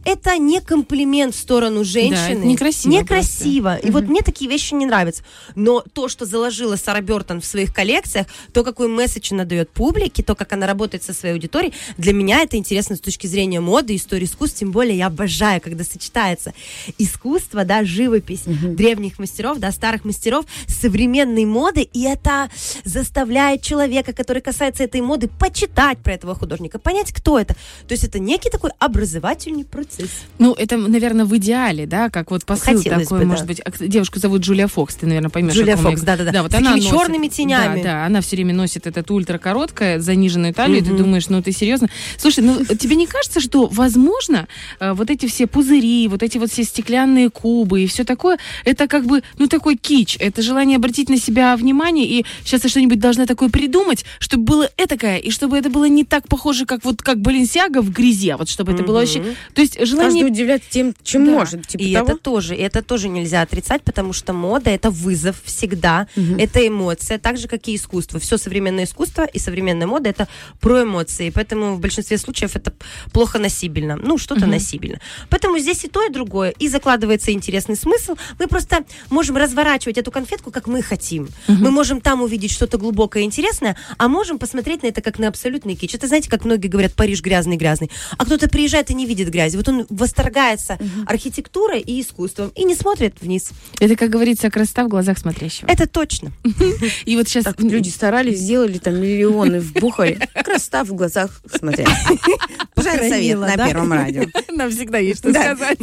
это 0.05 0.37
не 0.37 0.61
комплимент 0.61 1.35
в 1.35 1.39
сторону 1.39 1.83
женщины. 1.83 2.37
это 2.37 2.45
некрасиво 2.45 2.91
Некрасиво. 2.91 3.75
И 3.77 3.91
вот 3.91 4.05
мне 4.05 4.21
такие 4.21 4.49
вещи 4.49 4.73
не 4.73 4.85
нравятся. 4.85 5.23
Но 5.55 5.83
то, 5.93 6.07
что 6.07 6.25
заложила 6.25 6.75
Сара 6.75 7.01
Бертон 7.01 7.41
в 7.41 7.45
своих 7.45 7.73
коллекциях, 7.73 8.27
то, 8.53 8.63
какой 8.63 8.87
месседж 8.87 9.33
она 9.33 9.45
дает 9.45 9.69
публике, 9.69 10.23
то, 10.23 10.35
как 10.35 10.53
она 10.53 10.67
работает 10.67 11.03
со 11.03 11.13
своей 11.13 11.33
аудиторией, 11.33 11.73
для 11.97 12.13
меня 12.13 12.41
это 12.41 12.57
интересно 12.57 12.95
с 12.95 12.99
точки 12.99 13.27
зрения 13.27 13.59
моды, 13.59 13.95
истории 13.95 14.25
искусств. 14.25 14.59
Тем 14.59 14.71
более 14.71 14.97
я 14.97 15.07
обожаю, 15.07 15.61
когда 15.61 15.83
сочетается 15.83 16.53
искусство, 16.97 17.65
да, 17.65 17.83
живопись 17.83 18.43
древних 18.45 19.19
мастеров, 19.19 19.59
да, 19.59 19.71
старых 19.71 20.05
мастеров 20.05 20.45
современной 20.67 21.45
модой, 21.45 21.89
и 21.93 22.03
это 22.03 22.49
заставляет 22.85 23.61
человека, 23.61 24.13
который 24.13 24.41
касается 24.41 24.83
этой 24.83 25.01
моды, 25.01 25.27
почитать 25.27 25.99
про 25.99 26.13
этого 26.13 26.35
художника, 26.35 26.79
понять, 26.79 27.11
кто 27.11 27.39
это. 27.39 27.53
То 27.87 27.93
есть 27.93 28.03
это 28.03 28.19
некий 28.19 28.49
такой 28.51 28.71
образовательный 28.79 29.65
процесс. 29.65 30.09
Ну, 30.37 30.53
это, 30.53 30.77
наверное, 30.77 31.25
в 31.25 31.35
идеале, 31.37 31.85
да, 31.85 32.09
как 32.09 32.31
вот 32.31 32.45
посыл 32.45 32.77
Хотелось 32.77 33.07
такой, 33.07 33.19
бы, 33.21 33.25
может 33.25 33.45
да. 33.45 33.47
быть. 33.47 33.61
А, 33.61 33.71
Девушку 33.87 34.19
зовут 34.19 34.41
Джулия 34.41 34.67
Фокс, 34.67 34.95
ты, 34.95 35.05
наверное, 35.07 35.29
поймешь. 35.29 35.53
Джулия 35.55 35.77
Фокс, 35.77 36.01
да-да-да. 36.01 36.31
Да, 36.31 36.43
вот 36.43 36.51
С 36.51 36.55
она 36.55 36.71
такими 36.73 36.83
носит- 36.89 36.99
черными 36.99 37.27
тенями. 37.27 37.81
Да, 37.81 37.83
да, 37.83 38.05
она 38.05 38.21
все 38.21 38.35
время 38.35 38.53
носит 38.53 38.85
этот 38.87 39.09
ультракороткое, 39.09 39.99
заниженную 39.99 40.53
талию, 40.53 40.79
и 40.79 40.81
ты 40.81 40.91
думаешь, 40.93 41.27
ну 41.29 41.41
ты 41.41 41.51
серьезно? 41.51 41.89
Слушай, 42.17 42.43
ну 42.43 42.63
тебе 42.65 42.95
не 42.95 43.07
кажется, 43.07 43.39
что, 43.39 43.67
возможно, 43.67 44.47
э, 44.79 44.93
вот 44.93 45.09
эти 45.09 45.25
все 45.27 45.47
пузыри, 45.47 46.07
вот 46.07 46.23
эти 46.23 46.37
вот 46.37 46.51
все 46.51 46.63
стеклянные 46.63 47.29
кубы 47.29 47.83
и 47.83 47.87
все 47.87 48.03
такое, 48.03 48.37
это 48.65 48.87
как 48.87 49.05
бы, 49.05 49.23
ну 49.37 49.47
такой 49.47 49.75
кич, 49.77 50.17
это 50.19 50.41
желание 50.41 50.75
обратить 50.77 51.09
на 51.09 51.17
себя 51.17 51.55
внимание, 51.55 52.05
и 52.05 52.25
сейчас 52.43 52.63
я 52.63 52.69
что-нибудь 52.69 52.99
должна 52.99 53.25
такое 53.25 53.49
придумать, 53.49 54.05
чтобы 54.19 54.43
было 54.43 54.69
этакое, 54.77 55.17
и 55.17 55.31
чтобы 55.31 55.57
это 55.57 55.69
было 55.69 55.85
не 55.85 56.03
так 56.03 56.27
похоже, 56.27 56.65
как 56.65 56.83
вот 56.83 57.01
как 57.01 57.19
Баленсиага 57.21 57.81
в 57.81 57.91
грязи, 57.91 58.29
а 58.29 58.37
вот 58.41 58.49
чтобы 58.49 58.73
это 58.73 58.83
было 58.83 58.99
вообще... 58.99 59.35
То 59.53 59.61
есть 59.61 59.77
желание... 59.85 60.23
Каждый 60.23 60.33
удивляет 60.33 60.63
тем, 60.69 60.93
чем 61.03 61.25
Да. 61.25 61.31
может. 61.31 61.67
Типа 61.67 61.81
и 61.81 61.93
того. 61.93 62.07
это 62.09 62.17
тоже, 62.17 62.55
и 62.55 62.61
это 62.61 62.81
тоже 62.81 63.07
нельзя 63.07 63.41
отрицать, 63.41 63.83
потому 63.83 64.13
что 64.13 64.33
мода 64.33 64.69
это 64.69 64.89
вызов 64.89 65.35
всегда, 65.45 66.07
это 66.37 66.67
эмоция, 66.67 67.17
так 67.19 67.37
же 67.37 67.47
как 67.47 67.67
и 67.67 67.75
искусство. 67.75 68.19
Все 68.19 68.37
современное 68.37 68.83
искусство 68.85 69.25
и 69.25 69.39
современная 69.39 69.87
мода 69.87 70.09
это 70.09 70.27
про 70.59 70.83
эмоции, 70.83 71.29
поэтому 71.29 71.75
в 71.75 71.79
большинстве 71.79 72.17
случаев 72.17 72.55
это 72.55 72.73
плохо 73.13 73.39
носибельно, 73.39 73.95
ну 73.95 74.17
что-то 74.17 74.41
Мгм. 74.41 74.51
носибельно. 74.51 74.99
Поэтому 75.29 75.59
здесь 75.59 75.83
и 75.85 75.87
то, 75.87 76.03
и 76.05 76.09
другое, 76.11 76.49
и 76.51 76.67
закладывается 76.67 77.31
интересный 77.31 77.75
смысл. 77.75 78.15
Мы 78.39 78.47
просто 78.47 78.83
можем 79.09 79.37
разворачивать 79.37 79.97
эту 79.97 80.11
конфетку, 80.11 80.51
как 80.51 80.67
мы 80.67 80.81
хотим. 80.81 81.27
Мы 81.47 81.71
можем 81.71 82.01
там 82.01 82.21
увидеть 82.21 82.51
что-то 82.51 82.77
глубокое 82.77 83.23
и 83.23 83.25
интересное, 83.25 83.75
а 83.97 84.07
можем 84.07 84.39
посмотреть 84.39 84.83
на 84.83 84.87
это 84.87 85.01
как 85.01 85.19
на 85.19 85.27
абсолютный 85.27 85.75
кич. 85.75 85.93
Это 85.95 86.07
знаете, 86.07 86.29
как 86.29 86.45
многие 86.45 86.67
говорят, 86.67 86.93
Париж 86.93 87.21
грязный-грязный, 87.21 87.89
а 88.17 88.25
кто-то 88.31 88.47
приезжает 88.47 88.89
и 88.89 88.93
не 88.93 89.05
видит 89.05 89.29
грязи. 89.29 89.57
Вот 89.57 89.67
он 89.67 89.85
восторгается 89.89 90.79
архитектурой 91.05 91.81
и 91.81 91.99
искусством 91.99 92.49
и 92.55 92.63
не 92.63 92.75
смотрит 92.75 93.15
вниз. 93.19 93.49
Это, 93.81 93.97
как 93.97 94.09
говорится, 94.09 94.49
красота 94.49 94.85
в 94.85 94.87
глазах 94.87 95.17
смотрящего. 95.17 95.67
Это 95.69 95.85
точно. 95.85 96.31
И 97.05 97.17
вот 97.17 97.27
сейчас 97.27 97.43
Так 97.43 97.59
люди 97.59 97.89
старались, 97.89 98.39
сделали 98.39 98.77
там 98.77 98.95
миллионы, 99.01 99.59
вбухали. 99.59 100.17
Красота 100.45 100.85
в 100.85 100.93
глазах 100.93 101.41
смотря. 101.53 101.85
Совет 102.81 102.99
Похоронила, 102.99 103.47
на? 103.47 103.67
Первом 103.67 103.93
радио. 103.93 104.23
Нам 104.51 104.71
всегда 104.71 104.97
есть 104.97 105.19
что 105.19 105.31
сказать. 105.31 105.79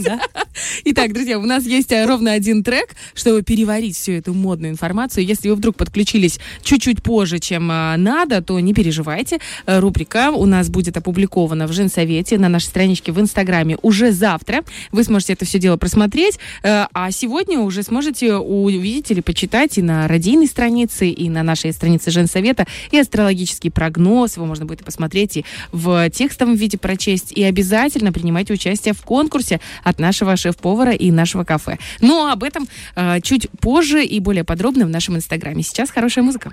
Итак, 0.85 1.13
друзья, 1.13 1.39
у 1.39 1.45
нас 1.45 1.65
есть 1.65 1.93
э, 1.93 2.05
ровно 2.07 2.33
один 2.33 2.65
трек, 2.65 2.95
чтобы 3.15 3.43
переварить 3.43 3.97
всю 3.97 4.13
эту 4.13 4.35
модную 4.35 4.73
информацию. 4.73 5.25
Если 5.25 5.49
вы 5.49 5.55
вдруг 5.55 5.77
подключились 5.77 6.41
чуть-чуть 6.63 7.03
позже, 7.03 7.39
чем 7.39 7.71
э, 7.71 7.97
надо, 7.97 8.43
то 8.43 8.59
не 8.59 8.75
переживайте. 8.75 9.39
Э, 9.67 9.79
Рубрика 9.79 10.31
у 10.31 10.47
нас 10.47 10.69
будет 10.71 10.97
опубликована 10.97 11.67
в 11.67 11.73
Женсовете 11.73 12.28
на 12.37 12.49
нашей 12.49 12.67
страничке 12.67 13.13
в 13.13 13.21
Инстаграме 13.21 13.79
уже 13.83 14.13
завтра. 14.13 14.65
Вы 14.93 15.05
сможете 15.05 15.33
это 15.33 15.45
все 15.45 15.59
дело 15.59 15.77
просмотреть, 15.77 16.39
э, 16.63 16.87
а 16.93 17.11
сегодня 17.11 17.61
уже 17.61 17.83
сможете 17.83 18.37
увидеть 18.37 19.11
или 19.11 19.21
почитать 19.21 19.79
и 19.79 19.83
на 19.83 20.09
радийной 20.09 20.47
странице, 20.47 21.09
и 21.09 21.29
на 21.29 21.43
нашей 21.43 21.73
странице 21.73 22.11
Женсовета, 22.11 22.67
и 22.91 22.99
астрологический 22.99 23.71
прогноз. 23.71 24.37
Его 24.37 24.47
можно 24.47 24.67
будет 24.67 24.83
и 24.83 24.85
посмотреть 24.85 25.39
и 25.39 25.45
в 25.73 26.11
текстовом 26.11 26.55
виде 26.55 26.79
прочесть. 26.79 27.33
И 27.33 27.43
обязательно 27.43 28.13
принимайте 28.13 28.53
участие 28.53 28.95
в 28.95 29.03
конкурсе 29.03 29.61
от 29.85 29.99
нашего 29.99 30.37
шеф-повара 30.37 30.93
и 30.93 31.11
нашего 31.11 31.45
кафе. 31.45 31.79
Но 32.01 32.31
об 32.31 32.43
этом 32.43 32.67
э, 32.97 33.21
чуть 33.23 33.49
позже 33.61 34.05
и 34.05 34.21
более 34.21 34.45
подробно 34.45 34.87
в 34.87 34.91
нашем 34.91 35.17
инстаграме. 35.17 35.63
Сейчас 35.63 35.91
хорошая 35.91 36.25
музыка. 36.25 36.53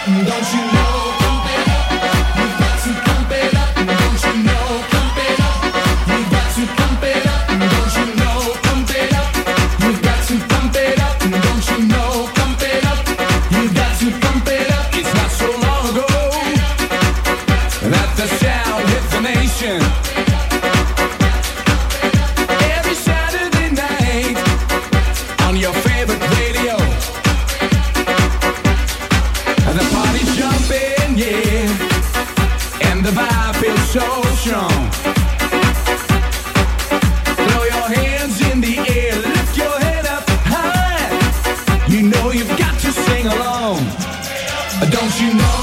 The 29.73 29.87
party's 29.95 30.35
jumping, 30.35 31.17
yeah. 31.17 32.89
And 32.89 33.05
the 33.05 33.11
vibe 33.11 33.55
feels 33.55 33.89
so 33.89 34.05
strong. 34.35 34.91
Throw 37.47 37.63
your 37.63 37.87
hands 37.95 38.41
in 38.51 38.59
the 38.59 38.79
air, 38.79 39.15
lift 39.15 39.57
your 39.57 39.79
head 39.79 40.05
up 40.07 40.27
high. 40.43 41.87
You 41.87 42.01
know 42.03 42.31
you've 42.31 42.57
got 42.57 42.77
to 42.81 42.91
sing 42.91 43.27
along. 43.27 43.77
Don't 44.91 45.21
you 45.21 45.35
know? 45.35 45.60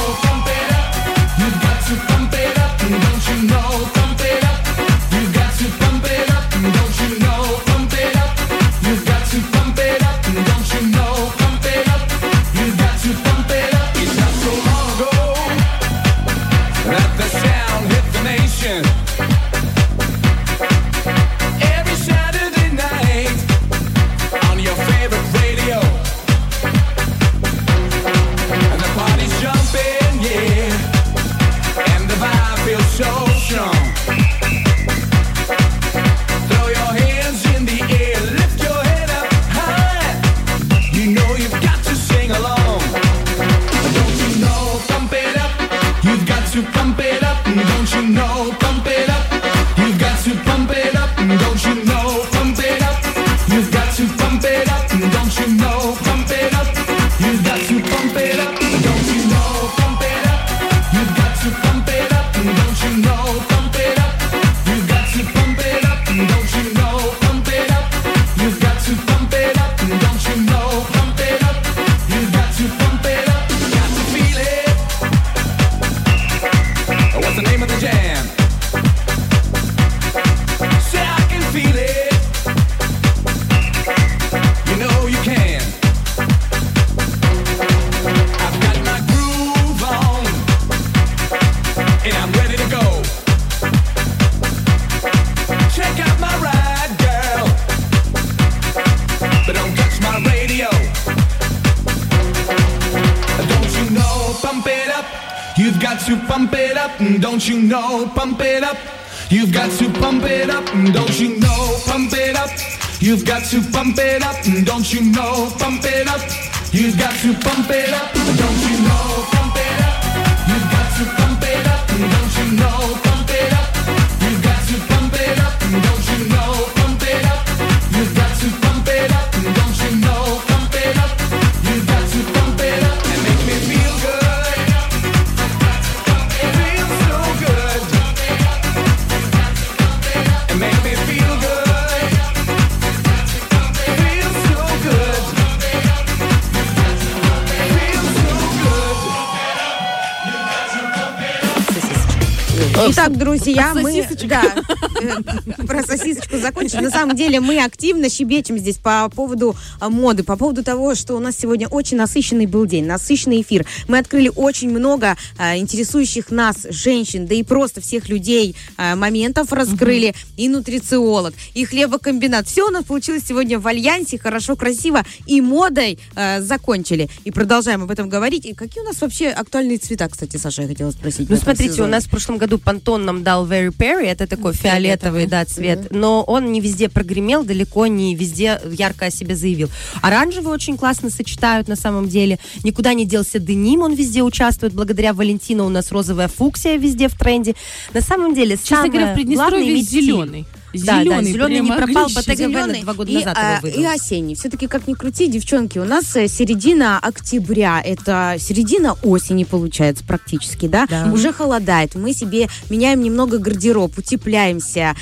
На 156.88 157.00
самом 157.00 157.16
деле 157.16 157.40
мы 157.40 157.62
активно 157.62 158.08
щебечем 158.08 158.56
здесь 158.56 158.76
по 158.76 159.10
поводу 159.14 159.54
а, 159.78 159.90
моды, 159.90 160.22
по 160.22 160.36
поводу 160.36 160.64
того, 160.64 160.94
что 160.94 161.16
у 161.16 161.18
нас 161.18 161.36
сегодня 161.38 161.68
очень 161.68 161.98
насыщенный 161.98 162.46
был 162.46 162.64
день, 162.64 162.86
насыщенный 162.86 163.42
эфир. 163.42 163.66
Мы 163.88 163.98
открыли 163.98 164.32
очень 164.34 164.70
много 164.70 165.14
а, 165.36 165.58
интересующих 165.58 166.30
нас 166.30 166.66
женщин, 166.70 167.26
да 167.26 167.34
и 167.34 167.42
просто 167.42 167.82
всех 167.82 168.08
людей 168.08 168.56
а, 168.78 168.96
моментов 168.96 169.52
раскрыли. 169.52 170.14
И 170.38 170.48
нутрициолог, 170.48 171.34
и 171.52 171.66
хлебокомбинат. 171.66 172.46
Все 172.46 172.66
у 172.66 172.70
нас 172.70 172.84
получилось 172.84 173.24
сегодня 173.28 173.58
в 173.58 173.66
альянсе, 173.66 174.18
хорошо, 174.18 174.56
красиво. 174.56 175.04
И 175.26 175.42
модой 175.42 175.98
а, 176.14 176.40
закончили. 176.40 177.10
И 177.24 177.30
продолжаем 177.30 177.82
об 177.82 177.90
этом 177.90 178.08
говорить. 178.08 178.46
И 178.46 178.54
какие 178.54 178.82
у 178.82 178.86
нас 178.86 178.98
вообще 179.02 179.28
актуальные 179.28 179.76
цвета, 179.76 180.08
кстати, 180.08 180.38
Саша, 180.38 180.62
я 180.62 180.68
хотела 180.68 180.90
спросить. 180.90 181.28
Ну, 181.28 181.36
смотрите, 181.36 181.70
у 181.70 181.74
сезоне? 181.74 181.90
нас 181.90 182.04
в 182.04 182.10
прошлом 182.10 182.38
году 182.38 182.58
Пантон 182.58 183.04
нам 183.04 183.22
дал 183.22 183.46
Very 183.46 183.76
Perry, 183.76 184.06
это 184.06 184.26
такой 184.26 184.54
фиолетовый, 184.54 185.26
да, 185.26 185.44
цвет, 185.44 185.88
но 185.90 186.22
он 186.22 186.50
не 186.52 186.60
везде 186.60 186.87
прогремел, 186.88 187.44
далеко 187.44 187.86
не 187.86 188.14
везде 188.14 188.60
ярко 188.70 189.06
о 189.06 189.10
себе 189.10 189.34
заявил. 189.34 189.68
Оранжевый 190.02 190.52
очень 190.52 190.76
классно 190.76 191.10
сочетают 191.10 191.68
на 191.68 191.76
самом 191.76 192.08
деле, 192.08 192.38
никуда 192.64 192.94
не 192.94 193.04
делся 193.04 193.38
деним, 193.38 193.82
он 193.82 193.94
везде 193.94 194.22
участвует, 194.22 194.72
благодаря 194.72 195.12
Валентину 195.12 195.66
у 195.66 195.68
нас 195.68 195.92
розовая 195.92 196.28
фуксия 196.28 196.76
везде 196.76 197.08
в 197.08 197.14
тренде. 197.14 197.54
На 197.92 198.00
самом 198.00 198.34
деле, 198.34 198.56
Честно 198.56 198.76
самое 198.76 198.92
говоря, 198.92 199.12
в 199.12 199.14
Приднестровье 199.14 199.58
главное 199.58 199.74
иметь 199.74 199.88
стиль. 199.88 200.57
Зеленый. 200.74 201.04
Да, 201.04 201.16
да, 201.16 201.22
Зеленый, 201.22 201.60
не 201.60 201.72
пропал, 201.72 202.08
на 202.08 202.34
Зелёный 202.34 202.82
два 202.82 202.94
года 202.94 203.10
и, 203.10 203.14
назад 203.14 203.36
а, 203.38 203.50
его 203.52 203.60
выдал. 203.62 203.80
и 203.80 203.84
осенний. 203.84 204.34
Все-таки, 204.34 204.66
как 204.66 204.86
ни 204.86 204.94
крути, 204.94 205.28
девчонки, 205.28 205.78
у 205.78 205.84
нас 205.84 206.14
э, 206.16 206.28
середина 206.28 206.98
октября, 206.98 207.80
это 207.84 208.36
середина 208.38 208.94
осени 209.02 209.44
получается 209.44 210.04
практически, 210.04 210.66
да? 210.66 210.86
Да. 210.88 211.10
Уже 211.12 211.32
холодает, 211.32 211.94
мы 211.94 212.12
себе 212.12 212.48
меняем 212.70 213.00
немного 213.02 213.38
гардероб, 213.38 213.96
утепляемся, 213.98 214.94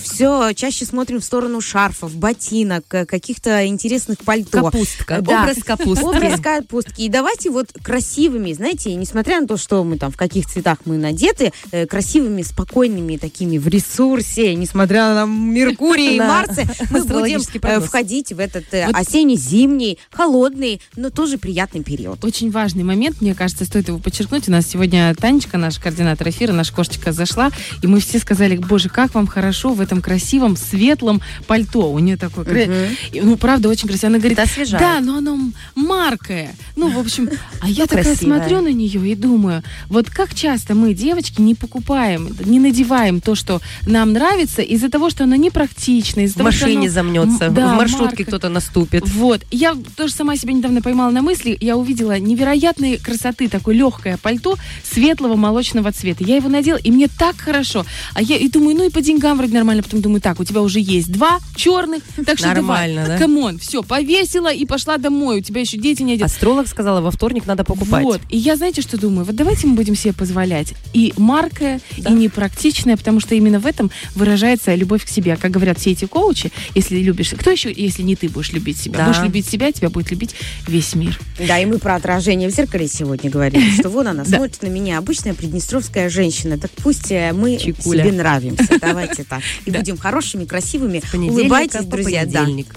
все 0.00 0.52
чаще 0.54 0.84
смотрим 0.84 1.20
в 1.20 1.24
сторону 1.24 1.60
шарфов, 1.60 2.14
ботинок, 2.14 2.84
э, 2.92 3.06
каких-то 3.06 3.66
интересных 3.66 4.18
пальто. 4.18 4.62
Капустка, 4.64 5.14
Э, 5.14 5.20
да. 5.22 5.42
образ 5.42 5.62
капустки. 5.64 6.04
Образ 6.04 6.40
капустки. 6.40 7.02
И 7.02 7.08
давайте 7.08 7.50
вот 7.50 7.68
красивыми, 7.82 8.52
знаете, 8.52 8.94
несмотря 8.94 9.40
на 9.40 9.46
то, 9.46 9.56
что 9.56 9.82
мы 9.84 9.98
там 9.98 10.10
в 10.10 10.16
каких 10.16 10.46
цветах 10.46 10.78
мы 10.84 10.96
надеты, 10.98 11.52
э, 11.70 11.86
красивыми, 11.86 12.42
спокойными, 12.42 13.16
такими 13.16 13.58
в 13.58 13.68
ресурсе, 13.68 14.54
несмотря 14.54 15.11
на 15.14 15.26
Меркурий 15.26 16.16
и. 16.16 16.20
Марсе, 16.32 16.68
мы 16.90 17.04
будем 17.04 17.40
э, 17.62 17.80
входить 17.80 18.32
в 18.32 18.38
этот 18.38 18.72
э, 18.72 18.84
осенне-зимний, 18.92 19.98
холодный, 20.10 20.80
но 20.96 21.10
тоже 21.10 21.38
приятный 21.38 21.82
период. 21.82 22.24
Очень 22.24 22.50
важный 22.50 22.84
момент, 22.84 23.20
мне 23.20 23.34
кажется, 23.34 23.64
стоит 23.64 23.88
его 23.88 23.98
подчеркнуть. 23.98 24.48
У 24.48 24.52
нас 24.52 24.66
сегодня 24.66 25.14
Танечка, 25.14 25.58
наш 25.58 25.78
координатор 25.78 26.28
эфира, 26.28 26.52
наша 26.52 26.72
кошечка 26.72 27.12
зашла, 27.12 27.50
и 27.82 27.86
мы 27.86 28.00
все 28.00 28.18
сказали, 28.18 28.56
боже, 28.56 28.88
как 28.88 29.14
вам 29.14 29.26
хорошо 29.26 29.72
в 29.72 29.80
этом 29.80 30.00
красивом, 30.02 30.56
светлом 30.56 31.20
пальто. 31.46 31.92
У 31.92 31.98
нее 31.98 32.16
такое, 32.16 32.90
ну, 33.12 33.36
правда, 33.36 33.68
очень 33.68 33.88
красиво. 33.88 34.08
Она 34.08 34.18
говорит, 34.18 34.38
да, 34.70 35.00
но 35.00 35.18
оно 35.18 35.38
маркое. 35.74 36.54
Ну, 36.76 36.90
в 36.90 36.98
общем, 36.98 37.28
а 37.60 37.68
я 37.68 37.86
такая 37.86 38.04
красивое. 38.04 38.38
смотрю 38.38 38.60
на 38.62 38.72
нее 38.72 39.12
и 39.12 39.14
думаю, 39.14 39.62
вот 39.88 40.10
как 40.10 40.34
часто 40.34 40.74
мы, 40.74 40.94
девочки, 40.94 41.40
не 41.40 41.54
покупаем, 41.54 42.34
не 42.44 42.58
надеваем 42.60 43.20
то, 43.20 43.34
что 43.34 43.60
нам 43.86 44.12
нравится, 44.12 44.62
из-за 44.62 44.88
того, 44.88 45.01
что 45.10 45.24
оно 45.24 45.36
непрактично, 45.36 46.20
из-за 46.20 46.34
В 46.34 46.36
того, 46.38 46.48
машине 46.48 46.86
оно- 46.86 46.90
замнется, 46.90 47.48
да, 47.50 47.74
в 47.74 47.76
маршрутке 47.76 48.04
марка. 48.04 48.24
кто-то 48.24 48.48
наступит. 48.48 49.08
Вот. 49.08 49.42
Я 49.50 49.76
тоже 49.96 50.12
сама 50.12 50.36
себя 50.36 50.52
недавно 50.52 50.82
поймала 50.82 51.10
на 51.10 51.22
мысли. 51.22 51.56
Я 51.60 51.76
увидела 51.76 52.18
невероятной 52.18 52.98
красоты 52.98 53.48
такое 53.48 53.74
легкое 53.74 54.16
пальто 54.18 54.56
светлого 54.84 55.36
молочного 55.36 55.92
цвета. 55.92 56.24
Я 56.24 56.36
его 56.36 56.48
надела, 56.48 56.76
и 56.76 56.90
мне 56.90 57.08
так 57.08 57.36
хорошо. 57.38 57.84
А 58.14 58.22
я 58.22 58.36
и 58.36 58.48
думаю, 58.48 58.76
ну 58.76 58.86
и 58.86 58.90
по 58.90 59.00
деньгам 59.00 59.38
вроде 59.38 59.54
нормально. 59.54 59.82
Потом 59.82 60.00
думаю, 60.02 60.20
так, 60.20 60.38
у 60.40 60.44
тебя 60.44 60.60
уже 60.60 60.78
есть 60.80 61.10
два 61.10 61.38
черных, 61.56 62.02
так 62.26 62.38
что 62.38 62.48
Нормально, 62.48 63.02
давай. 63.04 63.18
да? 63.18 63.24
Come 63.24 63.43
on, 63.43 63.58
все, 63.58 63.82
повесила 63.82 64.52
и 64.52 64.66
пошла 64.66 64.98
домой. 64.98 65.38
У 65.38 65.42
тебя 65.42 65.60
еще 65.62 65.78
дети 65.78 66.02
не 66.02 66.12
одеты. 66.14 66.26
Астролог 66.26 66.68
сказала, 66.68 67.00
во 67.00 67.10
вторник 67.10 67.46
надо 67.46 67.64
покупать. 67.64 68.04
Вот. 68.04 68.20
И 68.28 68.36
я, 68.36 68.56
знаете, 68.56 68.82
что 68.82 68.98
думаю? 69.00 69.24
Вот 69.24 69.34
давайте 69.36 69.66
мы 69.66 69.74
будем 69.74 69.94
себе 69.96 70.12
позволять 70.12 70.74
и 70.92 71.14
маркое, 71.16 71.80
и 71.96 72.12
непрактичное, 72.12 72.96
потому 72.96 73.20
что 73.20 73.34
именно 73.34 73.58
в 73.58 73.66
этом 73.66 73.90
выражается 74.14 74.74
любовь 74.74 74.91
к 75.00 75.08
себе. 75.08 75.36
Как 75.36 75.50
говорят 75.50 75.78
все 75.78 75.92
эти 75.92 76.04
коучи, 76.04 76.52
если 76.74 76.98
любишь... 76.98 77.34
Кто 77.38 77.50
еще, 77.50 77.72
если 77.72 78.02
не 78.02 78.16
ты 78.16 78.28
будешь 78.28 78.52
любить 78.52 78.78
себя? 78.78 78.98
Да. 78.98 79.06
Будешь 79.08 79.22
любить 79.22 79.46
себя, 79.48 79.72
тебя 79.72 79.90
будет 79.90 80.10
любить 80.10 80.34
весь 80.66 80.94
мир. 80.94 81.18
Да, 81.46 81.58
и 81.58 81.64
мы 81.64 81.78
про 81.78 81.96
отражение 81.96 82.48
в 82.48 82.52
зеркале 82.52 82.88
сегодня 82.88 83.30
говорили, 83.30 83.70
что 83.78 83.88
вон 83.88 84.08
она 84.08 84.24
смотрит 84.24 84.62
на 84.62 84.68
меня, 84.68 84.98
обычная 84.98 85.34
приднестровская 85.34 86.08
женщина. 86.08 86.58
Так 86.58 86.70
пусть 86.82 87.10
э, 87.10 87.32
мы 87.32 87.58
себе 87.58 88.12
нравимся. 88.12 88.68
Давайте 88.80 89.24
так. 89.24 89.40
И 89.64 89.70
будем 89.70 89.96
хорошими, 89.96 90.44
красивыми. 90.44 91.02
Улыбайтесь, 91.14 91.84
друзья. 91.86 92.26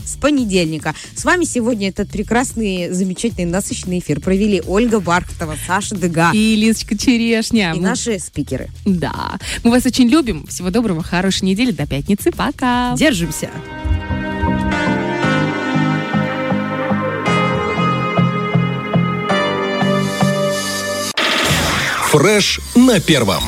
С 0.03 0.15
понедельника. 0.17 0.93
С 1.15 1.25
вами 1.25 1.45
сегодня 1.45 1.89
этот 1.89 2.09
прекрасный, 2.09 2.89
замечательный, 2.91 3.45
насыщенный 3.45 3.99
эфир 3.99 4.19
провели 4.19 4.61
Ольга 4.65 4.99
Бархатова, 4.99 5.55
Саша 5.65 5.95
Дега 5.95 6.31
И 6.33 6.55
Лизочка 6.55 6.97
Черешня. 6.97 7.73
и 7.75 7.79
наши 7.79 8.19
спикеры. 8.19 8.69
Да. 8.85 9.37
Мы 9.63 9.71
вас 9.71 9.85
очень 9.85 10.07
любим. 10.07 10.45
Всего 10.47 10.69
доброго, 10.69 11.03
хорошей 11.03 11.45
недели. 11.45 11.71
До 11.71 11.85
пятницы. 12.05 12.31
Пока. 12.31 12.93
Держимся. 12.95 13.49
Фреш 22.11 22.61
на 22.75 22.99
первом. 23.01 23.43